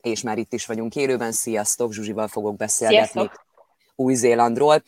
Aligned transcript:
és 0.00 0.22
már 0.22 0.38
itt 0.38 0.52
is 0.52 0.66
vagyunk 0.66 0.96
élőben. 0.96 1.32
Sziasztok, 1.32 1.92
Zsuzsival 1.92 2.28
fogok 2.28 2.56
beszélgetni 2.56 3.30
Új-Zélandról. 3.94 4.82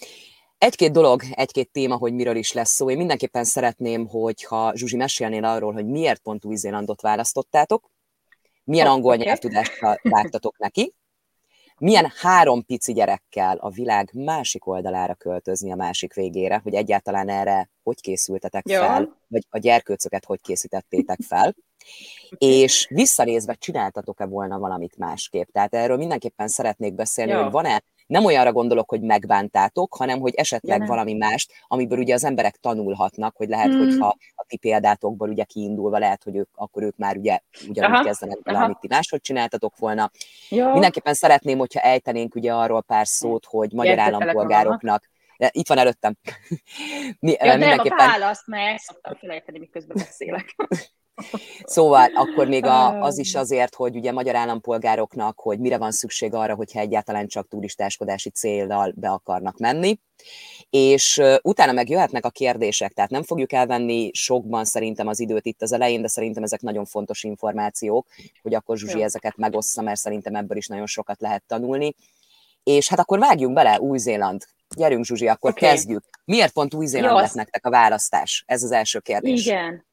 Egy-két 0.58 0.92
dolog, 0.92 1.22
egy-két 1.30 1.70
téma, 1.72 1.96
hogy 1.96 2.12
miről 2.12 2.36
is 2.36 2.52
lesz 2.52 2.70
szó. 2.70 2.90
Én 2.90 2.96
mindenképpen 2.96 3.44
szeretném, 3.44 4.06
hogyha 4.06 4.72
Zsuzsi 4.76 4.96
mesélnél 4.96 5.44
arról, 5.44 5.72
hogy 5.72 5.86
miért 5.86 6.22
pont 6.22 6.44
Új-Zélandot 6.44 7.00
választottátok, 7.00 7.90
milyen 8.64 8.86
oh, 8.86 8.92
angol 8.92 9.12
okay. 9.12 9.26
nyelvtudást 9.26 9.80
vágtatok 10.02 10.58
neki, 10.58 10.94
milyen 11.78 12.12
három 12.20 12.64
pici 12.64 12.92
gyerekkel 12.92 13.56
a 13.56 13.70
világ 13.70 14.10
másik 14.12 14.66
oldalára 14.66 15.14
költözni 15.14 15.72
a 15.72 15.76
másik 15.76 16.14
végére, 16.14 16.60
hogy 16.62 16.74
egyáltalán 16.74 17.28
erre 17.28 17.70
hogy 17.82 18.00
készültetek 18.00 18.68
Jó. 18.68 18.80
fel, 18.80 19.16
vagy 19.28 19.46
a 19.48 19.58
gyerkőcöket 19.58 20.24
hogy 20.24 20.40
készítettétek 20.40 21.18
fel, 21.20 21.54
és 22.38 22.86
visszanézve 22.90 23.54
csináltatok-e 23.54 24.26
volna 24.26 24.58
valamit 24.58 24.96
másképp. 24.96 25.48
Tehát 25.52 25.74
erről 25.74 25.96
mindenképpen 25.96 26.48
szeretnék 26.48 26.94
beszélni, 26.94 27.32
Jó. 27.32 27.42
hogy 27.42 27.50
van-e 27.50 27.82
nem 28.06 28.24
olyanra 28.24 28.52
gondolok, 28.52 28.88
hogy 28.88 29.00
megbántátok, 29.00 29.94
hanem 29.94 30.20
hogy 30.20 30.34
esetleg 30.34 30.80
ja, 30.80 30.86
valami 30.86 31.14
mást, 31.14 31.52
amiből 31.66 31.98
ugye 31.98 32.14
az 32.14 32.24
emberek 32.24 32.56
tanulhatnak, 32.56 33.36
hogy 33.36 33.48
lehet, 33.48 33.66
hmm. 33.66 33.78
hogyha 33.78 34.16
a 34.34 34.44
ti 34.48 34.56
példátokból 34.56 35.28
ugye 35.28 35.44
kiindulva 35.44 35.98
lehet, 35.98 36.22
hogy 36.22 36.36
ők, 36.36 36.48
akkor 36.54 36.82
ők 36.82 36.96
már 36.96 37.16
ugye 37.16 37.38
ugyanúgy 37.68 37.94
aha, 37.94 38.04
kezdenek 38.04 38.38
vele, 38.42 38.58
amit 38.58 38.78
ti 38.78 38.86
máshogy 38.90 39.20
csináltatok 39.20 39.78
volna. 39.78 40.10
Jó. 40.48 40.72
Mindenképpen 40.72 41.14
szeretném, 41.14 41.58
hogyha 41.58 41.80
ejtenénk 41.80 42.34
ugye 42.34 42.54
arról 42.54 42.82
pár 42.82 43.06
szót, 43.06 43.44
hogy 43.44 43.72
magyar 43.72 43.98
Értettelek 43.98 44.22
állampolgároknak 44.22 45.08
itt 45.50 45.68
van 45.68 45.78
előttem. 45.78 46.16
Mi, 47.20 47.36
ja, 47.40 47.56
mindenképpen... 47.56 47.96
nem, 47.96 48.08
a 48.08 48.10
választ, 48.10 48.46
mert 48.46 48.78
szoktam 48.78 49.14
felejteni, 49.14 49.58
miközben 49.58 49.96
beszélek. 49.96 50.56
Szóval 51.64 52.10
akkor 52.14 52.48
még 52.48 52.64
a, 52.64 53.02
az 53.02 53.18
is 53.18 53.34
azért, 53.34 53.74
hogy 53.74 53.96
ugye 53.96 54.12
magyar 54.12 54.34
állampolgároknak, 54.34 55.40
hogy 55.40 55.58
mire 55.58 55.78
van 55.78 55.90
szükség 55.90 56.34
arra, 56.34 56.54
hogyha 56.54 56.80
egyáltalán 56.80 57.26
csak 57.26 57.48
turistáskodási 57.48 58.30
céllal 58.30 58.92
be 58.96 59.08
akarnak 59.08 59.58
menni. 59.58 59.98
És 60.70 61.22
utána 61.42 61.72
meg 61.72 61.88
jöhetnek 61.88 62.24
a 62.24 62.30
kérdések, 62.30 62.92
tehát 62.92 63.10
nem 63.10 63.22
fogjuk 63.22 63.52
elvenni 63.52 64.10
sokban 64.12 64.64
szerintem 64.64 65.06
az 65.06 65.20
időt 65.20 65.46
itt 65.46 65.62
az 65.62 65.72
elején, 65.72 66.02
de 66.02 66.08
szerintem 66.08 66.42
ezek 66.42 66.60
nagyon 66.60 66.84
fontos 66.84 67.22
információk, 67.22 68.06
hogy 68.42 68.54
akkor 68.54 68.78
Zsuzsi 68.78 68.98
Jó. 68.98 69.04
ezeket 69.04 69.36
megossza, 69.36 69.82
mert 69.82 69.98
szerintem 69.98 70.34
ebből 70.34 70.56
is 70.56 70.66
nagyon 70.66 70.86
sokat 70.86 71.20
lehet 71.20 71.42
tanulni. 71.46 71.94
És 72.62 72.88
hát 72.88 72.98
akkor 72.98 73.18
vágjunk 73.18 73.54
bele, 73.54 73.80
Új-Zéland. 73.80 74.44
Gyerünk, 74.76 75.04
Zsuzsi, 75.04 75.28
akkor 75.28 75.50
okay. 75.50 75.68
kezdjük. 75.68 76.04
Miért 76.24 76.52
pont 76.52 76.74
Új-Zéland 76.74 77.20
lett 77.20 77.34
nektek 77.34 77.66
a 77.66 77.70
választás? 77.70 78.44
Ez 78.46 78.62
az 78.62 78.70
első 78.70 78.98
kérdés. 78.98 79.46
Igen. 79.46 79.88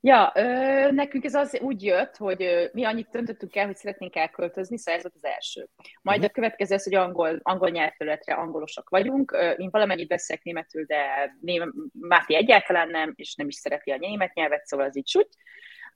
Ja, 0.00 0.32
ö, 0.34 0.42
nekünk 0.90 1.24
ez 1.24 1.34
az 1.34 1.58
úgy 1.60 1.82
jött, 1.82 2.16
hogy 2.16 2.42
ö, 2.42 2.66
mi 2.72 2.84
annyit 2.84 3.08
döntöttünk 3.10 3.56
el, 3.56 3.66
hogy 3.66 3.76
szeretnénk 3.76 4.16
elköltözni, 4.16 4.78
szóval 4.78 4.94
ez 4.94 5.02
volt 5.02 5.14
az 5.14 5.24
első. 5.24 5.68
Majd 6.02 6.18
uh-huh. 6.18 6.32
a 6.32 6.40
következő 6.40 6.74
az, 6.74 6.84
hogy 6.84 6.94
angol, 6.94 7.38
angol 7.42 7.68
nyelvterületre 7.68 8.34
angolosak 8.34 8.88
vagyunk. 8.88 9.32
Ö, 9.32 9.50
én 9.50 9.68
valamennyit 9.70 10.08
beszélek 10.08 10.42
németül, 10.42 10.84
de 10.84 11.34
ném, 11.40 11.74
Máté 11.92 12.34
egyáltalán 12.34 12.88
nem, 12.88 13.12
és 13.16 13.34
nem 13.34 13.48
is 13.48 13.54
szereti 13.54 13.90
a 13.90 13.98
német 13.98 14.34
nyelvet, 14.34 14.66
szóval 14.66 14.86
az 14.86 14.96
így 14.96 15.08
süt. 15.08 15.28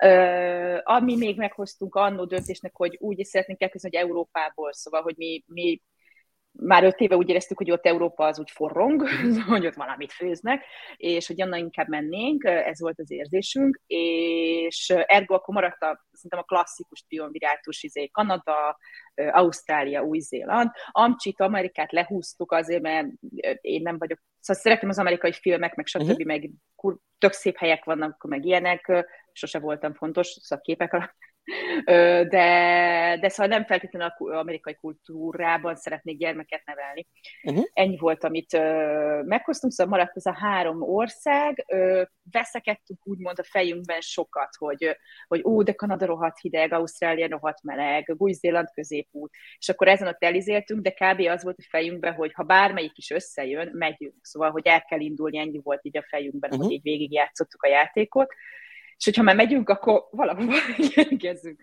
Uh, 0.05 0.78
ami 0.83 1.17
még 1.17 1.36
meghoztunk 1.36 1.95
annó 1.95 2.25
döntésnek, 2.25 2.77
hogy 2.77 2.97
úgy 3.00 3.19
is 3.19 3.28
szeretnénk 3.28 3.62
elkezdeni, 3.62 3.97
hogy 3.97 4.06
Európából, 4.08 4.73
szóval, 4.73 5.03
hogy 5.03 5.14
mi, 5.17 5.45
mi 5.47 5.80
már 6.53 6.84
öt 6.84 7.00
éve 7.00 7.17
úgy 7.17 7.28
éreztük, 7.28 7.56
hogy 7.56 7.70
ott 7.70 7.86
Európa 7.86 8.27
az 8.27 8.39
úgy 8.39 8.50
forrong, 8.50 9.08
hogy 9.48 9.67
ott 9.67 9.75
valamit 9.75 10.12
főznek, 10.12 10.64
és 10.97 11.27
hogy 11.27 11.42
annál 11.42 11.58
inkább 11.58 11.89
mennénk, 11.89 12.45
ez 12.45 12.81
volt 12.81 12.98
az 12.98 13.11
érzésünk, 13.11 13.81
és 13.86 14.92
ergo 15.06 15.34
akkor 15.34 15.55
maradt 15.55 15.83
a, 15.83 16.06
szerintem 16.12 16.39
a 16.39 16.55
klasszikus 16.55 17.05
triumvirátus, 17.08 17.83
izé, 17.83 18.08
Kanada, 18.08 18.78
Ausztrália, 19.14 20.03
Új-Zéland. 20.03 20.70
Amcsit, 20.91 21.41
Amerikát 21.41 21.92
lehúztuk 21.92 22.53
azért, 22.53 22.83
mert 22.83 23.08
én 23.61 23.83
nem 23.83 23.98
vagyok, 23.98 24.19
szóval 24.41 24.62
szeretem 24.62 24.89
az 24.89 24.98
amerikai 24.98 25.33
filmek, 25.33 25.74
meg 25.74 25.86
stb., 25.86 26.02
uh-huh. 26.02 26.24
meg 26.24 26.51
tök 27.18 27.33
szép 27.33 27.57
helyek 27.57 27.85
vannak, 27.85 28.24
meg 28.29 28.45
ilyenek, 28.45 29.07
sose 29.33 29.58
voltam 29.58 29.95
fontos, 29.95 30.27
szóval 30.27 30.64
képek 30.64 30.92
alatt 30.92 31.14
de, 32.29 33.19
de 33.20 33.29
szóval 33.29 33.47
nem 33.47 33.64
feltétlenül 33.64 34.08
az 34.08 34.29
amerikai 34.29 34.75
kultúrában 34.75 35.77
szeretnék 35.77 36.19
gyermeket 36.19 36.63
nevelni. 36.64 37.07
Uh-huh. 37.42 37.64
Ennyi 37.73 37.97
volt, 37.97 38.25
amit 38.25 38.53
meghoztunk, 39.25 39.73
szóval 39.73 39.98
maradt 39.98 40.17
ez 40.17 40.27
a 40.27 40.36
három 40.39 40.83
ország, 40.83 41.67
veszekedtünk 42.30 43.07
úgymond 43.07 43.39
a 43.39 43.45
fejünkben 43.45 44.01
sokat, 44.01 44.57
hogy, 44.58 44.97
hogy 45.29 45.42
ú, 45.42 45.63
de 45.63 45.73
Kanada 45.73 46.07
rohadt 46.07 46.41
hideg, 46.41 46.73
Ausztrália 46.73 47.29
rohadt 47.29 47.63
meleg, 47.63 48.14
Új-Zéland 48.17 48.69
középút, 48.74 49.30
és 49.59 49.69
akkor 49.69 49.89
ezen 49.89 50.09
ott 50.09 50.23
elizéltünk, 50.23 50.80
de 50.80 50.91
kb. 50.91 51.20
az 51.20 51.42
volt 51.42 51.59
a 51.59 51.67
fejünkben, 51.69 52.14
hogy 52.14 52.33
ha 52.33 52.42
bármelyik 52.42 52.98
is 52.98 53.11
összejön, 53.11 53.70
megyünk. 53.73 54.14
Szóval, 54.20 54.51
hogy 54.51 54.67
el 54.67 54.83
kell 54.83 55.01
indulni, 55.01 55.39
ennyi 55.39 55.61
volt 55.63 55.85
így 55.85 55.97
a 55.97 56.07
fejünkben, 56.09 56.51
uh-huh. 56.51 56.64
hogy 56.64 56.74
így 56.74 56.83
végigjátszottuk 56.83 57.63
a 57.63 57.69
játékot 57.69 58.35
és 59.02 59.08
hogyha 59.08 59.23
már 59.23 59.36
megyünk, 59.36 59.68
akkor 59.68 60.08
valahova 60.11 60.55
érkezzünk. 60.95 61.61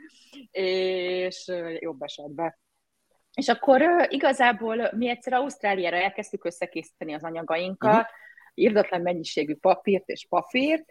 És 0.52 1.52
jobb 1.80 2.02
esetben. 2.02 2.58
És 3.34 3.48
akkor 3.48 4.08
igazából 4.10 4.90
mi 4.96 5.10
egyszer 5.10 5.34
Ausztráliára 5.34 5.98
elkezdtük 5.98 6.46
összekészíteni 6.46 7.14
az 7.14 7.24
anyagainkat, 7.24 7.92
uh-huh. 7.92 8.08
írdatlan 8.54 9.02
mennyiségű 9.02 9.56
papírt 9.56 10.08
és 10.10 10.26
papírt, 10.30 10.86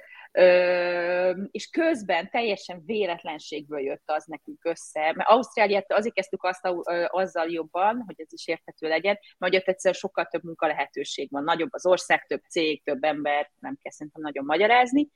és 1.51 1.69
közben 1.71 2.31
teljesen 2.31 2.83
véletlenségből 2.87 3.81
jött 3.81 4.03
az 4.07 4.25
nekünk 4.25 4.65
össze, 4.65 5.01
mert 5.01 5.29
Ausztráliát 5.29 5.93
azért 5.93 6.15
kezdtük 6.15 6.45
azt, 6.45 6.69
azzal 7.07 7.51
jobban, 7.51 8.03
hogy 8.07 8.15
ez 8.19 8.33
is 8.33 8.47
érthető 8.47 8.89
legyen, 8.89 9.19
mert 9.39 9.55
ott 9.55 9.69
egyszer 9.69 9.95
sokkal 9.95 10.25
több 10.25 10.45
munka 10.45 10.67
lehetőség 10.67 11.29
van, 11.31 11.45
nagyobb 11.45 11.73
az 11.73 11.87
ország, 11.87 12.27
több 12.27 12.43
cég, 12.49 12.83
több 12.83 13.03
ember, 13.03 13.51
nem 13.59 13.79
kell 13.83 13.93
szerintem 13.93 14.23
nagyon 14.23 14.45
magyarázni, 14.45 15.09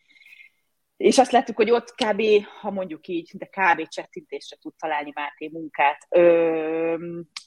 és 1.03 1.19
azt 1.19 1.33
láttuk, 1.33 1.57
hogy 1.57 1.71
ott 1.71 1.95
kb. 1.95 2.23
ha 2.61 2.71
mondjuk 2.71 3.07
így, 3.07 3.31
de 3.35 3.47
kb. 3.47 3.89
csettintésre 3.89 4.57
tud 4.61 4.73
találni 4.79 5.13
Máté 5.15 5.51
munkát. 5.53 6.07
Ö, 6.09 6.95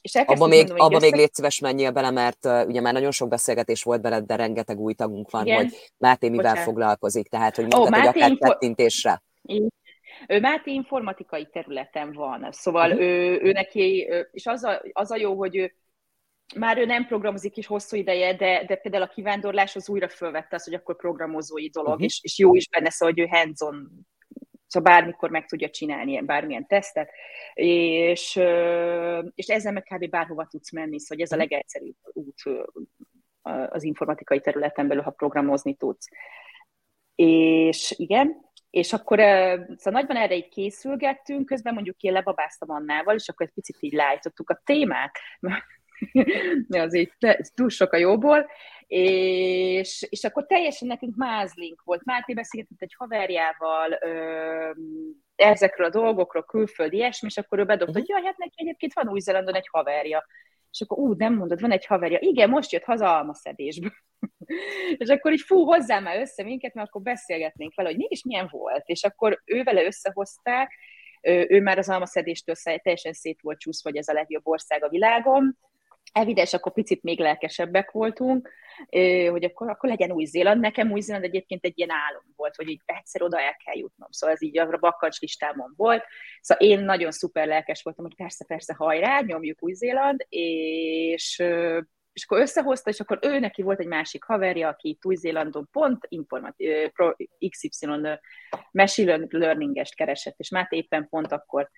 és 0.02 0.14
abba 0.14 0.46
még, 0.46 0.58
mondani, 0.58 0.80
abba 0.80 0.96
össze... 0.96 1.06
még 1.06 1.14
légy 1.14 1.34
szíves 1.34 1.60
menjél 1.60 1.90
bele, 1.90 2.10
mert 2.10 2.44
uh, 2.44 2.66
ugye 2.66 2.80
már 2.80 2.92
nagyon 2.92 3.10
sok 3.10 3.28
beszélgetés 3.28 3.82
volt 3.82 4.00
beled, 4.00 4.24
de 4.24 4.36
rengeteg 4.36 4.78
új 4.78 4.94
tagunk 4.94 5.30
van, 5.30 5.46
Igen? 5.46 5.56
hogy 5.56 5.92
Máté 5.98 6.28
mivel 6.28 6.44
Bocsánat. 6.44 6.64
foglalkozik, 6.64 7.28
tehát 7.28 7.56
hogy 7.56 7.66
mondtad, 7.74 7.92
oh, 7.92 7.98
hogy 7.98 8.08
akár 8.08 8.30
info... 8.30 8.46
csettintésre. 8.48 9.22
Ő 10.28 10.40
Máté 10.40 10.72
informatikai 10.72 11.46
területen 11.52 12.12
van, 12.12 12.48
szóval 12.50 12.90
uh-huh. 12.90 13.06
ő, 13.06 13.40
ő 13.42 13.52
neki, 13.52 14.08
és 14.32 14.46
az 14.46 14.64
a, 14.64 14.82
az 14.92 15.10
a 15.10 15.16
jó, 15.16 15.34
hogy 15.34 15.56
ő 15.56 15.74
már 16.54 16.78
ő 16.78 16.84
nem 16.84 17.06
programozik 17.06 17.56
is 17.56 17.66
hosszú 17.66 17.96
ideje, 17.96 18.34
de, 18.34 18.64
de 18.66 18.76
például 18.76 19.02
a 19.02 19.08
kivándorlás 19.14 19.76
az 19.76 19.88
újra 19.88 20.08
fölvette 20.08 20.56
az, 20.56 20.64
hogy 20.64 20.74
akkor 20.74 20.96
programozói 20.96 21.68
dolog, 21.68 21.90
uh-huh. 21.90 22.04
és, 22.04 22.20
és 22.22 22.38
jó 22.38 22.54
is 22.54 22.68
benne, 22.68 22.90
szóval, 22.90 23.14
hogy 23.14 23.24
ő 23.24 23.26
hands-on 23.26 24.06
szóval 24.66 24.92
bármikor 24.92 25.30
meg 25.30 25.46
tudja 25.46 25.70
csinálni 25.70 26.20
bármilyen 26.20 26.66
tesztet, 26.66 27.10
és, 27.54 28.40
és 29.34 29.46
ezzel 29.46 29.72
meg 29.72 29.82
kb. 29.82 30.10
bárhova 30.10 30.46
tudsz 30.46 30.72
menni, 30.72 31.00
szóval 31.00 31.24
ez 31.24 31.32
a 31.32 31.36
mhm. 31.36 31.44
legegyszerűbb 31.44 31.96
út 32.12 32.42
az 33.68 33.82
informatikai 33.82 34.40
területen 34.40 34.88
belül, 34.88 35.02
ha 35.02 35.10
programozni 35.10 35.74
tudsz. 35.74 36.08
És 37.14 37.94
igen, 37.96 38.44
és 38.70 38.92
akkor 38.92 39.18
szóval 39.18 39.76
nagyban 40.00 40.16
erre 40.16 40.34
így 40.34 40.48
készülgettünk, 40.48 41.46
közben 41.46 41.74
mondjuk 41.74 42.00
én 42.00 42.12
lebabáztam 42.12 42.70
Annával, 42.70 43.14
és 43.14 43.28
akkor 43.28 43.46
egy 43.46 43.52
picit 43.52 43.76
így 43.80 43.92
lájtottuk 43.92 44.50
a 44.50 44.60
témák, 44.64 45.18
az 46.68 46.94
így 46.94 47.12
túl 47.54 47.68
sok 47.68 47.92
a 47.92 47.96
jóból, 47.96 48.46
és, 48.86 50.06
és 50.10 50.24
akkor 50.24 50.46
teljesen 50.46 50.88
nekünk 50.88 51.16
mázlink 51.16 51.82
volt. 51.84 52.04
Máté 52.04 52.34
beszélgetett 52.34 52.82
egy 52.82 52.94
haverjával 52.96 53.98
ö, 54.00 54.70
ezekről 55.36 55.86
a 55.86 55.90
dolgokról, 55.90 56.44
külföldi 56.44 56.96
ilyesmi, 56.96 57.28
és 57.28 57.36
akkor 57.36 57.58
ő 57.58 57.64
bedobta, 57.64 57.98
hogy 57.98 58.08
jaj, 58.08 58.22
hát 58.22 58.36
neki 58.36 58.54
egyébként 58.56 58.92
van 58.92 59.08
Új-Zélandon 59.08 59.54
egy 59.54 59.68
haverja. 59.70 60.26
És 60.70 60.80
akkor 60.80 60.98
ú, 60.98 61.12
nem 61.12 61.34
mondod, 61.34 61.60
van 61.60 61.70
egy 61.70 61.86
haverja. 61.86 62.18
Igen, 62.20 62.50
most 62.50 62.72
jött 62.72 62.84
haza 62.84 63.16
almaszedésből. 63.16 63.92
és 64.98 65.08
akkor 65.08 65.32
így 65.32 65.40
fú, 65.40 65.64
hozzá 65.64 65.98
már 65.98 66.20
össze 66.20 66.42
minket, 66.42 66.74
mert 66.74 66.88
akkor 66.88 67.02
beszélgetnénk 67.02 67.74
vele, 67.74 67.88
hogy 67.88 67.98
mégis 67.98 68.24
milyen 68.24 68.48
volt. 68.50 68.82
És 68.86 69.02
akkor 69.04 69.42
ő 69.44 69.62
vele 69.62 69.84
összehozták, 69.84 70.72
ő 71.26 71.60
már 71.60 71.78
az 71.78 71.88
almaszedéstől 71.88 72.54
teljesen 72.54 73.12
szét 73.12 73.40
volt 73.42 73.58
csúszva, 73.58 73.90
hogy 73.90 73.98
ez 73.98 74.08
a 74.08 74.12
legjobb 74.12 74.46
ország 74.46 74.84
a 74.84 74.88
világon, 74.88 75.58
evidens, 76.16 76.52
akkor 76.52 76.72
picit 76.72 77.02
még 77.02 77.20
lelkesebbek 77.20 77.90
voltunk, 77.90 78.50
hogy 79.30 79.44
akkor, 79.44 79.70
akkor 79.70 79.88
legyen 79.88 80.12
Új-Zéland. 80.12 80.60
Nekem 80.60 80.92
Új-Zéland 80.92 81.24
egyébként 81.24 81.64
egy 81.64 81.78
ilyen 81.78 81.90
álom 81.90 82.22
volt, 82.36 82.56
hogy 82.56 82.68
így 82.68 82.80
egyszer 82.84 83.22
oda 83.22 83.40
el 83.40 83.56
kell 83.64 83.76
jutnom. 83.76 84.10
Szóval 84.10 84.34
ez 84.34 84.42
így 84.42 84.58
a 84.58 84.76
bakkancs 84.78 85.20
listámon 85.20 85.72
volt. 85.76 86.04
Szóval 86.40 86.68
én 86.68 86.80
nagyon 86.80 87.10
szuper 87.10 87.46
lelkes 87.46 87.82
voltam, 87.82 88.04
hogy 88.04 88.14
persze, 88.14 88.44
persze, 88.44 88.74
hajrá, 88.74 89.20
nyomjuk 89.20 89.62
Új-Zéland, 89.62 90.26
és 90.28 91.42
és 92.12 92.24
akkor 92.24 92.40
összehozta, 92.40 92.90
és 92.90 93.00
akkor 93.00 93.18
ő 93.22 93.38
neki 93.38 93.62
volt 93.62 93.80
egy 93.80 93.86
másik 93.86 94.24
haverja, 94.24 94.68
aki 94.68 94.98
Új-Zélandon 95.02 95.68
pont 95.72 96.06
informat- 96.08 96.56
XY 97.48 97.86
machine 98.70 99.26
learning-est 99.28 99.94
keresett, 99.94 100.38
és 100.38 100.50
Máté 100.50 100.76
éppen 100.76 101.08
pont 101.08 101.32
akkor 101.32 101.70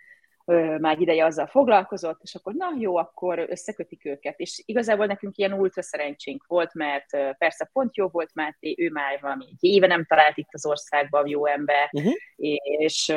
már 0.79 1.01
ideje 1.01 1.25
azzal 1.25 1.47
foglalkozott, 1.47 2.21
és 2.23 2.35
akkor 2.35 2.55
na 2.55 2.67
jó, 2.79 2.97
akkor 2.97 3.47
összekötik 3.49 4.05
őket. 4.05 4.39
És 4.39 4.63
igazából 4.67 5.07
nekünk 5.07 5.37
ilyen 5.37 5.53
ultra 5.53 5.83
szerencsénk 5.83 6.47
volt, 6.47 6.75
mert 6.75 7.37
persze 7.39 7.71
pont 7.73 7.97
jó 7.97 8.09
volt 8.09 8.35
Máté, 8.35 8.75
ő 8.79 8.91
már 8.91 9.21
valami 9.21 9.45
egy 9.49 9.71
éve 9.71 9.87
nem 9.87 10.05
talált 10.05 10.37
itt 10.37 10.49
az 10.53 10.67
országban 10.67 11.27
jó 11.27 11.47
ember, 11.47 11.89
uh-huh. 11.93 12.13
és, 12.37 13.15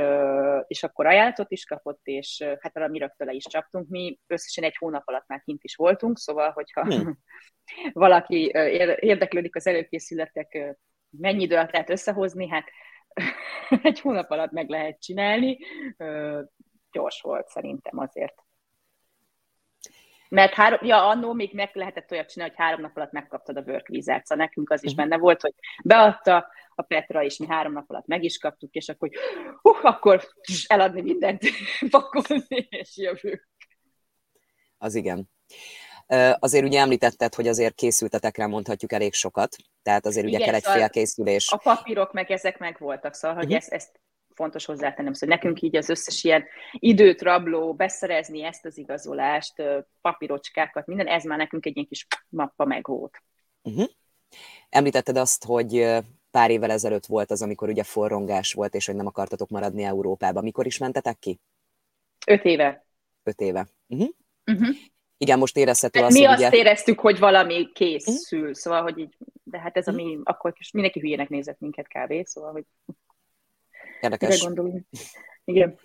és 0.68 0.84
akkor 0.84 1.06
ajánlatot 1.06 1.52
is 1.52 1.66
kapott, 1.66 2.00
és 2.04 2.44
hát 2.60 2.78
arra 2.78 2.88
mi 2.88 3.00
rögtön 3.00 3.30
is 3.30 3.44
csaptunk. 3.44 3.90
Mi 3.90 4.20
összesen 4.28 4.64
egy 4.64 4.78
hónap 4.78 5.08
alatt 5.08 5.28
már 5.28 5.42
kint 5.42 5.64
is 5.64 5.76
voltunk, 5.76 6.18
szóval, 6.18 6.52
hogyha 6.52 6.82
uh-huh. 6.82 7.16
valaki 7.94 8.52
érdeklődik 9.00 9.56
az 9.56 9.68
előkészületek, 9.68 10.78
mennyi 11.10 11.44
idő 11.44 11.56
alatt 11.56 11.72
lehet 11.72 11.90
összehozni, 11.90 12.48
hát 12.48 12.66
egy 13.84 14.00
hónap 14.00 14.30
alatt 14.30 14.52
meg 14.52 14.70
lehet 14.70 15.02
csinálni 15.02 15.58
gyors 16.92 17.22
volt 17.22 17.48
szerintem 17.48 18.00
azért. 18.00 18.44
Mert 20.30 20.54
három, 20.54 20.80
ja, 20.82 21.08
annó 21.08 21.34
még 21.34 21.54
meg 21.54 21.70
lehetett 21.74 22.12
olyat 22.12 22.32
csinálni, 22.32 22.54
hogy 22.56 22.66
három 22.66 22.82
nap 22.82 22.98
alatt 22.98 23.12
megkaptad 23.12 23.58
a 23.58 23.62
work 23.62 23.88
vizát, 23.88 24.26
szóval 24.26 24.46
nekünk 24.46 24.70
az 24.70 24.84
is 24.84 24.92
mhm. 24.94 25.02
benne 25.02 25.18
volt, 25.18 25.42
hogy 25.42 25.54
beadta 25.84 26.48
a 26.76 26.82
Petra, 26.82 27.24
és 27.24 27.38
mi 27.38 27.48
három 27.48 27.74
nap 27.74 27.90
alatt 27.90 28.08
meg 28.08 28.24
is 28.24 28.38
kaptuk, 28.38 28.74
és 28.74 28.90
akkor, 28.90 29.10
hú, 29.62 29.72
akkor 29.82 30.28
eladni 30.68 31.02
mindent, 31.02 31.42
pakolni, 31.90 32.68
és 32.70 32.98
jövünk. 32.98 33.50
Az 34.78 34.96
igen. 34.96 35.30
Azért 36.40 36.66
ugye 36.66 36.80
említetted, 36.80 37.36
hogy 37.36 37.48
azért 37.48 37.76
készültetek 37.76 38.38
rá, 38.38 38.46
mondhatjuk 38.46 38.92
elég 38.92 39.14
sokat, 39.14 39.56
tehát 39.84 40.06
azért 40.06 40.26
ugye 40.26 40.38
kell 40.38 40.54
egy 40.54 40.64
szóval 40.64 40.80
félkészülés. 40.80 41.52
A 41.52 41.58
papírok 41.58 42.14
meg 42.14 42.32
ezek 42.32 42.58
meg 42.58 42.78
voltak, 42.80 43.14
szóval, 43.14 43.38
hogy 43.38 43.46
uh-huh. 43.46 43.60
ezt, 43.60 43.72
ezt 43.72 44.00
fontos 44.42 44.66
hozzátennem, 44.66 45.14
szóval 45.14 45.36
nekünk 45.36 45.62
így 45.62 45.76
az 45.76 45.90
összes 45.90 46.24
ilyen 46.24 46.44
időt 46.72 47.22
rabló, 47.22 47.74
beszerezni 47.74 48.44
ezt 48.44 48.66
az 48.66 48.78
igazolást, 48.78 49.54
papírocskákat, 50.02 50.86
minden, 50.88 51.08
ez 51.08 51.24
már 51.24 51.38
nekünk 51.38 51.66
egy 51.66 51.76
ilyen 51.76 51.88
kis 51.88 52.08
mappa 52.30 52.66
meg 52.66 52.88
volt. 52.88 53.24
Uh-huh. 53.62 53.88
Említetted 54.70 55.18
azt, 55.18 55.46
hogy 55.46 55.96
pár 56.32 56.52
évvel 56.52 56.72
ezelőtt 56.72 57.06
volt 57.06 57.32
az, 57.32 57.42
amikor 57.42 57.70
ugye 57.70 57.84
forrongás 57.84 58.54
volt, 58.54 58.76
és 58.76 58.86
hogy 58.86 58.96
nem 58.96 59.08
akartatok 59.08 59.50
maradni 59.50 59.84
Európába. 59.84 60.42
Mikor 60.42 60.66
is 60.66 60.78
mentetek 60.78 61.20
ki? 61.20 61.40
Öt 62.28 62.44
éve. 62.44 62.86
Öt 63.24 63.40
éve. 63.40 63.68
Uh-huh. 63.88 64.10
Uh-huh. 64.46 64.76
Igen, 65.18 65.40
most 65.40 65.58
érezhető 65.58 66.00
az, 66.00 66.14
Mi 66.14 66.24
hogy 66.24 66.34
azt 66.34 66.48
ugye... 66.48 66.58
éreztük, 66.58 67.00
hogy 67.00 67.20
valami 67.20 67.72
készül, 67.74 68.40
uh-huh. 68.40 68.54
szóval, 68.54 68.82
hogy 68.82 68.98
így, 68.98 69.18
de 69.44 69.60
hát 69.60 69.78
ez 69.78 69.88
uh-huh. 69.88 70.04
ami, 70.04 70.20
akkor 70.24 70.54
mindenki 70.74 71.00
hülyének 71.00 71.30
nézett 71.30 71.60
minket 71.60 71.88
kb. 71.88 72.26
Szóval, 72.26 72.52
hogy 72.52 72.66
Érdekes. 74.02 74.48
Igen. 75.46 75.80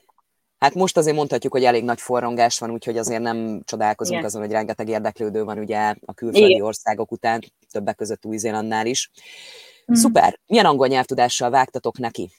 Hát 0.59 0.75
most 0.75 0.97
azért 0.97 1.17
mondhatjuk, 1.17 1.53
hogy 1.53 1.65
elég 1.65 1.85
nagy 1.85 2.01
forrongás 2.01 2.59
van, 2.59 2.71
úgyhogy 2.71 2.99
azért 2.99 3.23
nem 3.23 3.61
csodálkozunk 3.65 4.17
Igen. 4.17 4.29
azon, 4.29 4.43
hogy 4.43 4.51
rengeteg 4.51 4.89
érdeklődő 4.89 5.45
van 5.45 5.59
ugye 5.59 5.95
a 6.05 6.15
külföldi 6.15 6.51
Igen. 6.51 6.63
országok 6.63 7.13
után, 7.13 7.41
többek 7.71 7.97
között 7.97 8.25
Új-Zélandnál 8.25 8.87
is. 8.87 9.11
Mm. 9.93 9.95
Szuper! 9.95 10.39
Milyen 10.47 10.65
angol 10.65 10.87
nyelvtudással 10.87 11.51
vágtatok 11.51 11.99
neki? 11.99 12.31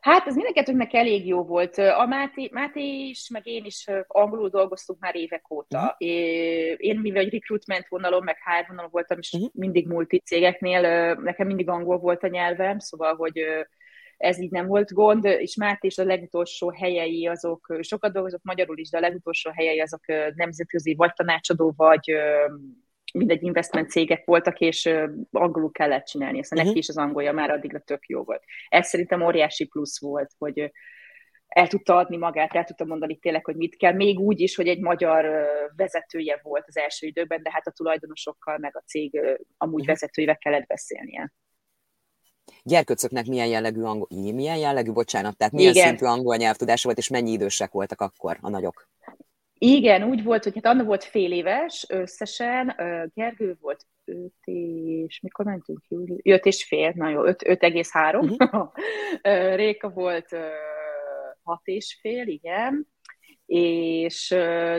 Hát 0.00 0.26
ez 0.26 0.34
mindenkettőnknek 0.34 0.94
elég 0.94 1.26
jó 1.26 1.42
volt. 1.42 1.78
A 1.78 2.06
Máté, 2.06 2.48
Máté 2.52 3.08
is, 3.08 3.28
meg 3.28 3.46
én 3.46 3.64
is 3.64 3.86
angolul 4.06 4.48
dolgoztunk 4.48 4.98
már 5.00 5.16
évek 5.16 5.50
óta. 5.50 5.78
Uh-huh. 5.78 5.94
Én, 6.76 6.98
mivel 7.00 7.22
egy 7.22 7.32
recruitment 7.32 7.86
vonalon, 7.88 8.24
meg 8.24 8.36
HR 8.44 8.68
vonalon 8.68 8.90
voltam, 8.90 9.18
és 9.18 9.32
uh-huh. 9.32 9.50
mindig 9.52 9.86
multi 9.86 10.18
cégeknél, 10.24 11.14
nekem 11.14 11.46
mindig 11.46 11.68
angol 11.68 11.98
volt 11.98 12.22
a 12.22 12.28
nyelvem, 12.28 12.78
szóval, 12.78 13.14
hogy 13.14 13.40
ez 14.16 14.40
így 14.40 14.50
nem 14.50 14.66
volt 14.66 14.92
gond, 14.92 15.24
és 15.24 15.56
Máté 15.56 15.86
is 15.86 15.98
a 15.98 16.04
legutolsó 16.04 16.70
helyei 16.70 17.26
azok, 17.26 17.76
sokat 17.80 18.12
dolgozott 18.12 18.44
magyarul 18.44 18.78
is, 18.78 18.90
de 18.90 18.96
a 18.96 19.00
legutolsó 19.00 19.50
helyei 19.50 19.80
azok 19.80 20.06
nemzetközi 20.34 20.94
vagy 20.94 21.12
tanácsadó, 21.12 21.72
vagy 21.76 22.12
mindegy 23.14 23.42
investment 23.42 23.90
cégek 23.90 24.24
voltak, 24.24 24.60
és 24.60 24.90
angolul 25.30 25.70
kellett 25.70 26.04
csinálni, 26.04 26.38
aztán 26.38 26.58
uh-huh. 26.58 26.74
neki 26.74 26.78
is 26.78 26.88
az 26.88 26.96
angolja 26.96 27.32
már 27.32 27.50
addigra 27.50 27.78
tök 27.78 28.06
jó 28.06 28.22
volt. 28.22 28.42
Ez 28.68 28.88
szerintem 28.88 29.22
óriási 29.22 29.66
plusz 29.66 30.00
volt, 30.00 30.30
hogy 30.38 30.72
el 31.46 31.66
tudta 31.66 31.96
adni 31.96 32.16
magát, 32.16 32.54
el 32.54 32.64
tudta 32.64 32.84
mondani 32.84 33.18
tényleg, 33.18 33.44
hogy 33.44 33.56
mit 33.56 33.76
kell, 33.76 33.92
még 33.92 34.18
úgy 34.18 34.40
is, 34.40 34.54
hogy 34.54 34.68
egy 34.68 34.80
magyar 34.80 35.46
vezetője 35.76 36.40
volt 36.42 36.64
az 36.66 36.76
első 36.76 37.06
időben, 37.06 37.42
de 37.42 37.50
hát 37.52 37.66
a 37.66 37.70
tulajdonosokkal, 37.70 38.58
meg 38.58 38.76
a 38.76 38.82
cég 38.86 39.20
amúgy 39.56 39.80
uh-huh. 39.80 39.86
vezetőivel 39.86 40.38
kellett 40.38 40.66
beszélnie 40.66 41.32
gyerköcöknek 42.64 43.26
milyen 43.26 43.46
jellegű 43.46 43.82
angol, 43.82 44.06
milyen 44.10 44.56
jellegű, 44.56 44.92
bocsánat, 44.92 45.36
tehát 45.36 45.52
milyen 45.52 45.72
Igen. 45.72 45.86
szintű 45.86 46.04
angol 46.04 46.36
nyelvtudása 46.36 46.84
volt, 46.84 46.98
és 46.98 47.08
mennyi 47.08 47.30
idősek 47.30 47.70
voltak 47.70 48.00
akkor 48.00 48.38
a 48.40 48.50
nagyok? 48.50 48.88
Igen, 49.58 50.02
úgy 50.02 50.22
volt, 50.22 50.44
hogy 50.44 50.54
hát 50.54 50.66
Anna 50.66 50.84
volt 50.84 51.04
fél 51.04 51.32
éves 51.32 51.86
összesen, 51.88 52.74
Gergő 53.14 53.56
volt 53.60 53.86
öt 54.04 54.44
és, 54.44 55.20
mikor 55.20 55.44
mentünk 55.44 55.80
ki? 55.88 56.20
Öt 56.22 56.44
és 56.44 56.64
fél, 56.64 56.92
na 56.94 57.08
jó, 57.08 57.24
öt, 57.24 57.46
öt 57.46 57.62
egész 57.62 57.92
három. 57.92 58.28
Uh-huh. 58.38 58.72
Réka 59.54 59.90
volt 59.90 60.28
hat 61.42 61.60
és 61.64 61.98
fél, 62.00 62.26
igen, 62.26 62.88
és 63.46 64.28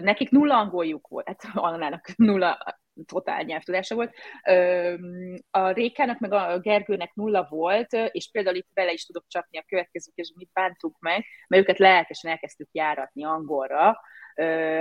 nekik 0.01 0.29
nulla 0.29 0.57
angoljuk 0.57 1.07
volt, 1.07 1.27
hát 1.27 1.41
Annának 1.53 2.07
nulla 2.15 2.79
totál 3.05 3.43
nyelvtudása 3.43 3.95
volt. 3.95 4.15
A 5.51 5.69
Rékának 5.69 6.19
meg 6.19 6.31
a 6.31 6.59
Gergőnek 6.59 7.13
nulla 7.13 7.47
volt, 7.49 7.93
és 7.93 8.29
például 8.31 8.55
itt 8.55 8.69
bele 8.73 8.91
is 8.91 9.05
tudok 9.05 9.25
csapni 9.27 9.57
a 9.57 9.65
következő 9.67 10.11
és 10.15 10.33
mit 10.35 10.49
bántuk 10.53 10.97
meg, 10.99 11.25
mert 11.47 11.63
őket 11.63 11.79
lelkesen 11.79 12.31
elkezdtük 12.31 12.69
járatni 12.71 13.25
angolra, 13.25 13.99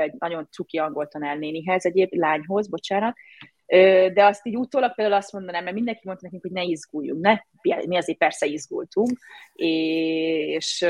egy 0.01 0.15
nagyon 0.19 0.49
cuki 0.51 0.79
angol 0.79 1.09
tanárnénihez, 1.09 1.87
egyéb 1.87 2.13
lányhoz, 2.13 2.69
bocsánat, 2.69 3.17
de 4.13 4.25
azt 4.25 4.47
így 4.47 4.57
utólag 4.57 4.95
például 4.95 5.17
azt 5.17 5.33
mondanám, 5.33 5.63
mert 5.63 5.75
mindenki 5.75 6.01
mondta 6.05 6.25
nekünk, 6.25 6.43
hogy 6.43 6.53
ne 6.53 6.63
izguljunk, 6.63 7.21
ne, 7.21 7.39
mi 7.87 7.97
azért 7.97 8.19
persze 8.19 8.47
izgultunk, 8.47 9.19
és, 9.53 10.87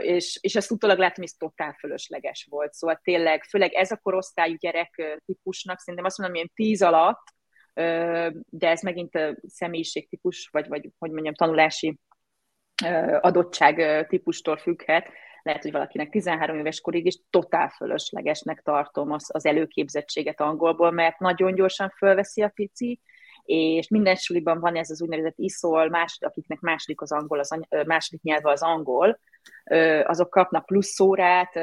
és, 0.00 0.38
és 0.40 0.56
ezt 0.56 0.70
utólag 0.70 0.98
látom, 0.98 1.14
hogy 1.14 1.24
ez 1.24 1.32
totál 1.32 1.76
fölösleges 1.78 2.46
volt. 2.50 2.72
Szóval 2.72 3.00
tényleg, 3.02 3.44
főleg 3.44 3.72
ez 3.72 3.90
a 3.90 3.96
korosztályú 3.96 4.56
gyerek 4.58 5.20
típusnak, 5.26 5.78
szerintem 5.78 6.04
azt 6.04 6.18
mondom, 6.18 6.36
ilyen 6.36 6.50
tíz 6.54 6.82
alatt, 6.82 7.34
de 8.50 8.68
ez 8.68 8.82
megint 8.82 9.18
személyiségtípus, 9.46 10.48
vagy, 10.52 10.68
vagy 10.68 10.90
hogy 10.98 11.10
mondjam, 11.10 11.34
tanulási 11.34 11.98
adottság 13.20 14.06
típustól 14.08 14.56
függhet, 14.56 15.08
lehet, 15.46 15.62
hogy 15.62 15.72
valakinek 15.72 16.10
13 16.10 16.58
éves 16.58 16.80
korig 16.80 17.06
is 17.06 17.18
totál 17.30 17.68
fölöslegesnek 17.68 18.62
tartom 18.62 19.10
az, 19.10 19.28
az 19.32 19.46
előképzettséget 19.46 20.40
angolból, 20.40 20.90
mert 20.90 21.18
nagyon 21.18 21.54
gyorsan 21.54 21.90
fölveszi 21.96 22.42
a 22.42 22.48
pici, 22.48 23.00
és 23.46 23.88
minden 23.88 24.14
suliban 24.14 24.60
van 24.60 24.76
ez 24.76 24.90
az 24.90 25.02
úgynevezett 25.02 25.38
iszol, 25.38 25.88
más, 25.88 26.18
akiknek 26.20 26.60
második 26.60 27.00
az 27.00 27.12
angol, 27.12 27.38
az 27.38 27.58
második 27.86 28.22
nyelve 28.22 28.50
az 28.50 28.62
angol, 28.62 29.18
azok 30.04 30.30
kapnak 30.30 30.66
plusz 30.66 31.00
órát, 31.00 31.56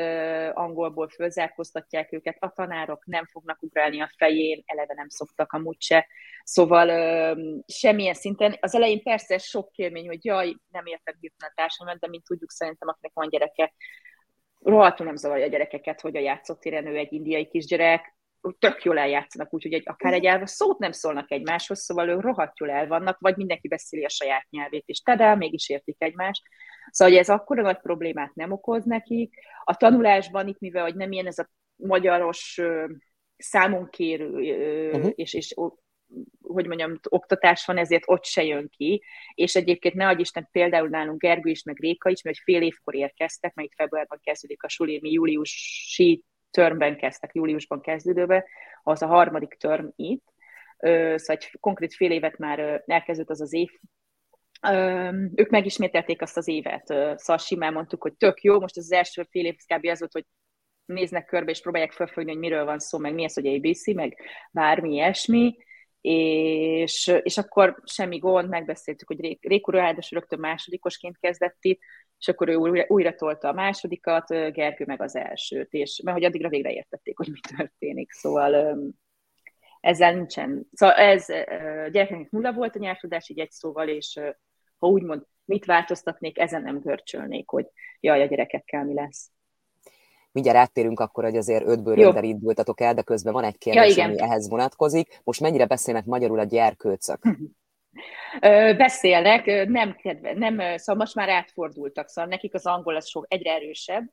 angolból 0.54 1.08
fölzárkóztatják 1.08 2.14
őket, 2.14 2.38
a 2.40 2.50
tanárok 2.50 3.06
nem 3.06 3.26
fognak 3.26 3.64
ugrálni 3.64 4.02
a 4.02 4.12
fején, 4.18 4.64
eleve 4.66 4.94
nem 4.94 5.10
szoktak 5.10 5.52
amúgy 5.52 5.82
se. 5.82 6.08
Szóval 6.44 6.88
semmilyen 7.68 8.14
szinten, 8.14 8.58
az 8.60 8.76
elején 8.76 9.04
persze 9.04 9.38
sok 9.38 9.72
kérmény, 9.72 10.08
hogy 10.08 10.26
jaj, 10.26 10.56
nem 10.72 10.86
értek 10.86 11.16
hirtelen 11.20 11.52
a 11.56 11.60
társadalmat, 11.62 12.02
de 12.02 12.08
mint 12.08 12.24
tudjuk 12.24 12.52
szerintem, 12.52 12.88
akinek 12.88 13.12
van 13.14 13.30
gyereke, 13.30 13.74
rohadtul 14.60 15.06
nem 15.06 15.16
zavarja 15.16 15.46
a 15.46 15.50
gyerekeket, 15.50 16.02
hogy 16.02 16.16
a 16.16 16.20
játszótéren 16.20 16.88
ő 16.88 16.98
egy 16.98 17.14
indiai 17.14 17.48
kisgyerek, 17.48 18.16
tök 18.60 18.84
jól 18.84 18.98
eljátszanak, 18.98 19.54
úgyhogy 19.54 19.74
egy, 19.74 19.84
akár 19.86 20.14
egy 20.14 20.26
elve 20.26 20.46
szót 20.46 20.80
nem 20.80 20.92
szólnak 20.92 21.32
egymáshoz, 21.32 21.80
szóval 21.80 22.10
ők 22.10 22.22
rohadt 22.22 22.60
jól 22.60 22.70
el 22.70 22.88
vannak, 22.88 23.20
vagy 23.20 23.36
mindenki 23.36 23.68
beszéli 23.68 24.04
a 24.04 24.10
saját 24.10 24.46
nyelvét, 24.50 24.84
és 24.86 25.00
tedel, 25.00 25.36
mégis 25.36 25.70
értik 25.70 25.96
egymást. 25.98 26.44
Szóval, 26.90 27.14
hogy 27.14 27.24
ez 27.24 27.30
akkora 27.30 27.62
nagy 27.62 27.80
problémát 27.80 28.34
nem 28.34 28.52
okoz 28.52 28.86
nekik. 28.86 29.34
A 29.64 29.76
tanulásban 29.76 30.48
itt, 30.48 30.60
mivel 30.60 30.84
hogy 30.84 30.96
nem 30.96 31.12
ilyen 31.12 31.28
ez 31.28 31.38
a 31.38 31.50
magyaros 31.76 32.62
számonkérő, 33.38 34.30
uh-huh. 34.92 35.12
és, 35.16 35.34
és 35.34 35.54
hogy 36.42 36.68
mondjam, 36.68 37.00
oktatás 37.10 37.66
van, 37.66 37.78
ezért 37.78 38.04
ott 38.06 38.26
se 38.26 38.44
jön 38.44 38.70
ki, 38.70 39.04
és 39.34 39.56
egyébként 39.56 39.94
ne 39.94 40.12
Isten 40.12 40.48
például 40.52 40.88
nálunk 40.88 41.22
Gergő 41.22 41.50
is, 41.50 41.64
meg 41.64 41.80
Réka 41.80 42.10
is, 42.10 42.22
mert 42.22 42.38
fél 42.38 42.62
évkor 42.62 42.96
érkeztek, 42.96 43.54
mert 43.54 43.68
itt 43.68 43.76
februárban 43.76 44.20
kezdődik 44.24 44.64
a 44.64 44.70
suli, 44.70 45.00
mi 45.02 45.12
júliusi 45.12 46.24
törmben 46.54 46.98
kezdtek, 46.98 47.34
júliusban 47.34 47.82
kezdődőbe, 47.82 48.46
az 48.84 49.02
a 49.02 49.08
harmadik 49.08 49.54
törm 49.54 49.88
itt, 49.96 50.26
szóval 50.80 51.20
egy 51.26 51.58
konkrét 51.60 51.94
fél 51.94 52.12
évet 52.12 52.38
már 52.38 52.84
elkezdődött 52.86 53.32
az 53.32 53.42
az 53.42 53.54
év, 53.54 53.70
ők 55.36 55.50
megismételték 55.50 56.22
azt 56.22 56.38
az 56.38 56.48
évet, 56.48 56.86
szóval 56.86 57.38
simán 57.38 57.74
mondtuk, 57.74 58.02
hogy 58.02 58.14
tök 58.14 58.42
jó, 58.42 58.60
most 58.60 58.78
az 58.78 58.92
első 58.92 59.28
fél 59.30 59.46
év 59.46 59.56
kb. 59.56 59.86
az 59.86 60.00
volt, 60.00 60.14
hogy 60.14 60.26
néznek 60.86 61.26
körbe, 61.26 61.52
és 61.52 61.62
próbálják 61.62 61.92
felfogni, 61.92 62.32
hogy 62.32 62.40
miről 62.40 62.66
van 62.66 62.80
szó, 62.80 62.98
meg 62.98 63.14
mi 63.14 63.26
az, 63.26 63.34
hogy 63.34 63.48
ABC, 63.48 63.94
meg 63.94 64.18
bármi 64.52 64.94
ilyesmi, 64.94 65.56
és, 66.04 67.14
és 67.24 67.38
akkor 67.38 67.82
semmi 67.86 68.18
gond, 68.18 68.50
megbeszéltük, 68.50 69.08
hogy 69.08 69.38
Rékó 69.42 69.72
ráadásul 69.72 70.20
rögtön 70.20 70.40
másodikosként 70.40 71.18
kezdett 71.20 71.58
itt, 71.62 71.80
és 72.20 72.28
akkor 72.28 72.50
ő 72.50 72.56
újra, 72.56 72.86
újra 72.88 73.16
tolta 73.16 73.48
a 73.48 73.54
másodikat, 73.54 74.28
Gergő 74.28 74.86
meg 74.86 75.02
az 75.02 75.16
elsőt, 75.16 75.74
és 75.74 76.02
mert 76.04 76.18
hogy 76.18 76.26
addigra 76.26 76.50
végre 76.50 76.72
értették, 76.72 77.18
hogy 77.18 77.30
mi 77.32 77.40
történik, 77.58 78.12
szóval 78.12 78.78
ezzel 79.80 80.14
nincsen. 80.14 80.68
Szóval 80.72 80.96
ez 80.96 81.26
gyerekeknek 81.92 82.30
nulla 82.30 82.54
volt 82.54 82.76
a 82.76 82.80
nyelvtudás, 82.80 83.30
így 83.30 83.40
egy 83.40 83.52
szóval, 83.52 83.88
és 83.88 84.20
ha 84.78 84.88
úgymond 84.88 85.26
mit 85.46 85.66
változtatnék, 85.66 86.40
ezen 86.40 86.62
nem 86.62 86.80
görcsölnék, 86.80 87.50
hogy 87.50 87.66
jaj, 88.00 88.22
a 88.22 88.26
gyerekekkel 88.26 88.84
mi 88.84 88.94
lesz. 88.94 89.32
Mindjárt 90.34 90.58
áttérünk 90.58 91.00
akkor, 91.00 91.24
hogy 91.24 91.38
azért 91.38 91.68
ötből 91.68 91.96
rögtön 91.96 92.24
indultatok 92.24 92.82
el, 92.82 92.94
de 92.94 93.02
közben 93.02 93.34
van 93.34 93.44
egy 93.44 93.58
kérdés, 93.58 93.96
ja, 93.96 94.04
ami 94.04 94.20
ehhez 94.20 94.50
vonatkozik. 94.50 95.20
Most 95.24 95.40
mennyire 95.40 95.66
beszélnek 95.66 96.06
magyarul 96.06 96.40
a 96.40 96.44
gyerkőcök? 96.44 97.20
Beszélnek, 98.78 99.68
nem, 99.68 99.96
kedve, 99.96 100.34
nem, 100.34 100.78
szóval 100.78 100.96
most 100.96 101.16
már 101.16 101.30
átfordultak, 101.30 102.10
szóval 102.10 102.30
nekik 102.30 102.54
az 102.54 102.66
angol 102.66 102.96
az 102.96 103.08
sok 103.08 103.26
egyre 103.28 103.54
erősebb. 103.54 104.04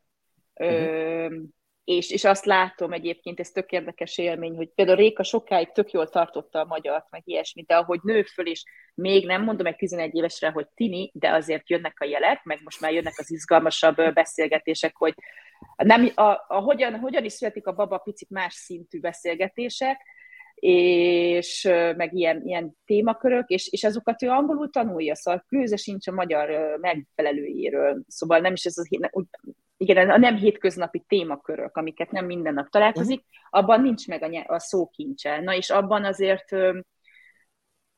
Uh-huh 0.54 1.42
és, 1.90 2.10
és 2.10 2.24
azt 2.24 2.44
látom 2.44 2.92
egyébként, 2.92 3.40
ez 3.40 3.50
tök 3.50 3.70
érdekes 3.70 4.18
élmény, 4.18 4.56
hogy 4.56 4.68
például 4.74 4.96
Réka 4.96 5.22
sokáig 5.22 5.72
tök 5.72 5.90
jól 5.90 6.08
tartotta 6.08 6.60
a 6.60 6.64
magyart, 6.64 7.10
meg 7.10 7.22
ilyesmit, 7.24 7.66
de 7.66 7.76
ahogy 7.76 8.00
nő 8.02 8.22
föl, 8.22 8.46
és 8.46 8.64
még 8.94 9.26
nem 9.26 9.42
mondom 9.42 9.66
egy 9.66 9.76
11 9.76 10.14
évesre, 10.14 10.50
hogy 10.50 10.66
tini, 10.74 11.10
de 11.14 11.30
azért 11.30 11.70
jönnek 11.70 11.96
a 12.00 12.04
jelek, 12.04 12.44
meg 12.44 12.60
most 12.62 12.80
már 12.80 12.92
jönnek 12.92 13.14
az 13.16 13.30
izgalmasabb 13.30 14.12
beszélgetések, 14.12 14.96
hogy 14.96 15.14
nem, 15.76 16.10
a, 16.14 16.22
a, 16.48 16.60
hogyan, 16.60 16.98
hogyan 16.98 17.24
is 17.24 17.32
születik 17.32 17.66
a 17.66 17.72
baba 17.72 17.98
picit 17.98 18.30
más 18.30 18.54
szintű 18.54 19.00
beszélgetések, 19.00 20.00
és 20.54 21.62
meg 21.96 22.14
ilyen, 22.14 22.42
ilyen 22.44 22.76
témakörök, 22.84 23.48
és, 23.48 23.68
és 23.68 23.84
azokat 23.84 24.22
ő 24.22 24.28
angolul 24.28 24.70
tanulja, 24.70 25.14
szóval 25.14 25.44
különösen 25.48 25.76
sincs 25.76 26.06
a 26.06 26.12
magyar 26.12 26.78
megfelelőjéről, 26.80 28.02
szóval 28.06 28.38
nem 28.38 28.52
is 28.52 28.64
ez 28.64 28.78
az, 28.78 28.88
igen, 29.76 30.10
a 30.10 30.16
nem 30.16 30.36
hétköznapi 30.36 31.04
témakörök, 31.08 31.76
amiket 31.76 32.10
nem 32.10 32.26
minden 32.26 32.54
nap 32.54 32.68
találkozik, 32.68 33.24
abban 33.50 33.80
nincs 33.80 34.08
meg 34.08 34.22
a, 34.22 34.54
a 34.54 34.58
szókincse. 34.58 35.40
Na 35.40 35.54
és 35.54 35.70
abban 35.70 36.04
azért 36.04 36.56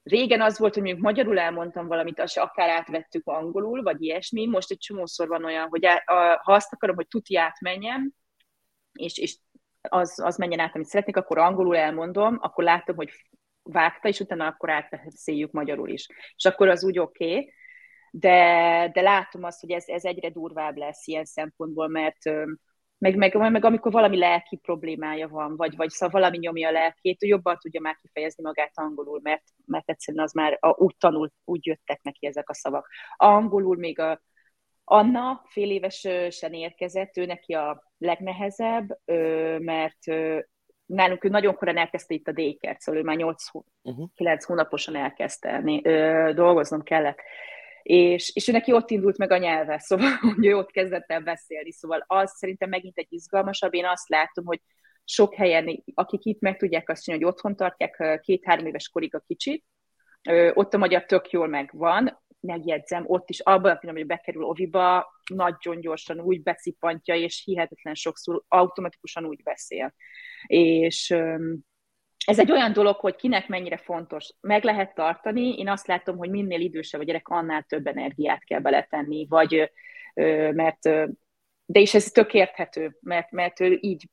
régen 0.02 0.40
az 0.40 0.58
volt, 0.58 0.74
hogy 0.74 0.82
mondjuk 0.82 1.04
magyarul 1.04 1.38
elmondtam 1.38 1.86
valamit, 1.86 2.20
azt 2.20 2.38
akár 2.38 2.68
átvettük 2.68 3.26
angolul, 3.26 3.82
vagy 3.82 4.02
ilyesmi, 4.02 4.46
most 4.46 4.70
egy 4.70 4.78
csomószor 4.78 5.28
van 5.28 5.44
olyan, 5.44 5.68
hogy 5.68 5.86
ha 6.42 6.52
azt 6.52 6.72
akarom, 6.72 6.96
hogy 6.96 7.08
tuti 7.08 7.36
átmenjem, 7.36 8.12
és, 8.92 9.18
és 9.18 9.36
az, 9.80 10.20
az 10.22 10.36
menjen 10.36 10.60
át, 10.60 10.74
amit 10.74 10.86
szeretnék, 10.86 11.16
akkor 11.16 11.38
angolul 11.38 11.76
elmondom, 11.76 12.38
akkor 12.40 12.64
látom, 12.64 12.96
hogy 12.96 13.10
vágta, 13.62 14.08
és 14.08 14.20
utána 14.20 14.46
akkor 14.46 14.70
átbeszéljük 14.70 15.50
magyarul 15.50 15.88
is. 15.88 16.06
És 16.36 16.44
akkor 16.44 16.68
az 16.68 16.84
úgy 16.84 16.98
oké, 16.98 17.24
okay, 17.24 17.52
de, 18.10 18.90
de 18.92 19.00
látom 19.00 19.44
azt, 19.44 19.60
hogy 19.60 19.70
ez, 19.70 19.84
ez 19.86 20.04
egyre 20.04 20.30
durvább 20.30 20.76
lesz 20.76 21.06
ilyen 21.06 21.24
szempontból, 21.24 21.88
mert 21.88 22.18
meg, 23.02 23.16
meg, 23.16 23.50
meg 23.50 23.64
amikor 23.64 23.92
valami 23.92 24.18
lelki 24.18 24.56
problémája 24.56 25.28
van, 25.28 25.56
vagy, 25.56 25.76
vagy 25.76 25.90
szóval 25.90 26.20
valami 26.20 26.38
nyomja 26.38 26.68
a 26.68 26.72
lelkét, 26.72 27.22
ő 27.22 27.26
jobban 27.26 27.58
tudja 27.58 27.80
már 27.80 27.96
kifejezni 27.96 28.42
magát 28.42 28.70
angolul, 28.74 29.20
mert, 29.22 29.42
mert 29.66 29.90
egyszerűen 29.90 30.24
az 30.24 30.32
már 30.32 30.56
a, 30.60 30.68
úgy 30.68 30.96
tanult, 30.98 31.32
úgy 31.44 31.66
jöttek 31.66 32.02
neki 32.02 32.26
ezek 32.26 32.48
a 32.48 32.54
szavak. 32.54 32.88
Angolul 33.16 33.76
még 33.76 33.98
a 33.98 34.22
Anna 34.84 35.42
fél 35.48 35.70
évesen 35.70 36.52
érkezett, 36.52 37.16
ő 37.16 37.24
neki 37.24 37.54
a 37.54 37.92
legnehezebb, 37.98 38.98
mert 39.58 40.06
nálunk 40.86 41.24
ő 41.24 41.28
nagyon 41.28 41.54
korán 41.54 41.76
elkezdte 41.76 42.14
itt 42.14 42.28
a 42.28 42.32
dékert, 42.32 42.80
szóval 42.80 43.00
ő 43.00 43.04
már 43.04 43.16
8-9 43.18 43.34
uh-huh. 43.82 44.38
hónaposan 44.46 44.96
elkezdte, 44.96 45.62
dolgoznom 46.34 46.82
kellett 46.82 47.18
és, 47.82 48.30
és 48.34 48.48
ő 48.48 48.52
neki 48.52 48.72
ott 48.72 48.90
indult 48.90 49.18
meg 49.18 49.30
a 49.30 49.36
nyelve, 49.36 49.78
szóval 49.88 50.10
hogy 50.10 50.46
ő 50.46 50.56
ott 50.56 50.70
kezdett 50.70 51.10
el 51.10 51.20
beszélni, 51.20 51.72
szóval 51.72 52.04
az 52.06 52.36
szerintem 52.36 52.68
megint 52.68 52.98
egy 52.98 53.12
izgalmasabb, 53.12 53.74
én 53.74 53.86
azt 53.86 54.08
látom, 54.08 54.44
hogy 54.44 54.60
sok 55.04 55.34
helyen, 55.34 55.84
akik 55.94 56.24
itt 56.24 56.40
meg 56.40 56.56
tudják 56.56 56.88
azt 56.88 57.02
csinálni, 57.02 57.24
hogy 57.24 57.34
otthon 57.34 57.56
tartják 57.56 58.20
két-három 58.20 58.66
éves 58.66 58.88
korig 58.88 59.14
a 59.14 59.24
kicsit, 59.26 59.64
ott 60.52 60.74
a 60.74 60.78
magyar 60.78 61.04
tök 61.04 61.30
jól 61.30 61.46
megvan, 61.46 62.20
megjegyzem, 62.40 63.04
ott 63.06 63.30
is 63.30 63.40
abban 63.40 63.70
a 63.70 63.76
pillanatban, 63.76 63.94
hogy 63.94 64.06
bekerül 64.06 64.44
oviba, 64.44 65.06
nagyon 65.34 65.80
gyorsan 65.80 66.20
úgy 66.20 66.42
becipantja, 66.42 67.14
és 67.14 67.42
hihetetlen 67.44 67.94
sokszor 67.94 68.42
automatikusan 68.48 69.24
úgy 69.24 69.42
beszél. 69.42 69.94
És 70.46 71.14
ez 72.24 72.38
egy 72.38 72.52
olyan 72.52 72.72
dolog, 72.72 72.96
hogy 72.96 73.16
kinek 73.16 73.48
mennyire 73.48 73.76
fontos. 73.76 74.30
Meg 74.40 74.64
lehet 74.64 74.94
tartani, 74.94 75.58
én 75.58 75.68
azt 75.68 75.86
látom, 75.86 76.16
hogy 76.16 76.30
minél 76.30 76.60
idősebb 76.60 77.00
a 77.00 77.04
gyerek, 77.04 77.28
annál 77.28 77.62
több 77.62 77.86
energiát 77.86 78.44
kell 78.44 78.60
beletenni, 78.60 79.26
vagy 79.28 79.72
mert, 80.52 80.82
de 81.64 81.80
is 81.80 81.94
ez 81.94 82.04
tök 82.04 82.34
érthető, 82.34 82.96
mert, 83.00 83.30
mert 83.30 83.60
ő 83.60 83.78
így, 83.80 84.08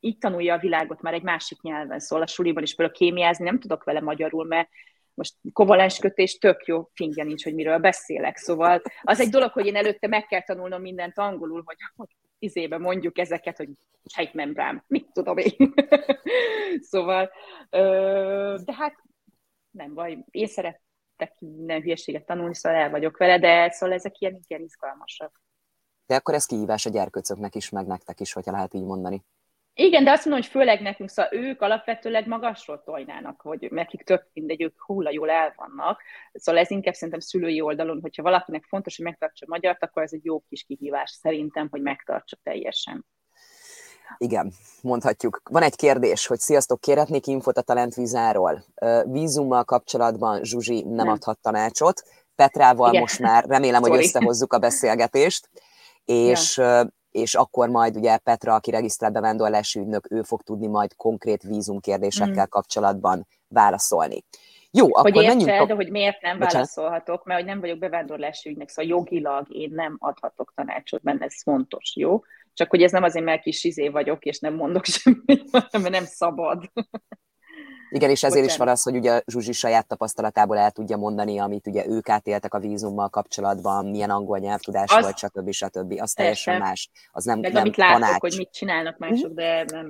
így 0.00 0.18
tanulja 0.18 0.54
a 0.54 0.58
világot 0.58 1.02
már 1.02 1.14
egy 1.14 1.22
másik 1.22 1.60
nyelven, 1.60 1.98
szól 1.98 2.22
a 2.22 2.26
suliban 2.26 2.62
is 2.62 2.74
például 2.74 2.98
kémiázni, 2.98 3.44
nem 3.44 3.60
tudok 3.60 3.84
vele 3.84 4.00
magyarul, 4.00 4.44
mert 4.44 4.68
most 5.14 5.34
kovalens 5.52 5.98
kötés 5.98 6.38
tök 6.38 6.64
jó, 6.64 6.90
fingja 6.94 7.24
nincs, 7.24 7.44
hogy 7.44 7.54
miről 7.54 7.78
beszélek. 7.78 8.36
Szóval 8.36 8.82
az 9.02 9.20
egy 9.20 9.28
dolog, 9.28 9.52
hogy 9.52 9.66
én 9.66 9.76
előtte 9.76 10.06
meg 10.08 10.26
kell 10.26 10.42
tanulnom 10.42 10.80
mindent 10.80 11.18
angolul, 11.18 11.62
hogy, 11.64 11.76
hogy 11.96 12.08
izébe 12.38 12.78
mondjuk 12.78 13.18
ezeket, 13.18 13.56
hogy 13.56 13.68
sejtmembrán, 14.04 14.84
mit 14.86 15.12
tudom 15.12 15.36
én. 15.38 15.74
szóval, 16.90 17.30
de 18.64 18.74
hát 18.74 18.94
nem 19.70 19.94
baj, 19.94 20.24
én 20.30 20.46
szeretek 20.46 21.34
minden 21.38 21.80
hülyeséget 21.80 22.26
tanulni, 22.26 22.54
szóval 22.54 22.78
el 22.78 22.90
vagyok 22.90 23.16
vele, 23.16 23.38
de 23.38 23.70
szóval 23.70 23.94
ezek 23.94 24.18
ilyen, 24.18 24.40
ilyen 24.46 24.62
izgalmasak. 24.62 25.40
De 26.06 26.14
akkor 26.14 26.34
ez 26.34 26.46
kihívás 26.46 26.86
a 26.86 26.90
gyerköcöknek 26.90 27.54
is, 27.54 27.70
meg 27.70 27.86
nektek 27.86 28.20
is, 28.20 28.32
hogyha 28.32 28.52
lehet 28.52 28.74
így 28.74 28.84
mondani. 28.84 29.24
Igen, 29.78 30.04
de 30.04 30.10
azt 30.10 30.24
mondom, 30.24 30.42
hogy 30.42 30.50
főleg 30.50 30.82
nekünk, 30.82 31.10
szóval 31.10 31.32
ők 31.34 31.60
alapvetőleg 31.60 32.26
magasról 32.26 32.82
tojnának, 32.84 33.40
hogy 33.40 33.68
nekik 33.70 34.02
tök 34.02 34.26
mindegy, 34.32 34.62
ők 34.62 34.82
hulla 34.82 35.10
jól 35.10 35.30
el 35.30 35.54
vannak. 35.56 36.02
Szóval 36.32 36.60
ez 36.60 36.70
inkább 36.70 36.94
szerintem 36.94 37.20
szülői 37.20 37.60
oldalon, 37.60 37.98
hogyha 38.00 38.22
valakinek 38.22 38.64
fontos, 38.64 38.96
hogy 38.96 39.04
megtartsa 39.04 39.44
a 39.48 39.50
magyart, 39.50 39.82
akkor 39.82 40.02
ez 40.02 40.12
egy 40.12 40.24
jó 40.24 40.40
kis 40.48 40.62
kihívás 40.62 41.10
szerintem, 41.10 41.68
hogy 41.70 41.82
megtartsa 41.82 42.36
teljesen. 42.42 43.06
Igen, 44.18 44.52
mondhatjuk. 44.82 45.40
Van 45.50 45.62
egy 45.62 45.76
kérdés, 45.76 46.26
hogy 46.26 46.38
sziasztok, 46.38 46.80
kérhetnék 46.80 47.26
infot 47.26 47.56
a 47.56 47.62
talentvízáról. 47.62 48.64
Vízummal 49.04 49.64
kapcsolatban 49.64 50.44
Zsuzsi 50.44 50.82
nem, 50.82 50.94
nem. 50.94 51.08
adhat 51.08 51.38
tanácsot. 51.38 52.02
Petrával 52.34 52.88
Igen. 52.88 53.00
most 53.00 53.18
már 53.18 53.44
remélem, 53.44 53.82
hogy 53.82 53.98
összehozzuk 54.02 54.52
a 54.52 54.58
beszélgetést, 54.58 55.48
és 56.04 56.56
ja 56.56 56.94
és 57.16 57.34
akkor 57.34 57.68
majd 57.68 57.96
ugye 57.96 58.18
Petra, 58.18 58.54
aki 58.54 58.70
regisztrált 58.70 59.12
bevándorlási 59.12 59.78
ügynök, 59.78 60.10
ő 60.10 60.22
fog 60.22 60.42
tudni 60.42 60.66
majd 60.66 60.94
konkrét 60.96 61.42
vízum 61.42 61.80
kérdésekkel 61.80 62.44
mm. 62.44 62.48
kapcsolatban 62.48 63.26
válaszolni. 63.48 64.24
Jó, 64.70 64.84
hogy 64.84 64.92
akkor 64.94 65.22
értse, 65.22 65.46
menjünk... 65.46 65.68
de 65.68 65.74
hogy 65.74 65.90
miért 65.90 66.22
nem 66.22 66.38
Bocsánat. 66.38 66.52
válaszolhatok, 66.52 67.24
mert 67.24 67.40
hogy 67.40 67.48
nem 67.48 67.60
vagyok 67.60 67.78
bevándorlási 67.78 68.48
ügynek, 68.48 68.68
szóval 68.68 68.90
jogilag 68.90 69.54
én 69.54 69.70
nem 69.74 69.96
adhatok 69.98 70.52
tanácsot, 70.54 71.02
mert 71.02 71.22
ez 71.22 71.42
fontos, 71.42 71.96
jó? 71.96 72.22
Csak 72.54 72.70
hogy 72.70 72.82
ez 72.82 72.92
nem 72.92 73.02
azért, 73.02 73.24
mert 73.24 73.42
kis 73.42 73.64
izé 73.64 73.88
vagyok, 73.88 74.24
és 74.24 74.38
nem 74.38 74.54
mondok 74.54 74.84
semmit, 74.94 75.52
mert 75.52 75.88
nem 75.88 76.04
szabad. 76.04 76.70
Igen, 77.96 78.10
és 78.10 78.22
ezért 78.22 78.46
is 78.46 78.56
van 78.56 78.68
az, 78.68 78.82
hogy 78.82 78.96
ugye 78.96 79.20
Zsuzsi 79.26 79.52
saját 79.52 79.86
tapasztalatából 79.86 80.58
el 80.58 80.70
tudja 80.70 80.96
mondani, 80.96 81.38
amit 81.38 81.66
ugye 81.66 81.86
ők 81.86 82.08
átéltek 82.08 82.54
a 82.54 82.58
vízummal 82.58 83.08
kapcsolatban, 83.08 83.86
milyen 83.86 84.10
angol 84.10 84.38
nyelvtudás 84.38 84.92
az, 84.92 85.02
volt, 85.02 85.16
stb. 85.16 85.50
stb. 85.50 85.94
Az 86.00 86.12
teljesen 86.12 86.58
más. 86.58 86.90
Az 87.12 87.24
nem, 87.24 87.38
Meg 87.38 87.52
nem 87.52 87.62
amit 87.62 87.76
tanács. 87.76 88.00
látok, 88.00 88.20
hogy 88.20 88.34
mit 88.36 88.52
csinálnak 88.52 88.98
mások, 88.98 89.32
de 89.32 89.64
nem, 89.72 89.86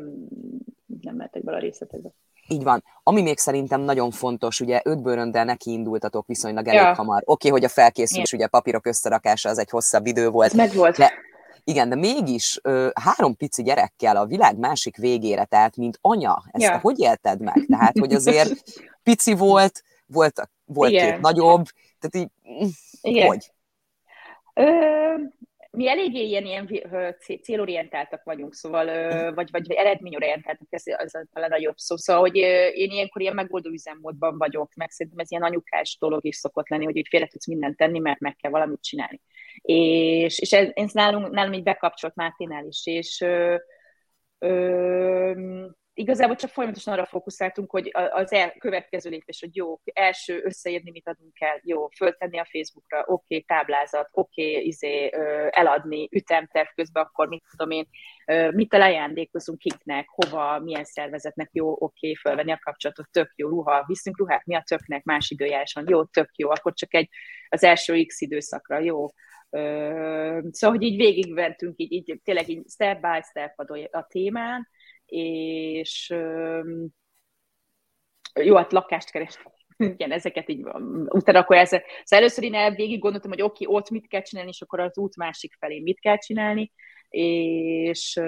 nem 1.01 1.15
mehetek 1.17 1.45
bele 1.45 1.57
a 1.57 1.61
részletekbe. 1.61 2.09
Így 2.49 2.63
van. 2.63 2.85
Ami 3.03 3.23
még 3.23 3.39
szerintem 3.39 3.81
nagyon 3.81 4.11
fontos, 4.11 4.61
ugye 4.61 4.81
öt 4.85 5.03
bőröndel 5.03 5.45
neki 5.45 5.73
indultatok 5.73 6.27
viszonylag 6.27 6.69
elég 6.69 6.81
ja. 6.81 6.95
hamar. 6.95 7.23
Oké, 7.25 7.49
okay, 7.49 7.51
hogy 7.51 7.65
a 7.65 7.73
felkészülés, 7.73 8.33
ugye 8.33 8.45
a 8.45 8.49
papírok 8.49 8.87
összerakása 8.87 9.49
az 9.49 9.59
egy 9.59 9.71
hosszabb 9.71 10.07
idő 10.07 10.29
volt. 10.29 10.49
Ez 10.49 10.57
meg 10.57 10.73
volt. 10.75 10.97
De 10.97 11.13
igen, 11.69 11.89
de 11.89 11.95
mégis 11.95 12.59
ö, 12.63 12.89
három 12.95 13.37
pici 13.37 13.63
gyerekkel 13.63 14.17
a 14.17 14.27
világ 14.27 14.59
másik 14.59 14.97
végére, 14.97 15.45
tehát 15.45 15.77
mint 15.77 15.99
anya, 16.01 16.43
ezt 16.51 16.65
ja. 16.65 16.79
hogy 16.79 17.01
élted 17.01 17.41
meg? 17.41 17.67
Tehát, 17.69 17.99
hogy 17.99 18.15
azért 18.15 18.63
pici 19.03 19.35
volt, 19.35 19.83
volt, 20.07 20.51
volt 20.65 20.91
Igen. 20.91 21.13
két 21.13 21.21
nagyobb, 21.21 21.65
tehát 21.99 22.29
így, 22.29 22.73
Igen. 23.01 23.27
hogy? 23.27 23.53
Ö, 24.55 25.15
mi 25.77 25.89
eléggé 25.89 26.25
ilyen, 26.25 26.45
ilyen 26.45 26.69
célorientáltak 27.43 28.23
vagyunk, 28.25 28.55
szóval, 28.55 28.87
vagy, 29.35 29.51
vagy 29.51 29.71
eredményorientáltak, 29.71 30.67
ez 30.71 30.83
az 30.97 31.19
talán 31.33 31.53
a 31.53 31.59
jobb 31.59 31.77
szó. 31.77 31.97
Szóval, 31.97 32.23
hogy 32.23 32.37
én 32.75 32.91
ilyenkor 32.91 33.23
ilyen 33.23 33.35
megoldó 33.35 33.71
üzemmódban 33.71 34.39
vagyok, 34.39 34.75
meg 34.75 34.91
szerintem 34.91 35.21
ez 35.21 35.31
ilyen 35.31 35.43
anyukás 35.43 35.97
dolog 36.01 36.25
is 36.25 36.37
szokott 36.37 36.69
lenni, 36.69 36.85
hogy 36.85 36.97
így 36.97 37.09
félre 37.09 37.27
tudsz 37.27 37.47
mindent 37.47 37.77
tenni, 37.77 37.99
mert 37.99 38.21
meg 38.21 38.37
kell 38.37 38.51
valamit 38.51 38.83
csinálni. 38.83 39.21
És, 39.63 40.39
és 40.39 40.53
ez, 40.53 40.69
ez 40.75 40.93
nálunk, 40.93 41.31
nálunk 41.31 41.57
így 41.57 41.63
bekapcsolt 41.63 42.15
Máténál 42.15 42.65
is, 42.67 42.87
és 42.87 43.21
ö, 43.21 43.57
ö, 44.39 45.67
igazából 45.99 46.37
csak 46.37 46.51
folyamatosan 46.51 46.93
arra 46.93 47.07
fókuszáltunk, 47.07 47.71
hogy 47.71 47.91
az 48.11 48.33
el, 48.33 48.53
következő 48.59 49.11
lépés, 49.11 49.41
hogy 49.41 49.57
jó, 49.57 49.81
első 49.93 50.41
összeírni, 50.45 50.91
mit 50.91 51.09
adunk 51.09 51.41
el, 51.41 51.61
jó, 51.63 51.89
föltenni 51.89 52.39
a 52.39 52.49
Facebookra, 52.51 52.99
oké, 53.01 53.11
okay, 53.13 53.43
táblázat, 53.43 54.09
oké, 54.13 54.51
okay, 54.51 54.67
izé, 54.67 55.11
eladni, 55.51 56.09
ütemterv 56.11 56.69
közben, 56.75 57.03
akkor 57.03 57.29
mit 57.29 57.45
tudom 57.51 57.71
én, 57.71 57.87
mit 58.55 58.75
ajándékozunk 58.75 59.59
kiknek, 59.59 60.09
hova, 60.09 60.59
milyen 60.59 60.85
szervezetnek, 60.85 61.49
jó, 61.53 61.71
oké, 61.71 61.83
okay, 61.83 62.15
fölvenni 62.15 62.53
a 62.53 62.61
kapcsolatot, 62.63 63.11
tök 63.11 63.33
jó, 63.37 63.49
ruha, 63.49 63.85
viszünk 63.87 64.19
ruhát, 64.19 64.45
mi 64.45 64.55
a 64.55 64.63
töknek, 64.67 65.05
más 65.05 65.31
időjáráson, 65.31 65.85
jó, 65.89 66.05
tök 66.05 66.31
jó, 66.37 66.51
akkor 66.51 66.73
csak 66.73 66.95
egy 66.95 67.09
az 67.49 67.63
első 67.65 68.03
X 68.05 68.21
időszakra, 68.21 68.79
jó, 68.79 69.07
Szóval, 70.51 70.77
hogy 70.77 70.83
így 70.83 70.97
végigventünk, 70.97 71.75
így, 71.77 71.93
így 71.93 72.21
tényleg 72.25 72.49
így 72.49 72.69
step 72.69 73.01
by 73.01 73.23
step 73.23 73.59
a, 73.91 74.07
témán, 74.09 74.69
és 75.07 76.15
jó, 78.41 78.57
hát 78.57 78.73
lakást 78.73 79.11
keresni. 79.11 79.43
Igen, 79.93 80.13
ezeket 80.13 80.49
így, 80.49 80.67
utána 81.09 81.39
akkor 81.39 81.57
ez, 81.57 81.69
szóval 81.69 81.85
először 82.09 82.45
én 82.45 82.75
végig 82.75 82.99
gondoltam, 82.99 83.31
hogy 83.31 83.43
oké, 83.43 83.65
okay, 83.65 83.77
ott 83.77 83.91
mit 83.91 84.09
kell 84.09 84.23
csinálni, 84.23 84.51
és 84.51 84.63
akkor 84.63 84.81
az 84.81 84.99
út 84.99 85.17
másik 85.17 85.55
felé 85.59 85.81
mit 85.81 86.01
kell 86.01 86.19
csinálni, 86.19 86.73
és, 87.09 88.21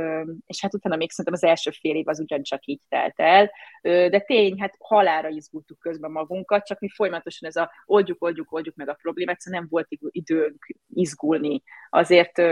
és 0.47 0.61
hát 0.61 0.75
utána 0.75 0.97
még 0.97 1.11
szerintem 1.11 1.35
az 1.42 1.50
első 1.50 1.70
fél 1.70 1.97
év 1.97 2.08
az 2.08 2.20
ugyancsak 2.20 2.66
így 2.66 2.80
telt 2.88 3.20
el, 3.20 3.52
de 3.82 4.20
tény, 4.20 4.61
hát 4.61 4.75
halára 4.78 5.28
izgultuk 5.28 5.78
közben 5.78 6.11
magunkat, 6.11 6.66
csak 6.66 6.80
mi 6.80 6.88
folyamatosan 6.88 7.49
ez 7.49 7.56
a 7.56 7.70
oldjuk, 7.85 8.23
oldjuk, 8.23 8.52
oldjuk 8.52 8.75
meg 8.75 8.88
a 8.88 8.99
problémát, 9.02 9.40
szóval 9.40 9.61
nem 9.61 9.68
volt 9.70 9.88
időnk 10.11 10.75
izgulni. 10.94 11.62
Azért 11.90 12.42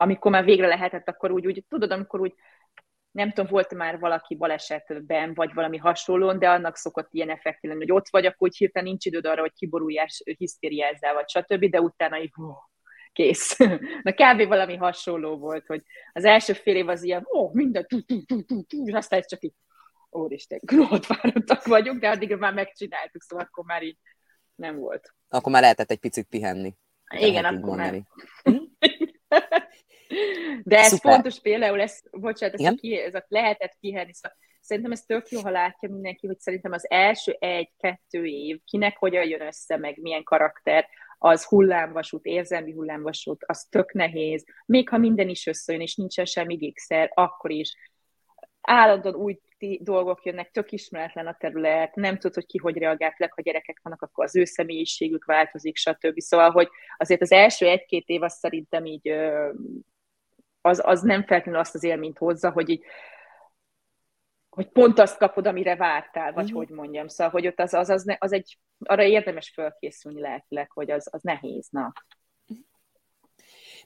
amikor 0.00 0.30
már 0.30 0.44
végre 0.44 0.66
lehetett, 0.66 1.08
akkor 1.08 1.30
úgy, 1.30 1.46
úgy 1.46 1.64
tudod, 1.68 1.90
amikor 1.90 2.20
úgy 2.20 2.34
nem 3.18 3.32
tudom, 3.32 3.50
volt 3.50 3.74
már 3.74 3.98
valaki 3.98 4.36
balesetben, 4.36 5.34
vagy 5.34 5.54
valami 5.54 5.76
hasonlón, 5.76 6.38
de 6.38 6.50
annak 6.50 6.76
szokott 6.76 7.08
ilyen 7.10 7.30
effekt 7.30 7.62
lenni, 7.62 7.78
hogy 7.78 7.92
ott 7.92 8.08
vagy, 8.08 8.26
akkor 8.26 8.48
úgy 8.48 8.56
hirtelen 8.56 8.88
nincs 8.88 9.04
időd 9.04 9.26
arra, 9.26 9.40
hogy 9.40 9.52
kiboruljás, 9.52 10.22
hisztériázzál, 10.36 11.14
vagy 11.14 11.28
stb., 11.28 11.64
de 11.64 11.80
utána 11.80 12.20
így, 12.20 12.32
hú, 12.32 12.52
kész. 13.12 13.56
Na 14.02 14.12
kb. 14.12 14.46
valami 14.46 14.76
hasonló 14.76 15.38
volt, 15.38 15.66
hogy 15.66 15.82
az 16.12 16.24
első 16.24 16.52
fél 16.52 16.76
év 16.76 16.88
az 16.88 17.02
ilyen, 17.02 17.26
ó, 17.34 17.50
minden, 17.52 17.86
tú, 17.86 18.04
tú, 18.04 18.24
tú, 18.24 18.44
tú, 18.44 18.62
tú, 18.62 18.86
és 18.86 18.92
aztán 18.92 19.22
csak 19.26 19.42
így, 19.42 19.54
úristen, 20.10 20.60
ott 20.90 21.04
fáradtak 21.04 21.64
vagyunk, 21.64 22.00
de 22.00 22.08
addig 22.08 22.34
már 22.34 22.54
megcsináltuk, 22.54 23.22
szóval 23.22 23.44
akkor 23.44 23.64
már 23.64 23.82
így 23.82 23.98
nem 24.54 24.76
volt. 24.76 25.14
Akkor 25.28 25.52
már 25.52 25.62
lehetett 25.62 25.90
egy 25.90 25.98
picit 25.98 26.26
pihenni. 26.26 26.74
Igen, 27.18 27.44
akkor 27.44 27.60
mondani. 27.60 28.06
De 30.62 30.78
ez 30.78 30.88
Szuper. 30.88 31.12
fontos 31.12 31.40
például, 31.40 31.80
ez, 31.80 32.00
bocsánat, 32.10 32.60
ez, 32.60 32.74
ki, 32.74 32.98
ez 32.98 33.14
a 33.14 33.24
lehetett 33.28 33.76
kihenni, 33.80 34.14
szóval 34.14 34.38
szerintem 34.60 34.92
ez 34.92 35.02
tök 35.02 35.28
jó, 35.28 35.40
ha 35.40 35.50
látja 35.50 35.88
mindenki, 35.88 36.26
hogy 36.26 36.38
szerintem 36.38 36.72
az 36.72 36.90
első 36.90 37.36
egy-kettő 37.38 38.24
év, 38.24 38.60
kinek 38.64 38.96
hogyan 38.96 39.28
jön 39.28 39.46
össze, 39.46 39.76
meg 39.76 39.98
milyen 40.00 40.22
karakter, 40.22 40.88
az 41.18 41.44
hullámvasút, 41.44 42.24
érzelmi 42.24 42.72
hullámvasút, 42.72 43.44
az 43.46 43.66
tök 43.70 43.92
nehéz. 43.92 44.44
Még 44.66 44.88
ha 44.88 44.98
minden 44.98 45.28
is 45.28 45.46
összejön, 45.46 45.80
és 45.80 45.94
nincsen 45.94 46.24
semmi 46.24 46.54
gigszer, 46.54 47.10
akkor 47.14 47.50
is 47.50 47.76
állandóan 48.60 49.14
új 49.14 49.38
dolgok 49.80 50.24
jönnek, 50.24 50.50
tök 50.50 50.72
ismeretlen 50.72 51.26
a 51.26 51.36
terület, 51.38 51.94
nem 51.94 52.14
tudod, 52.14 52.34
hogy 52.34 52.46
ki 52.46 52.58
hogy 52.58 52.76
reagált, 52.76 53.14
ha 53.18 53.42
gyerekek 53.42 53.80
vannak, 53.82 54.02
akkor 54.02 54.24
az 54.24 54.36
ő 54.36 54.44
személyiségük 54.44 55.24
változik, 55.24 55.76
stb. 55.76 56.20
Szóval, 56.20 56.50
hogy 56.50 56.68
azért 56.96 57.20
az 57.20 57.32
első 57.32 57.66
egy-két 57.66 58.08
év 58.08 58.22
az 58.22 58.32
szerintem 58.32 58.84
így 58.84 59.08
az, 60.68 60.82
az 60.84 61.02
nem 61.02 61.24
feltétlenül 61.24 61.60
azt 61.60 61.74
az 61.74 61.82
élményt 61.82 62.18
hozza, 62.18 62.50
hogy 62.50 62.68
így 62.68 62.84
hogy 64.48 64.68
pont 64.68 64.98
azt 64.98 65.18
kapod, 65.18 65.46
amire 65.46 65.76
vártál, 65.76 66.32
vagy 66.32 66.44
uh-huh. 66.44 66.58
hogy 66.58 66.68
mondjam. 66.68 67.08
Szóval, 67.08 67.32
hogy 67.32 67.46
ott 67.46 67.60
az, 67.60 67.74
az, 67.74 67.88
az, 67.88 68.16
az 68.18 68.32
egy, 68.32 68.58
arra 68.78 69.02
érdemes 69.02 69.50
fölkészülni 69.50 70.20
lelkileg, 70.20 70.70
hogy 70.70 70.90
az, 70.90 71.08
az 71.10 71.22
nehéz, 71.22 71.68
na. 71.70 71.92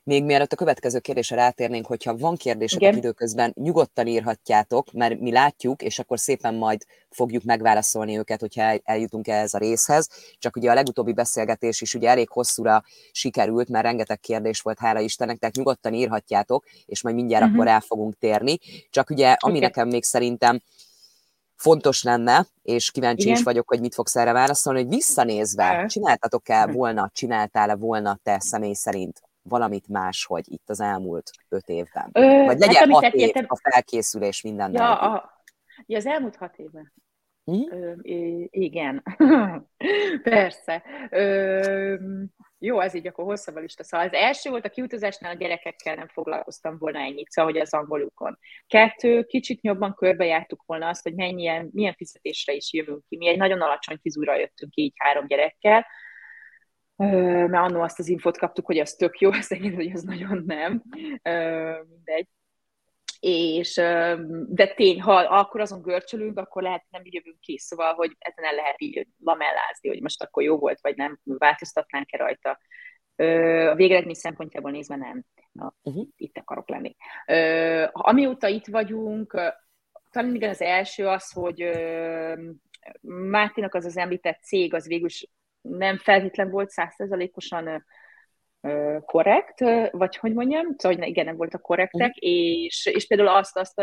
Még 0.04 0.24
mielőtt 0.24 0.52
a 0.52 0.56
következő 0.56 0.98
kérdésre 0.98 1.36
rátérnénk, 1.36 1.86
hogyha 1.86 2.16
van 2.16 2.36
kérdésetek 2.36 2.96
időközben, 2.96 3.52
nyugodtan 3.54 4.06
írhatjátok, 4.06 4.92
mert 4.92 5.20
mi 5.20 5.32
látjuk, 5.32 5.82
és 5.82 5.98
akkor 5.98 6.18
szépen 6.18 6.54
majd 6.54 6.84
fogjuk 7.10 7.42
megválaszolni 7.42 8.18
őket, 8.18 8.40
hogyha 8.40 8.80
eljutunk 8.84 9.28
ehhez 9.28 9.54
a 9.54 9.58
részhez. 9.58 10.08
Csak 10.38 10.56
ugye 10.56 10.70
a 10.70 10.74
legutóbbi 10.74 11.12
beszélgetés 11.12 11.80
is 11.80 11.94
ugye 11.94 12.08
elég 12.08 12.28
hosszúra 12.28 12.82
sikerült, 13.12 13.68
mert 13.68 13.84
rengeteg 13.84 14.20
kérdés 14.20 14.60
volt, 14.60 14.78
hála 14.78 15.00
Istennek, 15.00 15.38
tehát 15.38 15.54
nyugodtan 15.54 15.94
írhatjátok, 15.94 16.64
és 16.86 17.02
majd 17.02 17.14
mindjárt 17.14 17.42
uh-huh. 17.42 17.58
akkor 17.58 17.70
rá 17.70 17.80
fogunk 17.80 18.18
térni. 18.18 18.58
Csak 18.90 19.10
ugye, 19.10 19.36
ami 19.38 19.56
okay. 19.56 19.66
nekem 19.66 19.88
még 19.88 20.04
szerintem 20.04 20.62
fontos 21.56 22.02
lenne, 22.02 22.46
és 22.62 22.90
kíváncsi 22.90 23.22
Igen. 23.22 23.36
is 23.36 23.42
vagyok, 23.42 23.68
hogy 23.68 23.80
mit 23.80 23.94
fogsz 23.94 24.16
erre 24.16 24.32
válaszolni, 24.32 24.80
hogy 24.80 24.88
visszanézve, 24.88 25.86
csináltatok-e 25.86 26.66
volna, 26.66 27.10
csináltál-e 27.12 27.74
volna 27.74 28.18
te 28.22 28.40
személy 28.40 28.74
szerint 28.74 29.22
valamit 29.42 29.88
máshogy 29.88 30.44
itt 30.52 30.68
az 30.68 30.80
elmúlt 30.80 31.30
öt 31.48 31.68
évben? 31.68 32.10
Ö, 32.12 32.44
Vagy 32.44 32.58
legyen 32.58 32.90
hát, 32.90 33.02
hat 33.02 33.14
év 33.14 33.20
értem... 33.20 33.44
a 33.48 33.56
felkészülés 33.70 34.42
minden 34.42 34.72
ja, 34.72 35.00
a, 35.00 35.44
ja, 35.86 35.96
az 35.96 36.06
elmúlt 36.06 36.36
hat 36.36 36.56
évben. 36.56 36.92
Hm? 37.44 37.74
Ö, 37.74 37.92
igen, 38.50 39.02
persze. 40.22 40.82
Ö, 41.10 41.96
jó, 42.58 42.80
ez 42.80 42.94
így 42.94 43.06
akkor 43.06 43.24
hosszabb 43.24 43.56
a 43.56 43.60
lista. 43.60 43.84
Szóval 43.84 44.06
az 44.06 44.12
első 44.12 44.50
volt 44.50 44.64
a 44.64 44.70
kiutazásnál 44.70 45.32
a 45.32 45.38
gyerekekkel 45.38 45.94
nem 45.94 46.08
foglalkoztam 46.08 46.78
volna 46.78 46.98
ennyit, 46.98 47.30
szóval 47.30 47.52
hogy 47.52 47.60
az 47.60 47.72
angolukon. 47.74 48.38
Kettő, 48.66 49.22
kicsit 49.22 49.64
jobban 49.64 49.94
körbejártuk 49.94 50.62
volna 50.66 50.88
azt, 50.88 51.02
hogy 51.02 51.14
mennyien, 51.14 51.70
milyen 51.72 51.94
fizetésre 51.94 52.52
is 52.52 52.72
jövünk 52.72 53.04
ki. 53.08 53.16
Mi 53.16 53.28
egy 53.28 53.36
nagyon 53.36 53.60
alacsony 53.60 53.98
fizúra 54.00 54.36
jöttünk 54.36 54.76
így 54.76 54.92
három 54.96 55.26
gyerekkel, 55.26 55.86
mert 57.08 57.64
annó 57.64 57.80
azt 57.80 57.98
az 57.98 58.08
infot 58.08 58.38
kaptuk, 58.38 58.66
hogy 58.66 58.78
az 58.78 58.92
tök 58.92 59.18
jó, 59.18 59.32
szerint, 59.40 59.74
hogy 59.74 59.90
az 59.94 60.02
nagyon 60.02 60.42
nem, 60.46 60.82
mindegy. 61.88 62.28
És, 63.20 63.74
de 64.48 64.74
tény, 64.74 65.00
ha 65.00 65.14
akkor 65.14 65.60
azon 65.60 65.82
görcsölünk, 65.82 66.38
akkor 66.38 66.62
lehet 66.62 66.84
nem 66.90 67.04
így 67.04 67.14
jövünk 67.14 67.40
ki, 67.40 67.58
szóval, 67.58 67.94
hogy 67.94 68.16
ezen 68.18 68.44
el 68.44 68.54
lehet 68.54 68.80
így 68.80 69.06
lamellázni, 69.18 69.88
hogy 69.88 70.00
most 70.00 70.22
akkor 70.22 70.42
jó 70.42 70.58
volt, 70.58 70.80
vagy 70.80 70.96
nem, 70.96 71.18
változtatnánk-e 71.24 72.16
rajta. 72.16 72.58
A 73.70 73.74
végeredmény 73.74 74.14
szempontjából 74.14 74.70
nézve 74.70 74.96
nem. 74.96 75.24
Na, 75.52 75.74
uh-huh. 75.82 76.06
Itt 76.16 76.38
akarok 76.38 76.68
lenni. 76.68 76.96
Amióta 77.92 78.48
itt 78.48 78.66
vagyunk, 78.66 79.40
talán 80.10 80.34
igen 80.34 80.50
az 80.50 80.60
első 80.60 81.06
az, 81.06 81.32
hogy 81.32 81.70
Mátinak 83.30 83.74
az 83.74 83.84
az 83.84 83.96
említett 83.96 84.42
cég, 84.42 84.74
az 84.74 84.86
végül 84.86 85.08
nem 85.62 85.98
feltétlen 85.98 86.50
volt 86.50 86.70
százszerzalékosan 86.70 87.84
korrekt, 89.00 89.60
vagy 89.90 90.16
hogy 90.16 90.34
mondjam, 90.34 90.74
szóval 90.76 90.98
hogy 90.98 91.08
igen, 91.08 91.24
nem 91.24 91.36
voltak 91.36 91.62
korrektek, 91.62 92.08
uh-huh. 92.08 92.32
és, 92.32 92.86
és 92.86 93.06
például 93.06 93.28
azt, 93.28 93.56
azt 93.56 93.82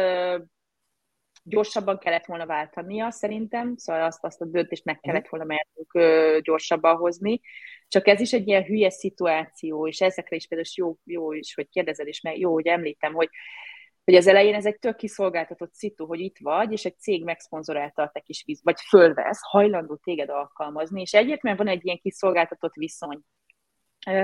gyorsabban 1.44 1.98
kellett 1.98 2.26
volna 2.26 2.46
váltania 2.46 3.12
szerintem, 3.12 3.76
szóval 3.76 4.04
azt, 4.04 4.24
azt 4.24 4.42
a 4.42 4.46
döntést 4.46 4.86
meg 4.86 5.00
kellett 5.00 5.30
mhm. 5.30 5.30
volna 5.30 5.46
mertünk 5.46 6.42
gyorsabban 6.44 6.96
hozni, 6.96 7.40
csak 7.88 8.08
ez 8.08 8.20
is 8.20 8.34
egy 8.34 8.48
ilyen 8.48 8.64
hülye 8.64 8.90
szituáció, 8.90 9.88
és 9.88 10.02
ezekre 10.02 10.36
is 10.36 10.48
például 10.48 10.70
jó, 10.76 10.98
jó 11.04 11.34
is, 11.34 11.54
hogy 11.54 11.70
kérdezel, 11.70 12.08
és 12.08 12.22
meg 12.22 12.40
jó, 12.40 12.54
hogy 12.54 12.68
említem, 12.68 13.14
hogy 13.14 13.30
hogy 14.04 14.16
az 14.16 14.28
elején 14.28 14.54
ez 14.54 14.66
egy 14.66 14.80
tök 14.80 14.96
kiszolgáltatott 14.96 15.74
szitu, 15.74 16.06
hogy 16.06 16.20
itt 16.20 16.38
vagy, 16.40 16.72
és 16.72 16.86
egy 16.86 17.00
cég 17.00 17.24
megszponzorálta 17.24 18.02
a 18.02 18.10
te 18.14 18.20
kis 18.20 18.44
víz, 18.46 18.60
vagy 18.64 18.80
fölvesz, 18.88 19.40
hajlandó 19.42 19.96
téged 19.96 20.30
alkalmazni, 20.30 21.02
és 21.02 21.14
egyértelműen 21.14 21.66
van 21.66 21.74
egy 21.74 21.86
ilyen 21.86 22.00
kiszolgáltatott 22.02 22.74
viszony. 22.74 23.20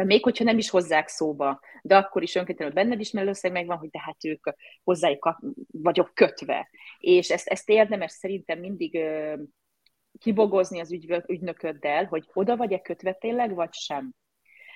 Még 0.03 0.23
hogyha 0.23 0.43
nem 0.43 0.57
is 0.57 0.69
hozzák 0.69 1.07
szóba, 1.07 1.59
de 1.81 1.97
akkor 1.97 2.23
is 2.23 2.35
önkéntelenül 2.35 2.81
benned 2.81 2.99
is 2.99 3.11
mellőszeg 3.11 3.51
megvan, 3.51 3.77
hogy 3.77 3.89
tehát 3.89 4.25
ők 4.25 4.47
hozzájuk 4.83 5.37
vagyok 5.71 6.11
kötve. 6.13 6.69
És 6.99 7.29
ezt, 7.29 7.47
ezt 7.47 7.69
érdemes 7.69 8.11
szerintem 8.11 8.59
mindig 8.59 8.99
kibogozni 10.19 10.79
az 10.79 10.91
ügy, 10.91 11.23
ügynököddel, 11.27 12.05
hogy 12.05 12.29
oda 12.33 12.55
vagy-e 12.55 12.79
kötve 12.79 13.13
tényleg, 13.13 13.53
vagy 13.53 13.73
sem 13.73 14.13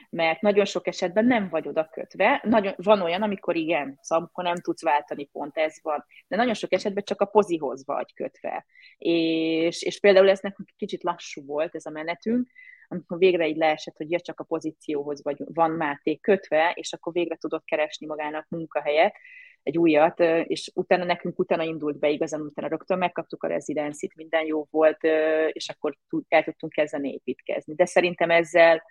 mert 0.10 0.42
nagyon 0.42 0.66
sok 0.66 0.88
esetben 0.88 1.26
nem 1.26 1.50
vagy 1.50 1.68
oda 1.68 1.90
kötve. 1.92 2.42
Nagyon, 2.44 2.74
van 2.78 3.02
olyan, 3.02 3.22
amikor 3.22 3.56
igen, 3.56 3.98
szóval 4.02 4.24
amikor 4.24 4.44
nem 4.44 4.62
tudsz 4.62 4.84
váltani, 4.84 5.26
pont 5.26 5.58
ez 5.58 5.76
van, 5.82 6.06
de 6.28 6.36
nagyon 6.36 6.54
sok 6.54 6.74
esetben 6.74 7.04
csak 7.04 7.22
a 7.22 7.26
pozihoz 7.26 7.86
vagy 7.86 8.14
kötve. 8.14 8.66
És, 8.98 9.84
és 9.84 10.00
például 10.00 10.30
ez 10.30 10.40
nekünk 10.40 10.70
kicsit 10.78 11.04
lassú 11.04 11.46
volt 11.46 11.76
ez 11.76 11.86
a 11.86 11.90
menetünk, 11.90 12.50
amikor 12.88 13.18
végre 13.18 13.48
így 13.48 13.58
leesett, 13.58 13.98
hogy 13.98 14.12
ja, 14.12 14.20
csak 14.20 14.40
a 14.40 14.44
pozícióhoz 14.44 15.24
vagy 15.24 15.44
van 15.46 15.72
Máté 15.72 16.18
kötve, 16.18 16.72
és 16.76 16.94
akkor 16.94 17.14
végre 17.14 17.36
tudott 17.36 17.66
keresni 17.66 18.06
magának 18.06 18.46
munkahelyet, 18.50 19.16
egy 19.64 19.78
újat, 19.78 20.20
és 20.44 20.72
utána 20.74 21.04
nekünk 21.04 21.40
utána 21.40 21.64
indult 21.64 22.00
be 22.00 22.10
igazán, 22.10 22.42
utána 22.42 22.68
rögtön 22.68 22.98
megkaptuk 22.98 23.44
a 23.44 23.48
rezidencit, 23.48 24.16
minden 24.16 24.46
jó 24.46 24.68
volt, 24.72 25.04
és 25.52 25.70
akkor 25.70 25.98
el 26.28 26.44
tudtunk 26.44 26.74
kezdeni 26.74 27.14
építkezni. 27.14 27.74
De 27.74 27.86
szerintem 27.86 28.30
ezzel 28.30 28.84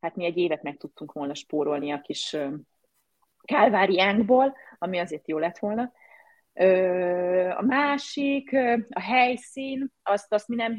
hát 0.00 0.16
mi 0.16 0.24
egy 0.24 0.36
évet 0.36 0.62
meg 0.62 0.76
tudtunk 0.76 1.12
volna 1.12 1.34
spórolni 1.34 1.90
a 1.92 2.00
kis 2.00 2.36
kálváriánkból, 3.42 4.56
ami 4.78 4.98
azért 4.98 5.28
jó 5.28 5.38
lett 5.38 5.58
volna. 5.58 5.92
A 7.56 7.62
másik, 7.62 8.52
a 8.90 9.00
helyszín, 9.00 9.92
azt, 10.02 10.32
azt 10.32 10.48
mi 10.48 10.54
nem, 10.54 10.76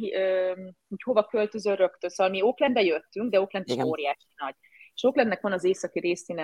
hogy 0.87 1.01
hova 1.03 1.25
költözöl 1.25 1.75
rögtön. 1.75 2.09
Szóval 2.09 2.31
mi 2.31 2.41
Oaklandbe 2.41 2.81
jöttünk, 2.81 3.31
de 3.31 3.39
Oakland 3.39 3.69
is 3.69 3.83
óriási 3.83 4.27
nagy. 4.35 4.55
És 4.93 5.03
Oaklandnek 5.03 5.41
van 5.41 5.51
az 5.51 5.63
északi 5.63 5.99
részén 5.99 6.41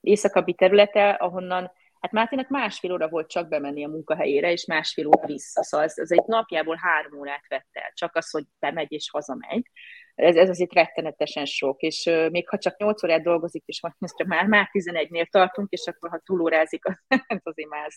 északabbi 0.00 0.54
területe, 0.54 1.10
ahonnan 1.10 1.70
Hát 2.00 2.12
Mátének 2.12 2.48
másfél 2.48 2.92
óra 2.92 3.08
volt 3.08 3.28
csak 3.28 3.48
bemenni 3.48 3.84
a 3.84 3.88
munkahelyére, 3.88 4.52
és 4.52 4.66
másfél 4.66 5.06
óra 5.06 5.26
vissza. 5.26 5.62
Szóval 5.62 5.86
ez, 5.86 5.98
ez 5.98 6.10
egy 6.10 6.24
napjából 6.26 6.76
három 6.80 7.18
órát 7.18 7.48
vett 7.48 7.68
el, 7.72 7.92
csak 7.94 8.16
az, 8.16 8.30
hogy 8.30 8.44
bemegy 8.58 8.92
és 8.92 9.10
hazamegy. 9.10 9.70
Ez, 10.18 10.36
ez 10.36 10.48
azért 10.48 10.72
rettenetesen 10.72 11.44
sok, 11.44 11.80
és 11.80 12.10
még 12.30 12.48
ha 12.48 12.58
csak 12.58 12.78
8 12.78 13.02
órát 13.02 13.22
dolgozik, 13.22 13.62
és 13.66 13.80
csak 13.98 14.26
már, 14.26 14.46
már 14.46 14.68
11-nél 14.72 15.26
tartunk, 15.26 15.70
és 15.70 15.86
akkor 15.86 16.10
ha 16.10 16.20
túlórázik, 16.24 16.84
az, 16.86 16.94
az 17.08 17.20
azért 17.42 17.68
már 17.68 17.88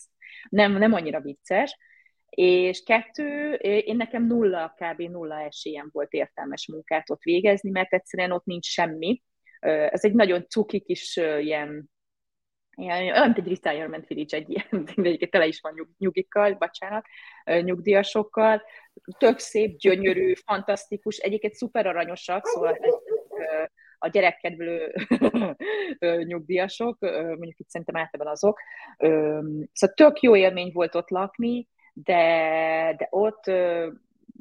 nem, 0.48 0.72
nem 0.72 0.92
annyira 0.92 1.20
vicces. 1.20 1.76
És 2.28 2.82
kettő, 2.82 3.52
én 3.60 3.96
nekem 3.96 4.26
nulla, 4.26 4.74
kb. 4.76 5.00
nulla 5.00 5.40
esélyem 5.40 5.88
volt 5.92 6.12
értelmes 6.12 6.66
munkát 6.66 7.10
ott 7.10 7.22
végezni, 7.22 7.70
mert 7.70 7.92
egyszerűen 7.92 8.32
ott 8.32 8.44
nincs 8.44 8.66
semmi. 8.66 9.22
Ez 9.60 10.04
egy 10.04 10.14
nagyon 10.14 10.48
cuki 10.48 10.80
kis 10.80 11.16
ilyen 11.40 11.90
olyan, 12.90 13.24
mint 13.24 13.38
egy 13.38 13.48
retirement 13.48 14.06
village, 14.06 14.36
egy 14.36 14.50
ilyen, 14.50 14.88
egyébként 14.96 15.30
tele 15.30 15.46
is 15.46 15.60
van 15.60 15.72
nyug, 15.74 15.88
nyugikkal, 15.98 16.52
bocsánat, 16.52 17.04
nyugdíjasokkal, 17.44 18.62
tök 19.18 19.38
szép, 19.38 19.76
gyönyörű, 19.76 20.34
fantasztikus, 20.34 21.16
egyébként 21.16 21.54
szuper 21.54 21.86
aranyosak, 21.86 22.46
szóval 22.46 22.78
a 23.98 24.08
gyerekkedvelő 24.08 24.94
nyugdíjasok, 25.98 27.00
mondjuk 27.00 27.58
itt 27.58 27.68
szerintem 27.68 27.96
általában 27.96 28.32
azok. 28.32 28.60
Szóval 29.72 29.94
tök 29.94 30.20
jó 30.20 30.36
élmény 30.36 30.70
volt 30.72 30.94
ott 30.94 31.10
lakni, 31.10 31.68
de, 31.92 32.94
de 32.96 33.06
ott 33.10 33.44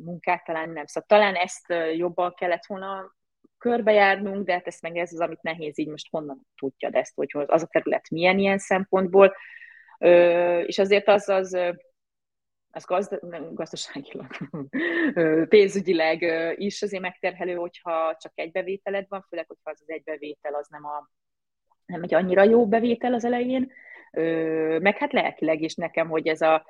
munkát 0.03 0.43
talán 0.43 0.69
nem. 0.69 0.85
Szóval 0.85 1.07
talán 1.07 1.35
ezt 1.35 1.73
jobban 1.95 2.33
kellett 2.33 2.65
volna 2.65 3.15
körbejárnunk, 3.61 4.45
de 4.45 4.53
hát 4.53 4.67
ezt 4.67 4.81
meg 4.81 4.97
ez 4.97 5.13
az, 5.13 5.19
amit 5.19 5.41
nehéz 5.41 5.79
így 5.79 5.87
most 5.87 6.09
honnan 6.09 6.47
tudja 6.55 6.89
ezt, 6.89 7.15
hogy 7.15 7.29
az 7.45 7.61
a 7.61 7.67
terület 7.67 8.09
milyen 8.09 8.39
ilyen 8.39 8.57
szempontból, 8.57 9.35
és 10.65 10.79
azért 10.79 11.07
az, 11.07 11.29
az, 11.29 11.57
az 12.71 12.85
gazda, 12.85 13.17
nem, 13.21 13.53
gazdaságilag, 13.53 14.27
pénzügyileg 15.55 16.21
is 16.59 16.81
azért 16.81 17.01
megterhelő, 17.01 17.53
hogyha 17.53 18.17
csak 18.19 18.31
egy 18.35 18.51
bevételed 18.51 19.05
van, 19.09 19.25
főleg, 19.29 19.47
hogyha 19.47 19.69
az 19.69 19.81
az 19.81 19.89
egy 19.89 20.03
bevétel 20.03 20.53
az 20.53 20.67
nem, 20.67 20.85
a, 20.85 21.09
nem 21.85 22.03
egy 22.03 22.13
annyira 22.13 22.43
jó 22.43 22.67
bevétel 22.67 23.13
az 23.13 23.25
elején, 23.25 23.71
meg 24.79 24.97
hát 24.97 25.13
lelkileg 25.13 25.61
is 25.61 25.75
nekem, 25.75 26.09
hogy 26.09 26.27
ez 26.27 26.41
a 26.41 26.65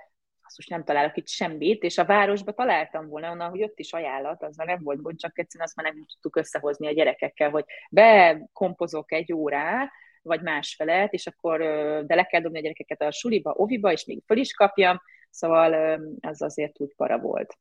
most 0.58 0.70
nem 0.70 0.84
találok 0.84 1.18
itt 1.18 1.28
semmit, 1.28 1.84
és 1.84 1.98
a 1.98 2.06
városba 2.06 2.52
találtam 2.52 3.08
volna, 3.08 3.32
onnan, 3.32 3.50
hogy 3.50 3.64
ott 3.64 3.80
is 3.80 3.94
ajánlat, 3.94 4.44
azzal 4.44 4.66
nem 4.66 4.84
volt 4.84 5.02
gond, 5.02 5.20
csak 5.20 5.40
egyszerűen 5.40 5.68
azt 5.68 5.76
már 5.76 5.94
nem 5.94 6.06
tudtuk 6.06 6.36
összehozni 6.36 6.88
a 6.88 6.92
gyerekekkel, 6.92 7.50
hogy 7.50 7.66
bekompozok 7.90 9.12
egy 9.12 9.34
órá, 9.34 9.92
vagy 10.22 10.42
másfelet, 10.42 11.14
és 11.14 11.28
akkor 11.28 11.60
de 12.06 12.16
le 12.16 12.24
kell 12.24 12.42
dobni 12.42 12.58
a 12.58 12.62
gyerekeket 12.62 13.02
a 13.02 13.12
suliba, 13.12 13.54
oviba, 13.56 13.92
és 13.92 14.06
még 14.06 14.24
föl 14.26 14.38
is 14.38 14.54
kapjam, 14.54 15.02
szóval 15.30 16.00
az 16.22 16.42
azért 16.42 16.80
úgy 16.80 16.96
para 16.96 17.20
volt 17.20 17.58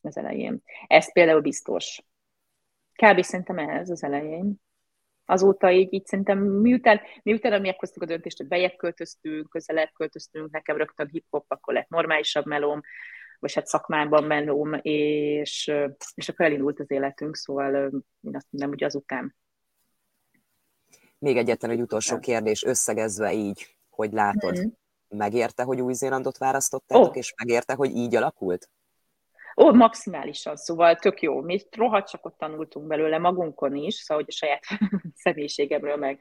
az 0.00 0.16
elején. 0.16 0.62
Ez 0.86 1.12
például 1.12 1.40
biztos. 1.40 2.02
Kb. 2.92 3.22
szerintem 3.22 3.58
ez 3.58 3.90
az 3.90 4.02
elején 4.02 4.60
azóta 5.32 5.70
így, 5.70 5.92
így 5.92 6.06
szerintem 6.06 6.38
miután, 6.38 7.00
miután 7.22 7.60
mi 7.60 7.66
meghoztuk 7.66 8.02
a 8.02 8.06
döntést, 8.06 8.36
hogy 8.36 8.48
bejebb 8.48 8.76
költöztünk, 8.76 9.48
közelebb 9.48 9.90
költöztünk, 9.94 10.50
nekem 10.50 10.76
rögtön 10.76 11.08
hip-hop, 11.12 11.44
akkor 11.48 11.74
lett 11.74 11.88
normálisabb 11.88 12.46
melóm, 12.46 12.80
vagy 13.38 13.54
hát 13.54 13.66
szakmában 13.66 14.24
melóm, 14.24 14.74
és, 14.82 15.72
és 16.14 16.28
akkor 16.28 16.46
elindult 16.46 16.80
az 16.80 16.90
életünk, 16.90 17.36
szóval 17.36 17.74
én 18.20 18.36
azt 18.36 18.46
mondom, 18.50 18.70
hogy 18.70 18.84
azután. 18.84 19.36
Még 21.18 21.36
egyetlen 21.36 21.70
egy 21.70 21.80
utolsó 21.80 22.18
kérdés, 22.18 22.64
összegezve 22.64 23.32
így, 23.32 23.76
hogy 23.90 24.12
látod, 24.12 24.58
mm-hmm. 24.58 24.68
megérte, 25.08 25.62
hogy 25.62 25.80
Új-Zélandot 25.80 26.38
választottátok, 26.38 27.10
oh. 27.10 27.16
és 27.16 27.34
megérte, 27.36 27.74
hogy 27.74 27.96
így 27.96 28.16
alakult? 28.16 28.70
Ó, 29.56 29.72
maximálisan, 29.72 30.56
szóval 30.56 30.96
tök 30.96 31.20
jó. 31.20 31.40
Mi 31.40 31.60
rohadt 31.70 32.18
ott 32.22 32.38
tanultunk 32.38 32.86
belőle 32.86 33.18
magunkon 33.18 33.74
is, 33.76 33.94
szóval 33.94 34.24
hogy 34.24 34.34
a 34.34 34.36
saját 34.36 34.64
személyiségemről, 35.24 35.96
meg 35.96 36.20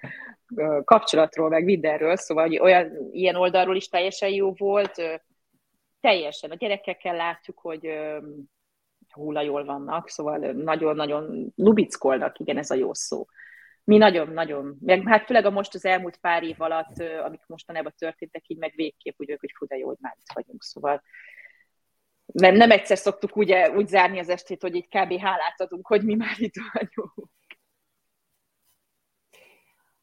kapcsolatról, 0.84 1.50
meg 1.50 1.64
mindenről, 1.64 2.16
szóval 2.16 2.48
hogy 2.48 2.60
olyan, 2.60 3.10
ilyen 3.12 3.36
oldalról 3.36 3.76
is 3.76 3.88
teljesen 3.88 4.30
jó 4.30 4.54
volt. 4.54 5.22
Teljesen. 6.00 6.52
A 6.52 6.56
gyerekekkel 6.56 7.16
látjuk, 7.16 7.60
hogy 7.60 7.90
húla 9.10 9.42
jól 9.42 9.66
vannak, 9.66 10.10
szóval 10.10 10.38
nagyon-nagyon 10.52 11.54
lubickolnak, 11.56 12.40
igen, 12.40 12.58
ez 12.58 12.70
a 12.70 12.76
jó 12.76 12.94
szó. 12.94 13.26
Mi 13.84 13.98
nagyon-nagyon, 13.98 14.78
meg 14.82 15.08
hát 15.08 15.26
főleg 15.26 15.46
a 15.46 15.50
most 15.50 15.74
az 15.74 15.86
elmúlt 15.86 16.18
pár 16.18 16.44
év 16.44 16.62
alatt, 16.62 17.02
amik 17.24 17.42
mostanában 17.48 17.94
történtek, 17.98 18.44
így 18.48 18.58
meg 18.58 18.74
végképp 18.76 19.16
úgy, 19.18 19.38
hogy 19.40 19.52
fú, 19.58 19.66
jó, 19.76 19.88
hogy 19.88 19.98
már 20.00 20.16
itt 20.20 20.32
vagyunk, 20.34 20.64
szóval 20.64 21.02
nem, 22.32 22.56
nem 22.56 22.72
egyszer 22.72 22.98
szoktuk 22.98 23.38
úgy, 23.38 23.54
úgy 23.76 23.88
zárni 23.88 24.20
az 24.20 24.30
estét, 24.30 24.62
hogy 24.62 24.76
így 24.76 24.88
kb. 24.88 25.20
hálát 25.20 25.62
adunk, 25.62 25.88
hogy 25.88 26.04
mi 26.04 26.16
már 26.16 26.36
itt 26.38 26.54
vagyunk. 26.74 27.30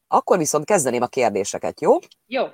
Akkor 0.07 0.37
viszont 0.37 0.65
kezdeném 0.65 1.01
a 1.01 1.07
kérdéseket, 1.07 1.81
jó? 1.81 1.97
Jó. 2.25 2.45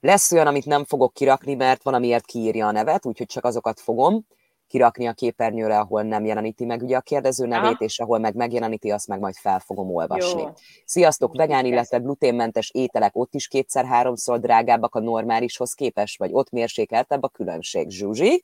Lesz 0.00 0.32
olyan, 0.32 0.46
amit 0.46 0.66
nem 0.66 0.84
fogok 0.84 1.12
kirakni, 1.12 1.54
mert 1.54 1.82
van, 1.82 1.94
amiért 1.94 2.24
kiírja 2.24 2.66
a 2.66 2.70
nevet, 2.70 3.06
úgyhogy 3.06 3.26
csak 3.26 3.44
azokat 3.44 3.80
fogom 3.80 4.26
kirakni 4.66 5.06
a 5.06 5.12
képernyőre, 5.12 5.78
ahol 5.78 6.02
nem 6.02 6.24
jeleníti 6.24 6.64
meg 6.64 6.82
ugye 6.82 6.96
a 6.96 7.00
kérdező 7.00 7.46
nevét, 7.46 7.70
Aha. 7.70 7.84
és 7.84 7.98
ahol 7.98 8.18
meg 8.18 8.34
megjeleníti, 8.34 8.90
azt 8.90 9.08
meg 9.08 9.20
majd 9.20 9.34
fel 9.34 9.60
fogom 9.60 9.94
olvasni. 9.94 10.40
Jó. 10.40 10.52
Sziasztok, 10.84 11.36
vegán, 11.36 11.64
illetve 11.64 11.98
gluténmentes 11.98 12.70
ételek 12.74 13.16
ott 13.16 13.34
is 13.34 13.48
kétszer-háromszor 13.48 14.40
drágábbak 14.40 14.94
a 14.94 15.00
normálishoz 15.00 15.72
képest, 15.72 16.18
vagy 16.18 16.30
ott 16.32 16.50
mérsékeltebb 16.50 17.22
a 17.22 17.28
különbség. 17.28 17.90
Zsuzsi? 17.90 18.42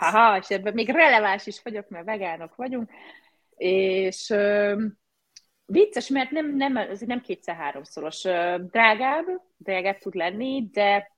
Haha, 0.00 0.38
és 0.38 0.48
ebben 0.48 0.74
még 0.74 0.88
releváns 0.88 1.46
is 1.46 1.62
vagyok, 1.62 1.88
mert 1.88 2.04
vegánok 2.04 2.54
vagyunk, 2.54 2.90
és 3.56 4.30
ö, 4.30 4.74
vicces, 5.66 6.08
mert 6.08 6.30
nem, 6.30 6.56
nem, 6.56 6.76
ez 6.76 7.00
nem 7.00 7.20
kétszer-háromszoros. 7.20 8.22
Drágább, 8.70 9.26
drágább 9.56 9.98
tud 9.98 10.14
lenni, 10.14 10.68
de 10.72 11.16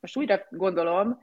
most 0.00 0.16
újra 0.16 0.46
gondolom, 0.50 1.20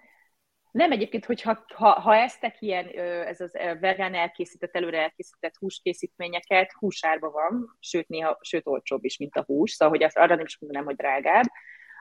nem 0.71 0.91
egyébként, 0.91 1.25
hogyha 1.25 1.65
ha, 1.73 1.89
ha 1.89 2.15
eztek 2.15 2.61
ilyen, 2.61 2.87
ez 3.25 3.41
az 3.41 3.51
vegán 3.79 4.15
elkészített, 4.15 4.75
előre 4.75 5.01
elkészített 5.01 5.55
húskészítményeket, 5.55 6.71
húsárba 6.71 7.29
van, 7.29 7.77
sőt 7.79 8.07
néha, 8.07 8.37
sőt 8.41 8.67
olcsóbb 8.67 9.03
is, 9.03 9.17
mint 9.17 9.35
a 9.35 9.43
hús, 9.43 9.71
szóval 9.71 9.95
hogy 9.95 10.03
azt, 10.03 10.17
arra 10.17 10.35
nem 10.35 10.45
is 10.45 10.59
mondanám, 10.59 10.85
hogy 10.85 10.95
drágább, 10.95 11.45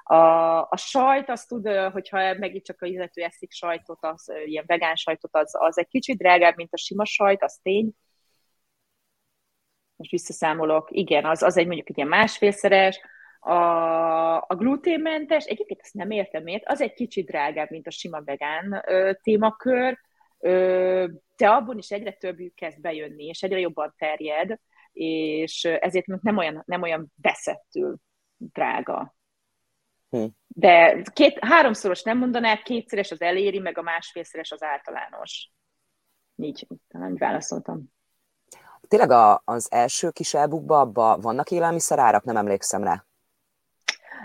a, 0.08 0.60
a 0.70 0.76
sajt, 0.76 1.28
azt 1.28 1.48
tud, 1.48 1.68
hogyha 1.68 2.34
megint 2.34 2.64
csak 2.64 2.82
a 2.82 2.86
illető 2.86 3.22
eszik 3.22 3.52
sajtot, 3.52 3.98
az 4.00 4.32
ilyen 4.44 4.64
vegán 4.66 4.94
sajtot, 4.94 5.36
az, 5.36 5.54
az 5.58 5.78
egy 5.78 5.88
kicsit 5.88 6.18
drágább, 6.18 6.56
mint 6.56 6.72
a 6.72 6.76
sima 6.76 7.04
sajt, 7.04 7.42
az 7.42 7.58
tény. 7.62 7.90
Most 9.96 10.10
visszaszámolok, 10.10 10.88
igen, 10.90 11.24
az, 11.24 11.42
az 11.42 11.56
egy 11.56 11.66
mondjuk 11.66 11.88
egy 11.88 11.96
ilyen 11.96 12.08
másfélszeres. 12.08 13.00
A, 13.40 13.54
a 14.36 14.54
gluténmentes, 14.56 15.44
egyébként 15.44 15.80
ezt 15.80 15.94
nem 15.94 16.10
értem 16.10 16.42
miért, 16.42 16.68
az 16.68 16.80
egy 16.80 16.92
kicsit 16.92 17.26
drágább, 17.26 17.70
mint 17.70 17.86
a 17.86 17.90
sima 17.90 18.22
vegán 18.22 18.82
ö, 18.86 19.12
témakör, 19.22 19.98
ö, 20.38 21.06
de 21.36 21.48
abban 21.48 21.78
is 21.78 21.90
egyre 21.90 22.12
többük 22.12 22.54
kezd 22.54 22.80
bejönni, 22.80 23.24
és 23.24 23.42
egyre 23.42 23.58
jobban 23.58 23.94
terjed, 23.98 24.58
és 24.92 25.64
ezért 25.64 26.06
nem 26.06 26.36
olyan, 26.36 26.62
nem 26.66 26.82
olyan 26.82 27.12
beszettül 27.14 27.96
drága. 28.36 29.17
Hm. 30.10 30.24
De 30.46 31.02
két, 31.12 31.38
háromszoros 31.40 32.02
nem 32.02 32.18
mondanák, 32.18 32.62
kétszeres 32.62 33.10
az 33.10 33.20
eléri, 33.20 33.58
meg 33.58 33.78
a 33.78 33.82
másfélszeres 33.82 34.50
az 34.50 34.62
általános. 34.62 35.50
Így, 36.36 36.66
talán 36.88 37.16
válaszoltam. 37.16 37.84
Tényleg 38.88 39.10
a, 39.10 39.42
az 39.44 39.72
első 39.72 40.10
kis 40.10 40.34
elbukba 40.34 40.80
abba 40.80 41.18
vannak 41.18 41.50
élelmiszerárak? 41.50 42.24
Nem 42.24 42.36
emlékszem 42.36 42.84
rá. 42.84 43.04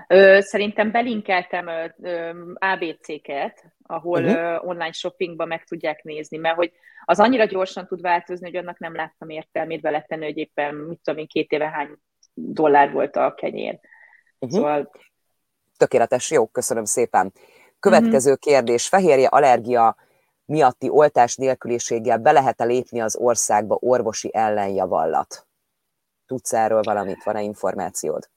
Ö, 0.08 0.38
szerintem 0.42 0.92
belinkeltem 0.92 1.70
ABC-ket, 2.54 3.74
ahol 3.82 4.24
uh-huh. 4.24 4.38
ö, 4.38 4.58
online 4.58 4.92
shoppingban 4.92 5.48
meg 5.48 5.64
tudják 5.64 6.04
nézni, 6.04 6.38
mert 6.38 6.56
hogy 6.56 6.72
az 7.06 7.20
annyira 7.20 7.46
gyorsan 7.46 7.88
tud 7.88 8.02
változni, 8.02 8.46
hogy 8.46 8.56
annak 8.56 8.80
nem 8.80 8.96
láttam 8.96 9.30
értelmét 9.30 9.82
beletenni, 9.82 10.26
hogy 10.26 10.38
éppen, 10.38 10.76
mit 10.76 11.00
tudom 11.04 11.20
én, 11.20 11.28
két 11.28 11.52
éve 11.52 11.70
hány 11.70 11.98
dollár 12.34 12.92
volt 12.92 13.16
a 13.16 13.34
kenyér. 13.34 13.80
Uh-huh. 14.40 14.58
Szóval 14.58 14.92
Tökéletes, 15.78 16.32
jó, 16.32 16.48
köszönöm 16.48 16.86
szépen. 16.86 17.34
Következő 17.80 18.32
uh-huh. 18.32 18.54
kérdés, 18.54 18.88
fehérje 18.88 19.28
allergia 19.28 19.96
miatti 20.46 20.90
oltás 20.90 21.36
nélküliséggel 21.36 22.18
be 22.18 22.32
lehet-e 22.32 22.64
lépni 22.64 23.02
az 23.02 23.16
országba 23.16 23.78
orvosi 23.80 24.30
ellenjavallat? 24.34 25.48
Tudsz 26.26 26.54
erről 26.54 26.82
valamit? 26.82 27.24
Van-e 27.24 27.42
információd? 27.42 28.30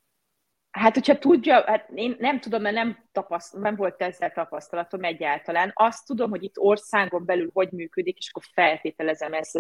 Hát, 0.70 0.94
hogyha 0.94 1.18
tudja, 1.18 1.62
hát 1.66 1.88
én 1.94 2.16
nem 2.18 2.40
tudom, 2.40 2.62
mert 2.62 2.74
nem, 2.74 3.08
tapaszt, 3.12 3.54
nem 3.54 3.76
volt 3.76 4.02
ezzel 4.02 4.32
tapasztalatom 4.32 5.04
egyáltalán. 5.04 5.70
Azt 5.74 6.06
tudom, 6.06 6.30
hogy 6.30 6.42
itt 6.42 6.58
országon 6.58 7.24
belül 7.24 7.50
hogy 7.52 7.70
működik, 7.70 8.18
és 8.18 8.30
akkor 8.30 8.42
feltételezem, 8.52 9.32
ez 9.32 9.50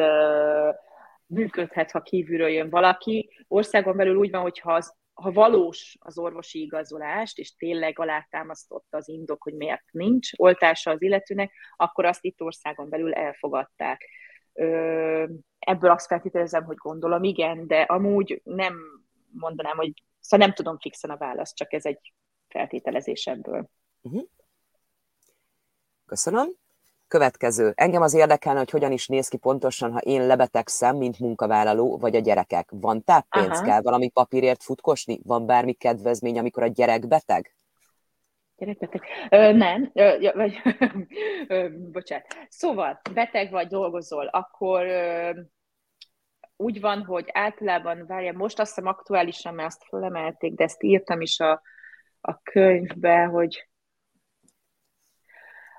működhet, 1.26 1.90
ha 1.90 2.02
kívülről 2.02 2.48
jön 2.48 2.70
valaki. 2.70 3.30
Országon 3.48 3.96
belül 3.96 4.16
úgy 4.16 4.30
van, 4.30 4.42
hogy 4.42 4.58
ha, 4.58 4.72
az, 4.72 4.94
ha 5.22 5.32
valós 5.32 5.96
az 6.00 6.18
orvosi 6.18 6.60
igazolást, 6.60 7.38
és 7.38 7.54
tényleg 7.54 7.98
alátámasztott 7.98 8.86
az 8.90 9.08
indok, 9.08 9.42
hogy 9.42 9.54
miért 9.54 9.84
nincs 9.90 10.30
oltása 10.36 10.90
az 10.90 11.02
illetőnek, 11.02 11.52
akkor 11.76 12.04
azt 12.04 12.24
itt 12.24 12.40
országon 12.40 12.88
belül 12.88 13.14
elfogadták. 13.14 14.08
Ebből 15.58 15.90
azt 15.90 16.06
feltételezem, 16.06 16.64
hogy 16.64 16.76
gondolom, 16.76 17.24
igen, 17.24 17.66
de 17.66 17.80
amúgy 17.80 18.40
nem 18.44 18.76
mondanám, 19.30 19.76
hogy 19.76 19.92
Szóval 20.26 20.46
nem 20.46 20.54
tudom 20.54 20.78
fixen 20.78 21.10
a 21.10 21.16
választ, 21.16 21.56
csak 21.56 21.72
ez 21.72 21.84
egy 21.84 22.14
feltételezés 22.48 23.26
ebből. 23.26 23.70
Uh-huh. 24.00 24.22
Köszönöm. 26.06 26.48
Következő. 27.08 27.72
Engem 27.74 28.02
az 28.02 28.14
érdekelne, 28.14 28.58
hogy 28.58 28.70
hogyan 28.70 28.92
is 28.92 29.06
néz 29.06 29.28
ki 29.28 29.36
pontosan, 29.36 29.92
ha 29.92 29.98
én 29.98 30.26
lebetegszem, 30.26 30.96
mint 30.96 31.18
munkavállaló, 31.18 31.98
vagy 31.98 32.16
a 32.16 32.20
gyerekek. 32.20 32.68
Van 32.70 33.04
táppénz? 33.04 33.50
Aha. 33.50 33.64
Kell 33.64 33.80
valami 33.80 34.10
papírért 34.10 34.62
futkosni? 34.62 35.20
Van 35.24 35.46
bármi 35.46 35.72
kedvezmény, 35.72 36.38
amikor 36.38 36.62
a 36.62 36.66
gyerek 36.66 37.08
beteg? 37.08 37.54
Gyerekbeteg? 38.56 39.02
Ö, 39.30 39.52
nem, 39.52 39.90
ö, 39.92 40.30
vagy, 40.34 40.60
ö, 41.48 41.68
bocsánat. 41.92 42.26
Szóval, 42.48 43.00
beteg 43.14 43.50
vagy, 43.50 43.66
dolgozol, 43.66 44.26
akkor 44.26 44.86
ö, 44.86 45.30
úgy 46.56 46.80
van, 46.80 47.04
hogy 47.04 47.24
általában, 47.32 48.06
várja, 48.06 48.32
most 48.32 48.58
azt 48.58 48.74
hiszem 48.74 48.88
aktuálisan, 48.88 49.54
mert 49.54 49.68
azt 49.68 49.84
fölemelték, 49.88 50.54
de 50.54 50.64
ezt 50.64 50.82
írtam 50.82 51.20
is 51.20 51.40
a, 51.40 51.62
a 52.20 52.40
könyvbe, 52.42 53.24
hogy 53.24 53.68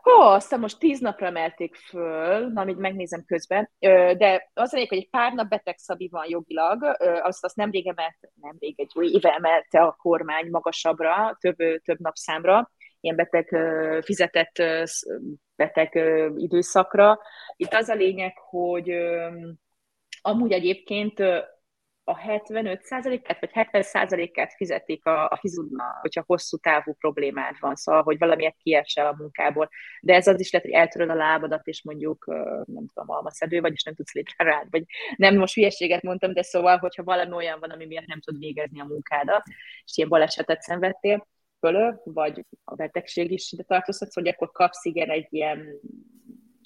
Ó, 0.07 0.21
azt 0.21 0.41
hiszem 0.41 0.59
most 0.59 0.79
tíz 0.79 0.99
napra 0.99 1.25
emelték 1.25 1.75
föl, 1.75 2.47
na, 2.47 2.61
amit 2.61 2.77
megnézem 2.77 3.23
közben, 3.25 3.69
de 4.17 4.49
az 4.53 4.73
elég, 4.73 4.89
hogy 4.89 4.97
egy 4.97 5.09
pár 5.09 5.33
nap 5.33 5.47
beteg 5.47 5.77
szabi 5.77 6.07
van 6.11 6.25
jogilag, 6.29 6.83
azt, 7.21 7.43
azt 7.43 7.55
nemrég 7.55 7.87
emelte, 7.87 8.29
nemrég 8.41 8.79
egy 8.79 8.91
éve 8.99 9.29
emelte 9.29 9.81
a 9.81 9.95
kormány 10.01 10.49
magasabbra, 10.49 11.37
több, 11.39 11.55
több 11.83 11.99
napszámra, 11.99 12.71
ilyen 12.99 13.15
beteg 13.15 13.55
fizetett 14.03 14.63
beteg 15.55 15.95
időszakra. 16.35 17.19
Itt 17.55 17.73
az 17.73 17.89
a 17.89 17.93
lényeg, 17.93 18.37
hogy 18.37 18.91
amúgy 20.21 20.51
egyébként 20.51 21.23
a 22.09 22.17
75%-át 22.17 23.39
vagy 23.39 23.49
70%-át 23.53 24.53
fizetik 24.53 25.05
a, 25.05 25.29
a 25.29 25.37
fizudna, 25.39 25.97
hogyha 26.01 26.23
hosszú 26.25 26.57
távú 26.57 26.93
problémád 26.93 27.55
van, 27.59 27.75
szóval, 27.75 28.03
hogy 28.03 28.17
valamiért 28.17 28.57
kiesel 28.57 29.07
a 29.07 29.15
munkából. 29.17 29.69
De 30.01 30.13
ez 30.13 30.27
az 30.27 30.39
is 30.39 30.51
lehet, 30.51 30.67
hogy 30.67 30.77
eltöröd 30.77 31.09
a 31.09 31.13
lábadat, 31.13 31.67
és 31.67 31.83
mondjuk, 31.83 32.25
nem 32.65 32.87
tudom, 32.93 33.09
almaszedő 33.09 33.61
vagy, 33.61 33.71
és 33.73 33.83
nem 33.83 33.95
tudsz 33.95 34.13
lépni 34.13 34.33
rád, 34.37 34.67
vagy 34.69 34.83
nem, 35.15 35.37
most 35.37 35.53
hülyeséget 35.53 36.01
mondtam, 36.01 36.33
de 36.33 36.41
szóval, 36.41 36.77
hogyha 36.77 37.03
valami 37.03 37.33
olyan 37.33 37.59
van, 37.59 37.69
ami 37.69 37.85
miatt 37.85 38.05
nem 38.05 38.19
tud 38.19 38.39
végezni 38.39 38.79
a 38.79 38.85
munkádat, 38.85 39.43
és 39.85 39.97
ilyen 39.97 40.09
balesetet 40.09 40.61
szenvedtél 40.61 41.27
fölő, 41.59 42.01
vagy 42.03 42.45
a 42.63 42.75
betegség 42.75 43.31
is 43.31 43.51
ide 43.51 43.63
tartozhatsz, 43.63 44.15
hogy 44.15 44.27
akkor 44.27 44.51
kapsz 44.51 44.85
igen 44.85 45.09
egy 45.09 45.27
ilyen 45.29 45.79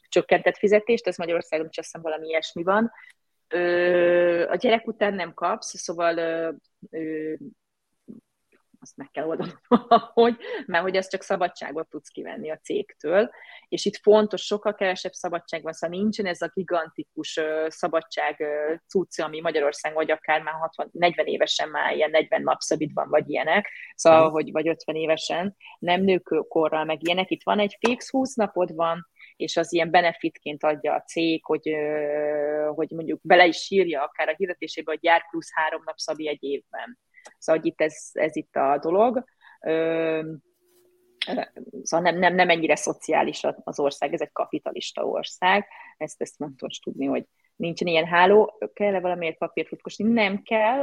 csökkentett 0.10 0.58
fizetést, 0.58 1.08
ez 1.08 1.18
Magyarországon 1.18 1.68
is 1.70 1.78
azt 1.78 1.88
hiszem 1.88 2.02
valami 2.02 2.28
ilyesmi 2.28 2.64
van, 2.64 2.92
a 4.50 4.56
gyerek 4.56 4.88
után 4.88 5.14
nem 5.14 5.34
kapsz, 5.34 5.78
szóval 5.78 6.18
ö, 6.90 7.34
azt 8.82 8.98
meg 8.98 9.10
kell 9.12 9.26
oldanod 9.26 9.60
hogy, 10.14 10.38
mert 10.66 10.84
hogy 10.84 10.96
ezt 10.96 11.10
csak 11.10 11.24
szabadságot 11.24 11.90
tudsz 11.90 12.10
kivenni 12.10 12.52
a 12.52 12.60
cégtől, 12.64 13.30
és 13.68 13.86
itt 13.86 13.98
fontos, 13.98 14.42
sokkal 14.42 14.76
kevesebb 14.76 15.12
szabadság 15.12 15.64
van, 15.64 15.74
szóval 15.74 15.98
nincsen 15.98 16.26
ez 16.26 16.42
a 16.42 16.52
gigantikus 16.54 17.40
szabadság 17.68 18.44
cucc, 18.88 19.20
ami 19.20 19.42
Magyarország 19.42 19.94
vagy 19.94 20.12
akár 20.12 20.42
már 20.42 20.54
60, 20.54 20.90
40 20.92 21.26
évesen 21.26 21.70
már 21.70 21.96
ilyen 21.96 22.10
40 22.10 22.42
napszabid 22.42 22.94
van, 22.94 23.10
vagy 23.10 23.30
ilyenek, 23.30 23.70
szóval, 23.96 24.30
mm. 24.30 24.32
hogy 24.32 24.52
vagy 24.52 24.68
50 24.68 24.96
évesen, 24.96 25.56
nem 25.80 26.02
nőkorral, 26.02 26.84
meg 26.84 27.04
ilyenek, 27.04 27.30
itt 27.30 27.44
van 27.44 27.60
egy 27.60 27.78
fix 27.80 28.10
20 28.10 28.36
napod 28.36 28.76
van, 28.76 29.10
és 29.42 29.58
az 29.58 29.74
ilyen 29.74 29.92
benefitként 29.92 30.64
adja 30.64 30.94
a 30.94 31.02
cég, 31.02 31.46
hogy, 31.46 31.76
hogy 32.76 32.92
mondjuk 32.92 33.20
bele 33.24 33.46
is 33.46 33.70
írja 33.70 34.04
akár 34.04 34.30
a 34.30 34.36
hirdetésébe, 34.38 34.92
hogy 34.92 35.04
jár 35.04 35.30
plusz 35.30 35.54
három 35.54 35.82
nap 35.86 35.98
szabi 35.98 36.28
egy 36.28 36.44
évben. 36.44 37.00
Szóval 37.38 37.62
hogy 37.62 37.72
itt 37.72 37.82
ez, 37.82 38.10
ez 38.12 38.36
itt 38.36 38.56
a 38.56 38.78
dolog. 38.82 39.24
Szóval 41.84 42.12
nem, 42.12 42.18
nem, 42.18 42.36
nem 42.36 42.50
ennyire 42.50 42.76
szociális 42.76 43.44
az 43.64 43.80
ország, 43.80 44.14
ez 44.14 44.22
egy 44.22 44.32
kapitalista 44.32 45.06
ország, 45.06 45.68
ezt, 45.98 46.22
ezt 46.22 46.36
fontos 46.36 46.80
tudni, 46.80 47.06
hogy 47.06 47.26
nincsen 47.56 47.88
ilyen 47.88 48.06
háló, 48.06 48.58
kell-e 48.74 49.00
valamiért 49.00 49.38
papírt 49.38 49.68
futkosni? 49.68 50.04
Nem 50.04 50.42
kell. 50.42 50.82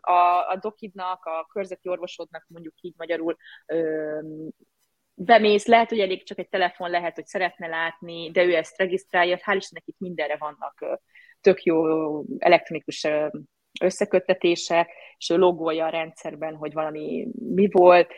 A, 0.00 0.48
a 0.48 0.58
dokidnak, 0.60 1.24
a 1.24 1.46
körzeti 1.52 1.88
orvosodnak 1.88 2.44
mondjuk 2.48 2.74
így 2.80 2.94
magyarul 2.96 3.36
bemész, 5.18 5.66
lehet, 5.66 5.88
hogy 5.88 5.98
elég 5.98 6.24
csak 6.24 6.38
egy 6.38 6.48
telefon, 6.48 6.90
lehet, 6.90 7.14
hogy 7.14 7.26
szeretne 7.26 7.66
látni, 7.66 8.30
de 8.30 8.44
ő 8.44 8.54
ezt 8.54 8.78
regisztrálja, 8.78 9.36
hál' 9.36 9.56
Istennek 9.56 9.86
itt 9.86 9.98
mindenre 9.98 10.36
vannak 10.36 11.00
tök 11.40 11.62
jó 11.62 11.84
elektronikus 12.38 13.06
összeköttetések, 13.80 14.90
és 15.18 15.30
ő 15.30 15.36
logolja 15.36 15.86
a 15.86 15.90
rendszerben, 15.90 16.54
hogy 16.54 16.72
valami 16.72 17.28
mi 17.54 17.68
volt, 17.70 18.12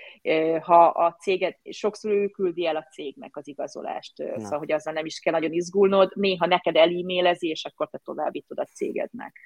ha 0.61 0.87
a 0.87 1.12
céget, 1.12 1.58
sokszor 1.70 2.11
ő 2.11 2.28
küldi 2.28 2.66
el 2.66 2.76
a 2.76 2.87
cégnek 2.92 3.37
az 3.37 3.48
igazolást, 3.48 4.18
Na. 4.18 4.40
szóval, 4.40 4.58
hogy 4.58 4.72
azzal 4.72 4.92
nem 4.92 5.04
is 5.04 5.18
kell 5.18 5.32
nagyon 5.32 5.52
izgulnod, 5.52 6.12
néha 6.14 6.46
neked 6.46 6.76
elímélezi, 6.76 7.48
és 7.48 7.64
akkor 7.64 7.88
te 7.88 8.00
továbbítod 8.04 8.58
a 8.58 8.64
cégednek. 8.64 9.38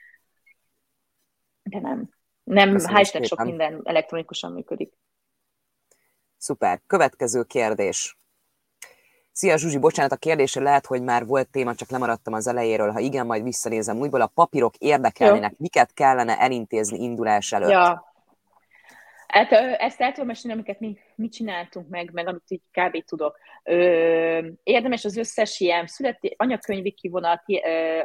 De 1.63 1.81
nem. 1.81 2.09
Nem, 2.45 2.77
hál' 2.79 3.27
sok 3.27 3.45
minden 3.45 3.81
elektronikusan 3.85 4.53
működik. 4.53 4.93
Szuper. 6.43 6.81
Következő 6.87 7.43
kérdés. 7.43 8.19
Szia 9.33 9.57
Zsuzsi, 9.57 9.79
bocsánat, 9.79 10.13
a 10.13 10.17
kérdésre 10.17 10.63
lehet, 10.63 10.87
hogy 10.87 11.03
már 11.03 11.27
volt 11.27 11.51
téma, 11.51 11.75
csak 11.75 11.91
lemaradtam 11.91 12.33
az 12.33 12.47
elejéről. 12.47 12.91
Ha 12.91 12.99
igen, 12.99 13.27
majd 13.27 13.43
visszanézem 13.43 13.99
újból. 13.99 14.21
A 14.21 14.33
papírok 14.35 14.77
érdekelnének, 14.77 15.51
Jó. 15.51 15.57
miket 15.59 15.93
kellene 15.95 16.39
elintézni 16.39 17.03
indulás 17.03 17.53
előtt? 17.53 17.71
Ja. 17.71 18.13
Hát 19.27 19.53
ezt 19.79 20.01
el 20.01 20.13
tudom 20.13 20.27
mesélni, 20.27 20.57
amiket 20.57 20.81
mi, 20.81 20.99
mi 21.15 21.29
csináltunk 21.29 21.89
meg, 21.89 22.13
meg 22.13 22.27
amit 22.27 22.45
így 22.49 22.63
kb. 22.71 23.05
tudok. 23.05 23.39
Ö, 23.63 24.47
érdemes 24.63 25.05
az 25.05 25.17
összes 25.17 25.61
ilyen 25.61 25.87
születi 25.87 26.35
anyakönyvi 26.39 26.93
kivonat, 26.93 27.43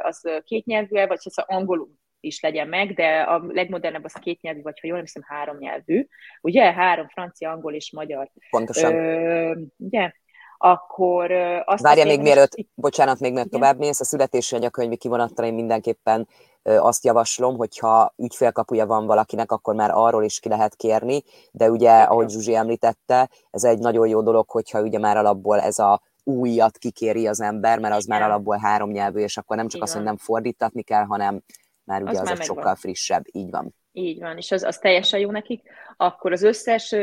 az 0.02 0.22
kétnyelvűel, 0.44 1.06
vagy 1.06 1.20
az 1.22 1.38
angolul 1.38 1.90
is 2.20 2.40
legyen 2.40 2.68
meg, 2.68 2.94
de 2.94 3.20
a 3.20 3.44
legmodernebb 3.48 4.04
az 4.04 4.12
két 4.12 4.40
nyelvű, 4.40 4.62
vagy 4.62 4.80
ha 4.80 4.86
jól 4.86 5.00
hiszem, 5.00 5.22
három 5.26 5.56
nyelvű. 5.58 6.06
Ugye? 6.40 6.72
Három, 6.72 7.08
francia, 7.08 7.50
angol 7.50 7.74
és 7.74 7.92
magyar. 7.92 8.30
Pontosan. 8.50 8.94
Ö, 8.94 9.54
ugye? 9.76 10.12
Akkor 10.60 11.30
azt 11.64 11.82
Várja 11.82 12.04
még 12.04 12.20
mielőtt, 12.20 12.56
most... 12.56 12.68
bocsánat, 12.74 13.20
még 13.20 13.32
mert 13.32 13.50
tovább 13.50 13.78
mész, 13.78 14.00
a 14.00 14.04
születési 14.04 14.54
anyakönyvi 14.54 14.96
kivonattal 14.96 15.44
én 15.44 15.54
mindenképpen 15.54 16.28
azt 16.62 17.04
javaslom, 17.04 17.56
hogyha 17.56 18.14
ügyfélkapuja 18.16 18.86
van 18.86 19.06
valakinek, 19.06 19.52
akkor 19.52 19.74
már 19.74 19.90
arról 19.92 20.24
is 20.24 20.40
ki 20.40 20.48
lehet 20.48 20.76
kérni, 20.76 21.22
de 21.50 21.70
ugye, 21.70 21.90
ahogy 21.90 22.30
Zsuzsi 22.30 22.54
említette, 22.54 23.28
ez 23.50 23.64
egy 23.64 23.78
nagyon 23.78 24.08
jó 24.08 24.22
dolog, 24.22 24.50
hogyha 24.50 24.80
ugye 24.82 24.98
már 24.98 25.16
alapból 25.16 25.60
ez 25.60 25.78
a 25.78 26.00
újat 26.24 26.78
kikéri 26.78 27.26
az 27.26 27.40
ember, 27.40 27.78
mert 27.78 27.94
az 27.94 28.04
Igen. 28.04 28.18
már 28.18 28.28
alapból 28.28 28.56
három 28.56 28.90
nyelvű, 28.90 29.20
és 29.20 29.36
akkor 29.36 29.56
nem 29.56 29.68
csak 29.68 29.82
azt, 29.82 29.94
hogy 29.94 30.02
nem 30.02 30.16
fordítatni 30.16 30.82
kell, 30.82 31.04
hanem 31.04 31.42
már 31.88 32.02
ugye 32.02 32.10
az, 32.10 32.18
az 32.18 32.28
már 32.28 32.46
sokkal 32.46 32.74
frissebb, 32.74 33.24
így 33.32 33.50
van. 33.50 33.74
Így 33.92 34.20
van, 34.20 34.36
és 34.36 34.50
az, 34.50 34.62
az 34.62 34.78
teljesen 34.78 35.20
jó 35.20 35.30
nekik. 35.30 35.68
Akkor 35.96 36.32
az 36.32 36.42
összes 36.42 36.94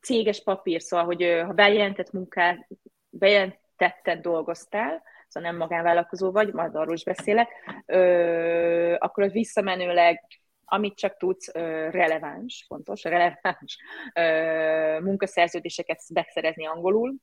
céges 0.00 0.42
papír, 0.42 0.82
szóval, 0.82 1.06
hogy 1.06 1.22
ha 1.46 1.52
bejelentett 1.52 2.12
munkát, 2.12 2.68
bejelentetted 3.10 4.20
dolgoztál, 4.20 5.02
szóval 5.28 5.50
nem 5.50 5.58
magánvállalkozó 5.58 6.30
vagy, 6.30 6.52
majd 6.52 6.74
arról 6.74 6.94
is 6.94 7.04
beszélek, 7.04 7.48
ö, 7.86 8.94
akkor 8.98 9.24
az 9.24 9.32
visszamenőleg 9.32 10.22
amit 10.68 10.96
csak 10.96 11.16
tudsz, 11.16 11.54
ö, 11.54 11.90
releváns, 11.90 12.64
fontos, 12.68 13.02
releváns 13.02 13.78
ö, 14.14 15.00
munkaszerződéseket 15.00 16.00
beszerezni 16.12 16.66
angolul, 16.66 17.14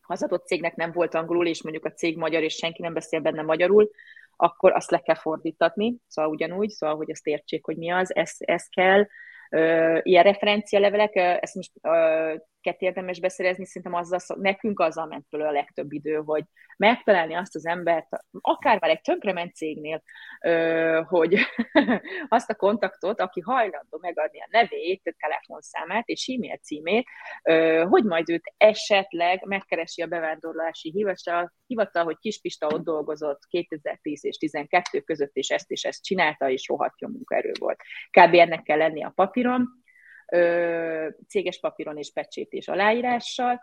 ha 0.00 0.12
az 0.12 0.22
adott 0.22 0.46
cégnek 0.46 0.76
nem 0.76 0.92
volt 0.92 1.14
angolul, 1.14 1.46
és 1.46 1.62
mondjuk 1.62 1.84
a 1.84 1.92
cég 1.92 2.16
magyar, 2.16 2.42
és 2.42 2.54
senki 2.54 2.82
nem 2.82 2.92
beszél 2.92 3.20
benne 3.20 3.42
magyarul, 3.42 3.90
akkor 4.36 4.72
azt 4.72 4.90
le 4.90 4.98
kell 4.98 5.14
fordítatni, 5.14 5.96
szóval 6.06 6.30
ugyanúgy, 6.30 6.68
szóval, 6.68 6.96
hogy 6.96 7.10
azt 7.10 7.26
értsék, 7.26 7.64
hogy 7.64 7.76
mi 7.76 7.90
az, 7.90 8.16
ez, 8.16 8.32
ez 8.38 8.66
kell. 8.68 9.06
Ilyen 10.02 10.22
referencialevelek, 10.22 11.14
ezt 11.14 11.54
most 11.54 11.72
ilyeneket 12.66 12.80
érdemes 12.80 13.20
beszerezni, 13.20 13.66
szerintem 13.66 13.94
azzal, 13.94 14.36
nekünk 14.40 14.80
azzal 14.80 15.06
ment 15.06 15.26
föl 15.28 15.42
a 15.42 15.50
legtöbb 15.50 15.92
idő, 15.92 16.14
hogy 16.14 16.44
megtalálni 16.76 17.34
azt 17.34 17.54
az 17.54 17.66
embert, 17.66 18.06
akár 18.40 18.80
már 18.80 18.90
egy 18.90 19.00
tönkrement 19.00 19.54
cégnél, 19.54 20.02
hogy 21.04 21.38
azt 22.28 22.50
a 22.50 22.54
kontaktot, 22.54 23.20
aki 23.20 23.40
hajlandó 23.40 23.98
megadni 24.00 24.40
a 24.40 24.48
nevét, 24.50 25.00
a 25.04 25.14
telefonszámát 25.18 26.06
és 26.06 26.28
e-mail 26.28 26.56
címét, 26.56 27.06
hogy 27.88 28.04
majd 28.04 28.30
őt 28.30 28.52
esetleg 28.56 29.44
megkeresi 29.44 30.02
a 30.02 30.06
bevándorlási 30.06 30.90
hivatal, 30.90 31.52
hivatal 31.66 32.04
hogy 32.04 32.18
Kispista 32.18 32.66
ott 32.66 32.84
dolgozott 32.84 33.40
2010 33.48 34.24
és 34.24 34.36
12 34.36 35.00
között, 35.00 35.34
és 35.34 35.48
ezt 35.48 35.70
és 35.70 35.84
ezt 35.84 36.04
csinálta, 36.04 36.50
és 36.50 36.68
rohadt 36.68 37.00
jó 37.00 37.08
munkaerő 37.08 37.52
volt. 37.58 37.80
Kb. 38.10 38.34
ennek 38.34 38.62
kell 38.62 38.78
lenni 38.78 39.04
a 39.04 39.12
papíron, 39.14 39.84
céges 41.28 41.60
papíron 41.60 41.96
és 41.96 42.12
pecsét 42.12 42.64
aláírással, 42.66 43.60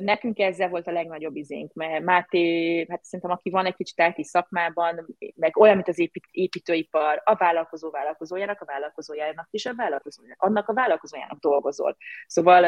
Nekünk 0.00 0.38
ezzel 0.38 0.68
volt 0.68 0.86
a 0.86 0.92
legnagyobb 0.92 1.36
izénk, 1.36 1.72
mert 1.72 2.04
Máté, 2.04 2.86
hát 2.88 3.04
szerintem 3.04 3.30
aki 3.30 3.50
van 3.50 3.66
egy 3.66 3.74
kicsit 3.74 4.12
IT 4.16 4.24
szakmában, 4.24 5.16
meg 5.34 5.56
olyan, 5.56 5.74
mint 5.74 5.88
az 5.88 6.08
építőipar, 6.30 7.22
a 7.24 7.34
vállalkozó 7.34 7.90
vállalkozójának, 7.90 8.60
a 8.60 8.64
vállalkozójának 8.64 9.48
is 9.50 9.66
a 9.66 9.74
vállalkozójának, 9.74 10.42
annak 10.42 10.68
a 10.68 10.74
vállalkozójának 10.74 11.38
dolgozol. 11.38 11.96
Szóval 12.26 12.64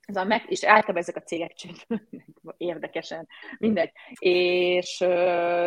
ez 0.00 0.16
a 0.16 0.24
meg, 0.24 0.42
és 0.46 0.64
általában 0.64 0.96
ezek 0.96 1.16
a 1.16 1.22
cégek 1.22 1.52
érdekesen, 2.56 3.28
mindegy. 3.58 3.90
És 4.18 4.88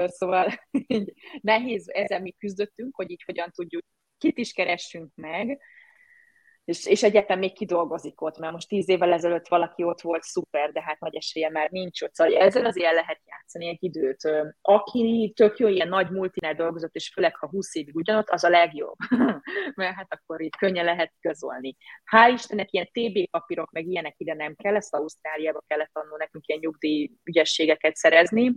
szóval 0.08 0.54
nehéz, 1.42 1.90
ezen 1.90 2.22
mi 2.22 2.32
küzdöttünk, 2.32 2.96
hogy 2.96 3.12
így 3.12 3.24
hogyan 3.26 3.52
tudjuk, 3.52 3.84
kit 4.18 4.38
is 4.38 4.54
keressünk 4.54 5.12
meg, 5.16 5.60
és, 6.68 6.86
és 6.86 7.04
egyetem 7.04 7.40
még 7.40 7.54
kidolgozik 7.54 8.22
ott, 8.22 8.38
mert 8.38 8.54
most 8.54 8.68
tíz 8.68 8.90
évvel 8.90 9.14
ezelőtt 9.14 9.48
valaki 9.48 9.84
ott 9.84 10.02
volt, 10.02 10.24
szuper, 10.24 10.72
de 10.72 10.82
hát 10.82 11.00
nagy 11.00 11.16
esélye 11.16 11.50
már 11.50 11.70
nincs 11.70 12.02
ott. 12.02 12.14
Szóval 12.14 12.38
ezzel 12.38 12.66
azért 12.66 12.94
lehet 12.94 13.22
játszani 13.26 13.68
egy 13.68 13.84
időt. 13.84 14.22
Aki 14.62 15.34
tök 15.36 15.58
jó, 15.58 15.68
ilyen 15.68 15.88
nagy 15.88 16.10
multinál 16.10 16.54
dolgozott, 16.54 16.96
és 16.96 17.12
főleg 17.14 17.36
ha 17.36 17.48
20 17.48 17.76
évig 17.76 17.96
ugyanott, 17.96 18.30
az 18.30 18.44
a 18.44 18.50
legjobb. 18.50 18.96
mert 19.76 19.96
hát 19.96 20.14
akkor 20.14 20.42
itt 20.42 20.56
könnyen 20.56 20.86
lehet 20.86 21.14
közolni. 21.20 21.76
Hál' 22.12 22.32
Istennek 22.34 22.72
ilyen 22.72 22.90
TB 22.92 23.30
papírok, 23.30 23.72
meg 23.72 23.86
ilyenek 23.86 24.14
ide 24.18 24.34
nem 24.34 24.56
kell, 24.56 24.76
ezt 24.76 24.96
Ausztráliába 24.96 25.64
kellett 25.68 25.92
annó 25.94 26.18
nekünk 26.18 26.48
ilyen 26.48 26.60
nyugdíj 26.64 27.12
ügyességeket 27.24 27.96
szerezni, 27.96 28.56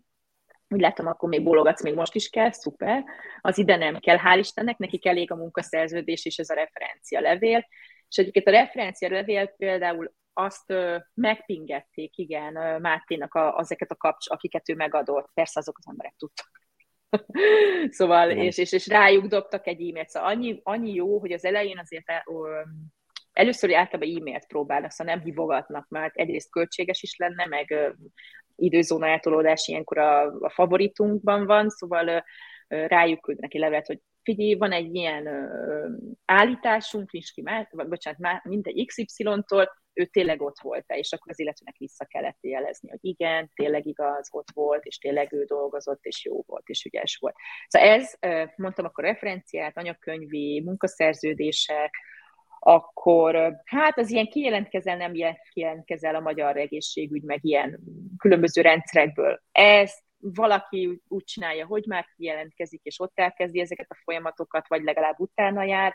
úgy 0.69 0.81
látom, 0.81 1.07
akkor 1.07 1.29
még 1.29 1.43
bólogatsz, 1.43 1.83
még 1.83 1.95
most 1.95 2.15
is 2.15 2.29
kell, 2.29 2.51
szuper. 2.53 3.05
Az 3.41 3.59
ide 3.59 3.77
nem 3.77 3.99
kell, 3.99 4.19
hál' 4.19 4.39
Istennek, 4.39 4.77
nekik 4.77 5.07
elég 5.07 5.31
a 5.31 5.37
munkaszerződés 5.37 6.25
és 6.25 6.39
ez 6.39 6.51
a 6.51 6.55
referencia 6.55 7.21
levél, 7.21 7.67
és 8.11 8.17
egyébként 8.17 8.47
a 8.47 8.51
referencia 8.51 9.09
levél 9.09 9.47
például 9.47 10.13
azt 10.33 10.73
megpingették, 11.15 12.17
igen, 12.17 12.81
Máténak 12.81 13.35
a, 13.35 13.57
azeket 13.57 13.91
a 13.91 13.97
kapcs, 13.97 14.31
akiket 14.31 14.69
ő 14.69 14.75
megadott. 14.75 15.31
Persze 15.35 15.61
azok 15.61 15.79
az 15.79 15.89
emberek 15.89 16.15
tudtak. 16.19 16.61
szóval, 17.99 18.31
és, 18.31 18.59
és, 18.59 18.73
és 18.73 18.87
rájuk 18.87 19.27
dobtak 19.27 19.67
egy 19.67 19.89
e-mailt. 19.89 20.09
Szóval 20.09 20.29
annyi, 20.29 20.61
annyi 20.63 20.95
jó, 20.95 21.19
hogy 21.19 21.33
az 21.33 21.45
elején 21.45 21.79
azért 21.79 22.05
ö, 22.27 22.61
először 23.33 23.75
általában 23.75 24.17
e-mailt 24.17 24.47
próbálnak, 24.47 24.91
szóval 24.91 25.15
nem 25.15 25.25
hívogatnak, 25.25 25.89
mert 25.89 26.17
egyrészt 26.17 26.51
költséges 26.51 27.03
is 27.03 27.17
lenne, 27.17 27.47
meg 27.47 27.71
ö, 27.71 27.91
időzóna 28.57 29.07
eltolódás 29.07 29.69
ilyenkor 29.69 29.99
a, 29.99 30.23
a 30.27 30.51
favoritunkban 30.51 31.47
van, 31.47 31.69
szóval 31.69 32.09
ö, 32.69 32.87
rájuk 32.87 33.21
küldnek 33.21 33.55
egy 33.55 33.61
levelet, 33.61 33.87
hogy 33.87 34.01
figyelj, 34.35 34.55
van 34.55 34.73
egy 34.73 34.95
ilyen 34.95 35.27
ö, 35.27 35.89
állításunk, 36.25 37.13
nincs 37.13 37.33
ki, 37.33 37.43
már, 37.43 37.69
vagy 37.71 37.89
bocsánat, 37.89 38.19
már 38.19 38.41
mindegy 38.45 38.87
XY-tól, 38.87 39.79
ő 39.93 40.05
tényleg 40.05 40.43
ott 40.43 40.61
volt 40.61 40.85
-e, 40.87 40.99
és 40.99 41.13
akkor 41.13 41.33
az 41.33 41.41
illetőnek 41.41 41.77
vissza 41.79 42.05
kellett 42.05 42.39
jelezni, 42.41 42.91
hogy 42.91 42.99
igen, 43.03 43.51
tényleg 43.55 43.87
igaz, 43.87 44.29
ott 44.33 44.49
volt, 44.55 44.85
és 44.85 44.99
tényleg 44.99 45.33
ő 45.33 45.45
dolgozott, 45.45 46.05
és 46.05 46.25
jó 46.25 46.43
volt, 46.47 46.69
és 46.69 46.85
ügyes 46.85 47.17
volt. 47.21 47.35
Szóval 47.69 47.89
ez, 47.89 48.15
mondtam 48.57 48.85
akkor 48.85 49.05
referenciát, 49.05 49.79
anyagkönyvi, 49.79 50.63
munkaszerződések, 50.65 51.95
akkor 52.59 53.61
hát 53.65 53.99
az 53.99 54.11
ilyen 54.11 54.27
kijelentkezel, 54.27 54.97
nem 54.97 55.13
kijelentkezel 55.53 56.15
a 56.15 56.21
magyar 56.21 56.57
egészségügy, 56.57 57.23
meg 57.23 57.39
ilyen 57.43 57.81
különböző 58.19 58.63
rendszerekből. 58.63 59.43
Ezt 59.53 60.03
valaki 60.21 61.03
úgy 61.09 61.25
csinálja, 61.25 61.67
hogy 61.67 61.85
már 61.87 62.07
jelentkezik, 62.17 62.81
és 62.83 63.01
ott 63.01 63.13
elkezdi 63.15 63.61
ezeket 63.61 63.91
a 63.91 64.01
folyamatokat, 64.05 64.69
vagy 64.69 64.83
legalább 64.83 65.19
utána 65.19 65.63
jár. 65.63 65.95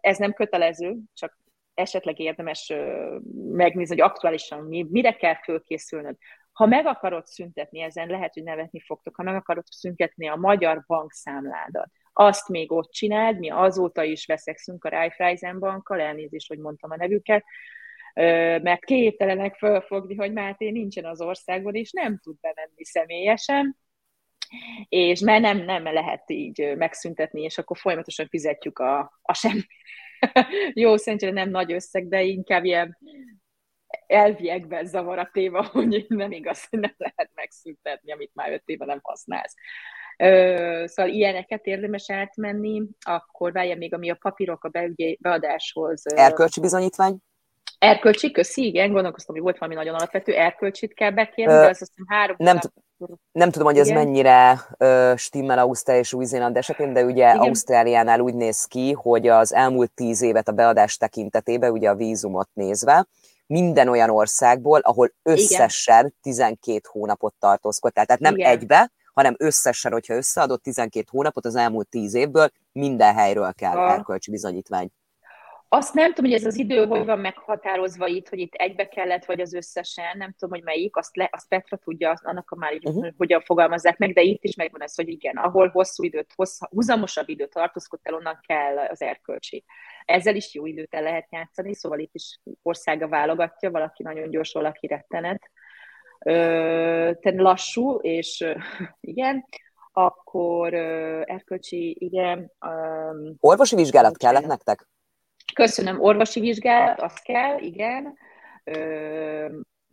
Ez 0.00 0.18
nem 0.18 0.32
kötelező, 0.32 0.96
csak 1.14 1.38
esetleg 1.74 2.18
érdemes 2.18 2.72
megnézni, 3.34 4.00
hogy 4.00 4.10
aktuálisan 4.10 4.64
mi, 4.64 4.86
mire 4.90 5.12
kell 5.12 5.36
fölkészülnöd. 5.42 6.16
Ha 6.52 6.66
meg 6.66 6.86
akarod 6.86 7.26
szüntetni, 7.26 7.80
ezen 7.80 8.08
lehet, 8.08 8.34
hogy 8.34 8.42
nevetni 8.42 8.80
fogtok, 8.80 9.16
ha 9.16 9.22
meg 9.22 9.34
akarod 9.34 9.64
szüntetni 9.66 10.28
a 10.28 10.36
magyar 10.36 10.84
bankszámládat, 10.86 11.88
azt 12.12 12.48
még 12.48 12.72
ott 12.72 12.90
csináld, 12.90 13.38
mi 13.38 13.50
azóta 13.50 14.02
is 14.02 14.26
veszekszünk 14.26 14.84
a 14.84 14.88
Raiffeisen 14.88 15.58
bankkal, 15.58 16.00
elnézést, 16.00 16.48
hogy 16.48 16.58
mondtam 16.58 16.90
a 16.90 16.96
nevüket, 16.96 17.44
mert 18.62 18.84
képtelenek 18.84 19.56
fölfogni, 19.56 20.14
hogy 20.14 20.32
Máté 20.32 20.70
nincsen 20.70 21.04
az 21.04 21.20
országban, 21.20 21.74
és 21.74 21.90
nem 21.90 22.18
tud 22.18 22.36
bemenni 22.40 22.84
személyesen, 22.84 23.76
és 24.88 25.20
mert 25.20 25.40
nem, 25.40 25.58
nem 25.58 25.82
lehet 25.82 26.30
így 26.30 26.76
megszüntetni, 26.76 27.42
és 27.42 27.58
akkor 27.58 27.76
folyamatosan 27.78 28.28
fizetjük 28.28 28.78
a, 28.78 29.18
a 29.22 29.34
semmi. 29.34 29.62
Jó, 30.82 30.96
szerintem 30.96 31.32
nem 31.32 31.50
nagy 31.50 31.72
összeg, 31.72 32.08
de 32.08 32.22
inkább 32.22 32.64
ilyen 32.64 32.98
elviekben 34.06 34.86
zavar 34.86 35.18
a 35.18 35.30
téma, 35.32 35.66
hogy 35.72 36.04
nem 36.08 36.32
igaz, 36.32 36.66
hogy 36.68 36.78
nem 36.78 36.94
lehet 36.96 37.30
megszüntetni, 37.34 38.12
amit 38.12 38.34
már 38.34 38.52
öt 38.52 38.62
éve 38.64 38.84
nem 38.84 39.00
használsz. 39.02 39.54
Szóval 40.92 41.12
ilyeneket 41.12 41.66
érdemes 41.66 42.10
átmenni, 42.10 42.82
akkor 43.00 43.52
várja 43.52 43.76
még, 43.76 43.94
ami 43.94 44.10
a 44.10 44.14
papírok 44.14 44.64
a 44.64 44.70
beadáshoz. 45.18 46.02
Erkölcsi 46.16 46.60
bizonyítvány? 46.60 47.16
Erkölcsi, 47.82 48.30
köszi, 48.30 48.66
igen, 48.66 48.92
gondolkoztam, 48.92 49.34
hogy 49.34 49.44
volt 49.44 49.58
valami 49.58 49.76
nagyon 49.76 49.94
alapvető, 49.94 50.32
erkölcsit 50.32 50.94
kell 50.94 51.10
bekérni, 51.10 51.52
de 51.52 51.68
azt 51.68 51.78
hiszem 51.78 52.04
három 52.08 52.36
nem, 52.38 52.58
nem 53.32 53.50
tudom, 53.50 53.66
hogy 53.66 53.78
ez 53.78 53.88
igen. 53.88 54.04
mennyire 54.04 54.66
uh, 54.78 55.16
stimmel 55.16 55.58
Ausztrália 55.58 56.02
és 56.02 56.12
Új-Zéland 56.12 56.56
esetén, 56.56 56.92
de 56.92 57.04
ugye 57.04 57.28
igen. 57.28 57.38
Ausztráliánál 57.38 58.20
úgy 58.20 58.34
néz 58.34 58.64
ki, 58.64 58.92
hogy 58.92 59.28
az 59.28 59.54
elmúlt 59.54 59.92
tíz 59.92 60.22
évet 60.22 60.48
a 60.48 60.52
beadás 60.52 60.96
tekintetében, 60.96 61.70
ugye 61.70 61.88
a 61.88 61.94
vízumot 61.94 62.48
nézve, 62.52 63.06
minden 63.46 63.88
olyan 63.88 64.10
országból, 64.10 64.80
ahol 64.80 65.12
összesen 65.22 65.98
igen. 65.98 66.14
12 66.20 66.80
hónapot 66.88 67.34
tartózkodtál. 67.38 68.06
Tehát 68.06 68.20
nem 68.20 68.36
igen. 68.36 68.50
egybe, 68.50 68.92
hanem 69.14 69.34
összesen, 69.38 69.92
hogyha 69.92 70.14
összeadott 70.14 70.62
12 70.62 71.06
hónapot 71.10 71.44
az 71.44 71.56
elmúlt 71.56 71.88
10 71.88 72.14
évből, 72.14 72.50
minden 72.72 73.14
helyről 73.14 73.52
kell 73.52 73.76
a... 73.76 73.92
erkölcsi 73.92 74.30
bizonyítvány. 74.30 74.90
Azt 75.74 75.94
nem 75.94 76.12
tudom, 76.12 76.30
hogy 76.30 76.40
ez 76.40 76.46
az 76.46 76.58
idő 76.58 76.86
hogy 76.86 77.04
van 77.04 77.18
meghatározva 77.18 78.06
itt, 78.06 78.28
hogy 78.28 78.38
itt 78.38 78.54
egybe 78.54 78.88
kellett, 78.88 79.24
vagy 79.24 79.40
az 79.40 79.54
összesen, 79.54 80.16
nem 80.16 80.34
tudom, 80.38 80.54
hogy 80.54 80.62
melyik, 80.62 80.96
azt, 80.96 81.16
le, 81.16 81.28
azt 81.32 81.48
Petra 81.48 81.76
tudja, 81.76 82.14
annak 82.22 82.50
a 82.50 82.56
már 82.56 82.74
így, 82.74 82.86
uh-huh. 82.86 83.08
hogyan 83.16 83.40
fogalmazzák 83.40 83.98
meg, 83.98 84.12
de 84.12 84.20
itt 84.20 84.44
is 84.44 84.54
megvan 84.54 84.82
ez, 84.82 84.94
hogy 84.94 85.08
igen, 85.08 85.36
ahol 85.36 85.68
hosszú 85.68 86.04
időt, 86.04 86.32
hossz, 86.36 86.60
húzamosabb 86.70 87.28
időt 87.28 87.50
tartózkodtál, 87.50 88.14
onnan 88.14 88.38
kell 88.46 88.78
az 88.78 89.02
erkölcsi. 89.02 89.64
Ezzel 90.04 90.36
is 90.36 90.54
jó 90.54 90.66
időt 90.66 90.94
el 90.94 91.02
lehet 91.02 91.26
játszani, 91.30 91.74
szóval 91.74 91.98
itt 91.98 92.14
is 92.14 92.40
országa 92.62 93.08
válogatja, 93.08 93.70
valaki 93.70 94.02
nagyon 94.02 94.30
gyors, 94.30 94.52
valaki 94.52 94.86
rettenet. 94.86 95.50
Te 97.20 97.32
lassú, 97.34 97.98
és 98.00 98.44
igen, 99.00 99.44
akkor 99.92 100.74
erkölcsi, 101.24 101.96
igen. 101.98 102.52
Orvosi 103.40 103.76
vizsgálat 103.76 104.16
kellett 104.16 104.46
nektek? 104.46 104.90
Köszönöm, 105.54 106.00
orvosi 106.00 106.40
vizsgálat, 106.40 107.00
az 107.00 107.14
kell, 107.14 107.58
igen. 107.58 108.18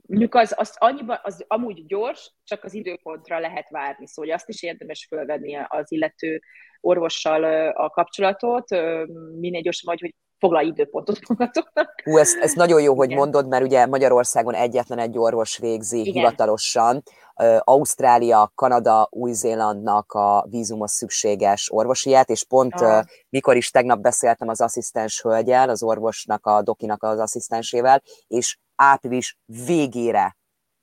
Mondjuk 0.07 0.35
az, 0.35 0.53
az, 0.57 0.75
annyiba, 0.77 1.15
az 1.23 1.45
amúgy 1.47 1.85
gyors, 1.85 2.31
csak 2.43 2.63
az 2.63 2.73
időpontra 2.73 3.39
lehet 3.39 3.69
várni, 3.69 4.07
szóval 4.07 4.31
azt 4.31 4.49
is 4.49 4.63
érdemes 4.63 5.05
fölvenni 5.09 5.55
az 5.67 5.91
illető 5.91 6.41
orvossal 6.81 7.43
a 7.71 7.89
kapcsolatot, 7.89 8.69
minél 9.39 9.61
gyorsabban, 9.61 9.97
hogy, 9.99 10.15
hogy 10.39 10.49
foglalj 10.49 10.67
időpontot 10.67 11.27
magatoknak. 11.27 12.01
Hú, 12.03 12.17
ez, 12.17 12.33
ez 12.41 12.53
nagyon 12.53 12.81
jó, 12.81 12.95
hogy 12.95 13.05
Igen. 13.05 13.17
mondod, 13.17 13.47
mert 13.47 13.63
ugye 13.63 13.85
Magyarországon 13.85 14.53
egyetlen 14.53 14.99
egy 14.99 15.17
orvos 15.17 15.57
végzi 15.57 15.99
Igen. 15.99 16.13
hivatalosan. 16.13 17.03
Ausztrália, 17.59 18.51
Kanada, 18.55 19.07
Új-Zélandnak 19.11 20.11
a 20.11 20.45
vízumos 20.49 20.91
szükséges 20.91 21.69
orvosiát, 21.71 22.29
és 22.29 22.45
pont 22.45 22.73
ah. 22.73 23.03
mikor 23.29 23.55
is 23.55 23.71
tegnap 23.71 23.99
beszéltem 23.99 24.47
az 24.47 24.61
asszisztens 24.61 25.21
hölgyel, 25.21 25.69
az 25.69 25.83
orvosnak, 25.83 26.45
a 26.45 26.61
dokinak 26.61 27.03
az 27.03 27.19
asszisztensével, 27.19 28.01
és 28.27 28.57
április 28.75 29.37
végére 29.65 30.37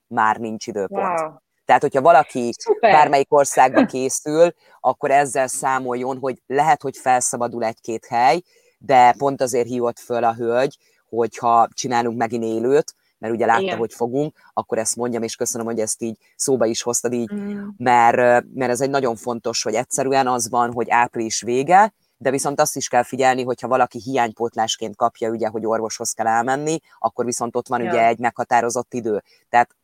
már 0.07 0.37
nincs 0.37 0.67
időpont. 0.67 1.21
Wow. 1.21 1.31
Tehát, 1.65 1.83
hogyha 1.83 2.01
valaki 2.01 2.53
Szuper. 2.59 2.93
bármelyik 2.93 3.33
országba 3.33 3.85
készül, 3.97 4.53
akkor 4.81 5.11
ezzel 5.11 5.47
számoljon, 5.47 6.19
hogy 6.19 6.43
lehet, 6.47 6.83
hogy 6.83 6.97
felszabadul 6.97 7.65
egy-két 7.65 8.07
hely, 8.07 8.41
de 8.79 9.15
pont 9.19 9.41
azért 9.41 9.67
hívott 9.67 9.99
föl 9.99 10.25
a 10.25 10.35
hölgy, 10.35 10.77
hogyha 11.09 11.69
csinálunk 11.73 12.19
megint 12.19 12.45
élőt, 12.45 12.95
mert 13.19 13.35
ugye 13.35 13.47
látta, 13.47 13.63
Igen. 13.63 13.79
hogy 13.79 13.93
fogunk, 13.95 14.37
akkor 14.53 14.79
ezt 14.79 14.97
mondjam, 14.97 15.23
és 15.23 15.37
köszönöm, 15.37 15.67
hogy 15.67 15.79
ezt 15.79 16.03
így 16.03 16.19
szóba 16.37 16.67
is 16.67 16.83
hoztad 16.83 17.13
így, 17.13 17.35
mm. 17.35 17.69
mert, 17.77 18.45
mert 18.55 18.71
ez 18.71 18.81
egy 18.81 18.91
nagyon 18.91 19.17
fontos, 19.17 19.63
hogy 19.63 19.75
egyszerűen 19.75 20.27
az 20.27 20.51
van, 20.51 20.73
hogy 20.73 20.91
április 20.91 21.41
vége, 21.41 21.93
de 22.19 22.31
viszont 22.31 22.61
azt 22.61 22.77
is 22.77 22.89
kell 22.89 23.03
figyelni, 23.03 23.43
hogyha 23.43 23.69
valaki 23.69 23.99
hiánypótlásként 24.05 24.97
kapja, 24.97 25.31
ugye, 25.31 25.49
hogy 25.49 25.67
orvoshoz 25.67 26.13
kell 26.13 26.27
elmenni, 26.27 26.79
akkor 26.99 27.25
viszont 27.25 27.57
ott 27.57 27.69
van 27.69 27.83
ja. 27.83 27.91
ugye 27.91 28.07
egy 28.07 28.19
meghatározott 28.19 28.95
idő. 28.95 29.23
Tehát 29.49 29.77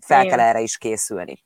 fel 0.00 0.24
Igen. 0.24 0.36
kell 0.36 0.46
erre 0.46 0.60
is 0.60 0.78
készülni. 0.78 1.44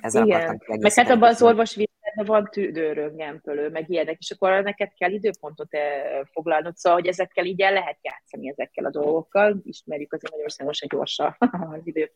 Ezzel 0.00 0.26
Igen. 0.26 0.62
Meg 0.66 0.92
hát 0.92 1.10
abban 1.10 1.28
az 1.28 1.42
orvos 1.42 1.76
van 2.14 2.48
tüdőröntgenpölő, 2.50 3.68
meg 3.68 3.90
ilyenek, 3.90 4.18
és 4.18 4.30
akkor 4.30 4.62
neked 4.62 4.92
kell 4.94 5.10
időpontot 5.10 5.74
eh, 5.74 6.20
foglalnod, 6.32 6.76
szóval, 6.76 6.98
hogy 6.98 7.08
ezekkel 7.08 7.44
így 7.44 7.60
el 7.60 7.72
lehet 7.72 7.98
játszani 8.02 8.48
ezekkel 8.48 8.84
a 8.84 8.90
dolgokkal, 8.90 9.60
ismerjük 9.62 10.12
azért 10.12 10.32
Magyarországon 10.32 10.88
gyorsan 10.88 11.36
az 11.72 11.80
idő 11.84 12.10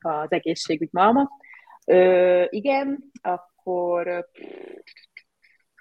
az 0.00 0.32
egészségügy 0.32 0.88
malma. 0.92 1.30
Ö, 1.86 2.44
igen, 2.48 3.10
akkor... 3.22 4.28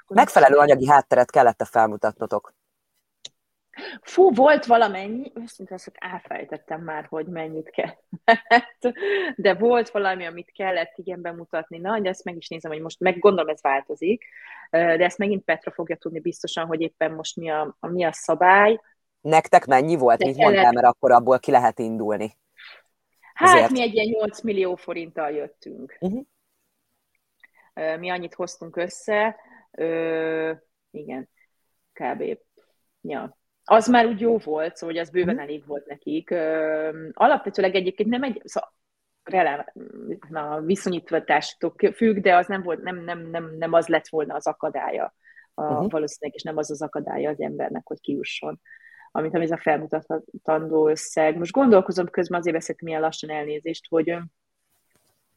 Megfelelő 0.08 0.58
anyagi 0.58 0.88
hátteret 0.88 1.32
kellett 1.32 1.68
felmutatnotok. 1.68 2.57
Fú, 4.02 4.34
volt 4.34 4.66
valamennyi, 4.66 5.32
őszintén 5.36 5.76
azt 5.76 5.92
elfelejtettem 5.94 6.82
már, 6.82 7.06
hogy 7.10 7.26
mennyit 7.26 7.70
kellett, 7.70 8.96
de 9.36 9.54
volt 9.54 9.90
valami, 9.90 10.26
amit 10.26 10.52
kellett 10.52 10.94
igen 10.96 11.22
bemutatni. 11.22 11.78
Na, 11.78 12.00
de 12.00 12.10
ezt 12.10 12.24
meg 12.24 12.36
is 12.36 12.48
nézem, 12.48 12.72
hogy 12.72 12.82
most 12.82 13.00
meg 13.00 13.20
gondolom 13.20 13.50
ez 13.50 13.62
változik, 13.62 14.26
de 14.70 15.04
ezt 15.04 15.18
megint 15.18 15.44
Petra 15.44 15.72
fogja 15.72 15.96
tudni 15.96 16.20
biztosan, 16.20 16.66
hogy 16.66 16.82
éppen 16.82 17.12
most 17.12 17.36
mi 17.36 17.50
a, 17.50 17.76
a 17.80 17.88
mi 17.88 18.04
a 18.04 18.14
szabály. 18.14 18.80
Nektek 19.22 19.66
mennyi 19.66 19.96
volt? 19.96 20.24
Mit 20.24 20.36
kellett... 20.36 20.52
mondtál, 20.52 20.74
mert 20.74 20.88
akkor 20.88 21.12
abból 21.12 21.40
ki 21.40 21.52
lehet 21.52 21.80
indulni? 21.80 22.38
Hát 23.34 23.56
Azért. 23.56 23.72
mi 23.72 23.82
egy 23.82 23.94
ilyen 23.94 24.08
8 24.08 24.42
millió 24.42 24.76
forinttal 24.76 25.32
jöttünk. 25.32 25.98
Uh-huh. 26.00 26.26
Mi 28.00 28.10
annyit 28.10 28.34
hoztunk 28.34 28.76
össze, 28.76 29.36
Ö, 29.72 30.54
igen, 30.92 31.30
kb. 31.94 32.38
Ja 33.02 33.38
az 33.70 33.88
már 33.88 34.06
úgy 34.06 34.20
jó 34.20 34.38
volt, 34.38 34.76
szóval 34.76 34.96
hogy 34.96 35.04
az 35.04 35.10
bőven 35.10 35.36
mm. 35.36 35.40
elég 35.40 35.66
volt 35.66 35.86
nekik. 35.86 36.32
Alapvetőleg 37.14 37.76
egyébként 37.76 38.10
nem 38.10 38.24
egy, 38.24 38.42
szóval 38.44 38.74
relá, 39.24 39.74
na, 40.30 40.62
viszonyítástól 40.62 41.74
függ, 41.94 42.18
de 42.18 42.36
az 42.36 42.48
nem, 42.48 42.64
volt, 42.64 42.82
nem, 42.82 43.04
nem, 43.04 43.30
nem, 43.30 43.56
nem 43.58 43.74
az 43.74 43.88
lett 43.88 44.08
volna 44.08 44.36
az 44.36 44.48
akadálya 44.48 45.14
a, 45.54 45.64
uh-huh. 45.64 45.90
valószínűleg, 45.90 46.36
és 46.36 46.44
nem 46.44 46.58
az 46.58 46.72
az 46.72 46.82
akadálya 46.82 47.30
az 47.30 47.40
embernek, 47.40 47.88
hogy 47.88 48.00
kiusson 48.00 48.60
amit 49.12 49.36
ez 49.36 49.52
a 49.52 49.58
felmutatandó 49.58 50.88
összeg. 50.90 51.38
Most 51.38 51.52
gondolkozom 51.52 52.10
közben, 52.10 52.40
azért 52.40 52.56
veszek 52.56 52.82
milyen 52.82 53.02
lassan 53.02 53.30
elnézést, 53.30 53.86
hogy 53.90 54.18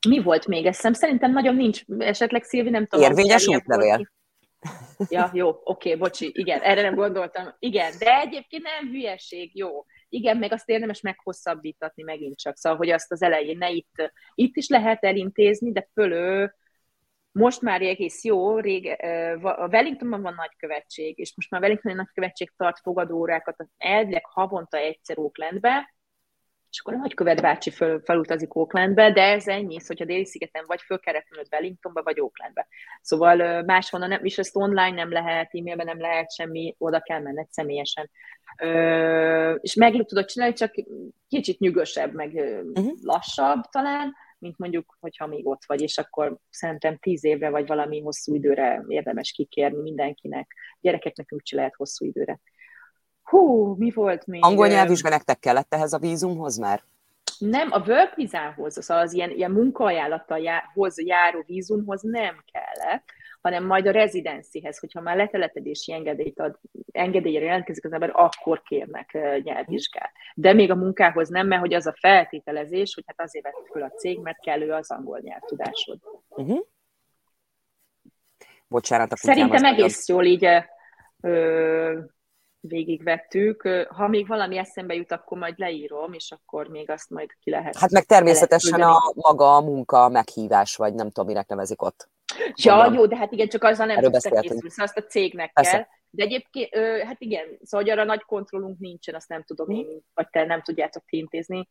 mi 0.08 0.22
volt 0.22 0.46
még 0.46 0.66
eszem? 0.66 0.92
Szerintem 0.92 1.32
nagyon 1.32 1.54
nincs, 1.54 1.82
esetleg 1.98 2.42
Szilvi, 2.42 2.70
nem 2.70 2.86
tudom. 2.86 3.10
Érvényes 3.10 3.46
útlevél. 3.46 4.10
Ja, 5.08 5.30
jó, 5.32 5.48
oké, 5.48 5.62
okay, 5.64 5.96
bocsi, 5.96 6.30
igen, 6.34 6.60
erre 6.60 6.82
nem 6.82 6.94
gondoltam. 6.94 7.54
Igen, 7.58 7.92
de 7.98 8.20
egyébként 8.20 8.62
nem 8.62 8.88
hülyeség, 8.90 9.56
jó. 9.56 9.84
Igen, 10.08 10.36
meg 10.36 10.52
azt 10.52 10.68
érdemes 10.68 11.00
meghosszabbítatni 11.00 12.02
megint 12.02 12.38
csak, 12.38 12.56
szóval, 12.56 12.78
hogy 12.78 12.90
azt 12.90 13.12
az 13.12 13.22
elején 13.22 13.58
ne 13.58 13.70
itt, 13.70 14.12
itt 14.34 14.56
is 14.56 14.68
lehet 14.68 15.04
elintézni, 15.04 15.72
de 15.72 15.88
fölő 15.92 16.54
most 17.32 17.60
már 17.60 17.82
egész 17.82 18.24
jó, 18.24 18.58
rég, 18.58 18.96
a 19.42 19.68
Wellingtonban 19.68 20.22
van 20.22 20.34
nagykövetség, 20.34 21.18
és 21.18 21.32
most 21.36 21.50
már 21.50 21.60
Wellingtoni 21.60 21.94
nagykövetség 21.94 22.52
tart 22.56 22.80
fogadórákat, 22.80 23.66
elvileg 23.76 24.24
havonta 24.24 24.76
egyszer 24.76 25.18
Oaklandbe, 25.18 25.94
és 26.70 26.80
akkor 26.80 26.94
a 26.94 26.96
nagykövet 26.96 27.40
bácsi 27.40 27.70
föl, 27.70 28.00
felutazik 28.04 28.54
Oaklandbe, 28.54 29.12
de 29.12 29.22
ez 29.22 29.48
ennyi, 29.48 29.80
szóval, 29.80 29.86
hogyha 29.86 30.04
déli 30.04 30.24
szigeten 30.24 30.64
vagy, 30.66 30.80
föl 30.80 30.98
kell 30.98 31.14
repülnöd 31.14 31.46
Wellingtonba, 31.50 32.02
vagy 32.02 32.20
Oaklandbe. 32.20 32.66
Szóval 33.00 33.62
máshonnan 33.62 34.08
nem, 34.08 34.24
és 34.24 34.38
ezt 34.38 34.56
online 34.56 34.90
nem 34.90 35.12
lehet, 35.12 35.54
e-mailben 35.54 35.86
nem 35.86 36.00
lehet 36.00 36.34
semmi, 36.34 36.74
oda 36.78 37.00
kell 37.00 37.20
menned 37.20 37.50
személyesen. 37.50 38.10
Ö, 38.62 39.54
és 39.54 39.74
meg 39.74 40.04
tudod 40.06 40.24
csinálni, 40.24 40.54
csak 40.54 40.74
kicsit 41.28 41.58
nyugosabb, 41.58 42.12
meg 42.12 42.32
uh-huh. 42.34 42.92
lassabb 43.02 43.62
talán, 43.70 44.14
mint 44.38 44.58
mondjuk, 44.58 44.96
hogyha 45.00 45.26
még 45.26 45.46
ott 45.46 45.62
vagy, 45.66 45.80
és 45.80 45.98
akkor 45.98 46.36
szerintem 46.50 46.96
tíz 46.96 47.24
évre 47.24 47.50
vagy 47.50 47.66
valami 47.66 48.00
hosszú 48.00 48.34
időre 48.34 48.84
érdemes 48.88 49.32
kikérni 49.32 49.80
mindenkinek. 49.80 50.52
Gyerekeknek 50.80 51.26
úgy 51.32 51.50
lehet 51.52 51.74
hosszú 51.74 52.04
időre. 52.04 52.40
Hú, 53.30 53.74
mi 53.78 53.90
volt 53.90 54.26
még? 54.26 54.44
Angol 54.44 54.66
nyelvvizsga 54.66 55.08
nektek 55.08 55.38
kellett 55.38 55.74
ehhez 55.74 55.92
a 55.92 55.98
vízumhoz 55.98 56.56
már? 56.58 56.82
Nem, 57.38 57.68
a 57.72 57.82
work 57.86 58.14
vizához, 58.14 58.84
szóval 58.84 59.02
az 59.02 59.12
ilyen, 59.12 59.30
ilyen 59.30 59.50
munkaajánlattal 59.50 60.38
járó 60.94 61.42
vízumhoz 61.46 62.02
nem 62.02 62.44
kellett, 62.52 63.04
hanem 63.40 63.66
majd 63.66 63.86
a 63.86 63.90
rezidencihez, 63.90 64.78
hogyha 64.78 65.00
már 65.00 65.16
letelepedési 65.16 65.92
engedélyt 65.92 66.40
ad, 66.40 66.58
engedélyre 66.92 67.44
jelentkezik 67.44 67.84
az 67.84 67.92
ember, 67.92 68.10
akkor 68.12 68.62
kérnek 68.62 69.18
nyelvvizsgát. 69.42 70.12
De 70.34 70.52
még 70.52 70.70
a 70.70 70.74
munkához 70.76 71.28
nem, 71.28 71.46
mert 71.46 71.60
hogy 71.60 71.74
az 71.74 71.86
a 71.86 71.94
feltételezés, 72.00 72.94
hogy 72.94 73.04
hát 73.06 73.20
azért 73.20 73.44
vett 73.44 73.68
föl 73.72 73.82
a 73.82 73.90
cég, 73.90 74.18
mert 74.18 74.40
kellő 74.40 74.72
az 74.72 74.90
angol 74.90 75.18
nyelvtudásod. 75.22 75.98
Uh-huh. 76.28 76.60
Bocsánat, 78.68 79.12
a 79.12 79.16
Szerintem 79.16 79.64
egész 79.64 80.08
jól 80.08 80.24
így 80.24 80.46
ö, 81.20 81.98
végigvettük. 82.60 83.68
Ha 83.88 84.08
még 84.08 84.26
valami 84.26 84.58
eszembe 84.58 84.94
jut, 84.94 85.12
akkor 85.12 85.38
majd 85.38 85.58
leírom, 85.58 86.12
és 86.12 86.30
akkor 86.30 86.68
még 86.68 86.90
azt 86.90 87.10
majd 87.10 87.30
ki 87.40 87.50
lehet. 87.50 87.78
Hát 87.78 87.90
meg 87.90 88.04
természetesen 88.04 88.80
a 88.80 88.96
maga 89.14 89.56
a 89.56 89.60
munka 89.60 90.08
meghívás, 90.08 90.76
vagy 90.76 90.94
nem 90.94 91.06
tudom, 91.06 91.26
minek 91.26 91.48
nevezik 91.48 91.82
ott. 91.82 92.08
Ja, 92.54 92.74
Mondom. 92.74 92.94
jó, 92.94 93.06
de 93.06 93.16
hát 93.16 93.32
igen, 93.32 93.48
csak 93.48 93.64
azzal 93.64 93.86
nem 93.86 94.00
tudsz 94.00 94.22
készülni, 94.22 94.70
szóval 94.70 94.84
azt 94.84 94.96
a 94.96 95.02
cégnek 95.02 95.52
Persze. 95.52 95.70
kell. 95.70 95.86
De 96.10 96.22
egyébként, 96.22 96.74
hát 97.04 97.20
igen, 97.20 97.44
szóval 97.62 97.86
hogy 97.86 97.90
arra 97.90 98.04
nagy 98.04 98.22
kontrollunk 98.22 98.78
nincsen, 98.78 99.14
azt 99.14 99.28
nem 99.28 99.42
tudom 99.42 99.70
én, 99.70 100.00
vagy 100.14 100.28
te 100.30 100.44
nem 100.44 100.62
tudjátok 100.62 101.04
ti 101.06 101.16
intézni. 101.16 101.68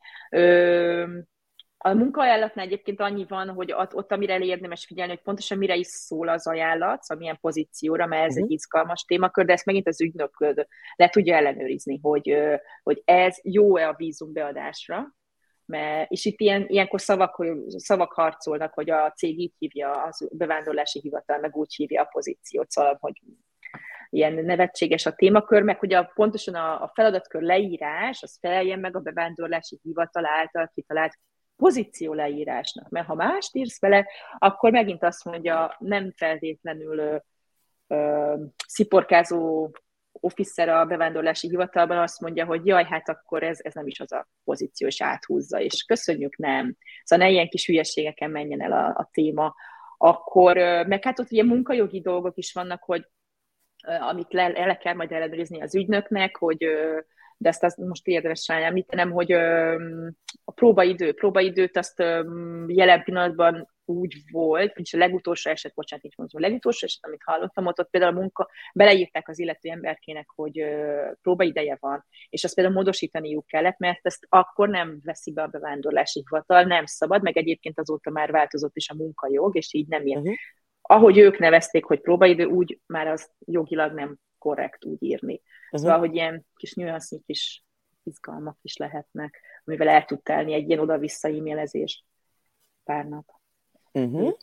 A 1.82 1.94
munkaajánlatnál 1.94 2.66
egyébként 2.66 3.00
annyi 3.00 3.26
van, 3.28 3.50
hogy 3.50 3.72
ott, 3.72 3.96
ott 3.96 4.12
amire 4.12 4.40
érdemes 4.40 4.86
figyelni, 4.86 5.12
hogy 5.12 5.22
pontosan 5.22 5.58
mire 5.58 5.76
is 5.76 5.88
szól 5.88 6.28
az 6.28 6.48
ajánlat, 6.48 7.04
szóval 7.04 7.18
milyen 7.18 7.38
pozícióra, 7.42 8.06
mert 8.06 8.24
ez 8.24 8.32
uh-huh. 8.32 8.46
egy 8.46 8.52
izgalmas 8.52 9.04
témakör, 9.04 9.46
de 9.46 9.54
ezt 9.54 9.66
megint 9.66 9.88
az 9.88 10.02
ügynök 10.02 10.56
le 10.96 11.10
tudja 11.10 11.36
ellenőrizni, 11.36 12.00
hogy, 12.02 12.38
hogy 12.84 13.02
ez 13.06 13.38
jó-e 13.44 13.88
a 13.88 13.96
vízum 13.98 14.34
beadásra, 14.34 15.16
mert, 15.66 16.12
és 16.12 16.26
itt 16.26 16.40
ilyen, 16.40 16.66
ilyenkor 16.68 17.02
szavak, 17.02 17.46
szavak 17.68 18.14
harcolnak, 18.14 18.74
hogy 18.74 18.90
a 18.90 19.12
cég 19.12 19.40
így 19.40 19.54
hívja, 19.58 20.04
az 20.04 20.28
bevándorlási 20.32 21.00
hivatal 21.00 21.40
meg 21.40 21.56
úgy 21.56 21.76
hívja 21.76 22.02
a 22.02 22.10
pozíciót, 22.12 22.70
szóval, 22.70 22.98
hogy 23.00 23.22
ilyen 24.10 24.34
nevetséges 24.34 25.06
a 25.06 25.14
témakör, 25.14 25.62
meg 25.62 25.80
hogy 25.80 25.94
a, 25.94 26.12
pontosan 26.14 26.56
a, 26.56 26.84
a 26.84 26.92
feladatkör 26.94 27.42
leírás, 27.42 28.24
az 28.24 28.38
feleljen 28.42 28.80
meg 28.80 28.96
a 28.96 29.00
bevándorlási 29.00 29.80
hivatal 29.84 30.26
által 30.26 30.72
kitalált 30.74 31.20
pozíció 31.60 32.14
leírásnak, 32.14 32.90
mert 32.90 33.08
ha 33.08 33.14
mást 33.16 33.56
írsz 33.56 33.80
vele, 33.80 34.08
akkor 34.38 34.72
megint 34.72 35.04
azt 35.04 35.26
mondja, 35.26 35.76
nem 35.80 36.12
feltétlenül 36.16 36.98
ö, 36.98 37.18
ö, 37.88 38.36
sziporkázó 38.68 39.70
officer 40.12 40.70
a 40.70 40.86
bevándorlási 40.86 41.48
hivatalban 41.48 41.98
azt 41.98 42.20
mondja, 42.22 42.46
hogy 42.46 42.66
jaj, 42.66 42.84
hát 42.84 43.10
akkor 43.10 43.44
ez, 43.44 43.60
ez 43.62 43.74
nem 43.74 43.88
is 43.88 44.00
az 44.00 44.12
a 44.12 44.28
pozíció, 44.44 44.88
és 44.88 45.02
áthúzza, 45.02 45.60
és 45.60 45.84
köszönjük, 45.84 46.38
nem. 46.38 46.76
Szóval 47.04 47.26
ne 47.26 47.32
ilyen 47.32 47.48
kis 47.48 47.66
hülyeségeken 47.66 48.32
menjen 48.32 48.62
el 48.62 48.72
a, 48.72 48.86
a 48.88 49.10
téma. 49.12 49.56
Akkor, 49.98 50.58
meg 50.88 51.04
hát 51.04 51.20
ott 51.20 51.32
ugye 51.32 51.44
munkajogi 51.44 52.02
dolgok 52.02 52.38
is 52.38 52.54
vannak, 52.54 52.84
hogy 52.84 53.08
amit 54.00 54.34
le, 54.34 54.48
le 54.48 54.78
kell 54.78 54.94
majd 54.94 55.12
ellenőrizni 55.12 55.62
az 55.62 55.76
ügynöknek, 55.76 56.38
hogy 56.38 56.66
de 57.42 57.50
ezt, 57.50 57.64
ezt 57.64 57.78
most 57.78 58.08
érdemes 58.08 58.48
rá 58.48 58.60
említenem, 58.60 59.12
hogy 59.12 59.32
a 60.44 60.52
próbaidő, 60.56 61.14
próbaidőt 61.14 61.78
azt 61.78 62.00
jelen 62.68 63.04
pillanatban 63.04 63.70
úgy 63.86 64.16
volt, 64.32 64.74
vagyis 64.74 64.94
a 64.94 64.98
legutolsó 64.98 65.50
eset, 65.50 65.74
bocsánat, 65.74 66.06
így 66.06 66.14
mondom, 66.18 66.42
a 66.42 66.48
legutolsó 66.48 66.86
eset, 66.86 67.06
amit 67.06 67.24
hallottam, 67.24 67.66
ott, 67.66 67.80
ott 67.80 67.90
például 67.90 68.16
a 68.16 68.20
munka, 68.20 68.50
beleírták 68.74 69.28
az 69.28 69.40
illető 69.40 69.70
emberkének, 69.70 70.30
hogy 70.36 70.64
próbaideje 71.22 71.78
van, 71.80 72.06
és 72.30 72.44
azt 72.44 72.56
például 72.56 72.76
módosítaniuk 72.76 73.46
kellett, 73.46 73.78
mert 73.78 74.00
ezt 74.02 74.26
akkor 74.30 74.70
nem 74.70 75.00
veszi 75.04 75.34
be 75.34 75.42
a 75.42 75.48
bevándorlási 75.48 76.24
hivatal, 76.30 76.64
nem 76.64 76.86
szabad, 76.86 77.22
meg 77.22 77.38
egyébként 77.38 77.80
azóta 77.80 78.10
már 78.10 78.32
változott 78.32 78.76
is 78.76 78.90
a 78.90 78.96
munkajog, 78.96 79.56
és 79.56 79.74
így 79.74 79.88
nem 79.88 80.06
ilyen. 80.06 80.22
Uh-huh. 80.22 80.36
Ahogy 80.82 81.18
ők 81.18 81.38
nevezték, 81.38 81.86
hogy 81.86 82.02
próbaidő, 82.02 82.46
úgy 82.46 82.80
már 82.86 83.08
az 83.08 83.32
jogilag 83.46 83.94
nem 83.94 84.18
korrekt 84.38 84.86
úgy 84.86 85.04
írni. 85.04 85.42
Uh-huh. 85.72 85.82
Szóval, 85.82 86.00
hogy 86.00 86.16
ilyen 86.16 86.46
kis 86.56 86.74
nüansznyik 86.74 87.24
is 87.26 87.64
izgalmak 88.04 88.58
is 88.62 88.78
lehetnek, 88.78 89.40
amivel 89.66 89.88
el 89.88 90.06
tud 90.06 90.22
telni 90.22 90.54
egy 90.54 90.68
ilyen 90.68 90.80
oda-vissza 90.80 91.28
e-mailezés 91.28 92.06
pár 92.84 93.06
nap. 93.06 93.26
Uh-huh. 93.92 94.34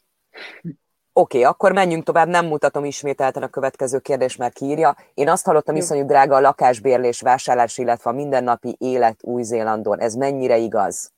Oké, 1.18 1.38
okay, 1.38 1.50
akkor 1.50 1.72
menjünk 1.72 2.04
tovább, 2.04 2.28
nem 2.28 2.46
mutatom 2.46 2.84
ismételten 2.84 3.42
a 3.42 3.48
következő 3.48 3.98
kérdés, 3.98 4.36
mert 4.36 4.54
kiírja. 4.54 4.96
Én 5.14 5.28
azt 5.28 5.44
hallottam, 5.44 5.76
iszonyú 5.76 6.06
drága 6.06 6.36
a 6.36 6.40
lakásbérlés, 6.40 7.20
vásárlás, 7.20 7.78
illetve 7.78 8.10
a 8.10 8.12
mindennapi 8.12 8.76
élet 8.78 9.20
Új-Zélandon. 9.22 10.00
Ez 10.00 10.14
mennyire 10.14 10.56
igaz? 10.56 11.12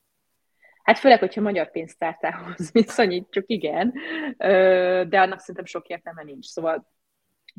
Hát 0.83 0.99
főleg, 0.99 1.19
hogyha 1.19 1.41
magyar 1.41 1.71
pénztártához 1.71 2.73
viszonyítjuk, 2.73 3.45
igen, 3.59 3.93
de 5.09 5.21
annak 5.21 5.41
szerintem 5.41 5.65
sok 5.65 5.87
értelme 5.87 6.23
nincs. 6.23 6.47
Szóval 6.47 6.87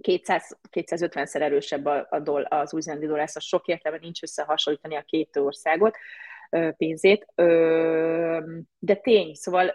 200, 0.01 0.57
250-szer 0.71 1.41
erősebb 1.41 1.85
a, 1.85 2.07
a 2.09 2.19
doll, 2.19 2.43
az 2.43 2.73
új-zélandi 2.73 3.05
dollár, 3.05 3.27
szóval 3.27 3.41
sok 3.41 3.67
értelme 3.67 3.97
nincs 3.97 4.21
összehasonlítani 4.21 4.95
a 4.95 5.01
két 5.01 5.37
országot 5.37 5.97
pénzét. 6.77 7.25
De 8.79 8.95
tény, 9.01 9.33
szóval 9.33 9.67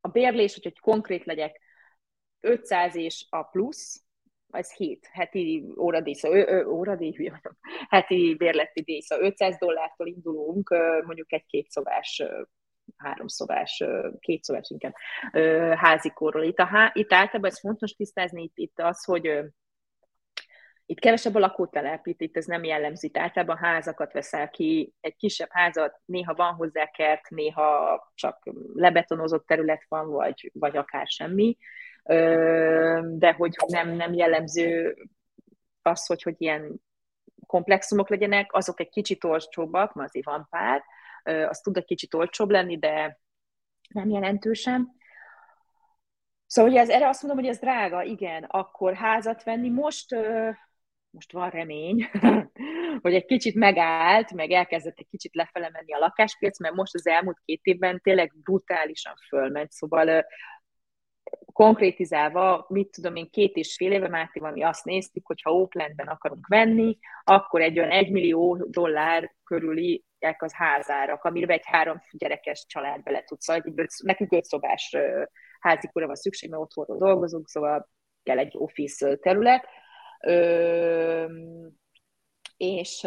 a 0.00 0.08
bérlés, 0.08 0.58
hogy 0.62 0.78
konkrét 0.78 1.24
legyek, 1.24 1.60
500 2.40 2.96
és 2.96 3.26
a 3.28 3.42
plusz, 3.42 4.04
ez 4.50 4.72
7 4.72 5.08
heti 5.12 5.64
óradíj, 5.78 6.14
szóval 6.14 6.66
óradíj, 6.66 7.30
heti 7.88 8.34
bérleti 8.38 8.82
díj, 8.82 9.00
szóval 9.00 9.26
500 9.26 9.56
dollártól 9.58 10.06
indulunk, 10.06 10.68
mondjuk 11.04 11.32
egy 11.32 11.46
kétszobás 11.46 12.22
háromszobás, 12.96 13.84
kétszobás 14.18 14.70
inkább 14.70 14.94
házikorról. 15.76 16.42
Itt, 16.42 16.58
a 16.58 16.64
há, 16.64 16.90
itt 16.94 17.12
általában 17.12 17.50
ez 17.50 17.60
fontos 17.60 17.92
tisztázni, 17.92 18.42
itt, 18.42 18.58
itt 18.58 18.80
az, 18.80 19.04
hogy 19.04 19.52
itt 20.90 20.98
kevesebb 20.98 21.34
a 21.34 21.38
lakótelep, 21.38 22.06
itt, 22.06 22.36
ez 22.36 22.44
nem 22.44 22.64
jellemző. 22.64 23.08
Általában 23.12 23.56
házakat 23.56 24.12
veszel 24.12 24.50
ki, 24.50 24.94
egy 25.00 25.16
kisebb 25.16 25.48
házat, 25.50 26.00
néha 26.04 26.34
van 26.34 26.54
hozzá 26.54 26.86
kert, 26.86 27.28
néha 27.28 28.12
csak 28.14 28.42
lebetonozott 28.74 29.46
terület 29.46 29.84
van, 29.88 30.10
vagy, 30.10 30.50
vagy 30.54 30.76
akár 30.76 31.06
semmi. 31.06 31.56
De 33.02 33.32
hogy 33.36 33.56
nem, 33.66 33.88
nem 33.88 34.12
jellemző 34.12 34.96
az, 35.82 36.06
hogy, 36.06 36.22
hogy 36.22 36.34
ilyen 36.38 36.82
komplexumok 37.46 38.08
legyenek, 38.08 38.52
azok 38.52 38.80
egy 38.80 38.88
kicsit 38.88 39.24
olcsóbbak, 39.24 39.94
mert 39.94 40.08
azért 40.08 40.26
van 40.26 40.46
pár, 40.50 40.82
az 41.22 41.58
tud 41.58 41.76
egy 41.76 41.84
kicsit 41.84 42.14
olcsóbb 42.14 42.50
lenni, 42.50 42.78
de 42.78 43.20
nem 43.88 44.08
jelentősen. 44.08 44.98
Szóval 46.46 46.70
hogy 46.70 46.80
ez, 46.80 46.88
erre 46.88 47.08
azt 47.08 47.22
mondom, 47.22 47.44
hogy 47.44 47.52
ez 47.52 47.60
drága, 47.60 48.02
igen, 48.02 48.44
akkor 48.44 48.94
házat 48.94 49.42
venni. 49.42 49.68
Most, 49.68 50.16
most 51.10 51.32
van 51.32 51.50
remény, 51.50 52.10
hogy 53.02 53.14
egy 53.14 53.24
kicsit 53.24 53.54
megállt, 53.54 54.32
meg 54.32 54.50
elkezdett 54.50 54.98
egy 54.98 55.08
kicsit 55.10 55.34
lefele 55.34 55.70
menni 55.72 55.92
a 55.92 55.98
lakáspiac, 55.98 56.60
mert 56.60 56.74
most 56.74 56.94
az 56.94 57.06
elmúlt 57.06 57.38
két 57.44 57.60
évben 57.62 58.00
tényleg 58.00 58.32
brutálisan 58.42 59.14
fölment, 59.28 59.70
szóval 59.70 60.24
konkrétizálva, 61.52 62.66
mit 62.68 62.90
tudom 62.90 63.16
én, 63.16 63.30
két 63.30 63.56
és 63.56 63.74
fél 63.76 63.92
éve 63.92 64.08
Mátéval 64.08 64.52
mi 64.52 64.62
azt 64.62 64.84
néztük, 64.84 65.26
hogy 65.26 65.42
ha 65.42 65.54
Oaklandben 65.54 66.06
akarunk 66.06 66.46
venni, 66.46 66.98
akkor 67.24 67.60
egy 67.60 67.78
olyan 67.78 67.90
egy 67.90 68.10
millió 68.10 68.66
dollár 68.70 69.34
körüli 69.44 70.04
az 70.38 70.54
házárak, 70.54 71.24
amiben 71.24 71.56
egy 71.56 71.66
három 71.66 72.02
gyerekes 72.12 72.66
család 72.66 73.02
bele 73.02 73.22
tud. 73.22 73.40
Szóval 73.40 73.62
nekünk 74.02 74.32
öt 74.32 74.44
szobás 74.44 74.96
házikura 75.60 76.06
van 76.06 76.14
szükség, 76.14 76.50
mert 76.50 76.62
otthonról 76.62 76.98
dolgozunk, 76.98 77.48
szóval 77.48 77.88
kell 78.22 78.38
egy 78.38 78.54
office 78.56 79.16
terület. 79.16 79.66
Ö, 80.20 81.26
és, 82.56 83.06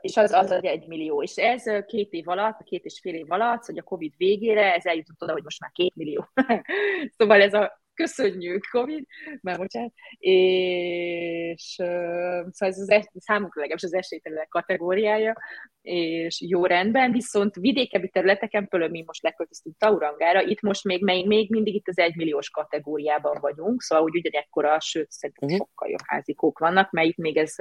és 0.00 0.16
az, 0.16 0.32
az 0.32 0.50
egy 0.50 0.86
millió. 0.86 1.22
És 1.22 1.36
ez 1.36 1.84
két 1.86 2.12
év 2.12 2.28
alatt, 2.28 2.62
két 2.62 2.84
és 2.84 3.00
fél 3.00 3.14
év 3.14 3.32
alatt, 3.32 3.64
hogy 3.64 3.78
a 3.78 3.82
Covid 3.82 4.14
végére, 4.16 4.74
ez 4.74 4.84
eljutott 4.84 5.22
oda, 5.22 5.32
hogy 5.32 5.42
most 5.42 5.60
már 5.60 5.70
két 5.70 5.94
millió. 5.94 6.28
szóval 7.16 7.40
ez 7.40 7.54
a 7.54 7.83
köszönjük, 7.94 8.66
Covid, 8.70 9.04
mert 9.40 9.58
bocsánat, 9.58 9.92
és 10.18 11.72
szóval 11.74 12.50
ez 12.58 12.78
az 12.78 12.90
es, 12.90 13.04
számunkra 13.14 13.60
legalábbis 13.60 13.84
az 13.84 13.94
esélyterület 13.94 14.48
kategóriája, 14.48 15.34
és 15.82 16.40
jó 16.40 16.66
rendben, 16.66 17.12
viszont 17.12 17.54
vidékebbi 17.54 18.08
területeken, 18.08 18.68
például 18.68 18.90
mi 18.90 19.02
most 19.06 19.22
leköltöztünk 19.22 19.76
Taurangára, 19.78 20.42
itt 20.42 20.60
most 20.60 20.84
még, 20.84 21.02
még, 21.02 21.26
még 21.26 21.50
mindig 21.50 21.74
itt 21.74 21.88
az 21.88 21.98
egymilliós 21.98 22.50
kategóriában 22.50 23.40
vagyunk, 23.40 23.82
szóval 23.82 24.04
úgy 24.04 24.16
ugyanekkora, 24.16 24.80
sőt, 24.80 25.10
szerintem 25.10 25.48
uh-huh. 25.48 25.66
sokkal 25.66 25.88
jobb 25.88 26.04
házikók 26.06 26.58
vannak, 26.58 26.90
mert 26.90 27.08
itt 27.08 27.16
még 27.16 27.36
ez 27.36 27.54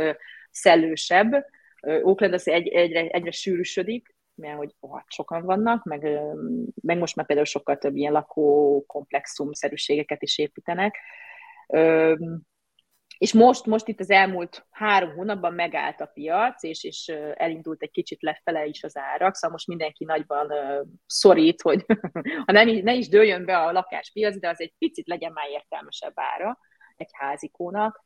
szellősebb, 0.52 1.46
Oakland 1.84 2.34
az 2.34 2.48
egy, 2.48 2.68
egyre, 2.68 3.08
egyre 3.08 3.32
sűrűsödik, 3.32 4.13
mert 4.36 4.58
hogy 4.58 4.76
oh, 4.80 5.02
sokan 5.08 5.46
vannak, 5.46 5.84
meg, 5.84 6.02
meg 6.82 6.98
most 6.98 7.16
már 7.16 7.26
például 7.26 7.48
sokkal 7.48 7.78
több 7.78 7.96
ilyen 7.96 8.12
lakókomplexum-szerűségeket 8.12 10.22
is 10.22 10.38
építenek. 10.38 10.98
És 13.18 13.34
most, 13.34 13.66
most 13.66 13.88
itt 13.88 14.00
az 14.00 14.10
elmúlt 14.10 14.66
három 14.70 15.14
hónapban 15.14 15.54
megállt 15.54 16.02
a 16.02 16.12
piac, 16.14 16.64
és, 16.64 16.84
és 16.84 17.08
elindult 17.34 17.82
egy 17.82 17.92
kicsit 17.92 18.22
lefele 18.22 18.66
is 18.66 18.84
az 18.84 18.98
árak, 18.98 19.36
szóval 19.36 19.52
most 19.52 19.68
mindenki 19.68 20.06
nagyban 20.06 20.52
szorít, 21.06 21.62
hogy 21.62 21.86
ha 22.46 22.52
nem, 22.52 22.68
ne 22.68 22.94
is 22.94 23.08
dőljön 23.08 23.46
be 23.46 23.58
a 23.58 23.72
lakáspiac, 23.72 24.40
de 24.40 24.50
az 24.50 24.62
egy 24.62 24.74
picit 24.78 25.08
legyen 25.08 25.32
már 25.32 25.50
értelmesebb 25.50 26.14
ára 26.16 26.60
egy 26.96 27.10
házikónak. 27.12 28.04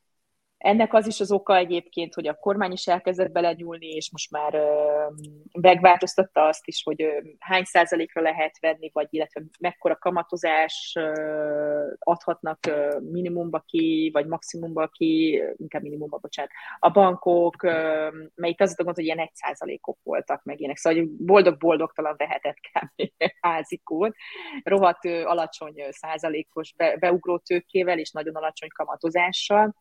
Ennek 0.57 0.93
az 0.93 1.07
is 1.07 1.19
az 1.19 1.31
oka 1.31 1.55
egyébként, 1.55 2.13
hogy 2.13 2.27
a 2.27 2.33
kormány 2.33 2.71
is 2.71 2.87
elkezdett 2.87 3.31
belenyúlni, 3.31 3.87
és 3.87 4.11
most 4.11 4.31
már 4.31 4.53
uh, 4.55 5.13
megváltoztatta 5.61 6.45
azt 6.45 6.67
is, 6.67 6.83
hogy 6.83 7.03
uh, 7.03 7.11
hány 7.39 7.63
százalékra 7.63 8.21
lehet 8.21 8.59
venni, 8.59 8.89
vagy 8.93 9.07
illetve 9.09 9.41
mekkora 9.59 9.97
kamatozás 9.97 10.95
uh, 10.99 11.93
adhatnak 11.99 12.59
uh, 12.67 13.01
minimumba 13.01 13.59
ki, 13.59 14.09
vagy 14.13 14.27
maximumba 14.27 14.87
ki, 14.87 15.41
inkább 15.57 15.81
minimumba, 15.81 16.17
bocsánat, 16.17 16.51
a 16.79 16.89
bankok, 16.89 17.61
mert 17.61 18.51
itt 18.51 18.61
az 18.61 18.75
a 18.77 18.83
gond, 18.83 18.95
hogy 18.95 19.05
ilyen 19.05 19.19
egy 19.19 19.35
százalékok 19.35 19.97
voltak 20.03 20.43
meg 20.43 20.59
ilyenek, 20.59 20.77
szóval 20.77 21.07
boldog-boldogtalan 21.17 22.15
vehetett 22.17 22.57
kb. 22.57 23.11
házikót, 23.47 24.15
rohadt 24.63 25.05
uh, 25.05 25.21
alacsony 25.25 25.83
százalékos 25.89 26.73
be, 26.73 26.97
beugró 26.97 27.37
tőkével, 27.37 27.99
és 27.99 28.11
nagyon 28.11 28.35
alacsony 28.35 28.69
kamatozással, 28.73 29.75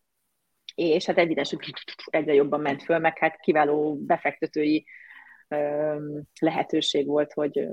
és 0.75 1.07
hát 1.07 1.19
hogy 1.51 1.73
egyre 2.07 2.35
jobban 2.35 2.61
ment 2.61 2.83
föl, 2.83 2.99
meg 2.99 3.19
hát 3.19 3.41
kiváló 3.41 3.97
befektetői 3.97 4.87
lehetőség 6.41 7.07
volt, 7.07 7.33
hogy 7.33 7.69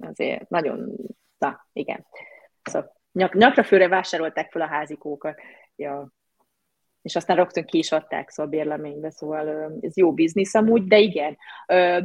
azért 0.00 0.48
nagyon, 0.48 0.96
na 1.38 1.66
igen. 1.72 2.06
Szóval 2.62 3.00
nyak, 3.12 3.34
nyakra 3.34 3.62
főre 3.62 3.88
vásárolták 3.88 4.50
fel 4.50 4.62
a 4.62 4.66
házikókat, 4.66 5.40
ja. 5.76 6.12
és 7.02 7.16
aztán 7.16 7.36
rögtön 7.36 7.64
ki 7.64 7.78
is 7.78 7.92
adták 7.92 8.30
szóval 8.30 8.52
a 8.52 8.56
bérleménybe, 8.56 9.10
szóval 9.10 9.72
ez 9.80 9.96
jó 9.96 10.14
biznisz 10.14 10.54
amúgy, 10.54 10.84
de 10.84 10.98
igen. 10.98 11.36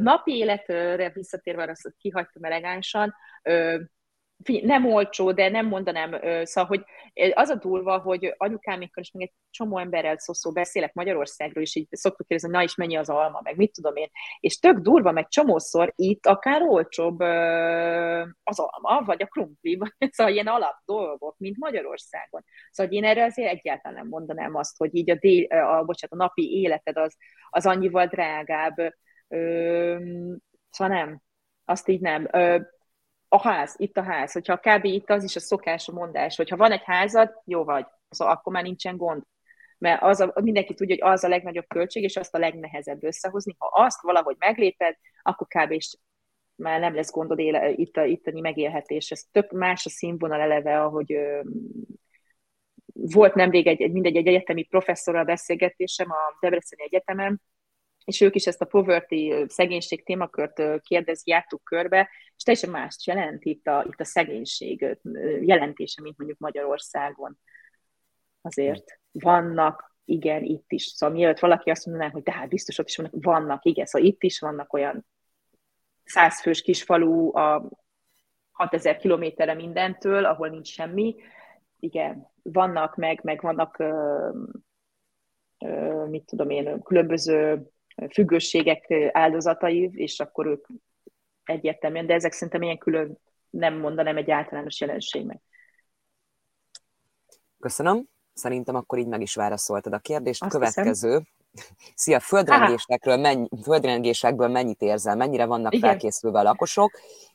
Napi 0.00 0.36
életre 0.36 1.10
visszatérve, 1.10 1.62
azt 1.62 1.94
kihagytam 1.98 2.44
elegánsan, 2.44 3.14
nem 4.46 4.86
olcsó, 4.86 5.32
de 5.32 5.48
nem 5.48 5.66
mondanám, 5.66 6.44
szóval, 6.44 6.68
hogy 6.68 6.84
az 7.34 7.48
a 7.48 7.54
durva, 7.54 7.98
hogy 7.98 8.34
anyukámékkal 8.36 9.02
is 9.02 9.10
meg 9.10 9.22
egy 9.22 9.32
csomó 9.50 9.78
emberrel 9.78 10.18
szó, 10.18 10.32
szó 10.32 10.52
beszélek 10.52 10.94
Magyarországról, 10.94 11.62
és 11.62 11.74
így 11.74 11.86
szoktuk 11.90 12.26
kérdezni, 12.26 12.56
na 12.56 12.62
is 12.62 12.74
mennyi 12.74 12.96
az 12.96 13.08
alma, 13.08 13.40
meg 13.42 13.56
mit 13.56 13.72
tudom 13.72 13.96
én, 13.96 14.08
és 14.40 14.58
tök 14.58 14.78
durva, 14.78 15.12
meg 15.12 15.28
csomószor 15.28 15.92
itt 15.96 16.26
akár 16.26 16.62
olcsóbb 16.62 17.20
az 18.42 18.58
alma, 18.58 19.04
vagy 19.04 19.22
a 19.22 19.26
krumpli, 19.26 19.76
vagy 19.76 19.92
szóval 20.14 20.32
ilyen 20.32 20.46
alap 20.46 20.76
dolgok, 20.84 21.38
mint 21.38 21.56
Magyarországon. 21.58 22.44
Szóval 22.70 22.92
én 22.92 23.04
erre 23.04 23.24
azért 23.24 23.50
egyáltalán 23.50 23.98
nem 23.98 24.08
mondanám 24.08 24.54
azt, 24.54 24.76
hogy 24.76 24.94
így 24.94 25.10
a, 25.10 25.14
dél, 25.14 25.46
a, 25.46 25.84
bocsánat, 25.84 26.12
a 26.12 26.16
napi 26.16 26.60
életed 26.60 26.96
az, 26.96 27.16
az 27.50 27.66
annyival 27.66 28.06
drágább. 28.06 28.76
Ö, 29.28 29.96
szóval 30.70 30.96
nem, 30.96 31.22
azt 31.64 31.88
így 31.88 32.00
nem. 32.00 32.28
A 33.28 33.48
ház, 33.48 33.74
itt 33.78 33.96
a 33.96 34.02
ház, 34.02 34.32
hogyha 34.32 34.58
kb. 34.58 34.84
itt 34.84 35.10
az 35.10 35.24
is 35.24 35.36
a 35.36 35.40
szokás, 35.40 35.88
a 35.88 35.92
mondás, 35.92 36.36
hogyha 36.36 36.56
van 36.56 36.72
egy 36.72 36.84
házad, 36.84 37.40
jó 37.44 37.64
vagy, 37.64 37.86
szóval 38.10 38.34
akkor 38.34 38.52
már 38.52 38.62
nincsen 38.62 38.96
gond. 38.96 39.22
Mert 39.78 40.02
az 40.02 40.20
a, 40.20 40.32
mindenki 40.34 40.74
tudja, 40.74 40.96
hogy 41.00 41.12
az 41.12 41.24
a 41.24 41.28
legnagyobb 41.28 41.66
költség, 41.68 42.02
és 42.02 42.16
azt 42.16 42.34
a 42.34 42.38
legnehezebb 42.38 43.04
összehozni. 43.04 43.54
Ha 43.58 43.70
azt 43.84 44.02
valahogy 44.02 44.36
megléped, 44.38 44.96
akkor 45.22 45.46
kb. 45.46 45.70
is 45.70 45.96
már 46.54 46.80
nem 46.80 46.94
lesz 46.94 47.10
gondod 47.10 47.38
éle, 47.38 47.70
itt 47.70 47.96
a, 47.96 48.04
itteni 48.04 48.40
megélhetés. 48.40 49.10
Ez 49.10 49.22
tök 49.32 49.50
más 49.50 49.86
a 49.86 49.90
színvonal 49.90 50.40
eleve, 50.40 50.82
ahogy 50.82 51.12
ö, 51.12 51.40
volt 52.92 53.34
nemrég 53.34 53.66
egy, 53.66 53.82
egy, 53.82 53.92
mindegy, 53.92 54.16
egy 54.16 54.26
egyetemi 54.26 54.62
professzorral 54.62 55.24
beszélgetésem 55.24 56.10
a 56.10 56.36
Debreceni 56.40 56.82
Egyetemen, 56.82 57.42
és 58.08 58.20
ők 58.20 58.34
is 58.34 58.46
ezt 58.46 58.60
a 58.60 58.64
poverty, 58.64 59.44
szegénység 59.48 60.04
témakört 60.04 60.80
kérdezi, 60.80 61.30
jártuk 61.30 61.64
körbe, 61.64 62.08
és 62.36 62.42
teljesen 62.42 62.70
más 62.70 62.96
jelent 63.06 63.44
itt 63.44 63.66
a, 63.66 63.84
itt 63.86 64.00
a 64.00 64.04
szegénység 64.04 64.98
jelentése, 65.40 66.02
mint 66.02 66.18
mondjuk 66.18 66.38
Magyarországon. 66.38 67.38
Azért 68.42 69.00
vannak, 69.12 69.96
igen, 70.04 70.44
itt 70.44 70.72
is. 70.72 70.82
Szóval 70.82 71.16
mielőtt 71.16 71.38
valaki 71.38 71.70
azt 71.70 71.86
mondaná, 71.86 72.10
hogy 72.10 72.22
de 72.22 72.32
hát 72.32 72.48
biztos 72.48 72.78
ott 72.78 72.88
is 72.88 72.96
vannak, 72.96 73.12
vannak, 73.14 73.64
igen, 73.64 73.86
szóval 73.86 74.08
itt 74.08 74.22
is 74.22 74.38
vannak 74.38 74.72
olyan 74.72 75.06
százfős 76.04 76.62
kis 76.62 76.82
falu 76.82 77.36
a 77.36 77.68
6000 78.50 78.96
kilométerre 78.96 79.54
mindentől, 79.54 80.24
ahol 80.24 80.48
nincs 80.48 80.68
semmi, 80.68 81.16
igen, 81.78 82.30
vannak 82.42 82.96
meg, 82.96 83.20
meg 83.22 83.40
vannak, 83.40 83.78
ö, 83.78 84.30
ö, 85.58 86.04
mit 86.06 86.24
tudom 86.24 86.50
én, 86.50 86.82
különböző 86.82 87.70
függőségek 88.10 88.94
áldozatai, 89.12 89.90
és 89.94 90.20
akkor 90.20 90.46
ők 90.46 90.66
egyértelműen, 91.44 92.06
de 92.06 92.14
ezek 92.14 92.32
szerintem 92.32 92.62
ilyen 92.62 92.78
külön 92.78 93.18
nem 93.50 93.74
mondanám 93.78 94.16
egy 94.16 94.30
általános 94.30 94.80
jelenségnek. 94.80 95.40
Köszönöm. 97.60 98.08
Szerintem 98.32 98.74
akkor 98.74 98.98
így 98.98 99.06
meg 99.06 99.20
is 99.20 99.34
válaszoltad 99.34 99.92
a 99.92 99.98
kérdést. 99.98 100.42
Azt 100.42 100.52
Következő. 100.52 101.08
Hiszem. 101.08 101.26
Szia, 101.94 102.20
földrengésekről 102.20 103.16
mennyi, 103.16 103.48
földrengésekből 103.62 104.48
mennyit 104.48 104.82
érzel? 104.82 105.16
Mennyire 105.16 105.44
vannak 105.44 105.74
Igen. 105.74 105.90
felkészülve 105.90 106.38
a 106.38 106.42
lakosok? 106.42 106.90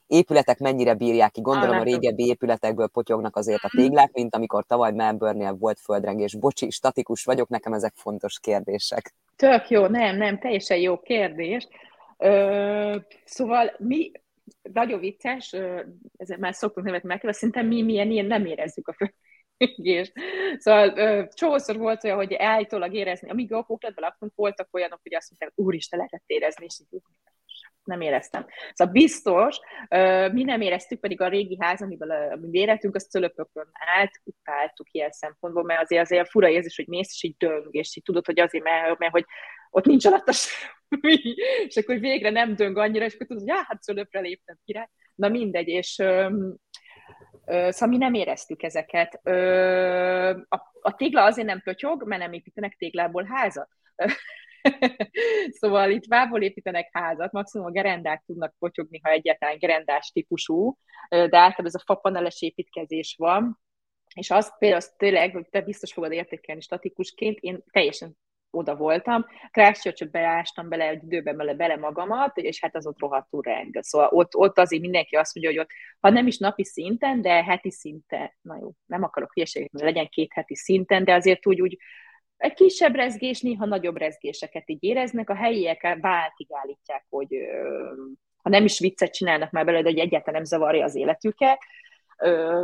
Épületek 0.07 0.59
mennyire 0.59 0.93
bírják 0.93 1.31
ki? 1.31 1.41
Gondolom 1.41 1.79
a 1.79 1.83
régebbi 1.83 2.25
épületekből 2.25 2.87
potyognak 2.87 3.35
azért 3.35 3.63
a 3.63 3.69
téglák, 3.75 4.11
mint 4.11 4.35
amikor 4.35 4.65
tavaly 4.65 4.91
Melbourne-nél 4.91 5.53
volt 5.53 5.79
földrengés. 5.79 6.35
Bocsi, 6.35 6.69
statikus 6.69 7.23
vagyok, 7.23 7.49
nekem 7.49 7.73
ezek 7.73 7.93
fontos 7.95 8.39
kérdések. 8.39 9.13
Tök 9.35 9.69
jó, 9.69 9.87
nem, 9.87 10.17
nem, 10.17 10.39
teljesen 10.39 10.77
jó 10.77 10.99
kérdés. 10.99 11.67
Ö, 12.17 12.97
szóval 13.25 13.75
mi, 13.77 14.11
nagyon 14.73 14.99
vicces, 14.99 15.53
ezzel 16.17 16.37
már 16.37 16.53
szoktunk 16.53 16.85
nevetni 16.85 17.07
meg, 17.07 17.33
szerintem 17.33 17.67
mi 17.67 17.81
milyen 17.81 18.11
ilyen 18.11 18.25
nem 18.25 18.45
érezzük 18.45 18.87
a 18.87 18.93
földrengést. 18.93 20.13
Szóval 20.57 21.27
csószor 21.27 21.77
volt 21.77 22.03
olyan, 22.03 22.17
hogy 22.17 22.33
állítólag 22.33 22.93
érezni, 22.93 23.29
amíg 23.29 23.53
a 23.53 23.65
laktunk, 23.95 24.31
voltak 24.35 24.67
olyanok, 24.71 24.99
hogy 25.03 25.15
azt 25.15 25.29
mondták, 25.29 25.65
úristen, 25.65 25.99
lehetett 25.99 26.23
érezni, 26.25 26.65
és 26.65 26.79
így 26.81 27.01
nem 27.83 28.01
éreztem. 28.01 28.45
Szóval 28.73 28.93
biztos, 28.93 29.59
mi 30.31 30.43
nem 30.43 30.61
éreztük, 30.61 30.99
pedig 30.99 31.21
a 31.21 31.27
régi 31.27 31.57
ház, 31.59 31.81
amiben 31.81 32.09
a 32.09 32.35
mi 32.35 32.59
életünk, 32.59 32.95
az 32.95 33.07
cölöpökön 33.09 33.69
állt, 33.73 34.11
utáltuk 34.23 34.91
ilyen 34.91 35.11
szempontból, 35.11 35.63
mert 35.63 35.81
azért 35.81 36.01
azért 36.01 36.29
fura 36.29 36.49
érzés, 36.49 36.75
hogy 36.75 36.87
mész, 36.87 37.13
és 37.13 37.23
így 37.23 37.35
döng, 37.37 37.67
és 37.71 37.97
így 37.97 38.03
tudod, 38.03 38.25
hogy 38.25 38.39
azért, 38.39 38.63
mert, 38.63 38.97
mert 38.97 39.11
hogy 39.11 39.25
ott 39.69 39.85
nincs 39.85 40.05
alatt 40.05 40.27
a 40.27 40.31
semmi, 40.31 41.35
és 41.67 41.75
akkor 41.75 41.99
végre 41.99 42.29
nem 42.29 42.55
döng 42.55 42.77
annyira, 42.77 43.05
és 43.05 43.13
akkor 43.13 43.27
tudod, 43.27 43.49
hogy 43.49 43.63
hát 43.67 43.83
cölöpre 43.83 44.19
léptem 44.19 44.57
ki 44.65 44.79
Na 45.15 45.29
mindegy, 45.29 45.67
és 45.67 45.91
szóval 47.45 47.87
mi 47.87 47.97
nem 47.97 48.13
éreztük 48.13 48.63
ezeket. 48.63 49.13
A, 50.49 50.71
a 50.81 50.95
tégla 50.95 51.23
azért 51.23 51.47
nem 51.47 51.61
pötyog, 51.61 52.07
mert 52.07 52.21
nem 52.21 52.33
építenek 52.33 52.75
téglából 52.75 53.23
házat. 53.23 53.69
szóval 55.59 55.91
itt 55.91 56.05
vából 56.05 56.41
építenek 56.41 56.89
házat, 56.91 57.31
maximum 57.31 57.65
a 57.65 57.71
gerendák 57.71 58.23
tudnak 58.25 58.55
potyogni, 58.59 58.99
ha 59.03 59.09
egyáltalán 59.09 59.57
gerendás 59.57 60.11
típusú, 60.11 60.77
de 61.09 61.17
általában 61.17 61.65
ez 61.65 61.75
a 61.75 61.83
fapaneles 61.85 62.41
építkezés 62.41 63.15
van, 63.17 63.59
és 64.15 64.31
az 64.31 64.57
például 64.57 64.81
az 64.81 64.93
tényleg, 64.97 65.31
hogy 65.31 65.47
te 65.49 65.61
biztos 65.61 65.93
fogod 65.93 66.11
értékelni 66.11 66.61
statikusként, 66.61 67.39
én 67.39 67.63
teljesen 67.71 68.17
oda 68.53 68.75
voltam. 68.75 69.25
Christchurch-ot 69.51 70.11
beástam 70.11 70.69
bele 70.69 70.87
egy 70.87 71.03
időben 71.03 71.37
bele, 71.37 71.53
bele 71.53 71.75
magamat, 71.75 72.37
és 72.37 72.61
hát 72.61 72.75
az 72.75 72.87
ott 72.87 72.99
rohadtul 72.99 73.41
reng. 73.41 73.77
Szóval 73.79 74.07
ott, 74.11 74.35
ott 74.35 74.57
azért 74.57 74.81
mindenki 74.81 75.15
azt 75.15 75.35
mondja, 75.35 75.51
hogy 75.53 75.61
ott, 75.61 75.69
ha 75.99 76.09
nem 76.09 76.27
is 76.27 76.37
napi 76.37 76.63
szinten, 76.63 77.21
de 77.21 77.43
heti 77.43 77.71
szinten, 77.71 78.31
na 78.41 78.57
jó, 78.61 78.71
nem 78.85 79.03
akarok 79.03 79.33
hülyeséget, 79.33 79.69
legyen 79.71 80.07
két 80.07 80.33
heti 80.33 80.55
szinten, 80.55 81.03
de 81.03 81.13
azért 81.13 81.47
úgy, 81.47 81.61
úgy 81.61 81.77
egy 82.43 82.53
kisebb 82.53 82.95
rezgés, 82.95 83.41
néha 83.41 83.65
nagyobb 83.65 83.97
rezgéseket 83.97 84.69
így 84.69 84.83
éreznek, 84.83 85.29
a 85.29 85.35
helyiek 85.35 85.97
váltig 86.01 86.47
állítják, 86.49 87.05
hogy 87.09 87.35
ha 88.37 88.49
nem 88.49 88.63
is 88.63 88.79
viccet 88.79 89.13
csinálnak 89.13 89.51
már 89.51 89.65
belőle, 89.65 89.83
de 89.83 89.89
hogy 89.89 89.99
egyáltalán 89.99 90.33
nem 90.33 90.43
zavarja 90.43 90.83
az 90.83 90.95
életüket. 90.95 91.59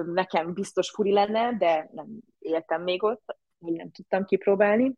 Nekem 0.06 0.54
biztos 0.54 0.90
furi 0.90 1.12
lenne, 1.12 1.58
de 1.58 1.90
nem 1.94 2.08
éltem 2.40 2.84
még 2.84 3.04
ott, 3.04 3.38
még 3.58 3.76
nem 3.76 3.92
tudtam 3.92 4.26
kipróbálni, 4.26 4.94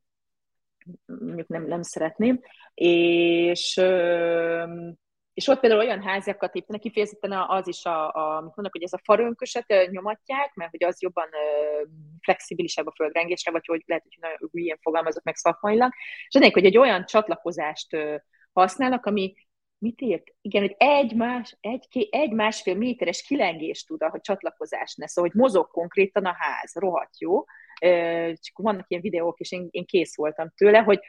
mondjuk 1.06 1.48
nem, 1.48 1.68
nem 1.68 1.82
szeretném. 1.82 2.40
És 2.74 3.82
és 5.34 5.48
ott 5.48 5.60
például 5.60 5.82
olyan 5.82 6.02
háziakat 6.02 6.56
építenek, 6.56 6.82
kifejezetten 6.82 7.32
az 7.32 7.68
is, 7.68 7.86
a, 7.86 8.14
a, 8.14 8.38
amit 8.38 8.56
mondok, 8.56 8.72
hogy 8.72 8.84
ez 8.84 8.94
a 8.94 9.02
farönköset 9.04 9.90
nyomatják, 9.90 10.54
mert 10.54 10.72
hogy 10.72 10.84
az 10.84 11.02
jobban 11.02 11.28
ö, 11.32 11.82
flexibilisebb 12.22 12.88
a 12.88 12.94
földrengésre, 12.96 13.52
vagy 13.52 13.66
hogy 13.66 13.84
lehet, 13.86 14.04
hogy 14.04 14.18
nagyon 14.20 14.50
ilyen 14.52 14.80
fogalmazok 14.82 15.24
meg 15.24 15.36
szakmailag. 15.36 15.92
És 16.28 16.36
ennek, 16.36 16.54
hogy 16.54 16.66
egy 16.66 16.78
olyan 16.78 17.06
csatlakozást 17.06 17.94
ö, 17.94 18.16
használnak, 18.54 19.06
ami 19.06 19.34
mit 19.78 20.02
írt? 20.02 20.24
Igen, 20.42 20.62
hogy 20.62 20.76
egy, 20.78 21.16
más, 21.16 21.58
egy, 21.60 22.08
egy 22.10 22.32
másfél 22.32 22.76
méteres 22.76 23.22
kilengést 23.22 23.88
tud 23.88 24.02
a 24.04 24.20
csatlakozás 24.22 24.96
ne, 24.96 25.08
szóval, 25.08 25.32
hogy 25.32 25.42
mozog 25.42 25.68
konkrétan 25.68 26.26
a 26.26 26.36
ház, 26.38 26.72
rohadt 26.74 27.20
jó. 27.20 27.44
Csak 28.34 28.58
vannak 28.58 28.86
ilyen 28.88 29.02
videók, 29.02 29.40
és 29.40 29.52
én, 29.52 29.68
én 29.72 29.86
kész 29.86 30.16
voltam 30.16 30.52
tőle, 30.56 30.80
hogy 30.80 31.00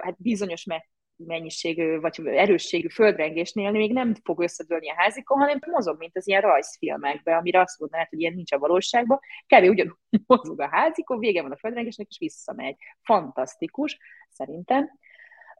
hát 0.00 0.22
bizonyos 0.22 0.64
meg 0.64 0.90
mennyiségű 1.16 1.98
vagy 1.98 2.26
erősségű 2.26 2.88
földrengésnél 2.88 3.70
még 3.70 3.92
nem 3.92 4.14
fog 4.24 4.40
összedőlni 4.40 4.90
a 4.90 4.94
házikon, 4.96 5.38
hanem 5.38 5.58
mozog, 5.66 5.98
mint 5.98 6.16
az 6.16 6.28
ilyen 6.28 6.40
rajzfilmekben, 6.40 7.38
amire 7.38 7.60
azt 7.60 7.78
mondanád, 7.78 8.08
hogy 8.08 8.20
ilyen 8.20 8.34
nincs 8.34 8.52
a 8.52 8.58
valóságban. 8.58 9.20
Kevés 9.46 9.68
ugyanúgy 9.68 9.96
mozog 10.26 10.60
a 10.60 10.68
házikon, 10.68 11.18
vége 11.18 11.42
van 11.42 11.52
a 11.52 11.56
földrengésnek, 11.56 12.08
és 12.08 12.18
visszamegy. 12.18 12.76
Fantasztikus, 13.02 13.98
szerintem. 14.30 14.90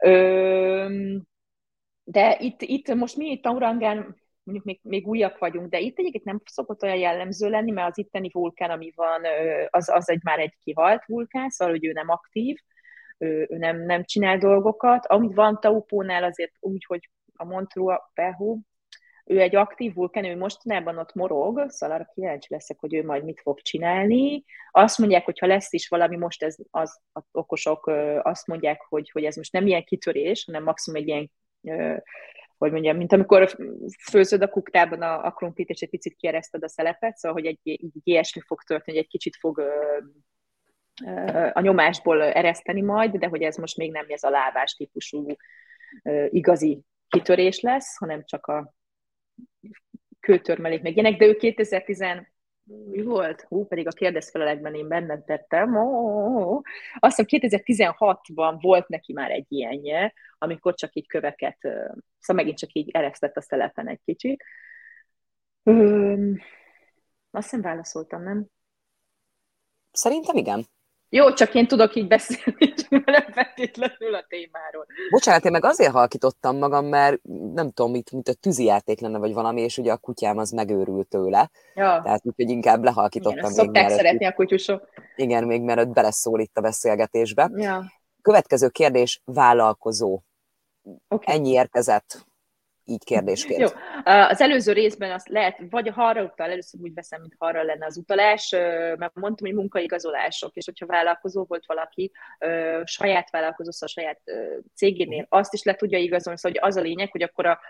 Ö, 0.00 1.14
de 2.04 2.36
itt, 2.40 2.62
itt 2.62 2.94
most 2.94 3.16
mi 3.16 3.30
itt 3.30 3.44
a 3.44 3.50
Urangán 3.50 4.24
mondjuk 4.42 4.66
még, 4.66 4.80
még 4.82 5.07
újak 5.07 5.38
vagyunk, 5.38 5.70
de 5.70 5.78
itt 5.78 5.98
egyébként 5.98 6.24
nem 6.24 6.40
szokott 6.44 6.82
olyan 6.82 6.96
jellemző 6.96 7.48
lenni, 7.48 7.70
mert 7.70 7.90
az 7.90 7.98
itteni 7.98 8.30
vulkán, 8.32 8.70
ami 8.70 8.92
van, 8.94 9.22
az, 9.70 9.88
az 9.88 10.11
egy 10.11 10.22
már 10.22 10.38
egy 10.38 10.54
kihalt 10.62 11.04
vulkán, 11.07 11.50
szóval 11.50 11.74
hogy 11.74 11.84
ő 11.86 11.92
nem 11.92 12.09
aktív, 12.09 12.59
ő, 13.18 13.46
ő 13.50 13.56
nem, 13.56 13.84
nem 13.84 14.04
csinál 14.04 14.38
dolgokat. 14.38 15.06
Amit 15.06 15.34
van 15.34 15.60
Taupónál 15.60 16.24
azért 16.24 16.52
úgy, 16.60 16.84
hogy 16.84 17.10
a 17.34 17.44
Montrua 17.44 18.10
Pehu, 18.14 18.58
ő 19.24 19.40
egy 19.40 19.56
aktív 19.56 19.94
vulkán, 19.94 20.24
ő 20.24 20.36
mostanában 20.36 20.98
ott 20.98 21.14
morog, 21.14 21.64
szóval 21.70 21.96
arra 21.96 22.10
kíváncsi 22.14 22.46
leszek, 22.50 22.78
hogy 22.78 22.94
ő 22.94 23.04
majd 23.04 23.24
mit 23.24 23.40
fog 23.40 23.60
csinálni. 23.60 24.44
Azt 24.70 24.98
mondják, 24.98 25.24
hogy 25.24 25.38
ha 25.38 25.46
lesz 25.46 25.72
is 25.72 25.88
valami, 25.88 26.16
most 26.16 26.42
ez 26.42 26.56
az, 26.70 27.00
az 27.12 27.22
okosok 27.32 27.86
azt 28.22 28.46
mondják, 28.46 28.80
hogy, 28.88 29.10
hogy 29.10 29.24
ez 29.24 29.36
most 29.36 29.52
nem 29.52 29.66
ilyen 29.66 29.84
kitörés, 29.84 30.44
hanem 30.44 30.62
maximum 30.62 31.00
egy 31.00 31.08
ilyen 31.08 31.30
hogy 32.58 32.72
mondjam, 32.72 32.96
mint 32.96 33.12
amikor 33.12 33.56
főzöd 34.10 34.42
a 34.42 34.48
kuktában 34.48 35.02
a, 35.02 35.24
a 35.24 35.30
krumplit, 35.30 35.68
és 35.68 35.80
egy 35.80 35.90
picit 35.90 36.16
kiereszted 36.16 36.62
a 36.62 36.68
szelepet, 36.68 37.16
szóval, 37.16 37.40
hogy 37.40 37.46
egy, 37.46 37.58
egy 37.62 37.90
ilyesmi 38.02 38.40
fog 38.40 38.62
történni, 38.62 38.96
hogy 38.96 39.06
egy 39.06 39.10
kicsit 39.10 39.36
fog 39.36 39.62
a 41.53 41.61
nyomásból 41.61 42.22
ereszteni 42.22 42.80
majd, 42.80 43.16
de 43.16 43.26
hogy 43.26 43.42
ez 43.42 43.57
most 43.57 43.76
még 43.76 43.90
nem 43.90 44.07
ez 44.09 44.22
a 44.22 44.30
lábás 44.30 44.74
típusú 44.74 45.26
igazi 46.28 46.82
kitörés 47.09 47.61
lesz, 47.61 47.97
hanem 47.97 48.24
csak 48.24 48.47
a 48.47 48.74
kőtörmelék 50.20 50.82
meg 50.82 50.92
ilyenek, 50.97 51.18
de 51.18 51.26
ő 51.26 51.36
2010 51.36 52.05
mi 52.66 53.03
volt? 53.03 53.40
Hú, 53.40 53.66
pedig 53.66 53.86
a 53.86 53.90
kérdezfelelekben 53.90 54.74
én 54.74 54.88
benned 54.88 55.24
tettem. 55.24 55.76
Oh, 55.76 56.61
azt 56.99 57.16
hiszem 57.16 57.51
2016-ban 57.59 58.57
volt 58.61 58.88
neki 58.88 59.12
már 59.12 59.30
egy 59.30 59.47
ilyenje, 59.49 60.14
amikor 60.38 60.74
csak 60.74 60.94
így 60.94 61.07
köveket, 61.07 61.59
szóval 61.61 62.42
megint 62.42 62.59
csak 62.59 62.72
így 62.72 62.90
eresztett 62.90 63.36
a 63.36 63.40
szelepen 63.40 63.88
egy 63.88 64.01
kicsit. 64.05 64.44
azt 67.30 67.51
hiszem 67.51 67.61
válaszoltam, 67.61 68.22
nem? 68.22 68.47
Szerintem 69.90 70.36
igen. 70.36 70.66
Jó, 71.09 71.32
csak 71.32 71.54
én 71.54 71.66
tudok 71.66 71.94
így 71.94 72.07
beszélni, 72.07 72.72
nem 73.04 73.32
feltétlenül 73.32 74.14
a 74.14 74.24
témáról. 74.28 74.86
Bocsánat, 75.11 75.44
én 75.44 75.52
meg 75.52 75.64
azért 75.64 75.92
halkítottam 75.92 76.59
magam, 76.59 76.86
mert 76.86 77.20
nem 77.54 77.70
tudom, 77.70 77.90
mit, 77.90 78.12
mint 78.12 78.28
a 78.28 78.34
tűzijáték 78.34 79.00
lenne, 79.00 79.18
vagy 79.18 79.32
valami, 79.32 79.61
és 79.61 79.78
ugye 79.78 79.92
a 79.92 79.96
kutyám 79.96 80.38
az 80.38 80.50
megőrült 80.50 81.09
tőle. 81.09 81.50
Ja. 81.74 82.00
Tehát 82.02 82.20
úgyhogy 82.24 82.50
inkább 82.50 82.84
lehalkítottam. 82.84 83.38
Igen, 83.38 83.50
még 83.50 83.59
szokták 83.59 83.90
szeretni 83.90 84.26
a 84.26 84.32
kutyusok. 84.32 84.88
Igen, 85.16 85.44
még 85.44 85.62
mert 85.62 85.92
beleszól 85.92 86.40
itt 86.40 86.57
a 86.57 86.61
beszélgetésbe. 86.61 87.50
Ja. 87.54 87.92
Következő 88.22 88.68
kérdés, 88.68 89.20
vállalkozó. 89.24 90.20
Okay. 91.09 91.34
Ennyi 91.34 91.50
érkezett 91.50 92.26
így 92.89 93.05
kérdésként. 93.05 93.61
Jó. 93.61 93.66
Az 94.05 94.41
előző 94.41 94.72
részben 94.72 95.11
azt 95.11 95.28
lehet, 95.28 95.59
vagy 95.70 95.93
arra 95.95 96.22
utal, 96.22 96.51
először 96.51 96.80
úgy 96.80 96.95
veszem, 96.95 97.20
mint 97.20 97.34
arra 97.39 97.62
lenne 97.62 97.87
az 97.87 97.97
utalás, 97.97 98.51
mert 98.99 99.14
mondtam, 99.14 99.47
hogy 99.47 99.55
munkaigazolások, 99.55 100.55
és 100.55 100.64
hogyha 100.64 100.87
vállalkozó 100.87 101.45
volt 101.49 101.66
valaki, 101.66 102.12
saját 102.84 103.30
vállalkozó, 103.30 103.70
szóval 103.70 103.89
a 103.89 104.01
saját 104.01 104.20
cégénél, 104.74 105.26
azt 105.28 105.53
is 105.53 105.62
le 105.62 105.74
tudja 105.74 105.99
igazolni, 105.99 106.39
szóval 106.39 106.61
hogy 106.61 106.70
az 106.70 106.76
a 106.76 106.87
lényeg, 106.87 107.11
hogy 107.11 107.22
akkor 107.22 107.47
a 107.47 107.61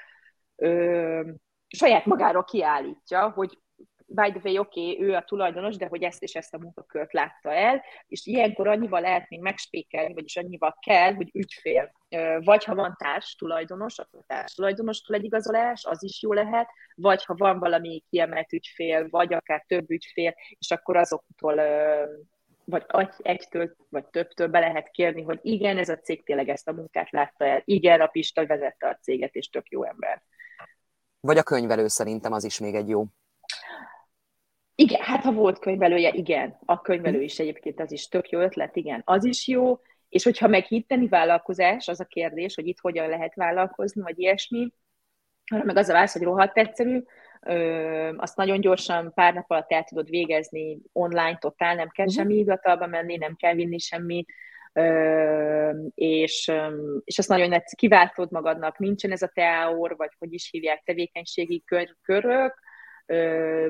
saját 1.67 2.07
magáról 2.07 2.45
kiállítja, 2.45 3.31
hogy 3.31 3.59
by 4.07 4.31
the 4.31 4.41
way, 4.45 4.59
oké, 4.59 4.91
okay, 4.91 5.07
ő 5.07 5.15
a 5.15 5.25
tulajdonos, 5.25 5.77
de 5.77 5.87
hogy 5.87 6.03
ezt 6.03 6.23
és 6.23 6.35
ezt 6.35 6.55
a 6.55 6.59
munkakört 6.59 7.13
látta 7.13 7.53
el, 7.53 7.83
és 8.07 8.27
ilyenkor 8.27 8.69
annyival 8.69 9.01
lehet 9.01 9.29
még 9.29 9.41
megspékelni, 9.41 10.15
vagyis 10.15 10.37
annyival 10.37 10.77
kell, 10.81 11.15
hogy 11.15 11.31
ügyfél. 11.33 11.93
Vagy 12.39 12.65
ha 12.65 12.75
van 12.75 12.97
társ 12.99 13.35
tulajdonos, 13.35 13.99
akkor 13.99 14.21
társ 14.27 14.55
tulajdonos 14.55 15.03
igazolás, 15.09 15.85
az 15.85 16.03
is 16.03 16.23
jó 16.23 16.33
lehet, 16.33 16.69
vagy 16.95 17.25
ha 17.25 17.35
van 17.35 17.59
valami 17.59 18.03
kiemelt 18.11 18.53
ügyfél, 18.53 19.09
vagy 19.11 19.35
akár 19.35 19.65
több 19.69 19.91
ügyfél, 19.91 20.35
és 20.59 20.71
akkor 20.71 20.97
azoktól 20.97 21.61
vagy 22.65 23.11
egytől, 23.19 23.77
vagy 23.89 24.07
többtől 24.07 24.49
be 24.49 24.59
lehet 24.59 24.91
kérni, 24.91 25.23
hogy 25.23 25.39
igen, 25.43 25.79
ez 25.79 25.89
a 25.89 25.99
cég 25.99 26.25
tényleg 26.25 26.49
ezt 26.49 26.69
a 26.69 26.73
munkát 26.73 27.11
látta 27.11 27.45
el, 27.45 27.63
igen, 27.65 28.01
a 28.01 28.07
Pista 28.07 28.47
vezette 28.47 28.89
a 28.89 28.99
céget, 29.03 29.35
és 29.35 29.49
tök 29.49 29.69
jó 29.69 29.85
ember. 29.85 30.23
Vagy 31.21 31.39
a 31.39 31.43
könyvelő 31.43 31.87
szerintem 31.87 32.33
az 32.33 32.45
is 32.45 32.59
még 32.59 32.75
egy 32.75 32.89
jó. 32.89 33.05
Igen, 34.79 35.01
hát 35.03 35.23
ha 35.23 35.33
volt 35.33 35.59
könyvelője, 35.59 36.11
igen. 36.13 36.59
A 36.65 36.81
könyvelő 36.81 37.23
is 37.23 37.39
egyébként 37.39 37.81
az 37.81 37.93
is 37.93 38.09
tök 38.09 38.31
jó 38.31 38.41
ötlet, 38.41 38.77
igen. 38.77 39.03
Az 39.05 39.25
is 39.25 39.49
jó, 39.49 39.81
és 40.09 40.25
hogyha 40.25 40.49
meg 40.49 40.65
hitteni 40.65 41.09
vállalkozás, 41.09 41.89
az 41.89 42.01
a 42.01 42.05
kérdés, 42.05 42.55
hogy 42.55 42.67
itt 42.67 42.81
hogyan 42.81 43.09
lehet 43.09 43.35
vállalkozni, 43.35 44.03
vagy 44.03 44.19
ilyesmi, 44.19 44.69
hanem 45.51 45.67
meg 45.67 45.77
az 45.77 45.89
a 45.89 45.93
válasz, 45.93 46.13
hogy 46.13 46.23
rohadt 46.23 46.59
egyszerű, 46.59 47.03
ö, 47.41 48.13
azt 48.17 48.37
nagyon 48.37 48.61
gyorsan 48.61 49.13
pár 49.15 49.35
nap 49.35 49.51
alatt 49.51 49.73
el 49.73 49.85
tudod 49.85 50.09
végezni 50.09 50.79
online, 50.93 51.39
totál, 51.39 51.75
nem 51.75 51.89
kell 51.89 52.07
uh-huh. 52.07 52.23
semmi 52.23 52.35
hivatalba 52.35 52.87
menni, 52.87 53.17
nem 53.17 53.37
kell 53.37 53.55
vinni 53.55 53.79
semmit, 53.79 54.33
ö, 54.73 55.71
és, 55.95 56.53
és 57.05 57.19
azt 57.19 57.29
nagyon 57.29 57.63
kiváltod 57.77 58.31
magadnak, 58.31 58.79
nincsen 58.79 59.11
ez 59.13 59.23
a 59.23 59.31
teáor, 59.35 59.97
vagy 59.97 60.11
hogy 60.19 60.33
is 60.33 60.49
hívják, 60.51 60.83
tevékenységi 60.85 61.63
kör, 61.65 61.97
körök, 62.03 62.65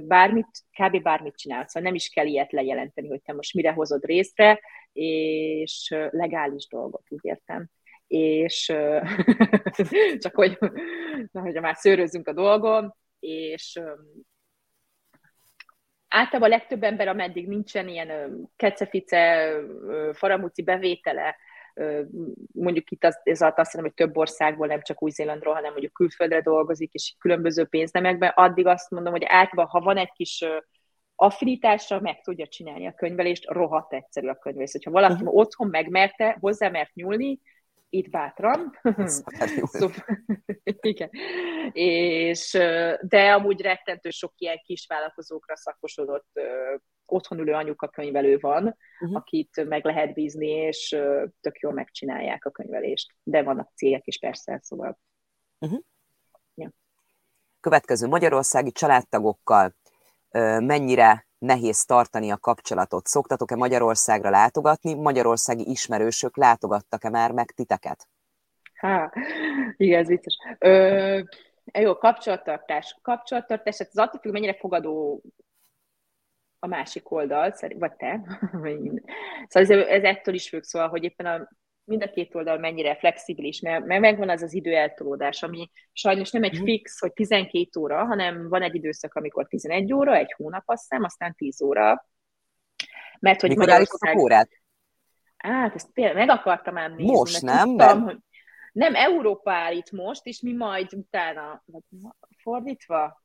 bármit, 0.03 0.49
kb. 0.81 1.03
bármit 1.03 1.37
csinálsz, 1.37 1.71
szóval 1.71 1.89
nem 1.89 1.95
is 1.95 2.09
kell 2.09 2.27
ilyet 2.27 2.53
lejelenteni, 2.53 3.09
hogy 3.09 3.23
te 3.23 3.33
most 3.33 3.55
mire 3.55 3.73
hozod 3.73 4.05
részre, 4.05 4.61
és 4.93 5.95
legális 6.11 6.69
dolgot, 6.69 7.03
úgy 7.09 7.21
értem 7.23 7.69
és 8.07 8.65
csak 10.23 10.35
hogy, 10.35 10.59
na, 11.33 11.41
hogy 11.41 11.61
már 11.61 11.77
szőrözzünk 11.77 12.29
a 12.29 12.33
dolgon, 12.33 12.95
és 13.21 13.81
általában 16.09 16.53
a 16.53 16.57
legtöbb 16.57 16.83
ember, 16.83 17.09
ameddig 17.09 17.49
nincsen 17.49 17.89
ilyen 17.89 18.41
kecefice, 18.57 19.53
faramúci 20.13 20.63
bevétele, 20.63 21.37
mondjuk 22.53 22.91
itt 22.91 23.05
az, 23.05 23.21
ez 23.23 23.41
azt 23.41 23.57
hiszem, 23.57 23.81
hogy 23.81 23.95
több 23.95 24.17
országból, 24.17 24.67
nem 24.67 24.83
csak 24.83 25.03
Új-Zélandról, 25.03 25.55
hanem 25.55 25.71
mondjuk 25.71 25.93
külföldre 25.93 26.41
dolgozik, 26.41 26.93
és 26.93 27.15
különböző 27.19 27.65
pénznemekben, 27.65 28.33
addig 28.35 28.67
azt 28.67 28.91
mondom, 28.91 29.13
hogy 29.13 29.25
általában, 29.25 29.67
ha 29.67 29.81
van 29.81 29.97
egy 29.97 30.13
kis 30.13 30.45
affinitásra, 31.15 32.01
meg 32.01 32.21
tudja 32.21 32.47
csinálni 32.47 32.87
a 32.87 32.95
könyvelést, 32.95 33.51
rohadt 33.51 33.93
egyszerű 33.93 34.29
a 34.29 34.35
könyvelés. 34.35 34.73
Hogyha 34.73 34.91
valaki 34.91 35.13
uh-huh. 35.13 35.35
otthon 35.35 35.69
megmerte, 35.69 36.37
hozzá 36.41 36.69
mert 36.69 36.95
nyúlni, 36.95 37.41
itt 37.89 38.11
bátran. 38.11 38.79
szóval, 39.65 40.05
igen. 40.81 41.11
És, 41.73 42.51
de 43.01 43.33
amúgy 43.33 43.61
rettentő 43.61 44.11
sok 44.11 44.33
ilyen 44.37 44.61
kis 44.65 44.87
vállalkozókra 44.87 45.57
szakosodott 45.57 46.41
otthon 47.07 47.39
ülő 47.39 47.53
anyuka 47.53 47.89
könyvelő 47.89 48.39
van, 48.39 48.77
uh-huh. 49.01 49.17
akit 49.17 49.65
meg 49.69 49.85
lehet 49.85 50.15
bízni, 50.15 50.49
és 50.49 50.89
tök 51.41 51.59
jól 51.59 51.73
megcsinálják 51.73 52.45
a 52.45 52.51
könyvelést. 52.51 53.15
De 53.23 53.43
vannak 53.43 53.71
cégek 53.75 54.07
is 54.07 54.19
persze, 54.19 54.61
szóval. 54.63 54.99
Uh-huh. 55.59 55.81
Ja. 56.55 56.71
Következő 57.61 58.07
Magyarországi 58.07 58.73
családtagokkal 58.73 59.75
mennyire 60.59 61.27
nehéz 61.39 61.85
tartani 61.85 62.31
a 62.31 62.37
kapcsolatot? 62.37 63.07
Szoktatok-e 63.07 63.57
Magyarországra 63.57 64.31
látogatni? 64.31 64.95
Magyarországi 64.95 65.71
ismerősök 65.71 66.37
látogattak-e 66.37 67.11
már 67.11 67.33
meg 67.33 67.51
titeket? 67.51 68.09
Há, 68.75 69.13
igen, 69.77 70.01
ez 70.01 70.07
vicces. 70.07 70.39
Ö, 70.59 71.21
jó, 71.73 71.97
kapcsolattartás. 71.97 72.99
Kapcsolattartás, 73.03 73.79
hát 73.79 73.89
az 73.89 73.99
attól 73.99 74.21
függ, 74.21 74.33
mennyire 74.33 74.55
fogadó 74.55 75.23
a 76.67 76.77
másik 76.77 77.11
oldal, 77.11 77.55
vagy 77.79 77.97
te. 77.97 78.21
szóval 79.49 79.71
ez, 79.71 79.71
ez 79.71 80.03
ettől 80.03 80.35
is 80.35 80.49
függ, 80.49 80.63
szóval, 80.63 80.89
hogy 80.89 81.05
éppen 81.05 81.27
a 81.27 81.49
mind 81.85 82.03
a 82.03 82.11
két 82.11 82.35
oldal 82.35 82.59
mennyire 82.59 82.97
flexibilis, 82.97 83.61
mert, 83.61 83.85
mert 83.85 84.01
megvan 84.01 84.29
az 84.29 84.43
az 84.43 84.55
időeltolódás, 84.55 85.43
ami 85.43 85.71
sajnos 85.93 86.31
nem 86.31 86.43
egy 86.43 86.55
mhm. 86.55 86.65
fix, 86.65 87.01
hogy 87.01 87.13
12 87.13 87.81
óra, 87.81 88.05
hanem 88.05 88.49
van 88.49 88.63
egy 88.63 88.75
időszak, 88.75 89.15
amikor 89.15 89.47
11 89.47 89.93
óra, 89.93 90.17
egy 90.17 90.33
hónap 90.33 90.63
azt 90.67 90.81
hiszem, 90.81 91.05
aztán 91.05 91.35
10 91.35 91.63
óra. 91.63 92.07
Mert 93.21 93.41
hogy 93.41 93.51
Mikor 93.51 93.67
Magyarország... 93.67 94.19
órát? 94.19 94.49
Hát, 95.37 95.75
ezt 95.75 95.93
például 95.93 96.17
meg 96.17 96.29
akartam 96.29 96.75
már 96.75 96.91
nézni. 96.91 97.13
Most 97.13 97.43
nem? 97.43 97.69
Tudtam, 97.69 98.03
hogy 98.03 98.19
nem, 98.73 98.95
Európa 98.95 99.53
állít 99.53 99.91
most, 99.91 100.27
és 100.27 100.41
mi 100.41 100.53
majd 100.53 100.93
utána, 100.93 101.65
fordítva, 102.43 103.25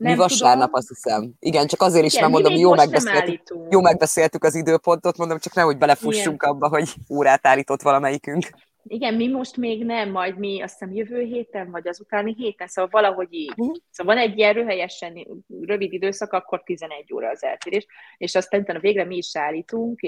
nem 0.00 0.12
mi 0.12 0.18
vasárnap, 0.18 0.64
tudom. 0.64 0.74
azt 0.74 0.88
hiszem. 0.88 1.32
Igen, 1.38 1.66
csak 1.66 1.80
azért 1.80 2.04
is, 2.04 2.14
Igen, 2.14 2.30
mert 2.30 2.42
mondom, 2.42 2.60
jó 2.60 2.74
megbeszéltük, 2.74 3.42
jó 3.70 3.80
megbeszéltük 3.80 4.44
az 4.44 4.54
időpontot, 4.54 5.16
mondom, 5.16 5.38
csak 5.38 5.54
nehogy 5.54 5.78
belefussunk 5.78 6.42
Igen. 6.42 6.54
abba, 6.54 6.68
hogy 6.68 6.94
órát 7.10 7.46
állított 7.46 7.82
valamelyikünk. 7.82 8.46
Igen, 8.82 9.14
mi 9.14 9.28
most 9.28 9.56
még 9.56 9.84
nem, 9.84 10.10
majd 10.10 10.38
mi 10.38 10.62
azt 10.62 10.78
hiszem 10.78 10.94
jövő 10.94 11.20
héten, 11.20 11.70
vagy 11.70 11.88
az 11.88 12.00
utáni 12.00 12.34
héten, 12.38 12.66
szóval 12.66 12.90
valahogy 12.90 13.32
így. 13.32 13.50
Uh-huh. 13.56 13.76
Szóval 13.90 14.14
van 14.14 14.24
egy 14.24 14.38
ilyen 14.38 14.52
röhelyesen 14.52 15.26
rövid 15.60 15.92
időszak, 15.92 16.32
akkor 16.32 16.62
11 16.62 17.12
óra 17.14 17.30
az 17.30 17.44
eltérés, 17.44 17.86
és 18.16 18.34
aztán 18.34 18.60
utána 18.60 18.78
végre 18.78 19.04
mi 19.04 19.16
is 19.16 19.36
állítunk, 19.36 20.00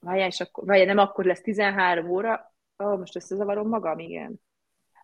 várjál, 0.00 0.28
és 0.28 0.40
akkor, 0.40 0.64
várjál, 0.64 0.86
nem 0.86 0.98
akkor 0.98 1.24
lesz 1.24 1.40
13 1.40 2.10
óra, 2.10 2.54
oh, 2.76 2.98
most 2.98 3.16
összezavarom 3.16 3.68
magam, 3.68 3.98
igen. 3.98 4.40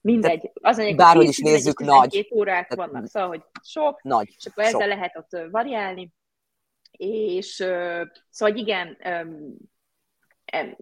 Mindegy. 0.08 0.50
Az 0.54 0.78
anyag, 0.78 0.96
Bárhogy 0.96 1.28
is 1.28 1.38
nézzük, 1.38 1.80
nagy. 1.80 2.28
órák 2.34 2.68
Tehát 2.68 2.90
vannak, 2.90 3.06
szóval, 3.06 3.28
hogy 3.28 3.42
sok, 3.62 4.02
nagy, 4.02 4.34
és 4.36 4.46
akkor 4.46 4.64
ezzel 4.64 4.80
sok. 4.80 4.88
lehet 4.88 5.16
ott 5.16 5.50
variálni. 5.50 6.12
És 6.90 7.64
szóval 8.30 8.56
igen, 8.56 8.96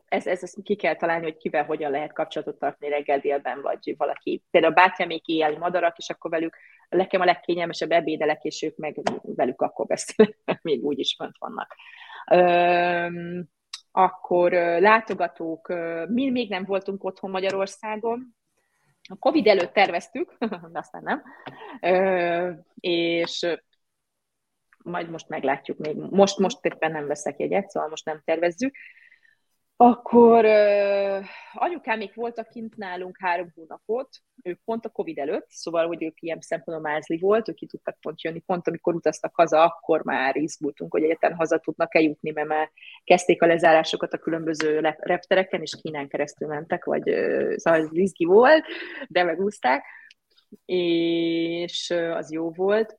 ez, 0.08 0.26
ez, 0.26 0.42
ez 0.42 0.54
ki 0.62 0.76
kell 0.76 0.96
találni, 0.96 1.24
hogy 1.24 1.36
kivel 1.36 1.64
hogyan 1.64 1.90
lehet 1.90 2.12
kapcsolatot 2.12 2.58
tartani 2.58 2.90
reggel 2.90 3.18
délben, 3.18 3.60
vagy 3.60 3.94
valaki, 3.96 4.44
például 4.50 4.72
a 4.72 4.76
bátyámék 4.76 5.26
éjjeli 5.26 5.56
madarak, 5.56 5.98
és 5.98 6.10
akkor 6.10 6.30
velük 6.30 6.56
nekem 6.88 7.20
a 7.20 7.24
legkényelmesebb 7.24 7.90
ebédelek, 7.90 8.44
és 8.44 8.62
ők 8.62 8.76
meg 8.76 9.00
velük 9.22 9.62
akkor 9.62 9.86
beszélnek, 9.86 10.62
még 10.62 10.84
úgy 10.84 10.98
is 10.98 11.14
fönt 11.18 11.36
vannak. 11.38 11.74
Üm, 12.32 13.48
akkor 13.92 14.52
látogatók, 14.80 15.68
mi 16.08 16.30
még 16.30 16.48
nem 16.50 16.64
voltunk 16.64 17.04
otthon 17.04 17.30
Magyarországon, 17.30 18.36
a 19.08 19.16
Covid 19.18 19.46
előtt 19.46 19.72
terveztük, 19.72 20.36
de 20.72 20.78
aztán 20.78 21.02
nem, 21.02 21.22
és 22.80 23.46
majd 24.78 25.10
most 25.10 25.28
meglátjuk 25.28 25.78
még. 25.78 25.96
Most, 25.96 26.38
most 26.38 26.64
éppen 26.64 26.92
nem 26.92 27.06
veszek 27.06 27.38
jegyet, 27.38 27.68
szóval 27.68 27.88
most 27.88 28.04
nem 28.04 28.22
tervezzük. 28.24 28.76
Akkor 29.78 30.44
uh, 30.44 31.24
anyukámék 31.52 32.14
voltak 32.14 32.48
kint 32.48 32.76
nálunk 32.76 33.16
három 33.20 33.52
hónapot, 33.54 34.08
ők 34.42 34.60
pont 34.64 34.84
a 34.84 34.88
Covid 34.88 35.18
előtt, 35.18 35.46
szóval, 35.48 35.86
hogy 35.86 36.02
ők 36.02 36.22
ilyen 36.22 36.40
szempontból 36.40 36.90
mázli 36.90 37.18
volt, 37.18 37.48
ők 37.48 37.54
ki 37.54 37.66
tudtak 37.66 38.00
pont 38.00 38.22
jönni, 38.22 38.38
pont 38.38 38.68
amikor 38.68 38.94
utaztak 38.94 39.34
haza, 39.34 39.64
akkor 39.64 40.04
már 40.04 40.36
izgultunk, 40.36 40.92
hogy 40.92 41.02
egyetlen 41.02 41.34
haza 41.34 41.58
tudnak-e 41.58 42.14
mert 42.20 42.48
már 42.48 42.70
kezdték 43.04 43.42
a 43.42 43.46
lezárásokat 43.46 44.12
a 44.12 44.18
különböző 44.18 44.80
reptereken, 44.98 45.60
és 45.60 45.78
Kínán 45.82 46.08
keresztül 46.08 46.48
mentek, 46.48 46.84
vagy 46.84 47.02
szóval 47.56 47.80
ez 47.80 47.88
izgi 47.90 48.24
volt, 48.24 48.64
de 49.08 49.24
megúzták, 49.24 49.84
és 50.66 51.94
az 52.14 52.32
jó 52.32 52.50
volt. 52.50 52.98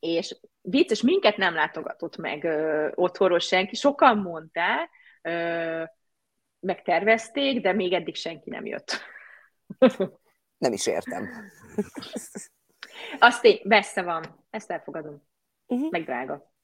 És 0.00 0.36
vicces, 0.60 1.02
minket 1.02 1.36
nem 1.36 1.54
látogatott 1.54 2.16
meg 2.16 2.44
uh, 2.44 2.88
otthonról 2.94 3.38
senki, 3.38 3.74
sokan 3.74 4.18
mondták, 4.18 4.90
megtervezték, 6.60 7.60
de 7.60 7.72
még 7.72 7.92
eddig 7.92 8.14
senki 8.14 8.50
nem 8.50 8.66
jött. 8.66 9.00
Nem 10.58 10.72
is 10.72 10.86
értem. 10.86 11.28
Azt 13.18 13.44
én, 13.44 13.60
messze 13.62 14.02
van. 14.02 14.46
Ezt 14.50 14.70
elfogadom. 14.70 15.22
Uh-huh. 15.66 15.90
Meg 15.90 16.04
drága 16.04 16.54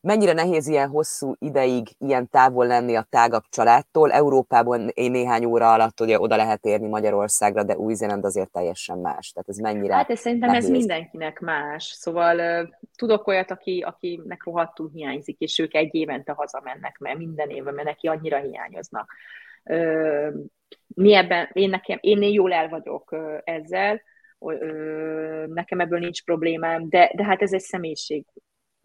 mennyire 0.00 0.32
nehéz 0.32 0.66
ilyen 0.68 0.88
hosszú 0.88 1.34
ideig 1.38 1.88
ilyen 1.98 2.28
távol 2.28 2.66
lenni 2.66 2.94
a 2.96 3.06
tágabb 3.10 3.42
családtól. 3.50 4.12
Európában 4.12 4.90
én 4.94 5.10
néhány 5.10 5.44
óra 5.44 5.72
alatt 5.72 6.00
ugye 6.00 6.20
oda 6.20 6.36
lehet 6.36 6.64
érni 6.64 6.88
Magyarországra, 6.88 7.62
de 7.62 7.76
Új-Zéland 7.76 8.24
azért 8.24 8.50
teljesen 8.50 8.98
más. 8.98 9.32
Tehát 9.32 9.48
ez 9.48 9.56
mennyire 9.56 9.94
Hát 9.94 10.10
ez 10.10 10.18
szerintem 10.20 10.48
nehéz. 10.48 10.64
ez 10.64 10.70
mindenkinek 10.70 11.40
más. 11.40 11.84
Szóval 11.84 12.68
tudok 12.96 13.26
olyat, 13.26 13.50
aki, 13.50 13.84
akinek 13.86 14.44
rohadtul 14.44 14.90
hiányzik, 14.92 15.38
és 15.38 15.58
ők 15.58 15.74
egy 15.74 15.94
évente 15.94 16.32
hazamennek, 16.32 16.98
mert 16.98 17.18
minden 17.18 17.50
évben, 17.50 17.74
mert 17.74 17.88
neki 17.88 18.06
annyira 18.06 18.38
hiányoznak. 18.38 19.14
Mi 20.94 21.14
ebben, 21.14 21.48
én, 21.52 21.70
nekem, 21.70 21.98
én 22.00 22.22
jól 22.22 22.52
el 22.52 22.68
vagyok 22.68 23.16
ezzel, 23.44 24.02
nekem 25.46 25.80
ebből 25.80 25.98
nincs 25.98 26.24
problémám, 26.24 26.88
de, 26.88 27.12
de 27.14 27.24
hát 27.24 27.42
ez 27.42 27.52
egy 27.52 27.60
személyiség 27.60 28.24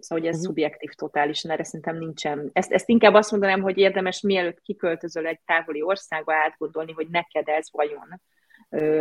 Szóval, 0.06 0.24
hogy 0.24 0.34
ez 0.34 0.36
uh-huh. 0.36 0.50
szubjektív 0.50 0.92
totálisan, 0.92 1.52
erre 1.52 1.64
szerintem 1.64 1.98
nincsen. 1.98 2.50
Ezt, 2.54 2.72
ezt 2.72 2.90
inkább 2.90 3.14
azt 3.14 3.32
mondanám, 3.32 3.62
hogy 3.62 3.78
érdemes 3.78 4.22
mielőtt 4.22 4.62
kiköltözöl 4.62 5.26
egy 5.26 5.40
távoli 5.46 5.82
országba 5.82 6.34
átgondolni, 6.34 6.92
hogy 6.92 7.08
neked 7.10 7.48
ez 7.48 7.68
vajon 7.72 8.22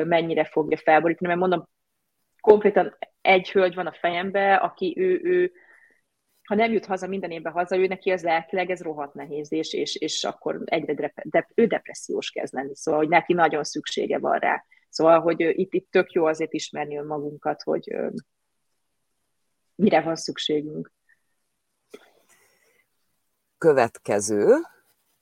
mennyire 0.04 0.44
fogja 0.44 0.76
felborítani, 0.76 1.28
mert 1.28 1.40
mondom, 1.40 1.68
konkrétan 2.40 2.96
egy 3.20 3.50
hölgy 3.50 3.74
van 3.74 3.86
a 3.86 3.92
fejembe, 3.92 4.54
aki 4.54 4.94
ő, 4.98 5.20
ő 5.22 5.52
ha 6.44 6.54
nem 6.54 6.72
jut 6.72 6.86
haza 6.86 7.06
minden 7.06 7.30
évben 7.30 7.52
haza, 7.52 7.76
ő 7.76 7.86
neki 7.86 8.10
az 8.10 8.22
lelkileg 8.22 8.70
ez 8.70 8.82
rohadt 8.82 9.14
nehéz, 9.14 9.52
és, 9.52 9.72
és, 9.72 9.96
és 9.96 10.24
akkor 10.24 10.62
egyre 10.64 10.94
de, 10.94 11.12
de, 11.22 11.48
ő 11.54 11.66
depressziós 11.66 12.30
kezd 12.30 12.54
lenni, 12.54 12.76
szóval, 12.76 13.00
hogy 13.00 13.08
neki 13.08 13.32
nagyon 13.32 13.64
szüksége 13.64 14.18
van 14.18 14.38
rá. 14.38 14.64
Szóval, 14.88 15.20
hogy 15.20 15.40
itt, 15.40 15.74
itt 15.74 15.90
tök 15.90 16.12
jó 16.12 16.24
azért 16.24 16.52
ismerni 16.52 16.96
önmagunkat, 16.96 17.62
hogy 17.62 17.96
mire 19.74 20.02
van 20.02 20.16
szükségünk. 20.16 20.92
Következő 23.58 24.56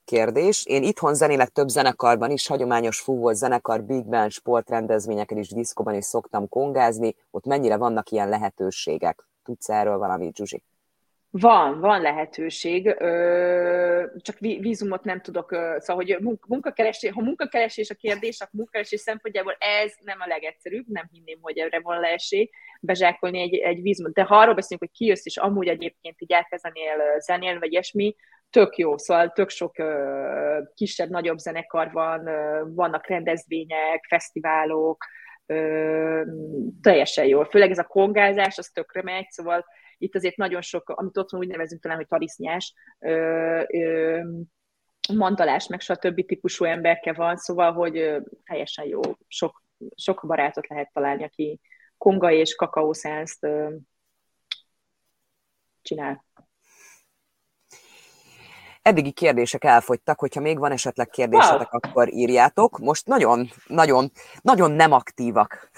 kérdés. 0.05 0.65
Én 0.65 0.83
itthon 0.83 1.13
zenélek 1.13 1.49
több 1.49 1.67
zenekarban 1.67 2.31
is, 2.31 2.47
hagyományos 2.47 2.99
fúvós 2.99 3.35
zenekar, 3.35 3.83
big 3.83 4.05
band, 4.05 4.31
sportrendezvényeken 4.31 5.37
is, 5.37 5.49
diszkóban 5.49 5.95
is 5.95 6.05
szoktam 6.05 6.49
kongázni. 6.49 7.15
Ott 7.31 7.45
mennyire 7.45 7.77
vannak 7.77 8.09
ilyen 8.09 8.29
lehetőségek? 8.29 9.27
Tudsz 9.43 9.69
erről 9.69 9.97
valamit, 9.97 10.35
Zsuzsi? 10.35 10.63
Van, 11.39 11.79
van 11.79 12.01
lehetőség, 12.01 12.95
csak 14.17 14.39
vízumot 14.39 15.03
nem 15.03 15.21
tudok, 15.21 15.49
szóval, 15.77 16.05
hogy 16.05 16.17
munkakeresés, 16.47 17.11
ha 17.11 17.21
munkakeresés 17.21 17.89
a 17.89 17.95
kérdés, 17.95 18.39
akkor 18.39 18.53
munkakeresés 18.53 18.99
szempontjából 18.99 19.55
ez 19.59 19.93
nem 19.99 20.17
a 20.19 20.27
legegyszerűbb, 20.27 20.85
nem 20.87 21.07
hinném, 21.11 21.37
hogy 21.41 21.57
erre 21.57 21.79
van 21.79 22.03
esély 22.03 22.49
bezsákolni 22.81 23.39
egy, 23.39 23.55
egy 23.55 23.81
vízumot. 23.81 24.13
De 24.13 24.23
ha 24.23 24.37
arról 24.37 24.53
beszélünk, 24.53 24.81
hogy 24.81 24.97
kijössz, 24.97 25.25
és 25.25 25.37
amúgy 25.37 25.67
egyébként 25.67 26.21
így 26.21 26.31
elkezdenél 26.31 27.19
zenélni, 27.19 27.59
vagy 27.59 27.71
ilyesmi, 27.71 28.15
tök 28.49 28.77
jó, 28.77 28.97
szóval 28.97 29.31
tök 29.31 29.49
sok 29.49 29.75
kisebb, 30.73 31.09
nagyobb 31.09 31.37
zenekar 31.37 31.91
van, 31.91 32.29
vannak 32.75 33.07
rendezvények, 33.07 34.05
fesztiválok, 34.07 35.05
teljesen 36.81 37.25
jól. 37.25 37.45
Főleg 37.45 37.71
ez 37.71 37.77
a 37.77 37.83
kongázás, 37.83 38.57
az 38.57 38.67
tökre 38.67 39.03
megy, 39.03 39.29
szóval 39.29 39.65
itt 40.03 40.15
azért 40.15 40.35
nagyon 40.35 40.61
sok, 40.61 40.89
amit 40.89 41.17
otthon 41.17 41.39
úgy 41.39 41.47
nevezünk 41.47 41.81
talán, 41.81 41.97
hogy 41.97 42.07
tarisznyás, 42.07 42.73
mandalás, 45.13 45.67
meg 45.67 45.79
stb. 45.79 46.25
típusú 46.25 46.65
emberke 46.65 47.13
van, 47.13 47.37
szóval, 47.37 47.73
hogy 47.73 48.21
teljesen 48.45 48.85
jó, 48.85 49.01
sok, 49.27 49.63
sok 49.95 50.23
barátot 50.27 50.67
lehet 50.67 50.89
találni, 50.93 51.23
aki 51.23 51.59
konga 51.97 52.31
és 52.31 52.55
kakaószenszt 52.55 53.47
csinál. 55.81 56.25
Eddigi 58.81 59.11
kérdések 59.11 59.63
elfogytak, 59.63 60.19
hogyha 60.19 60.41
még 60.41 60.59
van 60.59 60.71
esetleg 60.71 61.07
kérdésetek, 61.07 61.73
wow. 61.73 61.79
akkor 61.81 62.13
írjátok. 62.13 62.79
Most 62.79 63.07
nagyon, 63.07 63.49
nagyon, 63.67 64.11
nagyon 64.41 64.71
nem 64.71 64.91
aktívak. 64.91 65.71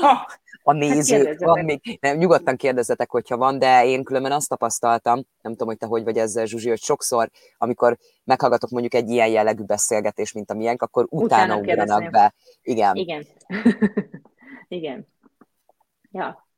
Ah 0.00 0.26
a 0.62 0.72
nézők, 0.72 1.26
hát 1.26 1.38
van 1.38 1.64
még, 1.64 1.98
nem, 2.00 2.16
nyugodtan 2.16 2.56
kérdezzetek, 2.56 3.10
hogyha 3.10 3.36
van, 3.36 3.58
de 3.58 3.84
én 3.86 4.04
különben 4.04 4.32
azt 4.32 4.48
tapasztaltam, 4.48 5.22
nem 5.42 5.52
tudom, 5.52 5.68
hogy 5.68 5.76
te 5.76 5.86
hogy 5.86 6.04
vagy 6.04 6.16
ezzel, 6.16 6.46
Zsuzsi, 6.46 6.68
hogy 6.68 6.82
sokszor, 6.82 7.30
amikor 7.58 7.98
meghallgatok 8.24 8.70
mondjuk 8.70 8.94
egy 8.94 9.08
ilyen 9.08 9.28
jellegű 9.28 9.62
beszélgetés, 9.62 10.32
mint 10.32 10.50
a 10.50 10.54
miénk, 10.54 10.82
akkor 10.82 11.06
utána, 11.08 11.56
utána 11.56 11.56
ugranak 11.56 12.10
be. 12.10 12.34
Igen. 12.62 12.96
Igen. 12.96 13.26
Igen. 14.68 15.06
Ja. 16.10 16.48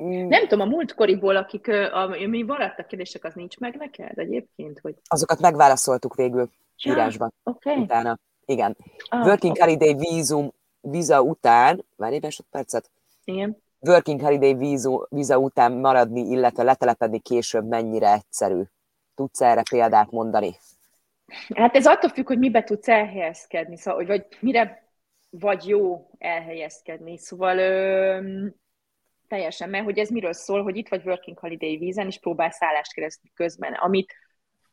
Mm. 0.00 0.26
Nem 0.28 0.48
tudom, 0.48 0.60
a 0.60 0.70
múltkoriból, 0.70 1.36
akik, 1.36 1.68
ami 1.92 2.42
maradtak 2.42 2.86
kérdések, 2.86 3.24
az 3.24 3.34
nincs 3.34 3.58
meg 3.58 3.76
neked 3.76 4.18
egyébként? 4.18 4.78
Hogy... 4.80 4.94
Azokat 5.08 5.40
megválaszoltuk 5.40 6.14
végül 6.14 6.50
ja, 6.76 6.92
írásban. 6.92 7.32
Okay. 7.42 7.76
Utána. 7.76 8.18
Igen. 8.44 8.76
Ah, 9.08 9.26
Working 9.26 9.56
okay. 9.56 9.74
Holiday 9.74 9.94
vízum, 9.94 10.52
víza 10.80 11.22
után, 11.22 11.84
várj 11.96 12.14
egy 12.14 12.44
percet, 12.50 12.90
igen. 13.24 13.56
Working 13.80 14.20
Holiday 14.20 14.54
víza, 14.54 15.06
víza 15.10 15.38
után 15.38 15.72
maradni, 15.72 16.20
illetve 16.20 16.62
letelepedni 16.62 17.18
később 17.20 17.68
mennyire 17.68 18.12
egyszerű? 18.12 18.62
Tudsz 19.14 19.40
erre 19.40 19.62
példát 19.70 20.10
mondani? 20.10 20.56
Hát 21.54 21.76
ez 21.76 21.86
attól 21.86 22.10
függ, 22.10 22.26
hogy 22.26 22.38
mibe 22.38 22.62
tudsz 22.62 22.88
elhelyezkedni, 22.88 23.76
szóval, 23.76 24.06
vagy 24.06 24.26
mire 24.40 24.82
vagy 25.30 25.68
jó 25.68 26.10
elhelyezkedni. 26.18 27.18
Szóval 27.18 27.58
ö, 27.58 28.46
teljesen, 29.28 29.70
mert 29.70 29.84
hogy 29.84 29.98
ez 29.98 30.08
miről 30.08 30.32
szól, 30.32 30.62
hogy 30.62 30.76
itt 30.76 30.88
vagy 30.88 31.06
Working 31.06 31.38
Holiday 31.38 31.76
vízen, 31.76 32.06
és 32.06 32.18
próbálsz 32.18 32.56
szállást 32.56 32.92
keresni 32.92 33.30
közben, 33.34 33.72
amit 33.72 34.14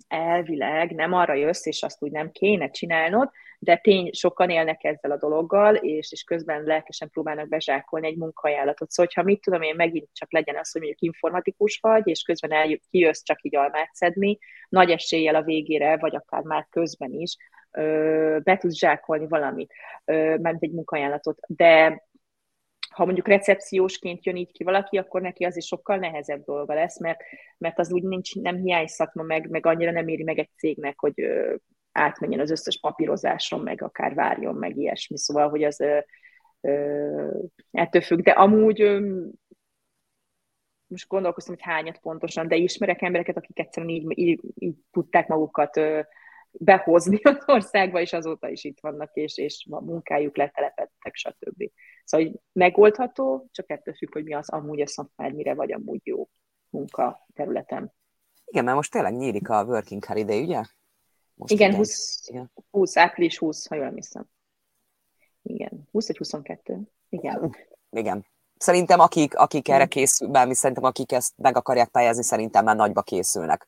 elvileg 0.10 0.91
nem 0.91 1.14
arra 1.14 1.34
jössz, 1.34 1.66
és 1.66 1.84
azt 1.84 2.03
úgy 2.03 2.12
nem 2.12 2.32
kéne 2.32 2.70
csinálnod, 2.70 3.30
de 3.60 3.76
tény, 3.76 4.10
sokan 4.12 4.49
élnek 4.49 4.84
ezzel 4.84 5.12
a 5.12 5.18
dologgal, 5.18 5.76
és, 5.76 6.12
és 6.12 6.24
közben 6.24 6.64
lelkesen 6.64 7.10
próbálnak 7.10 7.47
bezsákolni 7.47 8.07
egy 8.07 8.18
munkajánlatot. 8.18 8.89
Szóval, 8.89 9.12
ha 9.16 9.24
mit 9.24 9.41
tudom 9.41 9.62
én, 9.62 9.76
megint 9.76 10.10
csak 10.14 10.32
legyen 10.32 10.55
az, 10.55 10.72
hogy 10.72 10.82
mondjuk 10.82 11.01
informatikus 11.01 11.80
vagy, 11.82 12.07
és 12.07 12.22
közben 12.22 12.51
eljött, 12.51 12.84
kijössz 12.89 13.24
csak 13.24 13.41
így 13.41 13.55
almát 13.55 13.89
szedni, 13.93 14.38
nagy 14.70 14.91
eséllyel 14.91 15.36
a 15.36 15.43
végére, 15.43 15.97
vagy 15.97 16.16
akár 16.16 16.41
már 16.41 16.68
közben 16.70 17.12
is, 17.12 17.38
be 18.43 18.57
tudsz 18.60 18.78
zsákolni 18.78 19.28
valamit, 19.28 19.74
mert 20.05 20.64
egy 20.64 20.72
munkajánlatot. 20.72 21.39
De 21.47 22.03
ha 22.89 23.05
mondjuk 23.05 23.27
recepciósként 23.27 24.25
jön 24.25 24.35
így 24.35 24.51
ki 24.51 24.63
valaki, 24.63 24.97
akkor 24.97 25.21
neki 25.21 25.43
az 25.43 25.57
is 25.57 25.65
sokkal 25.65 25.97
nehezebb 25.97 26.43
dolga 26.43 26.73
lesz, 26.73 26.99
mert, 26.99 27.19
mert 27.57 27.79
az 27.79 27.91
úgy 27.91 28.03
nincs, 28.03 28.35
nem 28.35 28.55
hiány 28.55 28.87
szakma, 28.87 29.23
meg, 29.23 29.49
meg 29.49 29.65
annyira 29.65 29.91
nem 29.91 30.07
éri 30.07 30.23
meg 30.23 30.39
egy 30.39 30.49
cégnek, 30.57 30.99
hogy 30.99 31.21
ö, 31.21 31.55
átmenjen 31.91 32.39
az 32.39 32.51
összes 32.51 32.79
papírozáson, 32.79 33.59
meg 33.59 33.81
akár 33.83 34.13
várjon, 34.13 34.55
meg 34.55 34.77
ilyesmi. 34.77 35.17
Szóval, 35.17 35.49
hogy 35.49 35.63
az 35.63 35.79
ö, 35.79 35.99
ö, 36.61 37.39
ettől 37.71 38.01
függ. 38.01 38.21
De 38.21 38.31
amúgy 38.31 38.81
ö, 38.81 39.23
most 40.87 41.07
gondolkoztam, 41.07 41.55
hogy 41.55 41.63
hányat 41.63 41.99
pontosan, 41.99 42.47
de 42.47 42.55
ismerek 42.55 43.01
embereket, 43.01 43.37
akik 43.37 43.59
egyszerűen 43.59 43.93
így, 43.93 44.17
így, 44.17 44.39
így 44.55 44.75
tudták 44.91 45.27
magukat 45.27 45.77
ö, 45.77 45.99
behozni 46.51 47.19
az 47.23 47.43
országba, 47.45 47.99
és 47.99 48.13
azóta 48.13 48.49
is 48.49 48.63
itt 48.63 48.79
vannak, 48.79 49.13
és, 49.13 49.37
és 49.37 49.67
a 49.69 49.81
munkájuk 49.81 50.37
letelepedtek, 50.37 51.15
stb. 51.15 51.71
Szóval 52.03 52.27
hogy 52.27 52.39
megoldható, 52.51 53.47
csak 53.51 53.69
ettől 53.69 53.93
függ, 53.93 54.13
hogy 54.13 54.23
mi 54.23 54.33
az 54.33 54.49
amúgy 54.49 54.81
a 54.81 54.87
szakmád, 54.87 55.33
mire 55.33 55.53
vagy 55.53 55.71
amúgy 55.71 56.01
jó 56.03 56.29
munka 56.69 57.27
területen. 57.33 57.93
Igen, 58.45 58.63
mert 58.63 58.75
most 58.75 58.91
tényleg 58.91 59.15
nyílik 59.15 59.49
a 59.49 59.63
Working 59.63 60.05
Holiday, 60.05 60.43
ugye? 60.43 60.61
Most 61.33 61.53
igen, 61.53 61.75
20, 61.75 62.27
igen. 62.27 62.51
20, 62.71 62.97
április 62.97 63.37
20, 63.37 63.67
ha 63.67 63.75
jól 63.75 63.91
hiszem. 63.91 64.25
Igen, 65.41 65.87
20 65.91 66.07
vagy 66.07 66.17
22. 66.17 66.91
Igen. 67.09 67.55
Igen. 67.89 68.25
Szerintem 68.57 68.99
akik, 68.99 69.37
akik 69.37 69.69
erre 69.69 69.85
készül, 69.85 70.27
bármi 70.27 70.55
szerintem 70.55 70.83
akik 70.83 71.11
ezt 71.11 71.37
meg 71.37 71.57
akarják 71.57 71.89
pályázni, 71.89 72.23
szerintem 72.23 72.63
már 72.63 72.75
nagyba 72.75 73.01
készülnek. 73.01 73.67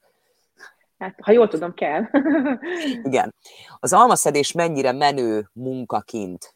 Hát, 1.01 1.15
ha 1.21 1.31
jól 1.31 1.47
tudom, 1.47 1.73
kell. 1.73 2.03
Igen. 3.03 3.35
Az 3.79 3.93
almaszedés 3.93 4.51
mennyire 4.51 4.91
menő 4.91 5.49
munkakint? 5.53 6.55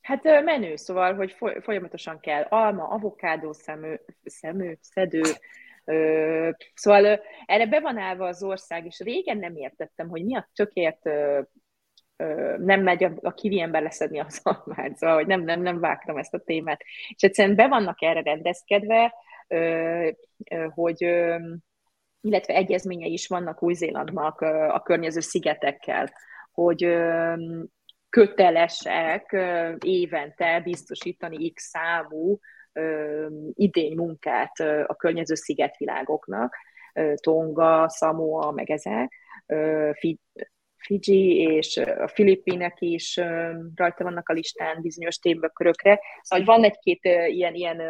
Hát 0.00 0.22
menő, 0.22 0.76
szóval, 0.76 1.14
hogy 1.14 1.36
folyamatosan 1.62 2.20
kell 2.20 2.42
alma, 2.42 2.88
avokádó, 2.88 3.52
szemő, 3.52 4.00
szemő 4.24 4.78
szedő, 4.80 5.22
szóval 6.74 7.20
erre 7.46 7.66
be 7.66 7.80
van 7.80 7.98
állva 7.98 8.26
az 8.26 8.42
ország, 8.42 8.86
és 8.86 8.98
régen 8.98 9.38
nem 9.38 9.56
értettem, 9.56 10.08
hogy 10.08 10.24
mi 10.24 10.36
a 10.36 10.48
tökért 10.54 11.04
nem 12.56 12.82
megy 12.82 13.04
a, 13.04 13.12
a 13.20 13.34
kivi 13.34 13.60
ember 13.60 13.82
leszedni 13.82 14.20
az 14.20 14.40
almát, 14.64 14.96
szóval, 14.96 15.16
hogy 15.16 15.26
nem, 15.26 15.40
nem, 15.40 15.62
nem 15.62 15.80
vágtam 15.80 16.16
ezt 16.16 16.34
a 16.34 16.42
témát. 16.44 16.80
És 17.08 17.22
egyszerűen 17.22 17.56
be 17.56 17.68
vannak 17.68 18.02
erre 18.02 18.22
rendezkedve, 18.22 19.14
hogy 20.74 21.04
illetve 22.20 22.54
egyezményei 22.54 23.12
is 23.12 23.26
vannak 23.26 23.62
Új-Zélandnak 23.62 24.40
a 24.70 24.82
környező 24.84 25.20
szigetekkel, 25.20 26.12
hogy 26.52 26.96
kötelesek 28.08 29.36
évente 29.84 30.60
biztosítani 30.60 31.50
x 31.50 31.68
számú 31.68 32.38
idény 33.54 33.96
munkát 33.96 34.60
a 34.86 34.94
környező 34.96 35.34
szigetvilágoknak, 35.34 36.56
Tonga, 37.14 37.88
Samoa, 37.88 38.50
meg 38.50 38.70
ezek, 38.70 39.12
Fiji 40.90 41.38
és 41.40 41.76
a 41.76 42.08
Filippinek 42.08 42.80
is 42.80 43.16
rajta 43.74 44.04
vannak 44.04 44.28
a 44.28 44.32
listán 44.32 44.82
bizonyos 44.82 45.18
témakörökre. 45.18 46.00
Szóval 46.22 46.44
van 46.44 46.64
egy-két 46.64 47.04
ilyen, 47.26 47.54
ilyen 47.54 47.82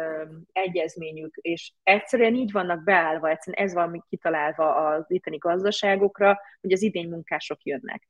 egyezményük, 0.51 1.35
és 1.35 1.71
egyszerűen 1.83 2.35
így 2.35 2.51
vannak 2.51 2.83
beállva, 2.83 3.29
egyszerűen 3.29 3.67
ez 3.67 3.73
van 3.73 4.05
kitalálva 4.09 4.75
az 4.75 5.05
itteni 5.07 5.37
gazdaságokra, 5.37 6.39
hogy 6.61 6.71
az 6.71 6.81
idény 6.81 7.09
munkások 7.09 7.63
jönnek, 7.63 8.07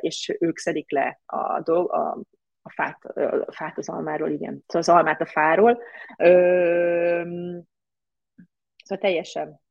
és 0.00 0.36
ők 0.40 0.58
szedik 0.58 0.90
le 0.90 1.20
a, 1.26 1.60
dolg, 1.60 1.92
a, 1.92 2.18
a 2.62 2.70
fát, 2.70 3.04
a 3.46 3.52
fát 3.52 3.78
az 3.78 3.88
almáról, 3.88 4.30
igen. 4.30 4.64
Szóval 4.66 4.80
az 4.80 4.88
almát 4.88 5.20
a 5.20 5.26
fáról. 5.26 5.82
Szóval 8.84 8.98
teljesen. 9.00 9.64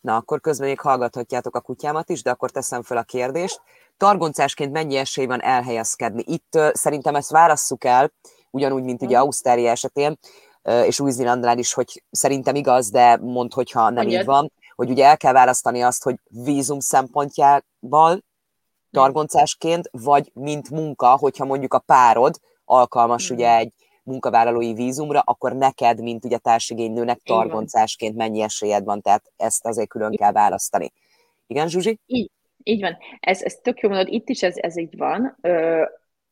Na, 0.00 0.16
akkor 0.16 0.40
közben 0.40 0.68
még 0.68 0.80
hallgathatjátok 0.80 1.54
a 1.54 1.60
kutyámat 1.60 2.08
is, 2.08 2.22
de 2.22 2.30
akkor 2.30 2.50
teszem 2.50 2.82
fel 2.82 2.96
a 2.96 3.02
kérdést. 3.02 3.60
Targoncásként 3.96 4.72
mennyi 4.72 4.96
esély 4.96 5.26
van 5.26 5.42
elhelyezkedni? 5.42 6.22
Itt 6.26 6.54
uh, 6.54 6.68
szerintem 6.72 7.14
ezt 7.14 7.30
válasszuk 7.30 7.84
el, 7.84 8.12
ugyanúgy, 8.50 8.82
mint 8.82 9.02
ugye 9.02 9.16
mhm. 9.16 9.24
Ausztrália 9.24 9.70
esetén, 9.70 10.18
uh, 10.62 10.86
és 10.86 11.00
Új-Zélandnál 11.00 11.58
is, 11.58 11.72
hogy 11.72 12.02
szerintem 12.10 12.54
igaz, 12.54 12.90
de 12.90 13.16
mond, 13.16 13.52
hogyha 13.52 13.82
nem 13.82 13.94
Mondjad. 13.94 14.20
így 14.20 14.26
van, 14.26 14.52
hogy 14.74 14.90
ugye 14.90 15.04
el 15.04 15.16
kell 15.16 15.32
választani 15.32 15.82
azt, 15.82 16.02
hogy 16.02 16.16
vízum 16.28 16.80
szempontjával 16.80 18.22
targoncásként, 18.90 19.88
vagy 19.92 20.30
mint 20.34 20.70
munka, 20.70 21.16
hogyha 21.16 21.44
mondjuk 21.44 21.74
a 21.74 21.78
párod 21.78 22.40
alkalmas 22.64 23.32
mm. 23.32 23.34
ugye 23.34 23.56
egy 23.56 23.72
munkavállalói 24.08 24.74
vízumra, 24.74 25.22
akkor 25.24 25.52
neked, 25.52 26.02
mint 26.02 26.24
ugye 26.24 26.38
társigénylőnek 26.38 27.18
targoncásként 27.24 28.16
mennyi 28.16 28.40
esélyed 28.40 28.84
van, 28.84 29.00
tehát 29.00 29.32
ezt 29.36 29.66
azért 29.66 29.88
külön 29.88 30.16
kell 30.16 30.32
választani. 30.32 30.92
Igen, 31.46 31.68
Zsuzsi? 31.68 31.98
Így, 32.06 32.30
így 32.62 32.80
van. 32.80 32.96
Ez, 33.20 33.42
ez 33.42 33.54
tök 33.54 33.80
jó 33.80 33.88
mondod, 33.88 34.12
itt 34.12 34.28
is 34.28 34.42
ez, 34.42 34.56
ez 34.56 34.76
így 34.76 34.96
van. 34.96 35.36
Ö, 35.40 35.82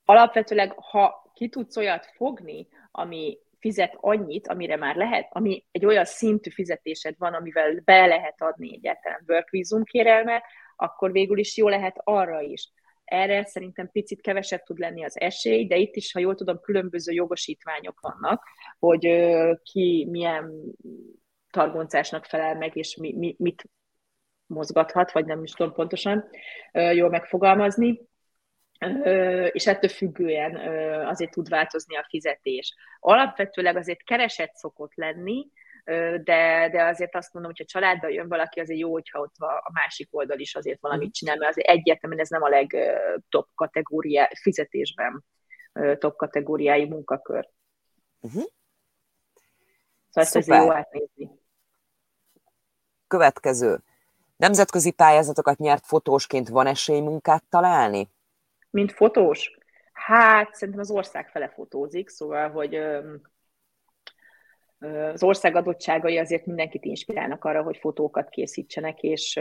alapvetőleg, 0.05 0.73
ha 0.77 1.31
ki 1.35 1.49
tudsz 1.49 1.77
olyat 1.77 2.07
fogni, 2.17 2.69
ami 2.91 3.39
fizet 3.59 3.97
annyit, 4.01 4.49
amire 4.49 4.77
már 4.77 4.97
lehet, 4.97 5.29
ami 5.31 5.65
egy 5.73 5.87
olyan 5.87 6.05
szintű 6.05 6.51
fizetésed 6.51 7.15
van, 7.19 7.35
amivel 7.35 7.81
be 7.85 8.07
lehet 8.07 8.43
adni 8.43 8.75
egyáltalán 8.75 9.25
work 9.29 9.51
vízum 9.51 9.85
kérelmet, 9.85 10.43
akkor 10.77 11.13
végül 11.13 11.39
is 11.39 11.57
jó 11.57 11.69
lehet 11.69 12.01
arra 12.05 12.41
is. 12.41 12.71
Erre 13.07 13.45
szerintem 13.45 13.91
picit 13.91 14.21
kevesebb 14.21 14.63
tud 14.63 14.79
lenni 14.79 15.05
az 15.05 15.21
esély, 15.21 15.67
de 15.67 15.77
itt 15.77 15.97
is, 15.97 16.13
ha 16.13 16.21
jól 16.21 16.35
tudom, 16.35 16.61
különböző 16.61 17.13
jogosítványok 17.13 18.01
vannak, 18.01 18.43
hogy 18.79 19.09
ki 19.63 20.07
milyen 20.11 20.53
targoncásnak 21.51 22.25
felel 22.25 22.55
meg, 22.55 22.77
és 22.77 22.97
mi, 22.97 23.13
mi, 23.13 23.35
mit 23.39 23.65
mozgathat, 24.47 25.13
vagy 25.13 25.25
nem 25.25 25.43
is 25.43 25.51
tudom 25.51 25.73
pontosan 25.73 26.25
jól 26.73 27.09
megfogalmazni 27.09 28.09
és 29.51 29.67
ettől 29.67 29.91
függően 29.91 30.57
azért 31.07 31.31
tud 31.31 31.49
változni 31.49 31.97
a 31.97 32.07
fizetés. 32.09 32.75
Alapvetőleg 33.01 33.77
azért 33.77 34.03
keresett 34.03 34.55
szokott 34.55 34.95
lenni, 34.95 35.47
de, 36.23 36.69
de 36.73 36.85
azért 36.85 37.15
azt 37.15 37.33
mondom, 37.33 37.53
hogy 37.57 37.61
ha 37.61 37.79
családdal 37.79 38.11
jön 38.11 38.29
valaki, 38.29 38.61
azért 38.61 38.79
jó, 38.79 38.93
hogyha 38.93 39.21
ott 39.21 39.35
a 39.39 39.71
másik 39.73 40.09
oldal 40.11 40.39
is 40.39 40.55
azért 40.55 40.81
valamit 40.81 41.05
mhm. 41.05 41.13
csinál, 41.13 41.37
mert 41.37 41.51
azért 41.51 41.69
egyértelműen 41.69 42.21
ez 42.21 42.29
nem 42.29 42.43
a 42.43 42.49
legtop 42.49 43.49
kategóriá, 43.55 44.31
fizetésben 44.41 45.25
top 45.99 46.17
kategóriái 46.17 46.85
munkakör. 46.85 47.49
Uh-huh. 48.21 48.45
Szóval 50.11 50.31
ezt 50.33 50.47
jó 50.47 50.73
átnézni. 50.73 51.31
Következő. 53.07 53.79
Nemzetközi 54.37 54.91
pályázatokat 54.91 55.59
nyert 55.59 55.87
fotósként 55.87 56.49
van 56.49 56.67
esély 56.67 57.01
munkát 57.01 57.45
találni? 57.49 58.11
Mint 58.71 58.93
fotós? 58.93 59.59
Hát 59.93 60.55
szerintem 60.55 60.83
az 60.83 60.91
ország 60.91 61.29
fele 61.29 61.49
fotózik, 61.49 62.09
szóval, 62.09 62.51
hogy 62.51 62.79
az 65.13 65.23
ország 65.23 65.57
adottságai 65.57 66.19
azért 66.19 66.47
mindenkit 66.47 66.85
inspirálnak 66.85 67.45
arra, 67.45 67.63
hogy 67.63 67.77
fotókat 67.77 68.29
készítsenek, 68.29 69.03
és 69.03 69.35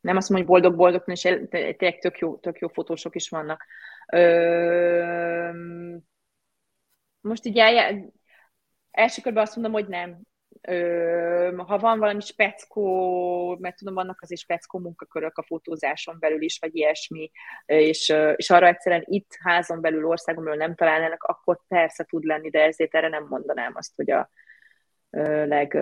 nem 0.00 0.16
azt 0.16 0.28
mondom, 0.28 0.48
hogy 0.48 0.62
boldog-boldog, 0.62 1.02
és 1.06 1.20
tényleg 1.20 1.98
tök 1.98 2.18
jó, 2.18 2.36
tök 2.36 2.58
jó 2.58 2.68
fotósok 2.68 3.14
is 3.14 3.28
vannak. 3.28 3.66
Most 7.20 7.44
így 7.44 7.58
eljá... 7.58 7.90
első 8.90 9.22
körben 9.22 9.42
azt 9.42 9.54
mondom, 9.56 9.72
hogy 9.72 9.88
nem. 9.88 10.20
Ö, 10.68 11.56
ha 11.66 11.78
van 11.78 11.98
valami 11.98 12.20
speckó, 12.20 13.56
mert 13.60 13.76
tudom, 13.76 13.94
vannak 13.94 14.20
azért 14.20 14.40
speckó 14.40 14.78
munkakörök 14.78 15.38
a 15.38 15.42
fotózáson 15.42 16.16
belül 16.20 16.42
is, 16.42 16.58
vagy 16.58 16.76
ilyesmi, 16.76 17.30
és, 17.66 18.14
és 18.36 18.50
arra 18.50 18.66
egyszerűen 18.66 19.04
itt 19.06 19.36
házon 19.40 19.80
belül, 19.80 20.06
országon 20.06 20.44
belül 20.44 20.58
nem 20.58 20.74
találnának, 20.74 21.22
akkor 21.22 21.60
persze 21.68 22.04
tud 22.04 22.24
lenni, 22.24 22.50
de 22.50 22.62
ezért 22.62 22.94
erre 22.94 23.08
nem 23.08 23.26
mondanám 23.28 23.72
azt, 23.74 23.92
hogy 23.96 24.10
a, 24.10 24.30
leg, 25.46 25.74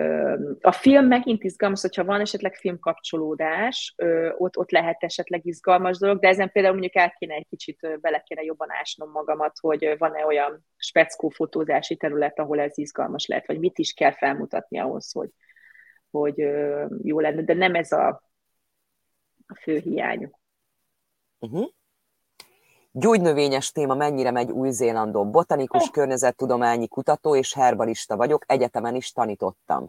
a 0.61 0.71
film 0.71 1.05
megint 1.05 1.43
izgalmas, 1.43 1.81
hogyha 1.81 2.03
van 2.03 2.19
esetleg 2.19 2.55
filmkapcsolódás, 2.55 3.95
ott, 4.37 4.57
ott 4.57 4.71
lehet 4.71 5.03
esetleg 5.03 5.45
izgalmas 5.45 5.97
dolog, 5.97 6.19
de 6.19 6.27
ezen 6.27 6.51
például 6.51 6.73
mondjuk 6.73 6.95
el 6.95 7.11
kéne 7.17 7.33
egy 7.33 7.47
kicsit 7.49 7.99
bele 8.01 8.19
kéne 8.19 8.41
jobban 8.41 8.71
ásnom 8.71 9.11
magamat, 9.11 9.57
hogy 9.59 9.95
van-e 9.97 10.25
olyan 10.25 10.65
speckó 10.77 11.29
fotózási 11.29 11.95
terület, 11.95 12.39
ahol 12.39 12.59
ez 12.59 12.77
izgalmas 12.77 13.27
lehet, 13.27 13.47
vagy 13.47 13.59
mit 13.59 13.77
is 13.77 13.93
kell 13.93 14.11
felmutatni 14.11 14.79
ahhoz, 14.79 15.11
hogy, 15.11 15.29
hogy 16.09 16.37
jó 17.03 17.19
lenne, 17.19 17.41
de 17.41 17.53
nem 17.53 17.75
ez 17.75 17.91
a, 17.91 18.07
a 19.47 19.55
fő 19.61 19.77
hiány. 19.77 20.31
Uh-huh. 21.39 21.67
Gyógynövényes 22.91 23.71
téma 23.71 23.95
mennyire 23.95 24.31
megy 24.31 24.51
Új-Zélandon. 24.51 25.31
Botanikus, 25.31 25.83
oh. 25.83 25.91
környezettudományi 25.91 26.87
kutató 26.87 27.35
és 27.35 27.53
herbalista 27.53 28.15
vagyok, 28.15 28.43
egyetemen 28.47 28.95
is 28.95 29.11
tanítottam. 29.11 29.87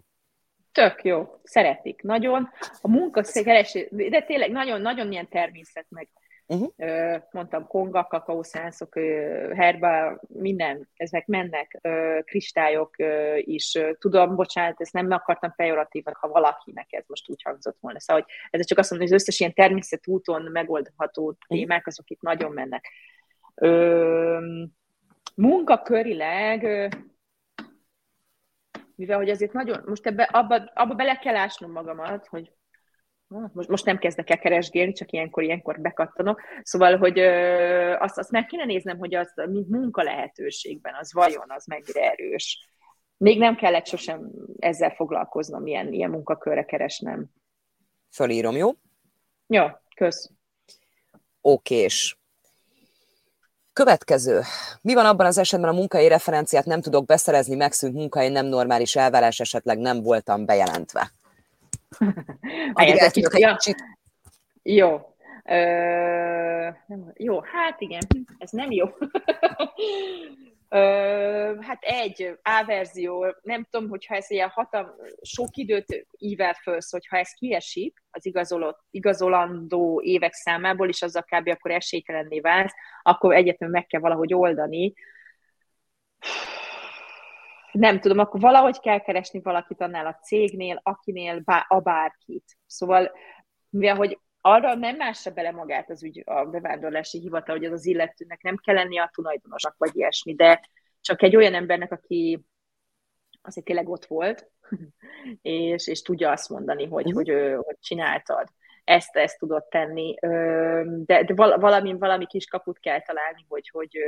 Tök 0.73 1.05
jó, 1.05 1.41
szeretik 1.43 2.03
nagyon. 2.03 2.51
A 2.81 2.89
munkakeresés, 2.89 3.89
de 3.91 4.23
tényleg 4.23 4.51
nagyon-nagyon 4.51 5.13
ilyen 5.13 5.29
természet 5.29 5.87
meg. 5.89 6.09
Uh-huh. 6.53 7.23
Mondtam, 7.31 7.67
konga, 7.67 8.05
kakaószánszok, 8.05 8.95
herba, 9.55 10.21
minden, 10.29 10.89
ezek 10.97 11.27
mennek, 11.27 11.81
kristályok 12.25 12.95
is. 13.37 13.79
Tudom, 13.99 14.35
bocsánat, 14.35 14.81
ezt 14.81 14.93
nem 14.93 15.11
akartam 15.11 15.53
pejoratívan, 15.57 16.15
ha 16.21 16.29
valakinek 16.29 16.93
ez 16.93 17.05
most 17.07 17.31
úgy 17.31 17.43
hangzott 17.43 17.77
volna. 17.81 18.01
Szóval, 18.01 18.23
hogy 18.23 18.61
ez 18.61 18.67
csak 18.67 18.79
azt 18.79 18.91
mondom, 18.91 19.09
hogy 19.09 19.17
az 19.17 19.23
összes 19.23 19.41
ilyen 19.41 19.55
természetúton 19.55 20.43
megoldható 20.43 21.23
uh-huh. 21.23 21.59
témák, 21.59 21.87
azok 21.87 22.11
itt 22.11 22.21
nagyon 22.21 22.53
mennek. 22.53 22.89
Munkakörileg 25.35 26.91
mivel 28.95 29.17
hogy 29.17 29.31
azért 29.31 29.53
nagyon, 29.53 29.83
most 29.87 30.07
ebbe, 30.07 30.23
abba, 30.23 30.71
abba 30.75 30.95
bele 30.95 31.17
kell 31.17 31.37
ásnom 31.37 31.71
magamat, 31.71 32.27
hogy 32.27 32.53
most, 33.53 33.68
most 33.68 33.85
nem 33.85 33.99
kezdek 33.99 34.30
el 34.30 34.39
keresgélni, 34.39 34.93
csak 34.93 35.12
ilyenkor, 35.12 35.43
ilyenkor 35.43 35.80
bekattanok. 35.80 36.41
Szóval, 36.62 36.97
hogy 36.97 37.18
ö, 37.18 37.97
azt, 37.99 38.18
azt 38.18 38.30
meg 38.30 38.47
kéne 38.47 38.64
néznem, 38.64 38.99
hogy 38.99 39.14
az, 39.14 39.33
mint 39.51 39.68
munka 39.68 40.03
lehetőségben, 40.03 40.95
az 41.01 41.12
vajon, 41.12 41.47
az 41.49 41.66
mennyire 41.66 42.11
erős. 42.11 42.68
Még 43.16 43.39
nem 43.39 43.57
kellett 43.57 43.87
sosem 43.87 44.30
ezzel 44.59 44.91
foglalkoznom, 44.91 45.66
ilyen, 45.66 45.93
ilyen 45.93 46.11
munkakörre 46.11 46.64
keresnem. 46.64 47.26
Fölírom, 48.11 48.57
jó? 48.57 48.70
Jó, 49.47 49.66
kösz. 49.97 50.30
Okés. 51.41 52.16
Következő. 53.72 54.41
Mi 54.80 54.95
van 54.95 55.07
abban 55.07 55.26
az 55.26 55.39
esetben 55.39 55.70
a 55.70 55.78
munkai 55.78 56.09
referenciát 56.09 56.64
nem 56.64 56.80
tudok 56.80 57.07
beszerezni, 57.07 57.55
megszűnt 57.55 57.95
munkai 57.95 58.28
nem 58.28 58.47
normális 58.47 58.97
elvárás, 58.97 59.41
esetleg 59.41 59.78
nem 59.78 60.03
voltam 60.03 60.45
bejelentve? 60.45 61.11
Addig 62.72 62.97
el 62.97 63.11
tudok 63.11 63.34
egy 63.34 63.57
kicsit. 63.57 63.84
Jó. 64.62 65.01
Ö, 65.45 66.68
jó, 67.14 67.40
hát 67.40 67.80
igen, 67.80 68.03
ez 68.38 68.51
nem 68.51 68.70
jó. 68.70 68.86
Ö, 70.68 71.57
hát 71.61 71.82
egy 71.82 72.38
A 72.43 72.64
verzió, 72.66 73.34
nem 73.43 73.66
tudom, 73.70 73.88
hogyha 73.88 74.14
ez 74.14 74.30
ilyen 74.30 74.49
hatam, 74.49 74.86
sok 75.22 75.57
időt 75.57 76.07
ível 76.18 76.55
fölsz, 76.55 76.90
hogyha 76.90 77.16
ez 77.16 77.32
kiesik 77.32 78.03
az 78.11 78.26
igazolott, 78.26 78.84
igazolandó 78.90 80.01
évek 80.05 80.32
számából, 80.32 80.88
és 80.88 81.03
az 81.03 81.24
kb. 81.26 81.49
akkor 81.49 81.70
esélytelenné 81.70 82.40
válsz, 82.40 82.74
akkor 83.03 83.34
egyetem 83.34 83.70
meg 83.70 83.86
kell 83.86 84.01
valahogy 84.01 84.34
oldani 84.34 84.95
nem 87.73 88.01
tudom, 88.01 88.18
akkor 88.18 88.41
valahogy 88.41 88.81
kell 88.81 88.99
keresni 88.99 89.41
valakit 89.41 89.81
annál 89.81 90.07
a 90.07 90.18
cégnél, 90.23 90.81
akinél 90.83 91.41
bá, 91.41 91.64
a 91.68 91.81
bárkit. 91.81 92.57
Szóval, 92.66 93.12
mivel 93.70 93.97
hogy 93.97 94.18
arra 94.41 94.75
nem 94.75 94.97
mássa 94.97 95.31
bele 95.31 95.51
magát 95.51 95.91
az 95.91 96.03
ügy, 96.03 96.23
a 96.25 96.45
bevándorlási 96.45 97.18
hivatal, 97.18 97.57
hogy 97.57 97.64
az 97.64 97.73
az 97.73 97.87
illetőnek 97.87 98.43
nem 98.43 98.57
kell 98.57 98.75
lenni 98.75 98.99
a 98.99 99.11
tulajdonosnak, 99.12 99.75
vagy 99.79 99.97
ilyesmi, 99.97 100.35
de 100.35 100.68
csak 101.01 101.23
egy 101.23 101.37
olyan 101.37 101.55
embernek, 101.55 101.93
aki 101.93 102.45
azért 103.43 103.66
tényleg 103.66 103.89
ott 103.89 104.05
volt, 104.05 104.51
és, 105.43 105.87
és 105.87 106.03
tudja 106.03 106.31
azt 106.31 106.49
mondani, 106.49 106.87
hogy, 106.87 107.07
uh-huh. 107.07 107.14
hogy, 107.14 107.64
hogy 107.64 107.77
csináltad 107.81 108.49
ezt, 108.85 109.16
ezt 109.16 109.39
tudod 109.39 109.64
tenni, 109.64 110.14
de, 111.05 111.22
de 111.22 111.35
valami, 111.35 111.93
valami 111.99 112.26
kis 112.26 112.47
kaput 112.47 112.78
kell 112.78 113.01
találni, 113.01 113.45
hogy, 113.49 113.68
hogy 113.72 113.99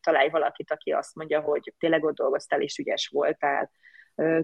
találj 0.00 0.28
valakit, 0.28 0.72
aki 0.72 0.90
azt 0.90 1.14
mondja, 1.14 1.40
hogy 1.40 1.74
tényleg 1.78 2.04
ott 2.04 2.16
dolgoztál 2.16 2.60
és 2.60 2.78
ügyes 2.78 3.08
voltál. 3.12 3.70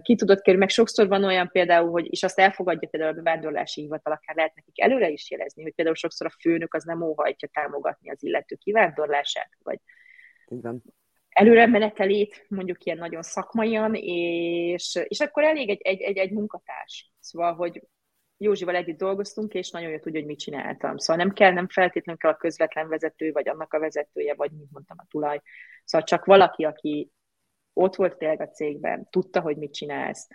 Ki 0.01 0.15
tudod 0.15 0.37
kerülni, 0.37 0.59
meg 0.59 0.69
sokszor 0.69 1.07
van 1.07 1.23
olyan 1.23 1.49
például, 1.51 1.89
hogy, 1.89 2.11
és 2.11 2.23
azt 2.23 2.39
elfogadja 2.39 2.87
például 2.87 3.11
a 3.11 3.21
bevándorlási 3.21 3.81
hivatal, 3.81 4.13
akár 4.13 4.35
lehet 4.35 4.55
nekik 4.55 4.81
előre 4.81 5.09
is 5.09 5.31
jelezni, 5.31 5.63
hogy 5.63 5.73
például 5.73 5.95
sokszor 5.95 6.27
a 6.27 6.35
főnök 6.39 6.73
az 6.73 6.83
nem 6.83 7.01
óhajtja 7.01 7.47
támogatni 7.53 8.09
az 8.09 8.23
illető 8.23 8.55
kivándorlását, 8.55 9.49
vagy 9.63 9.79
Igen 10.47 10.83
előre 11.29 11.67
menetelét, 11.67 12.45
mondjuk 12.49 12.83
ilyen 12.83 12.97
nagyon 12.97 13.21
szakmaian, 13.21 13.93
és, 13.95 14.99
és 15.07 15.19
akkor 15.19 15.43
elég 15.43 15.69
egy, 15.69 15.81
egy, 15.81 16.01
egy, 16.01 16.17
egy 16.17 16.31
munkatárs. 16.31 17.11
Szóval, 17.19 17.53
hogy 17.53 17.81
Józsival 18.41 18.75
együtt 18.75 18.97
dolgoztunk, 18.97 19.53
és 19.53 19.69
nagyon 19.71 19.89
jól 19.89 19.99
tudja, 19.99 20.19
hogy 20.19 20.29
mit 20.29 20.39
csináltam. 20.39 20.97
Szóval 20.97 21.25
nem 21.25 21.33
kell, 21.33 21.51
nem 21.51 21.67
feltétlenül 21.67 22.21
kell 22.21 22.31
a 22.31 22.37
közvetlen 22.37 22.87
vezető, 22.87 23.31
vagy 23.31 23.49
annak 23.49 23.73
a 23.73 23.79
vezetője, 23.79 24.33
vagy 24.33 24.51
mint 24.51 24.71
mondtam, 24.71 24.97
a 24.99 25.05
tulaj. 25.09 25.41
Szóval 25.83 26.07
csak 26.07 26.25
valaki, 26.25 26.63
aki 26.63 27.11
ott 27.73 27.95
volt 27.95 28.17
tényleg 28.17 28.41
a 28.41 28.49
cégben, 28.49 29.07
tudta, 29.09 29.41
hogy 29.41 29.57
mit 29.57 29.73
csinálsz, 29.73 30.27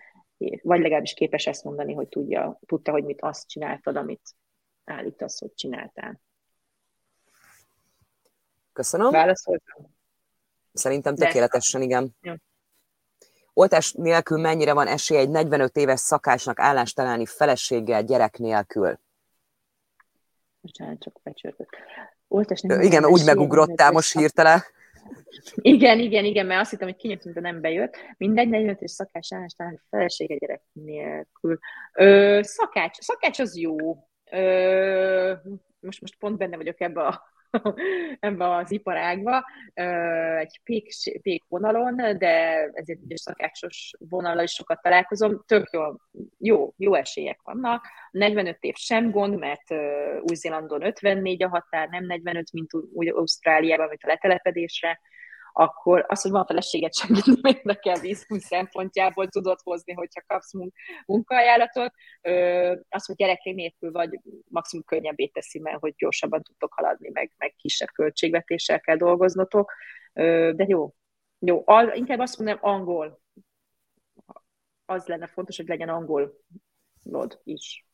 vagy 0.63 0.81
legalábbis 0.81 1.15
képes 1.15 1.47
ezt 1.47 1.65
mondani, 1.65 1.93
hogy 1.93 2.09
tudja, 2.09 2.59
tudta, 2.67 2.91
hogy 2.91 3.05
mit 3.05 3.23
azt 3.23 3.49
csináltad, 3.49 3.97
amit 3.97 4.31
állítasz, 4.85 5.41
hogy 5.41 5.55
csináltál. 5.55 6.21
Köszönöm. 8.73 9.11
Válaszoltam? 9.11 9.95
Szerintem 10.73 11.15
tökéletesen, 11.15 11.83
igen. 11.83 12.17
Ja. 12.21 12.37
Oltás 13.55 13.93
nélkül 13.93 14.41
mennyire 14.41 14.73
van 14.73 14.87
esély 14.87 15.19
egy 15.19 15.31
45 15.31 15.77
éves 15.77 16.01
szakásnak 16.01 16.61
állást 16.61 16.97
találni 16.97 17.27
feleséggel, 17.27 18.03
gyerek 18.03 18.39
nélkül? 18.39 18.99
Bocsánat, 20.61 21.01
csak 21.01 21.21
becsörgök. 21.23 21.69
Oltás 22.29 22.61
nélkül 22.61 22.87
igen, 22.87 23.05
úgy 23.07 23.25
megugrottál 23.25 23.91
most 23.91 24.19
hirtelen. 24.19 24.61
Igen, 25.55 25.99
igen, 25.99 26.25
igen, 26.25 26.47
mert 26.47 26.61
azt 26.61 26.71
hittem, 26.71 26.89
hogy 26.89 26.97
kinyitünk, 26.97 27.35
de 27.35 27.41
nem 27.41 27.61
bejött. 27.61 27.97
Mindegy, 28.17 28.49
45 28.49 28.81
és 28.81 28.91
szakács 28.91 29.33
állás 29.33 29.53
találni 29.53 29.81
felesége 29.91 30.37
gyerek 30.37 30.63
nélkül. 30.73 31.59
Ö, 31.93 32.41
szakács, 32.43 32.99
szakács 33.01 33.39
az 33.39 33.57
jó. 33.57 33.77
Ö, 34.31 35.33
most, 35.81 36.01
most 36.01 36.17
pont 36.19 36.39
benne 36.39 36.57
vagyok 36.57 36.81
ebbe 36.81 37.03
a 37.03 37.23
ebbe 38.21 38.55
az 38.55 38.71
iparágba, 38.71 39.45
egy 40.39 40.61
pék, 40.65 40.89
pék 41.23 41.45
vonalon, 41.49 41.97
de 42.19 42.65
ezért 42.73 43.01
egy 43.09 43.17
szakácsos 43.17 43.93
vonalra 43.99 44.43
is 44.43 44.53
sokat 44.53 44.83
találkozom, 44.83 45.43
tök 45.47 45.71
jó, 45.73 45.83
jó, 46.39 46.73
jó 46.77 46.95
esélyek 46.95 47.41
vannak. 47.43 47.85
45 48.11 48.57
év 48.61 48.75
sem 48.75 49.11
gond, 49.11 49.39
mert 49.39 49.71
Új-Zélandon 50.21 50.85
54 50.85 51.43
a 51.43 51.49
határ, 51.49 51.89
nem 51.89 52.05
45, 52.05 52.53
mint 52.53 52.71
Ausztráliában, 53.11 53.89
mint 53.89 54.03
a 54.03 54.09
letelepedésre, 54.09 55.01
akkor 55.57 56.05
az, 56.09 56.23
hogy 56.23 56.31
van 56.31 56.47
feleséget 56.47 56.95
semmit 56.95 57.25
nem 57.25 57.55
érdekel 57.55 58.01
vízum 58.01 58.39
szempontjából 58.39 59.29
tudod 59.29 59.61
hozni, 59.63 59.93
hogyha 59.93 60.23
kapsz 60.27 60.53
munkaajánlatot. 61.07 61.93
Az, 62.89 63.07
hogy 63.07 63.17
gyerek 63.17 63.43
nélkül 63.43 63.93
vagy 63.93 64.21
maximum 64.49 64.85
könnyebbé 64.85 65.27
teszi, 65.27 65.59
mert 65.59 65.79
hogy 65.79 65.95
gyorsabban 65.97 66.43
tudtok 66.43 66.73
haladni, 66.75 67.11
meg, 67.13 67.33
meg 67.37 67.55
kisebb 67.57 67.89
költségvetéssel 67.89 68.81
kell 68.81 68.97
dolgoznotok. 68.97 69.73
De 70.13 70.65
jó, 70.69 70.95
jó. 71.39 71.63
Al, 71.65 71.93
inkább 71.93 72.19
azt 72.19 72.39
mondom, 72.39 72.59
angol. 72.61 73.21
Az 74.85 75.07
lenne 75.07 75.27
fontos, 75.27 75.57
hogy 75.57 75.69
legyen 75.69 75.89
angolod 75.89 77.41
is. 77.45 77.87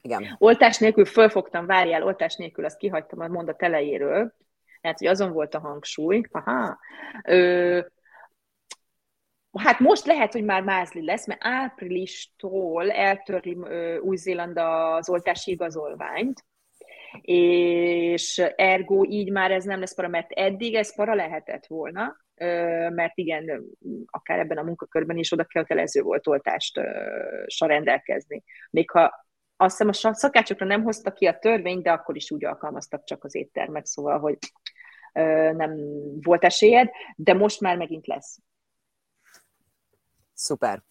Igen. 0.00 0.36
Oltás 0.38 0.78
nélkül 0.78 1.04
fölfogtam, 1.04 1.66
várjál, 1.66 2.02
oltás 2.02 2.36
nélkül 2.36 2.64
azt 2.64 2.76
kihagytam 2.76 3.20
a 3.20 3.28
mondat 3.28 3.62
elejéről, 3.62 4.34
tehát, 4.82 4.98
hogy 4.98 5.06
azon 5.06 5.32
volt 5.32 5.54
a 5.54 5.60
hangsúly. 5.60 6.22
Aha. 6.30 6.78
Ö, 7.24 7.80
Hát 9.58 9.78
most 9.78 10.06
lehet, 10.06 10.32
hogy 10.32 10.44
már 10.44 10.62
mázli 10.62 11.04
lesz, 11.04 11.26
mert 11.26 11.40
áprilistól 11.44 12.90
eltörli 12.90 13.56
Új-Zéland 14.00 14.58
az 14.58 15.10
oltási 15.10 15.50
igazolványt, 15.50 16.44
és 17.20 18.38
ergo 18.56 19.04
így 19.04 19.30
már 19.30 19.50
ez 19.50 19.64
nem 19.64 19.80
lesz 19.80 19.94
para, 19.94 20.08
mert 20.08 20.30
eddig 20.30 20.74
ez 20.74 20.94
para 20.94 21.14
lehetett 21.14 21.66
volna, 21.66 22.16
mert 22.88 23.12
igen, 23.18 23.64
akár 24.06 24.38
ebben 24.38 24.58
a 24.58 24.62
munkakörben 24.62 25.16
is 25.16 25.32
oda 25.32 25.44
kötelező 25.44 26.02
volt 26.02 26.26
oltást 26.26 26.80
rendelkezni. 27.58 28.42
Még 28.70 28.90
ha 28.90 29.26
azt 29.62 29.82
hiszem 29.82 30.10
a 30.12 30.14
szakácsokra 30.14 30.66
nem 30.66 30.82
hozta 30.82 31.12
ki 31.12 31.26
a 31.26 31.38
törvényt, 31.38 31.82
de 31.82 31.92
akkor 31.92 32.16
is 32.16 32.30
úgy 32.30 32.44
alkalmaztak 32.44 33.04
csak 33.04 33.24
az 33.24 33.34
éttermek, 33.34 33.86
szóval, 33.86 34.18
hogy 34.18 34.38
nem 35.56 35.76
volt 36.22 36.44
esélyed, 36.44 36.90
de 37.16 37.34
most 37.34 37.60
már 37.60 37.76
megint 37.76 38.06
lesz. 38.06 38.38
Szuper. 40.34 40.82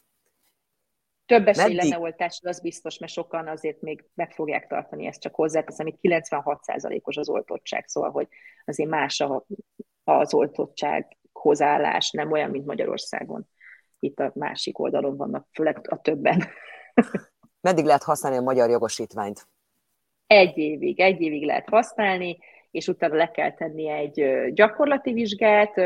Több 1.26 1.48
esély 1.48 1.64
Meddig? 1.64 1.90
lenne 1.90 2.00
oltásra, 2.00 2.50
az 2.50 2.62
biztos, 2.62 2.98
mert 2.98 3.12
sokan 3.12 3.48
azért 3.48 3.82
még 3.82 4.06
meg 4.14 4.32
fogják 4.32 4.68
tartani 4.68 5.06
ezt, 5.06 5.22
csak 5.22 5.36
hozzáteszem, 5.36 5.88
itt 5.88 6.00
96%-os 6.02 7.18
az 7.18 7.30
oltottság, 7.30 7.88
szóval, 7.88 8.12
hogy 8.12 8.28
azért 8.66 8.90
más 8.90 9.24
az 10.04 10.34
oltottság 10.34 11.18
hozzáállás, 11.32 12.12
nem 12.12 12.32
olyan, 12.32 12.50
mint 12.50 12.66
Magyarországon. 12.66 13.48
Itt 14.00 14.20
a 14.20 14.32
másik 14.36 14.80
oldalon 14.80 15.18
vannak, 15.18 15.48
főleg 15.54 15.88
a 15.90 16.02
többen. 16.02 16.44
Meddig 17.62 17.86
lehet 17.86 18.04
használni 18.04 18.38
a 18.38 18.42
magyar 18.42 18.70
jogosítványt? 18.70 19.48
Egy 20.28 20.58
évig, 20.58 21.00
egy 21.00 21.22
évig 21.22 21.46
lehet 21.46 21.70
használni, 21.70 22.38
és 22.72 22.88
utána 22.88 23.16
le 23.16 23.32
kell 23.32 23.54
tenni 23.54 23.90
egy 23.90 24.24
gyakorlati 24.54 25.14
vizsgát 25.14 25.78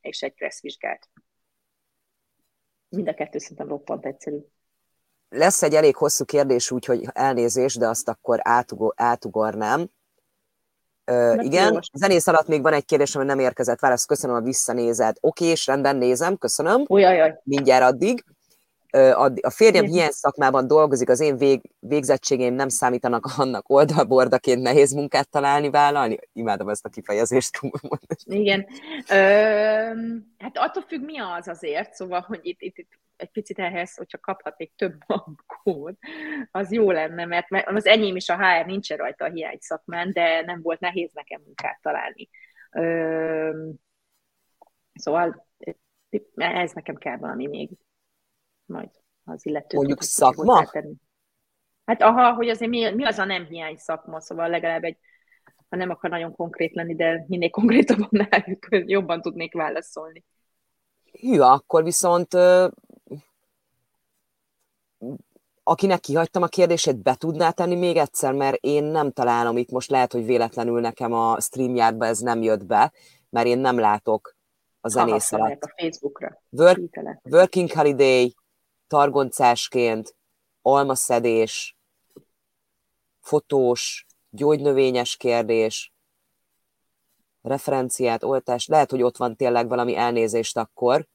és 0.00 0.22
egy 0.22 0.34
kressz 0.34 0.60
vizsgát. 0.60 1.08
Mind 2.88 3.08
a 3.08 3.14
kettő 3.14 3.38
szerintem 3.38 3.68
roppant 3.68 4.06
egyszerű. 4.06 4.38
Lesz 5.28 5.62
egy 5.62 5.74
elég 5.74 5.96
hosszú 5.96 6.24
kérdés, 6.24 6.70
úgyhogy 6.70 7.04
elnézés, 7.12 7.74
de 7.74 7.88
azt 7.88 8.08
akkor 8.08 8.38
átugor, 8.42 8.92
átugornám. 8.96 9.90
Ö, 11.04 11.34
igen, 11.40 11.72
most. 11.72 11.90
zenész 11.94 12.26
alatt 12.26 12.46
még 12.46 12.62
van 12.62 12.72
egy 12.72 12.84
kérdés, 12.84 13.14
ami 13.14 13.24
nem 13.24 13.38
érkezett 13.38 13.80
válasz. 13.80 14.04
Köszönöm, 14.04 14.36
a 14.36 14.40
visszanézed. 14.40 15.16
Oké, 15.20 15.44
és 15.44 15.66
rendben 15.66 15.96
nézem, 15.96 16.36
köszönöm. 16.36 16.84
Ujjajaj. 16.88 17.40
Mindjárt 17.44 17.84
addig 17.84 18.24
a 19.40 19.50
férjem 19.50 19.84
ilyen 19.84 20.10
szakmában 20.10 20.66
dolgozik, 20.66 21.08
az 21.08 21.20
én 21.20 21.36
vég, 21.36 21.60
végzettségeim 21.78 22.54
nem 22.54 22.68
számítanak 22.68 23.26
annak 23.36 23.68
oldalbordaként 23.68 24.62
nehéz 24.62 24.92
munkát 24.92 25.30
találni, 25.30 25.70
vállalni. 25.70 26.18
Imádom 26.32 26.68
ezt 26.68 26.84
a 26.84 26.88
kifejezést. 26.88 27.60
Igen. 28.24 28.66
Ö, 29.10 29.14
hát 30.38 30.58
attól 30.58 30.82
függ, 30.88 31.04
mi 31.04 31.18
az 31.18 31.48
azért, 31.48 31.94
szóval, 31.94 32.20
hogy 32.20 32.40
itt, 32.42 32.60
itt, 32.60 32.78
itt 32.78 33.00
egy 33.16 33.30
picit 33.30 33.58
ehhez, 33.58 33.96
hogyha 33.96 34.18
kaphatnék 34.18 34.72
több 34.76 34.94
bankót, 35.06 35.98
az 36.50 36.72
jó 36.72 36.90
lenne, 36.90 37.24
mert 37.24 37.46
az 37.64 37.86
enyém 37.86 38.16
is 38.16 38.28
a 38.28 38.36
HR 38.36 38.66
nincsen 38.66 38.96
rajta 38.96 39.24
a 39.24 39.30
hiány 39.30 39.58
szakmán, 39.60 40.12
de 40.12 40.42
nem 40.46 40.62
volt 40.62 40.80
nehéz 40.80 41.10
nekem 41.12 41.40
munkát 41.44 41.78
találni. 41.82 42.28
Ö, 42.70 43.66
szóval 44.94 45.46
ez 46.34 46.72
nekem 46.72 46.96
kell 46.96 47.16
valami 47.16 47.46
még 47.46 47.70
majd 48.66 48.90
az 49.24 49.46
illető. 49.46 49.76
Mondjuk 49.76 50.02
szakma? 50.02 50.70
Hát 51.84 52.02
aha, 52.02 52.34
hogy 52.34 52.48
azért 52.48 52.70
mi, 52.70 52.90
mi 52.90 53.04
az 53.04 53.18
a 53.18 53.24
nem 53.24 53.44
hiány 53.44 53.76
szakma, 53.76 54.20
szóval 54.20 54.48
legalább 54.48 54.84
egy, 54.84 54.98
ha 55.68 55.76
nem 55.76 55.90
akar 55.90 56.10
nagyon 56.10 56.32
konkrét 56.32 56.74
lenni, 56.74 56.94
de 56.94 57.24
minél 57.28 57.50
konkrétabban 57.50 58.28
jobban 58.68 59.20
tudnék 59.20 59.52
válaszolni. 59.54 60.24
Hű, 61.20 61.38
akkor 61.38 61.84
viszont 61.84 62.36
akinek 65.62 66.00
kihagytam 66.00 66.42
a 66.42 66.46
kérdését, 66.46 67.02
be 67.02 67.14
tudná 67.14 67.50
tenni 67.50 67.74
még 67.74 67.96
egyszer, 67.96 68.32
mert 68.32 68.56
én 68.60 68.84
nem 68.84 69.10
találom 69.10 69.56
itt, 69.56 69.70
most 69.70 69.90
lehet, 69.90 70.12
hogy 70.12 70.24
véletlenül 70.24 70.80
nekem 70.80 71.12
a 71.12 71.40
streamjárba 71.40 72.06
ez 72.06 72.18
nem 72.18 72.42
jött 72.42 72.64
be, 72.64 72.92
mert 73.30 73.46
én 73.46 73.58
nem 73.58 73.78
látok 73.78 74.36
a 74.80 74.88
zenész 74.88 75.32
alatt. 75.32 75.62
a 75.62 75.72
Facebookra. 75.76 76.42
Work, 76.50 76.80
working 77.22 77.72
Holiday, 77.72 78.34
targoncásként, 78.92 80.16
almaszedés, 80.62 81.76
fotós, 83.20 84.06
gyógynövényes 84.30 85.16
kérdés, 85.16 85.92
referenciát, 87.42 88.22
oltás, 88.22 88.66
lehet, 88.66 88.90
hogy 88.90 89.02
ott 89.02 89.16
van 89.16 89.36
tényleg 89.36 89.68
valami 89.68 89.96
elnézést 89.96 90.56
akkor. 90.56 91.06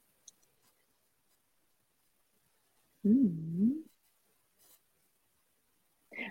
Mm-hmm. 3.08 3.70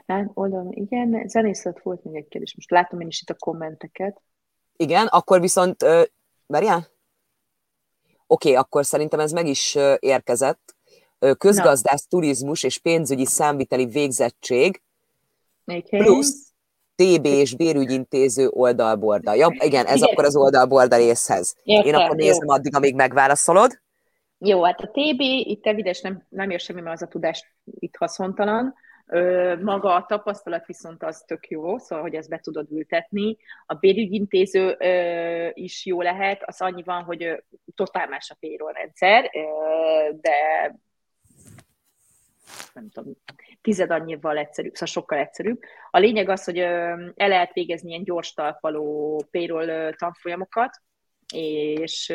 Nem, 0.06 0.32
oldalon, 0.34 0.72
igen, 0.72 1.28
zenészet 1.28 1.82
volt 1.82 2.04
még 2.04 2.16
egy 2.16 2.28
kérdés, 2.28 2.56
most 2.56 2.72
látom 2.72 3.00
én 3.00 3.08
is 3.08 3.22
itt 3.22 3.30
a 3.30 3.36
kommenteket. 3.36 4.22
Igen, 4.76 5.08
akkor 5.08 5.42
viszont, 5.42 5.86
várjál? 6.46 6.78
Oké, 6.78 8.50
okay, 8.50 8.56
akkor 8.56 8.86
szerintem 8.86 9.20
ez 9.20 9.32
meg 9.32 9.48
is 9.48 9.78
érkezett 10.00 10.76
közgazdász, 11.38 12.08
turizmus 12.08 12.64
és 12.64 12.78
pénzügyi 12.78 13.26
számviteli 13.26 13.86
végzettség, 13.86 14.82
okay. 15.66 16.00
plusz 16.00 16.48
TB 16.96 17.26
és 17.26 17.56
bérügyintéző 17.56 18.48
oldalborda. 18.48 19.34
Ja, 19.34 19.48
igen, 19.52 19.86
ez 19.86 19.96
igen. 19.96 20.10
akkor 20.12 20.24
az 20.26 20.36
oldalborda 20.36 20.96
részhez. 20.96 21.56
Én 21.64 21.96
akkor 21.96 22.16
nézem 22.16 22.48
jó. 22.48 22.54
addig, 22.54 22.76
amíg 22.76 22.96
megválaszolod. 22.96 23.80
Jó, 24.38 24.64
hát 24.64 24.80
a 24.80 24.88
TB, 24.88 25.20
itt 25.20 25.66
evides 25.66 26.02
nem, 26.02 26.26
nem 26.30 26.50
ér 26.50 26.60
semmi, 26.60 26.82
mert 26.82 26.96
az 26.96 27.02
a 27.02 27.08
tudás 27.08 27.54
itt 27.64 27.96
haszontalan. 27.96 28.76
Maga 29.62 29.96
a 29.96 30.06
tapasztalat 30.08 30.66
viszont 30.66 31.04
az 31.04 31.24
tök 31.28 31.48
jó, 31.48 31.78
szóval, 31.78 32.04
hogy 32.04 32.14
ezt 32.14 32.30
be 32.30 32.40
tudod 32.40 32.72
ültetni. 32.72 33.38
A 33.66 33.74
bérügyintéző 33.74 34.78
is 35.54 35.86
jó 35.86 36.02
lehet, 36.02 36.44
az 36.46 36.62
annyi 36.62 36.84
van, 36.84 37.04
hogy 37.04 37.44
totál 37.76 38.08
más 38.08 38.30
a 38.30 38.38
payroll 38.40 38.74
rendszer, 38.74 39.30
de 40.22 40.36
nem 42.74 42.90
tudom, 42.90 43.14
tized 43.62 43.92
annyival 43.92 44.38
egyszerűbb, 44.38 44.74
szóval 44.74 44.88
sokkal 44.88 45.18
egyszerűbb. 45.18 45.60
A 45.90 46.00
lényeg 46.00 46.30
az, 46.30 46.44
hogy 46.44 46.58
el 46.58 47.14
lehet 47.16 47.54
végezni 47.54 47.90
ilyen 47.90 48.04
gyors 48.04 48.34
talpaló 48.34 49.24
payroll 49.32 49.94
tanfolyamokat, 49.94 50.82
és, 51.34 52.14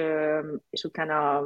és 0.71 0.85
utána 0.85 1.43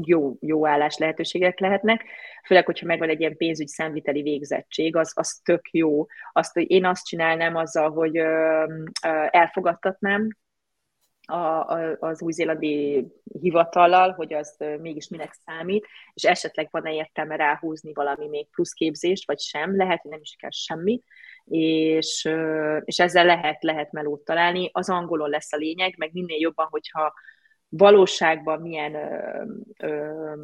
jó, 0.00 0.36
jó 0.40 0.66
állás 0.66 0.96
lehetőségek 0.96 1.58
lehetnek, 1.58 2.04
főleg, 2.46 2.64
hogyha 2.64 2.86
megvan 2.86 3.08
egy 3.08 3.20
ilyen 3.20 3.36
pénzügy 3.36 3.68
számviteli 3.68 4.22
végzettség, 4.22 4.96
az, 4.96 5.12
az 5.14 5.40
tök 5.44 5.68
jó. 5.70 6.06
Azt, 6.32 6.52
hogy 6.52 6.70
én 6.70 6.84
azt 6.84 7.06
csinálnám 7.06 7.56
azzal, 7.56 7.90
hogy 7.90 8.16
elfogadtatnám 9.30 10.28
a, 11.30 11.68
a, 11.68 11.96
az 12.00 12.22
új-zélandi 12.22 13.06
hivatallal, 13.40 14.12
hogy 14.12 14.32
az 14.34 14.56
mégis 14.80 15.08
minek 15.08 15.32
számít, 15.32 15.86
és 16.14 16.22
esetleg 16.22 16.68
van-e 16.70 16.92
értelme 16.92 17.36
ráhúzni 17.36 17.92
valami 17.92 18.28
még 18.28 18.50
plusz 18.50 18.72
képzést, 18.72 19.26
vagy 19.26 19.38
sem, 19.38 19.76
lehet, 19.76 20.00
hogy 20.00 20.10
nem 20.10 20.20
is 20.20 20.36
kell 20.38 20.50
semmi, 20.50 21.02
és, 21.44 22.28
és 22.84 22.98
ezzel 22.98 23.24
lehet, 23.24 23.62
lehet 23.62 23.92
melót 23.92 24.24
találni. 24.24 24.70
Az 24.72 24.90
angolon 24.90 25.30
lesz 25.30 25.52
a 25.52 25.56
lényeg, 25.56 25.94
meg 25.98 26.12
minél 26.12 26.38
jobban, 26.38 26.66
hogyha 26.70 27.12
valóságban 27.68 28.60
milyen 28.60 28.94
ö, 28.94 29.44
ö, 29.78 30.34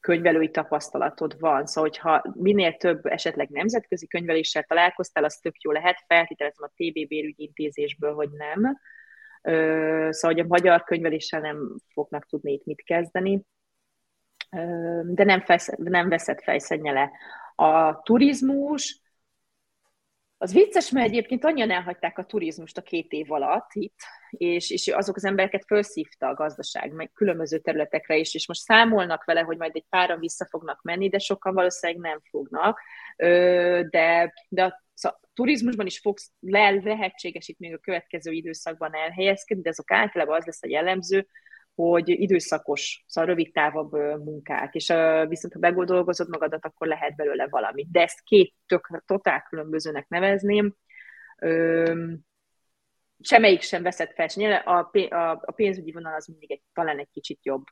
könyvelői 0.00 0.50
tapasztalatod 0.50 1.36
van. 1.38 1.66
Szóval, 1.66 1.90
hogyha 1.90 2.22
minél 2.34 2.76
több 2.76 3.06
esetleg 3.06 3.48
nemzetközi 3.48 4.06
könyveléssel 4.06 4.62
találkoztál, 4.62 5.24
az 5.24 5.36
tök 5.36 5.62
jó 5.62 5.70
lehet, 5.70 6.04
feltételezem 6.06 6.68
a 6.70 6.72
TB 6.76 7.08
bérügyintézésből, 7.08 8.14
hogy 8.14 8.28
nem. 8.30 8.78
Szóval, 9.42 10.10
hogy 10.20 10.40
a 10.40 10.46
magyar 10.46 10.84
könyveléssel 10.84 11.40
nem 11.40 11.76
fognak 11.92 12.26
tudni 12.26 12.52
itt 12.52 12.64
mit 12.64 12.82
kezdeni, 12.82 13.42
de 15.04 15.24
nem, 15.24 15.40
fesz, 15.40 15.70
nem 15.76 16.08
veszed 16.08 16.42
fejszennyele. 16.42 17.10
A 17.54 18.02
turizmus, 18.02 19.00
az 20.40 20.52
vicces, 20.52 20.90
mert 20.90 21.06
egyébként 21.06 21.44
annyian 21.44 21.70
elhagyták 21.70 22.18
a 22.18 22.24
turizmust 22.24 22.78
a 22.78 22.82
két 22.82 23.12
év 23.12 23.32
alatt 23.32 23.70
itt, 23.72 23.98
és, 24.30 24.70
és 24.70 24.88
azok 24.88 25.16
az 25.16 25.24
embereket 25.24 25.64
felszívta 25.66 26.28
a 26.28 26.34
gazdaság, 26.34 26.92
meg 26.92 27.10
különböző 27.14 27.58
területekre 27.58 28.16
is, 28.16 28.34
és 28.34 28.48
most 28.48 28.60
számolnak 28.60 29.24
vele, 29.24 29.40
hogy 29.40 29.56
majd 29.56 29.70
egy 29.74 29.86
páran 29.88 30.18
vissza 30.18 30.46
fognak 30.46 30.82
menni, 30.82 31.08
de 31.08 31.18
sokan 31.18 31.54
valószínűleg 31.54 32.02
nem 32.02 32.20
fognak. 32.30 32.80
De, 33.90 34.32
de 34.48 34.64
a, 34.64 34.82
a 35.04 35.20
turizmusban 35.34 35.86
is 35.86 35.98
fogsz, 35.98 36.32
le, 36.40 36.70
lehetséges 36.70 37.48
itt 37.48 37.58
még 37.58 37.74
a 37.74 37.78
következő 37.78 38.32
időszakban 38.32 38.94
elhelyezkedni, 38.94 39.62
de 39.62 39.68
azok 39.68 39.90
általában 39.90 40.36
az 40.36 40.44
lesz 40.44 40.62
a 40.62 40.68
jellemző, 40.68 41.26
hogy 41.74 42.08
időszakos, 42.08 43.04
szóval 43.06 43.30
rövid 43.30 43.52
távabb 43.52 43.92
munkák, 44.24 44.74
és 44.74 44.86
viszont 45.28 45.52
ha 45.52 45.58
begondolkozod 45.58 46.28
magadat, 46.28 46.64
akkor 46.64 46.86
lehet 46.86 47.16
belőle 47.16 47.48
valami. 47.48 47.86
De 47.90 48.02
ezt 48.02 48.22
két 48.22 48.54
tök, 48.66 49.02
totál 49.06 49.42
különbözőnek 49.48 50.08
nevezném. 50.08 50.74
Semmelyik 53.20 53.60
sem 53.60 53.82
veszett 53.82 54.12
fel, 54.12 54.52
a, 54.52 54.90
a 55.44 55.52
pénzügyi 55.54 55.92
vonal 55.92 56.14
az 56.14 56.26
mindig 56.26 56.50
egy, 56.50 56.62
talán 56.72 56.98
egy 56.98 57.10
kicsit 57.12 57.38
jobb. 57.42 57.64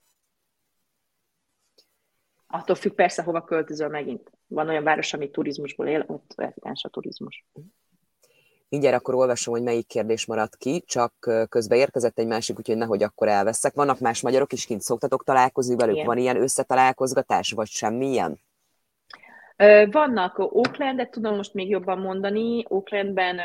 Attól 2.47 2.77
függ 2.77 2.93
persze, 2.93 3.23
hova 3.23 3.43
költözöl 3.43 3.89
megint. 3.89 4.31
Van 4.47 4.69
olyan 4.69 4.85
város, 4.85 5.13
ami 5.13 5.31
turizmusból 5.31 5.87
él, 5.87 6.05
ott 6.07 6.33
releváns 6.37 6.85
a 6.85 6.89
turizmus. 6.89 7.45
Mindjárt 8.69 8.97
akkor 8.97 9.15
olvasom, 9.15 9.55
hogy 9.55 9.63
melyik 9.63 9.87
kérdés 9.87 10.27
maradt 10.27 10.57
ki, 10.57 10.83
csak 10.87 11.13
közben 11.49 11.79
érkezett 11.79 12.19
egy 12.19 12.27
másik, 12.27 12.59
úgyhogy 12.59 12.77
nehogy 12.77 13.03
akkor 13.03 13.29
elveszek. 13.29 13.75
Vannak 13.75 13.99
más 13.99 14.21
magyarok 14.21 14.53
is 14.53 14.67
kint, 14.67 14.81
szoktatok 14.81 15.25
találkozni 15.25 15.77
velük? 15.77 15.95
Igen. 15.95 16.07
Van 16.07 16.19
ilyen 16.19 16.41
összetalálkozgatás, 16.41 17.53
vagy 17.53 17.69
semmilyen? 17.69 18.41
Vannak 19.91 20.39
Oaklandet, 20.39 21.11
tudom 21.11 21.37
most 21.37 21.55
még 21.55 21.69
jobban 21.69 21.99
mondani. 21.99 22.65
Oaklandben 22.69 23.41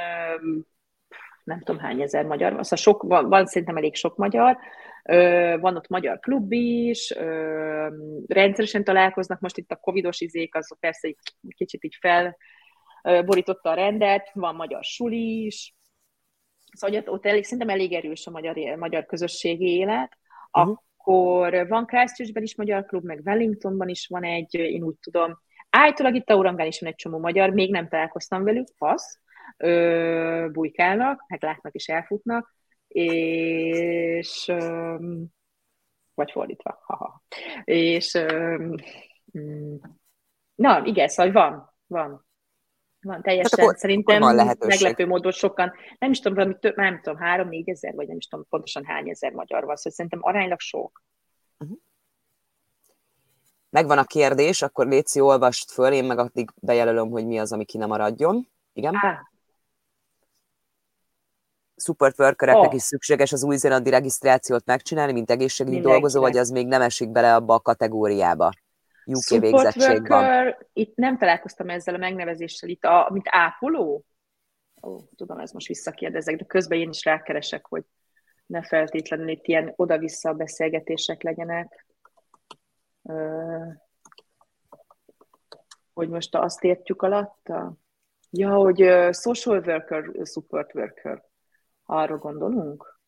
nem 1.43 1.59
tudom 1.59 1.81
hány 1.81 2.01
ezer 2.01 2.25
magyar 2.25 2.53
van, 2.53 2.63
szóval 2.63 2.77
sok, 2.77 3.03
van, 3.03 3.29
van 3.29 3.45
szerintem 3.45 3.77
elég 3.77 3.95
sok 3.95 4.17
magyar. 4.17 4.57
Van 5.59 5.75
ott 5.75 5.87
magyar 5.87 6.19
klub 6.19 6.51
is, 6.51 7.13
rendszeresen 8.27 8.83
találkoznak, 8.83 9.39
most 9.39 9.57
itt 9.57 9.71
a 9.71 9.75
covidos 9.75 10.21
izék, 10.21 10.55
azok 10.55 10.79
persze 10.79 11.07
egy 11.07 11.17
kicsit 11.55 11.83
így 11.83 11.97
fel 11.99 12.37
borította 13.01 13.69
a 13.69 13.73
rendet, 13.73 14.31
van 14.33 14.55
magyar 14.55 14.83
suli 14.83 15.45
is, 15.45 15.75
szóval 16.71 16.99
ott, 16.99 17.09
ott 17.09 17.25
elég, 17.25 17.43
szerintem 17.43 17.69
elég 17.69 17.93
erős 17.93 18.27
a 18.27 18.31
magyar, 18.31 18.75
magyar 18.75 19.05
közösségi 19.05 19.65
élet. 19.65 20.17
Uh-huh. 20.51 20.77
Akkor 20.97 21.67
van 21.67 21.85
Christchurchben 21.85 22.43
is 22.43 22.55
magyar 22.55 22.85
klub, 22.85 23.03
meg 23.03 23.21
Wellingtonban 23.25 23.89
is 23.89 24.07
van 24.07 24.23
egy, 24.23 24.53
én 24.53 24.83
úgy 24.83 24.95
tudom. 25.01 25.39
Állítólag 25.69 26.15
itt 26.15 26.29
a 26.29 26.35
Urangán 26.35 26.67
is 26.67 26.79
van 26.79 26.89
egy 26.89 26.95
csomó 26.95 27.19
magyar, 27.19 27.49
még 27.49 27.71
nem 27.71 27.87
találkoztam 27.87 28.43
velük, 28.43 28.67
fasz, 28.75 29.19
ö, 29.57 30.47
bujkálnak, 30.51 31.25
meg 31.27 31.43
látnak 31.43 31.73
és 31.73 31.87
elfutnak, 31.87 32.55
és 32.91 34.51
vagy 36.13 36.31
fordítva, 36.31 36.79
haha. 36.83 37.23
És 37.63 38.17
mm, 39.37 39.75
na, 40.55 40.85
igen, 40.85 41.07
szóval 41.07 41.31
van, 41.31 41.73
van. 41.87 42.25
Van 43.01 43.21
teljesen, 43.21 43.49
hát 43.51 43.59
akkor, 43.59 43.77
szerintem 43.77 44.23
akkor 44.23 44.35
van 44.35 44.57
meglepő 44.59 45.05
módon 45.05 45.31
sokan, 45.31 45.73
nem 45.99 46.11
is 46.11 46.19
tudom, 46.19 46.37
valami 46.37 46.55
több, 46.59 46.75
nem 46.75 47.01
tudom, 47.01 47.19
három, 47.19 47.47
négy 47.47 47.69
ezer, 47.69 47.93
vagy 47.95 48.07
nem 48.07 48.17
is 48.17 48.27
tudom 48.27 48.45
pontosan 48.49 48.85
hány 48.85 49.09
ezer 49.09 49.31
magyar 49.31 49.65
van, 49.65 49.75
szóval 49.75 49.91
szerintem 49.91 50.19
aránylag 50.23 50.59
sok. 50.59 51.03
Uh-huh. 51.59 51.77
Megvan 53.69 53.97
a 53.97 54.03
kérdés, 54.03 54.61
akkor 54.61 54.87
Léci, 54.87 55.19
olvast 55.19 55.71
föl, 55.71 55.91
én 55.91 56.03
meg 56.03 56.17
addig 56.17 56.49
bejelölöm, 56.55 57.09
hogy 57.09 57.25
mi 57.25 57.39
az, 57.39 57.53
ami 57.53 57.65
ki 57.65 57.77
nem 57.77 57.87
maradjon. 57.87 58.47
Igen? 58.73 58.95
Ah. 58.95 59.30
Support 61.81 62.19
workereknek 62.19 62.69
oh. 62.69 62.75
is 62.75 62.81
szükséges 62.81 63.31
az 63.31 63.43
új-zélandi 63.43 63.89
regisztrációt 63.89 64.65
megcsinálni, 64.65 65.11
mint 65.11 65.31
egészségügyi 65.31 65.79
dolgozó, 65.79 66.21
vagy 66.21 66.37
az 66.37 66.49
még 66.49 66.67
nem 66.67 66.81
esik 66.81 67.11
bele 67.11 67.35
abba 67.35 67.53
a 67.53 67.59
kategóriába? 67.59 68.51
UK 69.05 69.39
végzettség 69.39 70.07
van. 70.07 70.55
Itt 70.73 70.95
nem 70.95 71.17
találkoztam 71.17 71.69
ezzel 71.69 71.93
a 71.93 71.97
megnevezéssel, 71.97 72.69
itt 72.69 72.83
a, 72.83 73.09
mint 73.11 73.25
ápoló. 73.29 74.05
Ó, 74.81 74.97
tudom, 75.15 75.37
ez 75.37 75.51
most 75.51 75.67
visszakérdezek, 75.67 76.35
de 76.35 76.45
közben 76.45 76.79
én 76.79 76.89
is 76.89 77.03
rákeresek, 77.03 77.65
hogy 77.65 77.83
ne 78.45 78.63
feltétlenül 78.63 79.29
itt 79.29 79.47
ilyen 79.47 79.73
oda-vissza 79.75 80.33
beszélgetések 80.33 81.23
legyenek. 81.23 81.85
hogy 85.93 86.09
most 86.09 86.35
azt 86.35 86.63
értjük 86.63 87.01
alatta? 87.01 87.77
Ja, 88.29 88.53
hogy 88.53 88.77
social 89.11 89.59
worker, 89.59 90.11
support 90.23 90.75
worker. 90.75 91.23
Arra 91.91 92.17
gondolunk? 92.17 92.99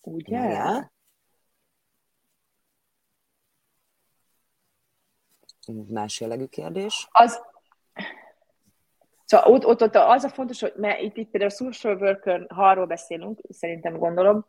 Ugye? 0.00 0.38
Ja. 0.38 0.92
más 5.88 6.20
jellegű 6.20 6.44
kérdés? 6.46 7.08
Az, 7.10 7.42
Szóval 9.24 9.52
ott, 9.52 9.66
ott, 9.66 9.82
ott 9.82 9.94
az 9.94 10.24
a 10.24 10.28
fontos, 10.28 10.60
hogy 10.60 10.72
mert 10.76 11.00
itt, 11.00 11.16
itt 11.16 11.30
például 11.30 11.52
a 11.52 11.54
social 11.54 11.96
worker, 11.96 12.46
ha 12.48 12.68
arról 12.68 12.86
beszélünk, 12.86 13.40
szerintem 13.48 13.96
gondolom, 13.96 14.46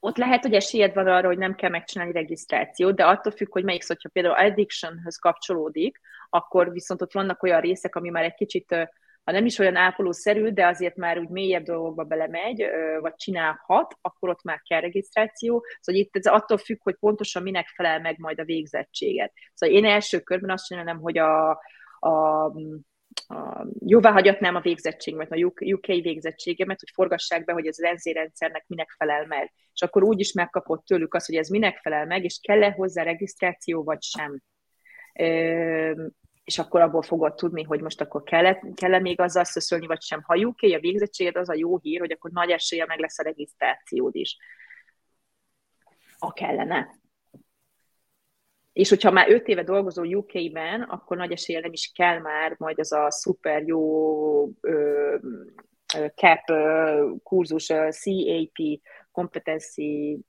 ott 0.00 0.16
lehet, 0.16 0.42
hogy 0.42 0.54
esélyed 0.54 0.94
van 0.94 1.06
arra, 1.06 1.26
hogy 1.26 1.38
nem 1.38 1.54
kell 1.54 1.70
megcsinálni 1.70 2.12
regisztrációt, 2.12 2.94
de 2.94 3.06
attól 3.06 3.32
függ, 3.32 3.52
hogy 3.52 3.64
melyik 3.64 3.86
hogyha 3.86 4.08
például 4.08 4.34
addictionhöz 4.34 5.16
kapcsolódik, 5.16 6.00
akkor 6.30 6.72
viszont 6.72 7.02
ott 7.02 7.12
vannak 7.12 7.42
olyan 7.42 7.60
részek, 7.60 7.96
ami 7.96 8.08
már 8.08 8.24
egy 8.24 8.34
kicsit 8.34 8.90
ha 9.24 9.32
nem 9.32 9.44
is 9.44 9.58
olyan 9.58 9.76
ápolószerű, 9.76 10.48
de 10.48 10.66
azért 10.66 10.96
már 10.96 11.18
úgy 11.18 11.28
mélyebb 11.28 11.64
dolgokba 11.64 12.04
belemegy, 12.04 12.64
vagy 13.00 13.14
csinálhat, 13.14 13.94
akkor 14.00 14.28
ott 14.28 14.42
már 14.42 14.62
kell 14.68 14.80
regisztráció. 14.80 15.64
Szóval 15.80 16.00
itt 16.00 16.16
ez 16.16 16.26
attól 16.26 16.58
függ, 16.58 16.82
hogy 16.82 16.96
pontosan 16.96 17.42
minek 17.42 17.66
felel 17.66 18.00
meg 18.00 18.18
majd 18.18 18.40
a 18.40 18.44
végzettséget. 18.44 19.32
Szóval 19.54 19.76
én 19.76 19.84
első 19.84 20.20
körben 20.20 20.50
azt 20.50 20.66
csinálom, 20.66 21.00
hogy 21.00 21.18
a, 21.18 21.50
a 21.98 22.52
a, 23.26 23.66
jóvá 23.86 24.12
hagyatnám 24.12 24.54
a 24.54 24.60
végzettségemet, 24.60 25.32
a 25.32 25.36
UK 25.58 25.86
végzettségemet, 25.86 26.80
hogy 26.80 26.90
forgassák 26.92 27.44
be, 27.44 27.52
hogy 27.52 27.66
ez 27.66 27.78
az 27.78 28.04
rendszernek 28.12 28.64
minek 28.66 28.94
felel 28.96 29.26
meg. 29.26 29.52
És 29.72 29.82
akkor 29.82 30.02
úgy 30.02 30.20
is 30.20 30.32
megkapott 30.32 30.84
tőlük 30.84 31.14
azt, 31.14 31.26
hogy 31.26 31.36
ez 31.36 31.48
minek 31.48 31.78
felel 31.78 32.06
meg, 32.06 32.24
és 32.24 32.38
kell-e 32.42 32.70
hozzá 32.70 33.02
regisztráció, 33.02 33.84
vagy 33.84 34.02
sem 34.02 34.42
és 36.44 36.58
akkor 36.58 36.80
abból 36.80 37.02
fogod 37.02 37.34
tudni, 37.34 37.62
hogy 37.62 37.80
most 37.80 38.00
akkor 38.00 38.22
kell-e, 38.22 38.62
kell-e 38.74 39.00
még 39.00 39.20
azzal 39.20 39.44
szöszölni, 39.44 39.86
vagy 39.86 40.02
sem. 40.02 40.22
Ha 40.22 40.36
UK 40.36 40.62
a 40.62 40.78
végzettséged, 40.78 41.36
az 41.36 41.48
a 41.48 41.54
jó 41.54 41.78
hír, 41.78 42.00
hogy 42.00 42.12
akkor 42.12 42.30
nagy 42.30 42.50
esélye 42.50 42.86
meg 42.86 42.98
lesz 42.98 43.18
a 43.18 43.22
regisztrációd 43.22 44.14
is. 44.14 44.36
A 46.18 46.32
kellene. 46.32 47.02
és 48.72 48.88
hogyha 48.88 49.10
már 49.10 49.30
öt 49.30 49.48
éve 49.48 49.62
dolgozol 49.62 50.14
UK-ben, 50.14 50.82
akkor 50.82 51.16
nagy 51.16 51.32
esélye 51.32 51.60
nem 51.60 51.72
is 51.72 51.92
kell 51.94 52.18
már 52.18 52.54
majd 52.58 52.78
az 52.78 52.92
a 52.92 53.10
szuper 53.10 53.62
jó 53.66 54.48
ö, 54.60 55.16
CAP 56.14 56.44
kurzus, 57.22 57.66
CAP, 57.66 58.80
Competency 59.12 60.24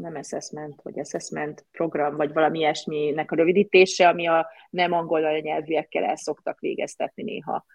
nem 0.00 0.14
assessment, 0.14 0.82
vagy 0.82 0.98
assessment 0.98 1.66
program, 1.70 2.16
vagy 2.16 2.32
valami 2.32 2.58
ilyesminek 2.58 3.30
a 3.30 3.36
rövidítése, 3.36 4.08
ami 4.08 4.26
a 4.26 4.48
nem 4.70 4.92
angol 4.92 5.38
nyelvűekkel 5.38 6.04
el 6.04 6.16
szoktak 6.16 6.60
végeztetni 6.60 7.22
néha. 7.22 7.66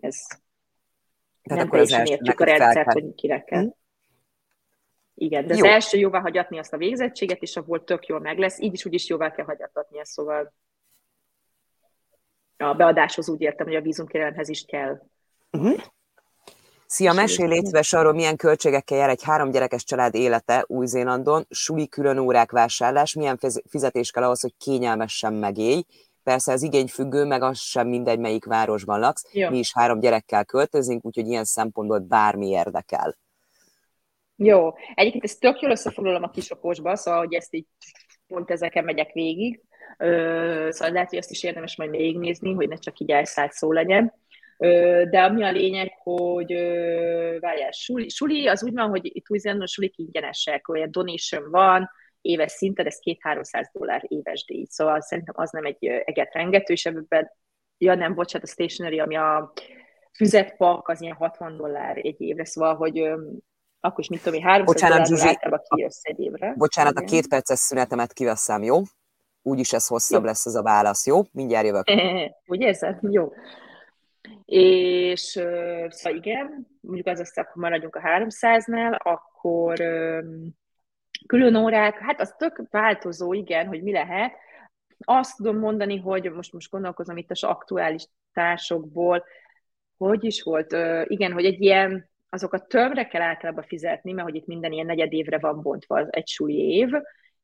Ez 0.00 0.16
Tehát 1.42 1.62
nem 1.62 1.68
teljesen 1.68 2.06
értjük 2.06 2.40
a 2.40 2.44
rendszert, 2.44 2.92
hogy 2.92 3.14
kire 3.14 3.44
kell. 3.44 3.62
Hm? 3.62 3.68
Igen, 5.14 5.46
de 5.46 5.54
Jó. 5.54 5.64
az 5.64 5.70
első 5.72 5.98
jóvá 5.98 6.20
hagyatni 6.20 6.58
azt 6.58 6.72
a 6.72 6.76
végzettséget, 6.76 7.42
és 7.42 7.56
abból 7.56 7.84
tök 7.84 8.06
jól 8.06 8.20
meg 8.20 8.38
lesz, 8.38 8.60
így 8.60 8.72
is 8.72 8.84
úgy 8.84 8.94
is 8.94 9.08
jóvá 9.08 9.30
kell 9.30 9.44
hagyatni, 9.44 10.00
szóval 10.02 10.54
a 12.56 12.74
beadáshoz 12.74 13.28
úgy 13.28 13.40
értem, 13.40 13.66
hogy 13.66 13.76
a 13.76 13.80
vízumkérelemhez 13.80 14.48
is 14.48 14.64
kell. 14.64 15.02
Uh-huh. 15.50 15.80
Szia, 16.90 17.12
mesélj 17.12 17.48
létves 17.48 17.92
arról, 17.92 18.12
milyen 18.12 18.36
költségekkel 18.36 18.98
jár 18.98 19.08
egy 19.08 19.22
három 19.22 19.50
gyerekes 19.50 19.84
család 19.84 20.14
élete 20.14 20.64
Új-Zélandon, 20.66 21.46
suli 21.50 21.88
külön 21.88 22.18
órák 22.18 22.50
vásárlás, 22.50 23.14
milyen 23.14 23.38
fizetés 23.68 24.10
kell 24.10 24.22
ahhoz, 24.22 24.40
hogy 24.40 24.54
kényelmesen 24.58 25.32
megélj. 25.34 25.84
Persze 26.22 26.52
ez 26.52 26.62
igényfüggő, 26.62 27.24
meg 27.24 27.42
az 27.42 27.58
sem 27.58 27.88
mindegy, 27.88 28.18
melyik 28.18 28.44
városban 28.44 29.00
laksz. 29.00 29.24
Jó. 29.32 29.50
Mi 29.50 29.58
is 29.58 29.72
három 29.74 30.00
gyerekkel 30.00 30.44
költözünk, 30.44 31.04
úgyhogy 31.04 31.28
ilyen 31.28 31.44
szempontból 31.44 31.98
bármi 31.98 32.48
érdekel. 32.48 33.16
Jó. 34.36 34.72
Egyébként 34.94 35.24
ezt 35.24 35.40
tök 35.40 35.60
jól 35.60 35.70
összefoglalom 35.70 36.22
a 36.22 36.30
kisokosba, 36.30 36.96
szóval, 36.96 37.20
hogy 37.20 37.34
ezt 37.34 37.54
így 37.54 37.66
pont 38.26 38.50
ezeken 38.50 38.84
megyek 38.84 39.12
végig. 39.12 39.62
Ö, 39.98 40.68
szóval 40.70 40.92
lehet, 40.92 41.08
hogy 41.08 41.18
ezt 41.18 41.30
is 41.30 41.42
érdemes 41.42 41.76
majd 41.76 41.90
végignézni, 41.90 42.54
hogy 42.54 42.68
ne 42.68 42.76
csak 42.76 42.98
így 42.98 43.10
elszállt 43.10 43.52
szó 43.52 43.72
legyen. 43.72 44.14
De 45.10 45.22
ami 45.22 45.42
a 45.42 45.50
lényeg, 45.50 45.92
hogy 46.02 46.52
várjál, 47.40 47.70
suli, 47.70 48.08
suli 48.08 48.46
az 48.46 48.64
úgy 48.64 48.72
van, 48.72 48.88
hogy 48.88 49.00
itt 49.02 49.30
új 49.30 49.38
a 49.42 49.66
sulik 49.66 49.98
ingyenesek, 49.98 50.68
olyan 50.68 50.90
donation 50.90 51.50
van, 51.50 51.90
éves 52.20 52.52
szinten, 52.52 52.86
ez 52.86 52.98
2-300 53.04 53.68
dollár 53.72 54.04
éves 54.08 54.44
díj. 54.44 54.66
Szóval 54.68 55.00
szerintem 55.00 55.34
az 55.38 55.50
nem 55.50 55.64
egy 55.64 55.86
eget 55.86 56.34
rengető, 56.34 56.72
és 56.72 56.86
ebben, 56.86 57.30
ja 57.78 57.94
nem, 57.94 58.14
bocsánat, 58.14 58.48
a 58.48 58.50
stationery, 58.50 59.00
ami 59.00 59.16
a 59.16 59.52
füzetpak, 60.16 60.88
az 60.88 61.00
ilyen 61.00 61.16
60 61.16 61.56
dollár 61.56 61.96
egy 61.96 62.20
évre, 62.20 62.44
szóval, 62.44 62.74
hogy 62.74 62.98
akkor 63.80 64.00
is, 64.00 64.08
mit 64.08 64.22
tudom 64.22 64.38
én, 64.38 64.44
300 64.44 64.74
bocsánat, 64.74 65.08
dollár 65.08 65.26
általában 65.26 65.60
kijössz 65.68 66.00
egy 66.02 66.20
évre. 66.20 66.54
Bocsánat, 66.56 66.92
Igen. 66.92 67.04
a 67.04 67.06
két 67.06 67.28
perces 67.28 67.58
szünetemet 67.58 68.12
kiveszem, 68.12 68.62
jó? 68.62 68.80
Úgyis 69.42 69.72
ez 69.72 69.86
hosszabb 69.86 70.20
jó. 70.20 70.26
lesz 70.26 70.46
ez 70.46 70.54
a 70.54 70.62
válasz, 70.62 71.06
jó? 71.06 71.20
Mindjárt 71.32 71.66
jövök. 71.66 71.84
Úgy 72.52 72.60
érzed? 72.60 72.98
Jó. 73.00 73.32
És 74.50 75.20
szóval 75.88 76.18
igen, 76.18 76.66
mondjuk 76.80 77.06
az 77.06 77.20
azt, 77.20 77.38
akkor 77.38 77.62
maradjunk 77.62 77.96
a 77.96 78.00
300-nál, 78.00 78.98
akkor 78.98 79.76
külön 81.26 81.54
órák, 81.56 81.98
hát 81.98 82.20
az 82.20 82.34
tök 82.38 82.62
változó, 82.70 83.32
igen, 83.32 83.66
hogy 83.66 83.82
mi 83.82 83.92
lehet. 83.92 84.32
Azt 84.98 85.36
tudom 85.36 85.58
mondani, 85.58 85.98
hogy 85.98 86.30
most, 86.30 86.52
most 86.52 86.70
gondolkozom 86.70 87.16
itt 87.16 87.30
az 87.30 87.44
aktuális 87.44 88.06
társokból, 88.32 89.24
hogy 89.96 90.24
is 90.24 90.42
volt, 90.42 90.72
igen, 91.08 91.32
hogy 91.32 91.44
egy 91.44 91.60
ilyen, 91.60 92.10
azokat 92.28 92.68
többre 92.68 93.06
kell 93.06 93.22
általában 93.22 93.64
fizetni, 93.64 94.12
mert 94.12 94.28
hogy 94.28 94.36
itt 94.36 94.46
minden 94.46 94.72
ilyen 94.72 94.86
negyed 94.86 95.12
évre 95.12 95.38
van 95.38 95.62
bontva 95.62 96.06
egy 96.10 96.28
súly 96.28 96.52
év, 96.52 96.88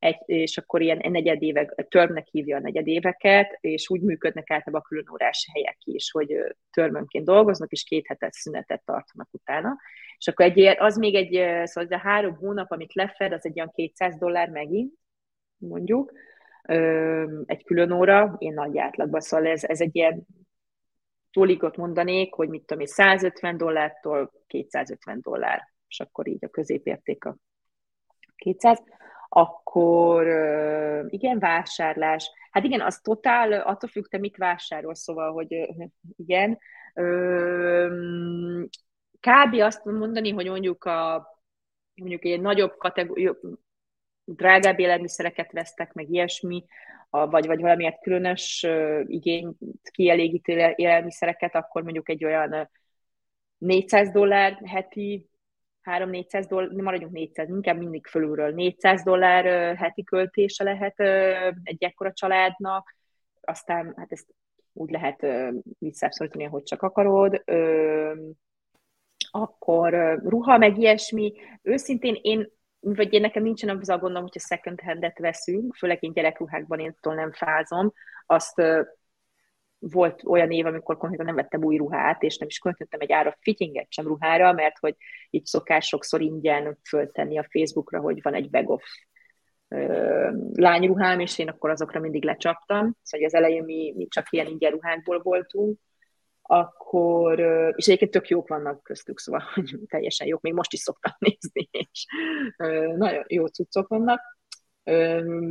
egy, 0.05 0.23
és 0.25 0.59
akkor 0.59 0.83
ilyen 0.83 1.01
negyedévek, 1.11 1.87
törmnek 1.89 2.27
hívja 2.31 2.57
a 2.57 2.61
negyedéveket, 2.61 3.59
és 3.61 3.91
úgy 3.91 4.01
működnek 4.01 4.51
általában 4.51 4.81
a 4.81 4.89
különórás 4.89 5.49
helyek 5.53 5.79
is, 5.81 6.11
hogy 6.11 6.37
törmönként 6.71 7.25
dolgoznak, 7.25 7.73
és 7.73 7.85
két 7.85 8.07
hetet 8.07 8.33
szünetet 8.33 8.83
tartanak 8.85 9.29
utána. 9.31 9.77
És 10.19 10.29
akkor 10.29 10.45
egy, 10.45 10.61
az 10.61 10.97
még 10.97 11.15
egy, 11.15 11.67
szóval 11.67 11.93
a 11.93 11.99
három 11.99 12.37
hónap, 12.37 12.71
amit 12.71 12.95
lefed, 12.95 13.33
az 13.33 13.47
egy 13.47 13.59
olyan 13.59 13.73
200 13.75 14.17
dollár 14.19 14.49
megint, 14.49 14.93
mondjuk, 15.57 16.13
egy 17.47 17.65
külön 17.65 17.91
óra, 17.91 18.37
én 18.39 18.55
nagy 18.55 18.79
átlagban, 18.79 19.21
szóval 19.21 19.47
ez, 19.47 19.65
ez 19.65 19.81
egy 19.81 19.97
ilyen 19.97 20.27
toligot 21.31 21.77
mondanék, 21.77 22.35
hogy 22.35 22.49
mit 22.49 22.61
tudom 22.61 22.81
én, 22.81 22.87
150 22.87 23.57
dollártól 23.57 24.33
250 24.47 25.21
dollár, 25.21 25.69
és 25.89 26.01
akkor 26.01 26.29
így 26.29 26.45
a 26.45 26.49
középérték 26.49 27.25
a 27.25 27.37
200 28.37 28.83
akkor 29.35 30.27
igen, 31.09 31.39
vásárlás. 31.39 32.31
Hát 32.51 32.65
igen, 32.65 32.81
az 32.81 33.01
totál, 33.01 33.53
attól 33.53 33.89
függ, 33.89 34.07
te 34.07 34.19
mit 34.19 34.37
vásárolsz, 34.37 35.01
szóval, 35.01 35.33
hogy 35.33 35.69
igen. 36.17 36.59
Kb. 39.21 39.55
azt 39.55 39.85
mondani, 39.85 40.31
hogy 40.31 40.47
mondjuk 40.47 40.85
a 40.85 41.27
mondjuk 41.95 42.25
egy 42.25 42.41
nagyobb 42.41 42.77
kategória, 42.77 43.37
drágább 44.25 44.79
élelmiszereket 44.79 45.53
vesztek, 45.53 45.93
meg 45.93 46.11
ilyesmi, 46.11 46.65
vagy, 47.11 47.47
vagy 47.47 47.61
valamilyen 47.61 47.99
különös 48.01 48.67
igényt 49.07 49.59
kielégítő 49.91 50.73
élelmiszereket, 50.75 51.55
akkor 51.55 51.83
mondjuk 51.83 52.09
egy 52.09 52.25
olyan 52.25 52.71
400 53.59 54.11
dollár 54.11 54.61
heti 54.65 55.29
3-400 55.85 56.45
dollár, 56.49 56.71
maradjunk 56.71 57.13
400, 57.13 57.49
inkább 57.49 57.79
mindig 57.79 58.07
fölülről 58.07 58.55
400 58.55 59.03
dollár 59.03 59.77
heti 59.77 60.05
költése 60.05 60.65
lehet 60.65 61.01
egy 61.63 61.85
ekkora 61.85 62.13
családnak, 62.13 62.97
aztán 63.41 63.95
hát 63.97 64.13
ezt 64.13 64.35
úgy 64.73 64.91
lehet 64.91 65.27
visszaszorítani, 65.79 66.47
ahogy 66.47 66.63
csak 66.63 66.83
akarod. 66.83 67.45
Akkor 69.31 70.19
ruha, 70.25 70.59
meg 70.59 70.79
ilyesmi. 70.79 71.33
Őszintén 71.63 72.19
én 72.23 72.53
vagy 72.81 73.13
én 73.13 73.21
nekem 73.21 73.43
nincsen 73.43 73.79
az 73.79 73.89
a 73.89 73.99
gondom, 73.99 74.23
hogyha 74.23 74.41
second 74.41 74.81
handet 74.81 75.19
veszünk, 75.19 75.75
főleg 75.75 76.03
én 76.03 76.13
gyerekruhákban 76.13 76.79
én 76.79 76.95
nem 77.03 77.33
fázom, 77.33 77.93
azt 78.27 78.63
volt 79.91 80.23
olyan 80.25 80.51
év, 80.51 80.67
amikor 80.67 80.97
konkrétan 80.97 81.27
nem 81.27 81.35
vettem 81.35 81.65
új 81.65 81.77
ruhát, 81.77 82.23
és 82.23 82.39
nem 82.39 82.49
is 82.49 82.59
költöttem 82.59 83.01
egy 83.01 83.13
ára 83.13 83.37
fittinget 83.41 83.93
sem 83.93 84.07
ruhára, 84.07 84.53
mert 84.53 84.79
hogy 84.79 84.97
így 85.31 85.45
szokás 85.45 85.87
sokszor 85.87 86.21
ingyen 86.21 86.79
föltenni 86.89 87.39
a 87.39 87.47
Facebookra, 87.51 88.01
hogy 88.01 88.23
van 88.23 88.35
egy 88.35 88.51
bag 88.51 88.71
of 88.71 88.83
lányruhám, 90.53 91.21
és 91.21 91.39
én 91.39 91.49
akkor 91.49 91.71
azokra 91.71 92.01
mindig 92.01 92.25
lecsaptam. 92.25 92.97
Szóval 93.03 93.27
az 93.27 93.35
elején 93.35 93.65
mi, 93.65 93.93
mi 93.97 94.07
csak 94.07 94.27
ilyen 94.31 94.47
ingyen 94.47 94.71
ruhákból 94.71 95.21
voltunk, 95.23 95.79
akkor, 96.43 97.39
és 97.77 97.87
egyébként 97.87 98.11
tök 98.11 98.29
jók 98.29 98.49
vannak 98.49 98.83
köztük, 98.83 99.19
szóval 99.19 99.43
hogy 99.55 99.79
teljesen 99.87 100.27
jók, 100.27 100.41
még 100.41 100.53
most 100.53 100.73
is 100.73 100.81
szoktam 100.81 101.13
nézni, 101.19 101.69
és 101.71 102.07
nagyon 102.97 103.25
jó 103.29 103.47
cuccok 103.47 103.89
vannak 103.89 104.21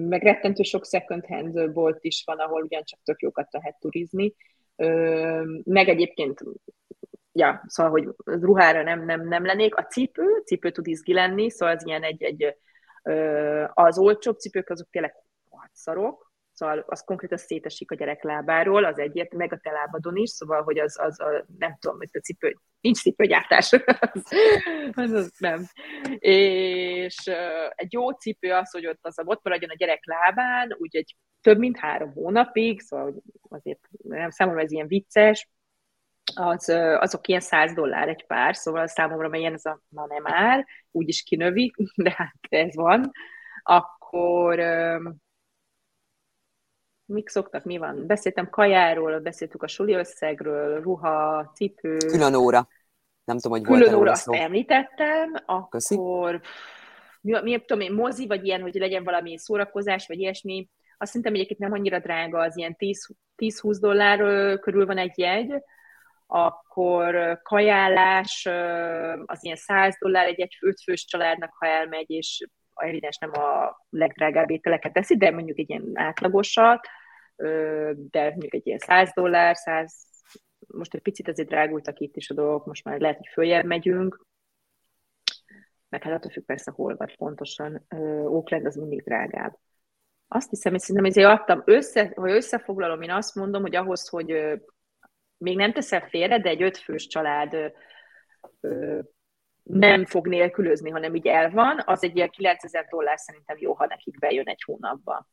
meg 0.08 0.24
rettentő 0.24 0.64
sok 0.64 0.86
second 0.86 1.26
hand 1.26 1.72
bolt 1.72 2.04
is 2.04 2.24
van, 2.26 2.40
ahol 2.40 2.64
ugyancsak 2.64 3.00
tök 3.04 3.22
jókat 3.22 3.48
lehet 3.52 3.80
turizni, 3.80 4.34
meg 5.64 5.90
egyébként 5.90 6.44
ja, 7.32 7.64
szóval, 7.68 7.92
hogy 7.92 8.10
ruhára 8.26 8.84
nem, 8.84 9.06
nem, 9.06 9.28
nem 9.28 9.46
lennék. 9.46 9.76
A 9.76 9.86
cipő, 9.86 10.42
cipő 10.46 10.72
tud 10.72 10.88
izgi 10.88 11.14
lenni, 11.14 11.50
szóval 11.50 11.76
az 11.76 11.86
ilyen 11.86 12.04
egy, 12.04 12.24
egy 12.24 12.56
az 13.74 13.98
olcsóbb 13.98 14.38
cipők 14.38 14.70
azok 14.70 14.88
tényleg 14.92 15.14
szarok, 15.72 16.23
szóval 16.54 16.84
az 16.88 17.02
konkrétan 17.02 17.38
szétesik 17.38 17.92
a 17.92 17.96
gyerek 17.96 18.24
lábáról, 18.24 18.86
az 18.86 19.00
egyért, 19.00 19.34
meg 19.34 19.54
a 19.54 19.58
te 19.58 19.72
lábadon 19.72 20.16
is, 20.16 20.30
szóval, 20.30 20.64
hogy 20.64 20.80
az, 20.80 21.00
az 21.00 21.20
a, 21.20 21.46
nem 21.58 21.78
tudom, 21.80 21.98
hogy 21.98 22.10
a 22.12 22.20
cipő, 22.20 22.58
nincs 22.82 23.02
cipőgyártás, 23.02 23.72
az, 24.92 25.12
az, 25.12 25.34
nem. 25.38 25.66
És 26.20 27.16
egy 27.70 27.94
jó 27.94 28.12
cipő 28.12 28.52
az, 28.52 28.72
hogy 28.72 28.88
ott, 28.88 29.00
az, 29.02 29.20
ott 29.24 29.44
maradjon 29.44 29.70
a 29.70 29.76
gyerek 29.78 30.06
lábán, 30.06 30.76
úgy 30.78 30.96
egy 30.96 31.16
több 31.42 31.58
mint 31.58 31.78
három 31.78 32.14
hónapig, 32.14 32.82
szóval 32.82 33.14
azért 33.50 33.80
nem 34.04 34.30
számomra 34.30 34.62
ez 34.62 34.72
ilyen 34.72 34.88
vicces, 34.88 35.48
az, 36.36 36.70
azok 37.00 37.28
ilyen 37.28 37.42
100 37.42 37.74
dollár 37.74 38.08
egy 38.08 38.26
pár, 38.26 38.56
szóval 38.56 38.88
számomra 38.88 39.28
mert 39.28 39.42
ilyen 39.42 39.54
ez 39.54 39.66
a, 39.66 39.82
na 39.90 40.06
nem 40.08 40.22
már, 40.22 40.66
úgyis 40.92 41.24
kinövi, 41.24 41.74
de 42.04 42.14
hát 42.18 42.36
ez 42.50 42.76
van, 42.76 43.12
akkor 43.64 44.60
mik 47.06 47.30
szoktak, 47.30 47.64
mi 47.64 47.78
van? 47.78 48.08
Beszéltem 48.08 48.50
kajáról, 48.50 49.20
beszéltük 49.20 49.64
a 49.64 49.68
suli 49.68 49.94
összegről, 49.94 50.82
ruha, 50.82 51.52
cipő. 51.56 51.98
Külön 51.98 52.34
óra. 52.34 52.68
Nem 53.24 53.38
tudom, 53.38 53.58
hogy 53.58 53.68
Külön 53.68 53.94
óra, 53.94 54.12
azt 54.12 54.28
említettem, 54.28 55.34
akkor 55.46 56.42
mi, 57.22 57.42
mi, 57.42 57.60
tudom 57.60 57.84
én, 57.84 57.94
mozi, 57.94 58.28
vagy 58.28 58.46
ilyen, 58.46 58.62
hogy 58.62 58.74
legyen 58.74 59.04
valami 59.04 59.38
szórakozás, 59.38 60.08
vagy 60.08 60.20
ilyesmi. 60.20 60.70
Azt 60.98 61.12
szerintem 61.12 61.34
egyébként 61.34 61.60
nem 61.60 61.72
annyira 61.72 62.00
drága, 62.00 62.40
az 62.40 62.58
ilyen 62.58 62.76
10-20 62.78 63.78
dollár 63.80 64.20
körül 64.60 64.86
van 64.86 64.98
egy 64.98 65.18
jegy, 65.18 65.54
akkor 66.28 67.40
kajálás 67.44 68.46
az 69.26 69.44
ilyen 69.44 69.56
100 69.56 69.96
dollár 70.00 70.26
egy, 70.28 70.42
egy 70.42 70.58
ötfős 70.62 71.06
családnak, 71.06 71.54
ha 71.60 71.66
elmegy, 71.66 72.10
és 72.10 72.48
evidens 72.74 73.18
nem 73.18 73.32
a 73.32 73.78
legdrágább 73.90 74.50
ételeket 74.50 74.94
teszi, 74.94 75.18
de 75.18 75.32
mondjuk 75.32 75.58
egy 75.58 75.70
ilyen 75.70 75.92
átlagosat, 75.94 76.88
de 77.94 78.30
mondjuk 78.30 78.54
egy 78.54 78.68
ilyen 78.68 78.78
100 78.78 79.12
dollár, 79.14 79.56
100, 79.56 79.96
most 80.68 80.94
egy 80.94 81.02
picit 81.02 81.28
azért 81.28 81.50
drágultak 81.50 82.00
itt 82.00 82.16
is 82.16 82.30
a 82.30 82.34
dolgok, 82.34 82.66
most 82.66 82.84
már 82.84 83.00
lehet, 83.00 83.18
hogy 83.18 83.30
följebb 83.32 83.66
megyünk, 83.66 84.26
meg 85.90 86.04
hát 86.04 86.14
attól 86.14 86.32
függ 86.32 86.46
persze, 86.46 86.72
hol 86.72 86.96
vagy 86.96 87.16
pontosan. 87.18 87.86
Oakland 88.26 88.66
az 88.66 88.76
mindig 88.76 89.04
drágább. 89.04 89.58
Azt 90.28 90.50
hiszem, 90.50 90.72
hogy 90.72 90.82
szerintem 90.82 91.06
ezért 91.06 91.28
adtam 91.28 91.62
össze, 91.66 92.12
ha 92.16 92.30
összefoglalom, 92.30 93.02
én 93.02 93.12
azt 93.12 93.36
mondom, 93.36 93.62
hogy 93.62 93.76
ahhoz, 93.76 94.10
hogy 94.10 94.60
még 95.38 95.58
nem 95.58 95.74
teszel 95.74 96.08
félre, 96.08 96.40
de 96.40 96.50
egy 96.50 96.64
ötfős 96.64 97.08
család 97.08 97.74
nem 99.64 100.06
fog 100.06 100.28
nélkülözni, 100.28 100.90
hanem 100.90 101.16
így 101.16 101.28
el 101.28 101.52
van, 101.52 101.84
az 101.86 102.04
egy 102.04 102.16
ilyen 102.16 102.30
9000 102.30 102.88
dollár 102.90 103.20
szerintem 103.20 103.58
jó, 103.60 103.74
ha 103.74 103.86
nekik 103.86 104.20
bejön 104.20 104.48
egy 104.48 104.64
hónapban. 104.66 105.28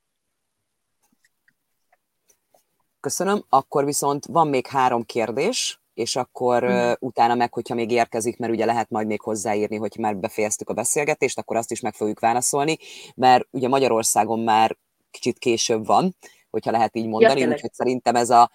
Köszönöm. 3.01 3.45
Akkor 3.49 3.85
viszont 3.85 4.27
van 4.27 4.49
még 4.49 4.67
három 4.67 5.03
kérdés, 5.03 5.81
és 5.95 6.17
akkor 6.17 6.65
mm. 6.65 6.93
utána 6.99 7.35
meg, 7.35 7.53
hogyha 7.53 7.75
még 7.75 7.91
érkezik, 7.91 8.39
mert 8.39 8.53
ugye 8.53 8.65
lehet 8.65 8.91
majd 8.91 9.07
még 9.07 9.21
hozzáírni, 9.21 9.77
hogy 9.77 9.97
már 9.99 10.17
befejeztük 10.17 10.69
a 10.69 10.75
beszélgetést, 10.75 11.39
akkor 11.39 11.57
azt 11.57 11.71
is 11.71 11.81
meg 11.81 11.95
fogjuk 11.95 12.21
válaszolni, 12.21 12.77
mert 13.15 13.47
ugye 13.51 13.69
Magyarországon 13.69 14.41
már 14.41 14.77
kicsit 15.11 15.39
később 15.39 15.87
van, 15.87 16.17
hogyha 16.51 16.71
lehet 16.71 16.97
így 16.97 17.07
mondani, 17.07 17.41
ja, 17.41 17.49
úgyhogy 17.49 17.73
szerintem 17.73 18.15
ez, 18.15 18.31
a, 18.31 18.51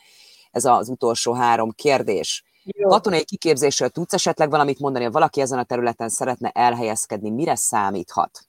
ez 0.51 0.65
az 0.65 0.89
utolsó 0.89 1.33
három 1.33 1.71
kérdés. 1.71 2.43
Jó. 2.65 2.89
Katonai 2.89 3.23
kiképzésről 3.23 3.89
tudsz 3.89 4.13
esetleg 4.13 4.49
valamit 4.49 4.79
mondani, 4.79 5.05
ha 5.05 5.11
valaki 5.11 5.41
ezen 5.41 5.59
a 5.59 5.63
területen 5.63 6.09
szeretne 6.09 6.49
elhelyezkedni, 6.49 7.29
mire 7.29 7.55
számíthat? 7.55 8.39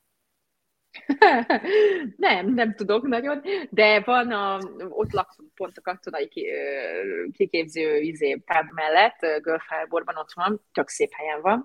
nem, 2.17 2.55
nem 2.55 2.75
tudok 2.75 3.07
nagyon, 3.07 3.43
de 3.71 4.01
van 4.01 4.33
a, 4.33 4.59
ott 4.89 5.13
lakszunk 5.13 5.55
pont 5.55 5.79
a 5.79 5.81
katonai 5.81 6.29
kiképző 7.33 8.01
izé, 8.01 8.43
táb 8.47 8.67
mellett, 8.73 9.43
Gulf 9.43 9.63
Harborban 9.69 10.17
ott 10.17 10.33
van, 10.35 10.65
tök 10.73 10.89
szép 10.89 11.13
helyen 11.13 11.41
van 11.41 11.65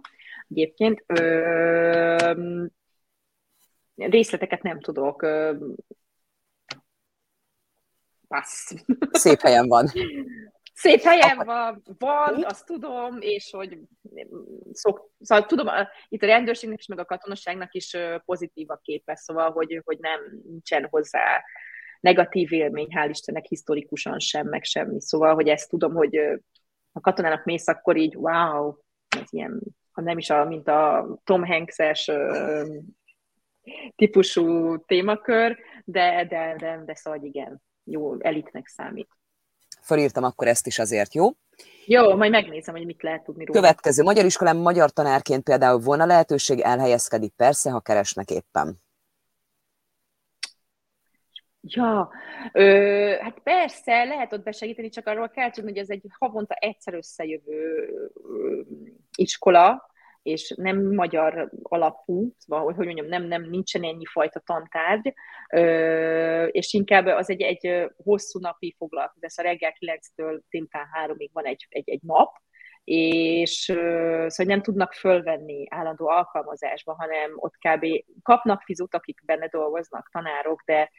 egyébként. 0.49 1.03
Ö, 1.05 2.33
részleteket 3.95 4.61
nem 4.61 4.79
tudok. 4.79 5.25
Passz. 8.27 8.73
Szép 9.11 9.39
helyen 9.39 9.67
van. 9.67 9.87
Szép 10.73 11.01
helyen 11.01 11.37
van, 11.45 11.83
van, 11.97 12.43
azt 12.43 12.65
tudom, 12.65 13.17
és 13.19 13.51
hogy 13.51 13.77
szok, 14.71 15.09
szóval 15.19 15.45
tudom, 15.45 15.67
itt 16.07 16.23
a 16.23 16.25
rendőrségnek 16.25 16.79
is, 16.79 16.85
meg 16.85 16.99
a 16.99 17.05
katonaságnak 17.05 17.73
is 17.73 17.97
pozitív 18.25 18.69
a 18.69 18.79
képe, 18.83 19.15
szóval, 19.15 19.51
hogy, 19.51 19.81
hogy 19.83 19.97
nem 19.99 20.19
nincsen 20.43 20.87
hozzá 20.89 21.43
negatív 21.99 22.51
élmény, 22.51 22.87
hál' 22.95 23.09
Istennek 23.09 23.45
historikusan 23.45 24.19
sem, 24.19 24.47
meg 24.47 24.63
semmi. 24.63 25.01
Szóval, 25.01 25.33
hogy 25.33 25.47
ezt 25.47 25.69
tudom, 25.69 25.93
hogy 25.93 26.15
a 26.91 26.99
katonának 26.99 27.43
mész, 27.43 27.67
akkor 27.67 27.97
így 27.97 28.15
wow, 28.15 28.75
ez 29.17 29.27
ilyen, 29.29 29.61
ha 29.91 30.01
nem 30.01 30.17
is 30.17 30.29
a, 30.29 30.45
mint 30.45 30.67
a 30.67 31.07
Tom 31.23 31.45
Hanks-es 31.45 32.11
típusú 33.95 34.77
témakör, 34.85 35.57
de, 35.85 36.25
de, 36.29 36.55
de, 36.57 36.81
de 36.85 36.95
szóval 36.95 37.23
igen, 37.23 37.61
jó 37.83 38.21
elitnek 38.21 38.67
számít. 38.67 39.09
Fölírtam 39.81 40.23
akkor 40.23 40.47
ezt 40.47 40.67
is 40.67 40.79
azért, 40.79 41.13
jó? 41.13 41.29
Jó, 41.85 42.15
majd 42.15 42.31
megnézem, 42.31 42.75
hogy 42.75 42.85
mit 42.85 43.01
lehet 43.01 43.23
tudni 43.23 43.45
róla. 43.45 43.59
Következő. 43.59 44.03
Magyar 44.03 44.25
iskolán 44.25 44.57
magyar 44.57 44.91
tanárként 44.91 45.43
például 45.43 45.79
volna 45.79 46.05
lehetőség 46.05 46.59
elhelyezkedik, 46.59 47.33
persze, 47.35 47.69
ha 47.71 47.79
keresnek 47.79 48.29
éppen. 48.29 48.75
Ja, 51.61 52.09
ö, 52.51 53.15
hát 53.21 53.39
persze, 53.39 54.03
lehet 54.03 54.33
ott 54.33 54.43
besegíteni, 54.43 54.89
csak 54.89 55.07
arról 55.07 55.29
kell 55.29 55.51
tudni, 55.51 55.69
hogy 55.69 55.79
ez 55.79 55.89
egy 55.89 56.03
havonta 56.19 56.53
egyszer 56.53 56.93
összejövő 56.93 57.89
iskola, 59.15 59.90
és 60.21 60.53
nem 60.57 60.93
magyar 60.93 61.51
alapú, 61.61 62.33
szóval, 62.37 62.73
hogy 62.73 62.85
mondjam, 62.85 63.07
nem, 63.07 63.23
nem 63.23 63.49
nincsen 63.49 63.83
ennyi 63.83 64.05
fajta 64.05 64.39
tantárgy, 64.39 65.13
és 66.51 66.73
inkább 66.73 67.05
az 67.05 67.29
egy, 67.29 67.41
egy 67.41 67.87
hosszú 68.03 68.39
napi 68.39 68.75
foglalkozás, 68.77 69.37
a 69.37 69.41
reggel 69.41 69.73
9-től 69.79 70.41
délután 70.49 70.87
3-ig 71.05 71.29
van 71.33 71.45
egy, 71.45 71.67
egy, 71.69 71.89
egy 71.89 72.01
nap, 72.01 72.29
és 72.83 73.63
szóval 74.27 74.45
nem 74.45 74.61
tudnak 74.61 74.93
fölvenni 74.93 75.65
állandó 75.69 76.07
alkalmazásba, 76.07 76.93
hanem 76.93 77.31
ott 77.35 77.55
kb. 77.57 77.85
kapnak 78.23 78.61
fizut, 78.61 78.95
akik 78.95 79.21
benne 79.25 79.47
dolgoznak, 79.47 80.09
tanárok, 80.11 80.61
de 80.65 80.91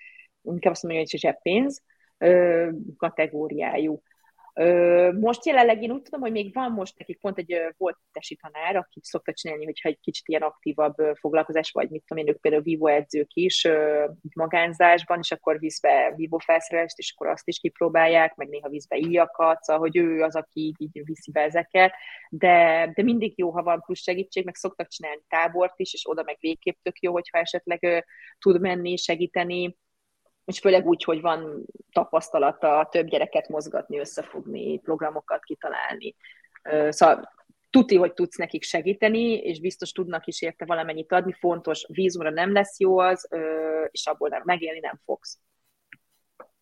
inkább 0.42 0.72
azt 0.72 0.82
mondom, 0.82 1.00
hogy 1.00 1.18
zseppénz 1.18 1.82
kategóriájú. 2.96 4.02
Most 5.20 5.46
jelenleg 5.46 5.82
én 5.82 5.90
úgy 5.90 6.02
tudom, 6.02 6.20
hogy 6.20 6.32
még 6.32 6.54
van 6.54 6.72
most 6.72 6.98
nekik 6.98 7.20
pont 7.20 7.38
egy 7.38 7.60
volt 7.76 7.98
tesi 8.12 8.36
tanár, 8.36 8.76
aki 8.76 9.00
szokta 9.02 9.32
csinálni, 9.32 9.64
hogyha 9.64 9.88
egy 9.88 10.00
kicsit 10.00 10.28
ilyen 10.28 10.42
aktívabb 10.42 10.94
foglalkozás, 11.14 11.70
vagy 11.70 11.90
mit 11.90 12.04
tudom 12.06 12.24
én, 12.24 12.32
ők 12.32 12.40
például 12.40 12.62
vívó 12.62 12.86
edzők 12.86 13.32
is 13.32 13.68
magánzásban, 14.34 15.18
és 15.18 15.32
akkor 15.32 15.58
visz 15.58 15.80
be 15.80 16.12
vívó 16.16 16.38
felszerelést, 16.38 16.98
és 16.98 17.14
akkor 17.16 17.26
azt 17.26 17.48
is 17.48 17.58
kipróbálják, 17.58 18.34
meg 18.34 18.48
néha 18.48 18.68
visz 18.68 18.86
be 18.86 18.96
íjakat, 18.96 19.62
szóval, 19.62 19.82
hogy 19.82 19.96
ő 19.96 20.22
az, 20.22 20.36
aki 20.36 20.60
így, 20.60 20.76
így 20.78 21.04
viszi 21.04 21.30
be 21.30 21.40
ezeket, 21.40 21.92
de, 22.30 22.90
de 22.94 23.02
mindig 23.02 23.38
jó, 23.38 23.50
ha 23.50 23.62
van 23.62 23.80
plusz 23.80 24.02
segítség, 24.02 24.44
meg 24.44 24.54
szoktak 24.54 24.88
csinálni 24.88 25.22
tábort 25.28 25.80
is, 25.80 25.92
és 25.92 26.08
oda 26.08 26.22
meg 26.22 26.36
végképp 26.40 26.76
tök 26.82 26.98
jó, 27.00 27.12
hogyha 27.12 27.38
esetleg 27.38 28.06
tud 28.38 28.60
menni, 28.60 28.96
segíteni, 28.96 29.76
és 30.44 30.58
főleg 30.58 30.86
úgy, 30.86 31.04
hogy 31.04 31.20
van 31.20 31.66
tapasztalata 31.92 32.88
több 32.90 33.06
gyereket 33.06 33.48
mozgatni, 33.48 33.98
összefogni, 33.98 34.78
programokat 34.78 35.44
kitalálni. 35.44 36.14
Szóval 36.88 37.32
tuti, 37.70 37.96
hogy 37.96 38.12
tudsz 38.12 38.36
nekik 38.36 38.62
segíteni, 38.62 39.34
és 39.34 39.60
biztos 39.60 39.92
tudnak 39.92 40.26
is 40.26 40.42
érte 40.42 40.64
valamennyit 40.64 41.12
adni, 41.12 41.32
fontos, 41.32 41.86
vízumra 41.88 42.30
nem 42.30 42.52
lesz 42.52 42.78
jó 42.80 42.98
az, 42.98 43.28
és 43.90 44.06
abból 44.06 44.28
nem 44.28 44.42
megélni 44.44 44.78
nem 44.78 45.00
fogsz. 45.04 45.38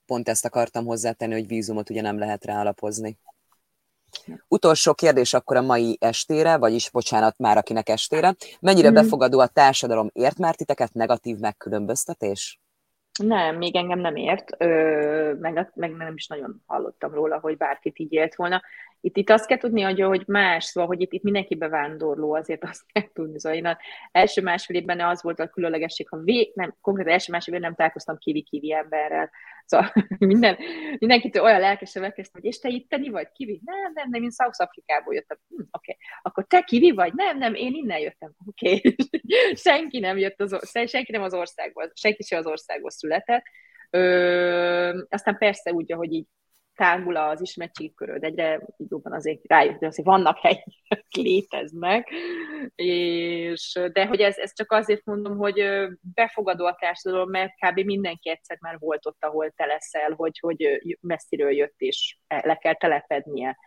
Pont 0.06 0.28
ezt 0.28 0.44
akartam 0.44 0.84
hozzátenni, 0.84 1.32
hogy 1.32 1.46
vízumot 1.46 1.90
ugye 1.90 2.00
nem 2.00 2.18
lehet 2.18 2.44
ráalapozni. 2.44 3.18
Utolsó 4.48 4.94
kérdés 4.94 5.34
akkor 5.34 5.56
a 5.56 5.62
mai 5.62 5.96
estére, 6.00 6.56
vagyis 6.56 6.90
bocsánat 6.90 7.38
már 7.38 7.56
akinek 7.56 7.88
estére. 7.88 8.34
Mennyire 8.60 8.90
mm. 8.90 8.94
befogadó 8.94 9.38
a 9.38 9.46
társadalom? 9.46 10.10
Ért 10.12 10.38
már 10.38 10.54
titeket 10.54 10.92
negatív 10.92 11.38
megkülönböztetés? 11.38 12.59
Nem, 13.26 13.56
még 13.56 13.76
engem 13.76 13.98
nem 13.98 14.16
ért, 14.16 14.50
ö, 14.58 15.34
meg, 15.40 15.72
meg 15.74 15.90
nem 15.96 16.14
is 16.14 16.26
nagyon 16.26 16.62
hallottam 16.66 17.14
róla, 17.14 17.38
hogy 17.38 17.56
bárkit 17.56 17.98
így 17.98 18.12
élt 18.12 18.34
volna. 18.34 18.62
Itt, 19.00 19.16
itt 19.16 19.30
azt 19.30 19.46
kell 19.46 19.58
tudni, 19.58 19.80
hogy, 19.80 20.00
hogy 20.00 20.22
más, 20.26 20.64
szóval, 20.64 20.88
hogy 20.88 21.00
itt, 21.00 21.12
itt 21.12 21.22
mindenki 21.22 21.54
bevándorló, 21.54 22.34
azért 22.34 22.64
azt 22.64 22.82
kell 22.92 23.12
tudni. 23.12 23.40
Szóval 23.40 23.58
én 23.58 23.66
az 23.66 23.76
első 24.12 24.42
másfél 24.42 24.76
évben 24.76 25.00
az 25.00 25.22
volt 25.22 25.40
a 25.40 25.48
különlegesség, 25.48 26.08
ha 26.08 26.16
vég, 26.16 26.50
nem, 26.54 26.74
konkrétan 26.80 27.12
első 27.12 27.32
másfél 27.32 27.54
évben 27.54 27.68
nem 27.68 27.76
találkoztam 27.76 28.18
kivi-kivi 28.18 28.72
emberrel. 28.72 29.30
Szóval 29.64 29.92
minden, 30.18 30.56
mindenkitől 30.98 31.42
olyan 31.42 31.60
lelkesen 31.60 32.02
megkezdtem, 32.02 32.40
hogy 32.40 32.50
és 32.50 32.58
te 32.58 32.68
itteni 32.68 33.08
vagy, 33.08 33.32
kivi? 33.32 33.60
Nem, 33.64 33.92
nem, 33.94 34.08
nem, 34.10 34.22
én 34.22 34.30
South 34.30 34.60
Afrikából 34.60 35.14
jöttem. 35.14 35.38
Hm, 35.48 35.60
Oké, 35.60 35.68
okay. 35.70 35.96
akkor 36.22 36.46
te 36.46 36.62
kivi 36.62 36.90
vagy? 36.90 37.12
Nem, 37.14 37.38
nem, 37.38 37.54
én 37.54 37.74
innen 37.74 37.98
jöttem. 37.98 38.32
Oké, 38.46 38.74
okay. 38.74 38.96
senki 39.66 39.98
nem 39.98 40.18
jött 40.18 40.40
az, 40.40 40.70
senki 40.88 41.12
nem 41.12 41.22
az 41.22 41.34
országból, 41.34 41.92
senki 41.94 42.22
sem 42.22 42.38
az 42.38 42.46
országból 42.46 42.90
született. 42.90 43.44
Ö, 43.90 45.02
aztán 45.08 45.38
persze 45.38 45.72
úgy, 45.72 45.92
hogy 45.92 46.12
így 46.12 46.26
tágul 46.80 47.16
az 47.16 47.40
ismertségi 47.40 47.94
köröd, 47.94 48.24
egyre 48.24 48.60
jobban 48.88 49.12
azért 49.12 49.40
rájött, 49.46 49.78
hogy 49.78 50.04
vannak 50.04 50.38
helyek, 50.38 50.66
léteznek, 51.16 52.08
és, 52.74 53.80
de 53.92 54.06
hogy 54.06 54.20
ez, 54.20 54.36
ez 54.38 54.54
csak 54.54 54.72
azért 54.72 55.04
mondom, 55.04 55.36
hogy 55.36 55.64
befogadó 56.14 56.66
a 56.66 56.76
társadalom, 56.80 57.30
mert 57.30 57.52
kb. 57.56 57.80
mindenki 57.80 58.30
egyszer 58.30 58.56
már 58.60 58.76
volt 58.78 59.06
ott, 59.06 59.24
ahol 59.24 59.50
te 59.50 59.66
leszel, 59.66 60.12
hogy, 60.16 60.38
hogy 60.38 60.80
messziről 61.00 61.50
jött, 61.50 61.74
és 61.76 62.18
le 62.26 62.56
kell 62.56 62.74
telepednie. 62.74 63.58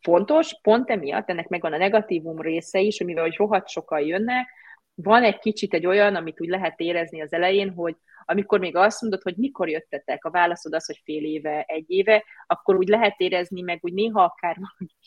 Fontos, 0.00 0.60
pont 0.62 0.90
emiatt, 0.90 1.28
ennek 1.28 1.48
megvan 1.48 1.72
a 1.72 1.76
negatívum 1.76 2.40
része 2.40 2.80
is, 2.80 2.98
hogy 2.98 3.06
mivel 3.06 3.22
hogy 3.22 3.36
rohadt 3.36 3.68
sokan 3.68 4.00
jönnek, 4.00 4.48
van 4.94 5.22
egy 5.22 5.38
kicsit 5.38 5.74
egy 5.74 5.86
olyan, 5.86 6.14
amit 6.14 6.40
úgy 6.40 6.48
lehet 6.48 6.80
érezni 6.80 7.20
az 7.22 7.32
elején, 7.32 7.72
hogy 7.72 7.96
amikor 8.30 8.58
még 8.58 8.76
azt 8.76 9.00
mondod, 9.00 9.22
hogy 9.22 9.36
mikor 9.36 9.68
jöttetek, 9.68 10.24
a 10.24 10.30
válaszod 10.30 10.74
az, 10.74 10.86
hogy 10.86 11.00
fél 11.04 11.24
éve, 11.24 11.62
egy 11.62 11.84
éve, 11.90 12.24
akkor 12.46 12.76
úgy 12.76 12.88
lehet 12.88 13.20
érezni, 13.20 13.60
meg 13.60 13.78
úgy 13.82 13.92
néha 13.92 14.22
akár 14.22 14.56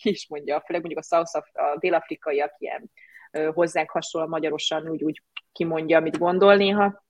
ki 0.01 0.09
is 0.09 0.27
mondja, 0.27 0.63
főleg 0.65 0.81
mondjuk 0.83 1.03
a, 1.09 1.15
South 1.15 1.57
a 1.57 1.77
dél-afrikaiak 1.77 2.55
ilyen 2.57 2.91
hozzánk 3.53 3.89
hasonló 3.89 4.27
magyarosan 4.27 4.89
úgy, 4.89 5.03
úgy 5.03 5.21
kimondja, 5.51 5.97
amit 5.97 6.17
gondol 6.17 6.55
néha, 6.55 7.03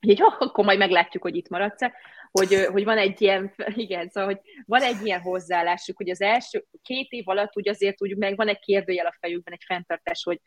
így, 0.00 0.22
oh, 0.22 0.34
akkor 0.38 0.64
majd 0.64 0.78
meglátjuk, 0.78 1.22
hogy 1.22 1.36
itt 1.36 1.48
maradsz-e, 1.48 1.92
hogy, 2.30 2.66
hogy 2.72 2.84
van 2.84 2.98
egy 2.98 3.22
ilyen, 3.22 3.54
igen, 3.74 4.08
szóval, 4.08 4.34
hogy 4.34 4.40
van 4.66 4.82
egy 4.82 5.06
ilyen 5.06 5.20
hozzáállásuk, 5.20 5.96
hogy 5.96 6.10
az 6.10 6.20
első 6.20 6.64
két 6.82 7.10
év 7.10 7.28
alatt 7.28 7.56
úgy 7.56 7.68
azért 7.68 8.02
úgy 8.02 8.16
meg 8.16 8.36
van 8.36 8.48
egy 8.48 8.58
kérdőjel 8.58 9.06
a 9.06 9.16
fejükben, 9.20 9.52
egy 9.52 9.64
fenntartás, 9.66 10.22
hogy 10.22 10.40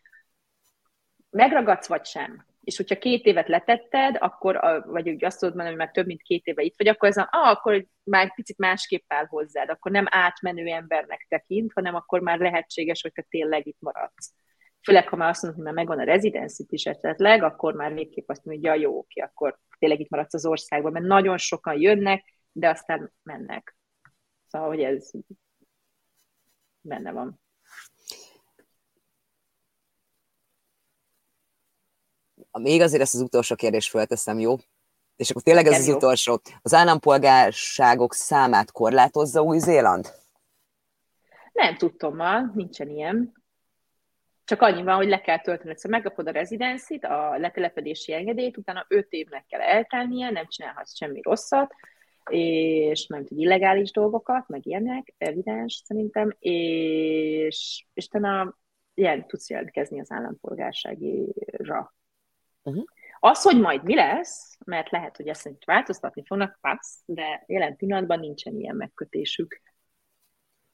megragadsz 1.30 1.88
vagy 1.88 2.06
sem. 2.06 2.46
És 2.64 2.78
hogyha 2.78 2.98
két 2.98 3.26
évet 3.26 3.48
letetted, 3.48 4.16
akkor, 4.20 4.84
vagy 4.86 5.10
úgy 5.10 5.26
azt 5.26 5.40
tudod 5.40 5.56
mondani, 5.56 5.76
hogy 5.76 5.86
már 5.86 5.94
több 5.94 6.06
mint 6.06 6.22
két 6.22 6.46
éve 6.46 6.62
itt 6.62 6.78
vagy, 6.78 6.88
akkor 6.88 7.10
ez 7.10 7.18
a, 7.18 7.28
ah, 7.32 7.50
akkor 7.50 7.86
már 8.04 8.34
picit 8.36 8.58
másképp 8.58 9.04
áll 9.08 9.26
hozzád, 9.26 9.70
akkor 9.70 9.92
nem 9.92 10.06
átmenő 10.10 10.66
embernek 10.66 11.26
tekint, 11.30 11.72
hanem 11.74 11.96
akkor 11.96 12.22
már 12.22 12.40
lehetséges, 12.40 13.02
hogy 13.02 13.12
te 13.12 13.26
tényleg 13.30 13.68
itt 13.68 13.80
maradsz. 13.80 14.34
Főleg, 14.84 15.08
ha 15.08 15.16
már 15.16 15.30
azt 15.30 15.42
mondod, 15.42 15.60
hogy 15.60 15.74
már 15.74 15.86
megvan 15.86 16.00
a 16.00 16.12
rezidencit 16.12 16.72
is 16.72 16.86
esetleg, 16.86 17.44
akkor 17.44 17.74
már 17.74 17.94
végképp 17.94 18.30
azt 18.30 18.46
mondja, 18.46 18.72
hogy 18.72 18.80
ja, 18.80 18.88
jó, 18.88 18.98
oké, 18.98 19.22
akkor 19.22 19.60
tényleg 19.80 20.00
itt 20.00 20.10
maradsz 20.10 20.34
az 20.34 20.46
országban, 20.46 20.92
mert 20.92 21.06
nagyon 21.06 21.38
sokan 21.38 21.82
jönnek, 21.82 22.24
de 22.52 22.70
aztán 22.70 23.14
mennek. 23.24 23.78
Szóval, 24.48 24.68
hogy 24.68 24.82
ez 24.82 25.12
benne 26.82 27.12
van. 27.12 27.41
Még 32.60 32.82
azért 32.82 33.02
ezt 33.02 33.14
az 33.14 33.22
utolsó 33.22 33.56
kérdést 33.56 33.90
felteszem, 33.90 34.40
jó? 34.40 34.56
És 35.16 35.30
akkor 35.30 35.42
tényleg 35.42 35.66
ez 35.66 35.80
az 35.80 35.88
jó. 35.88 35.96
utolsó. 35.96 36.42
Az 36.62 36.74
állampolgárságok 36.74 38.14
számát 38.14 38.72
korlátozza 38.72 39.42
Új-Zéland? 39.42 40.12
Nem 41.54 41.78
tudtommal, 41.78 42.52
nincsen 42.54 42.90
ilyen. 42.90 43.34
Csak 44.46 44.62
annyi 44.62 44.84
van, 44.84 44.96
hogy 44.96 45.08
le 45.08 45.22
kell 45.22 45.40
töltened, 45.40 45.78
szóval 45.78 46.00
megkapod 46.00 46.28
a 46.28 46.32
rezidencit, 46.32 47.04
a 47.04 47.38
letelepedési 47.38 48.14
engedélyt, 48.14 48.58
utána 48.58 48.86
öt 48.88 49.12
évnek 49.12 49.46
kell 49.46 49.62
eltelnie, 49.62 50.30
nem 50.30 50.48
csinálhatsz 50.48 50.96
semmi 50.98 51.22
rosszat, 51.22 51.74
és 52.30 53.08
nem 53.08 53.26
tud 53.26 53.40
illegális 53.40 53.92
dolgokat, 53.92 54.48
meg 54.48 54.66
ilyenek, 54.66 55.14
evidens 55.18 55.82
szerintem, 55.86 56.36
és, 56.40 57.86
és 57.94 58.06
utána 58.06 58.58
ilyen 58.94 59.28
tudsz 59.28 59.50
jelentkezni 59.50 60.00
az 60.00 60.12
állampolgárságira. 60.12 61.94
Uh-huh. 62.64 62.84
Az, 63.20 63.42
hogy 63.42 63.60
majd 63.60 63.84
mi 63.84 63.96
lesz, 63.96 64.58
mert 64.66 64.90
lehet, 64.92 65.16
hogy 65.16 65.28
ezt 65.28 65.50
változtatni 65.66 66.24
fognak, 66.26 66.58
passz, 66.62 66.98
de 67.06 67.44
jelen 67.46 67.76
pillanatban 67.76 68.20
nincsen 68.20 68.56
ilyen 68.56 68.76
megkötésük. 68.76 69.62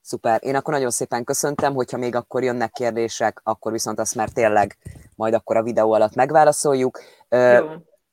Szuper. 0.01 0.39
Én 0.43 0.55
akkor 0.55 0.73
nagyon 0.73 0.89
szépen 0.89 1.23
köszöntem, 1.23 1.73
hogyha 1.73 1.97
még 1.97 2.15
akkor 2.15 2.43
jönnek 2.43 2.71
kérdések, 2.71 3.39
akkor 3.43 3.71
viszont 3.71 3.99
azt 3.99 4.15
már 4.15 4.29
tényleg 4.29 4.77
majd 5.15 5.33
akkor 5.33 5.57
a 5.57 5.63
videó 5.63 5.91
alatt 5.91 6.15
megválaszoljuk. 6.15 6.99
Jó. 7.29 7.67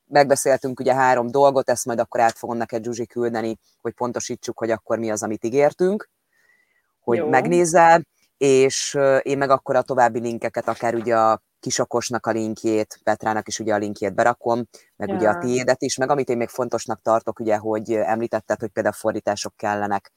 Megbeszéltünk 0.04 0.80
ugye 0.80 0.94
három 0.94 1.30
dolgot, 1.30 1.70
ezt 1.70 1.84
majd 1.84 1.98
akkor 1.98 2.20
át 2.20 2.38
fogom 2.38 2.56
neked 2.56 2.84
Zsuzsi 2.84 3.06
küldeni, 3.06 3.58
hogy 3.80 3.92
pontosítsuk, 3.92 4.58
hogy 4.58 4.70
akkor 4.70 4.98
mi 4.98 5.10
az, 5.10 5.22
amit 5.22 5.44
ígértünk, 5.44 6.10
hogy 7.00 7.16
Jó. 7.16 7.28
megnézzel, 7.28 8.02
és 8.36 8.98
én 9.22 9.38
meg 9.38 9.50
akkor 9.50 9.76
a 9.76 9.82
további 9.82 10.20
linkeket, 10.20 10.68
akár 10.68 10.94
ugye 10.94 11.16
a 11.16 11.42
Kisokosnak 11.64 12.26
a 12.26 12.30
linkjét, 12.30 13.00
Petrának 13.04 13.48
is 13.48 13.58
ugye 13.58 13.74
a 13.74 13.76
linkjét 13.76 14.14
berakom, 14.14 14.64
meg 14.96 15.08
ja. 15.08 15.14
ugye 15.14 15.28
a 15.28 15.38
tiédet 15.38 15.82
is, 15.82 15.96
meg 15.96 16.10
amit 16.10 16.28
én 16.28 16.36
még 16.36 16.48
fontosnak 16.48 17.00
tartok, 17.02 17.38
ugye, 17.40 17.56
hogy 17.56 17.92
említetted, 17.92 18.60
hogy 18.60 18.68
például 18.68 18.94
fordítások 18.94 19.56
kellenek, 19.56 20.12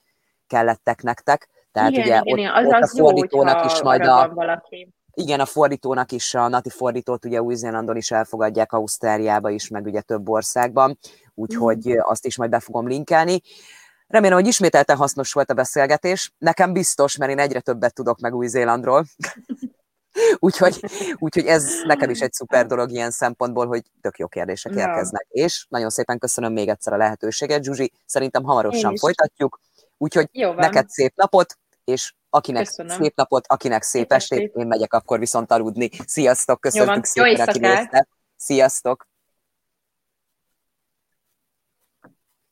kellettek 0.48 1.02
nektek, 1.02 1.50
tehát 1.72 1.92
igen, 1.92 2.04
ugye 2.04 2.22
igen, 2.24 2.56
ott, 2.56 2.56
az 2.56 2.66
ott 2.66 2.82
az 2.82 2.94
a 2.94 2.98
fordítónak 2.98 3.60
jó, 3.60 3.66
is 3.66 3.82
majd 3.82 4.06
a... 4.06 4.32
Valaki. 4.34 4.94
Igen, 5.14 5.40
a 5.40 5.46
fordítónak 5.46 6.12
is, 6.12 6.34
a 6.34 6.48
nati 6.48 6.70
fordítót 6.70 7.26
ugye 7.26 7.42
Új-Zélandon 7.42 7.98
is 7.98 8.12
elfogadják, 8.12 8.72
Ausztráliába 8.72 9.50
is, 9.50 9.68
meg 9.68 9.86
ugye 9.86 10.02
több 10.02 10.30
országban, 10.30 10.98
úgyhogy 11.34 11.90
mm. 11.90 12.00
azt 12.00 12.26
is 12.26 12.38
majd 12.38 12.50
be 12.50 12.60
fogom 12.60 12.88
linkelni. 12.88 13.42
Remélem, 14.08 14.38
hogy 14.38 14.48
ismételten 14.48 14.98
hasznos 14.98 15.34
volt 15.34 15.50
a 15.50 15.54
beszélgetés. 15.54 16.34
Nekem 16.38 16.74
biztos, 16.74 17.18
mert 17.18 17.32
én 17.32 17.40
egyre 17.40 17.60
többet 17.60 17.94
tudok 17.94 18.20
meg 18.20 18.36
Új-Zélandról. 18.36 19.06
úgyhogy, 20.40 20.86
úgyhogy 21.26 21.46
ez 21.46 21.72
nekem 21.86 22.10
is 22.10 22.20
egy 22.20 22.34
szuper 22.34 22.66
dolog 22.66 22.92
ilyen 22.92 23.12
szempontból, 23.12 23.68
hogy 23.68 23.82
tök 24.02 24.18
jó 24.18 24.28
kérdések 24.28 24.74
ja. 24.74 24.80
érkeznek. 24.80 25.26
És 25.30 25.66
nagyon 25.70 25.90
szépen 25.90 26.20
köszönöm 26.20 26.54
még 26.54 26.70
egyszer 26.70 26.94
a 26.94 26.98
lehetőséget, 26.98 27.64
Zsuzsi. 27.64 27.92
Szerintem 28.06 28.44
hamarosan 28.44 28.96
folytatjuk. 28.96 29.60
Úgyhogy 29.98 30.30
neked 30.56 30.90
szép 30.90 31.14
napot, 31.16 31.58
és 31.84 32.14
akinek 32.30 32.66
Köszönöm. 32.66 32.98
szép 32.98 33.16
napot, 33.16 33.48
akinek 33.48 33.84
szép, 33.84 34.02
szép 34.02 34.12
estét, 34.12 34.56
én 34.56 34.68
megyek 34.68 34.94
akkor 34.94 35.20
viszont 35.20 35.52
aludni. 35.52 35.90
Sziasztok, 36.06 36.62
köszönjük 36.62 37.06
szépen, 37.06 37.48
aki 37.48 37.60
nézte. 37.60 38.08
Sziasztok! 38.36 39.08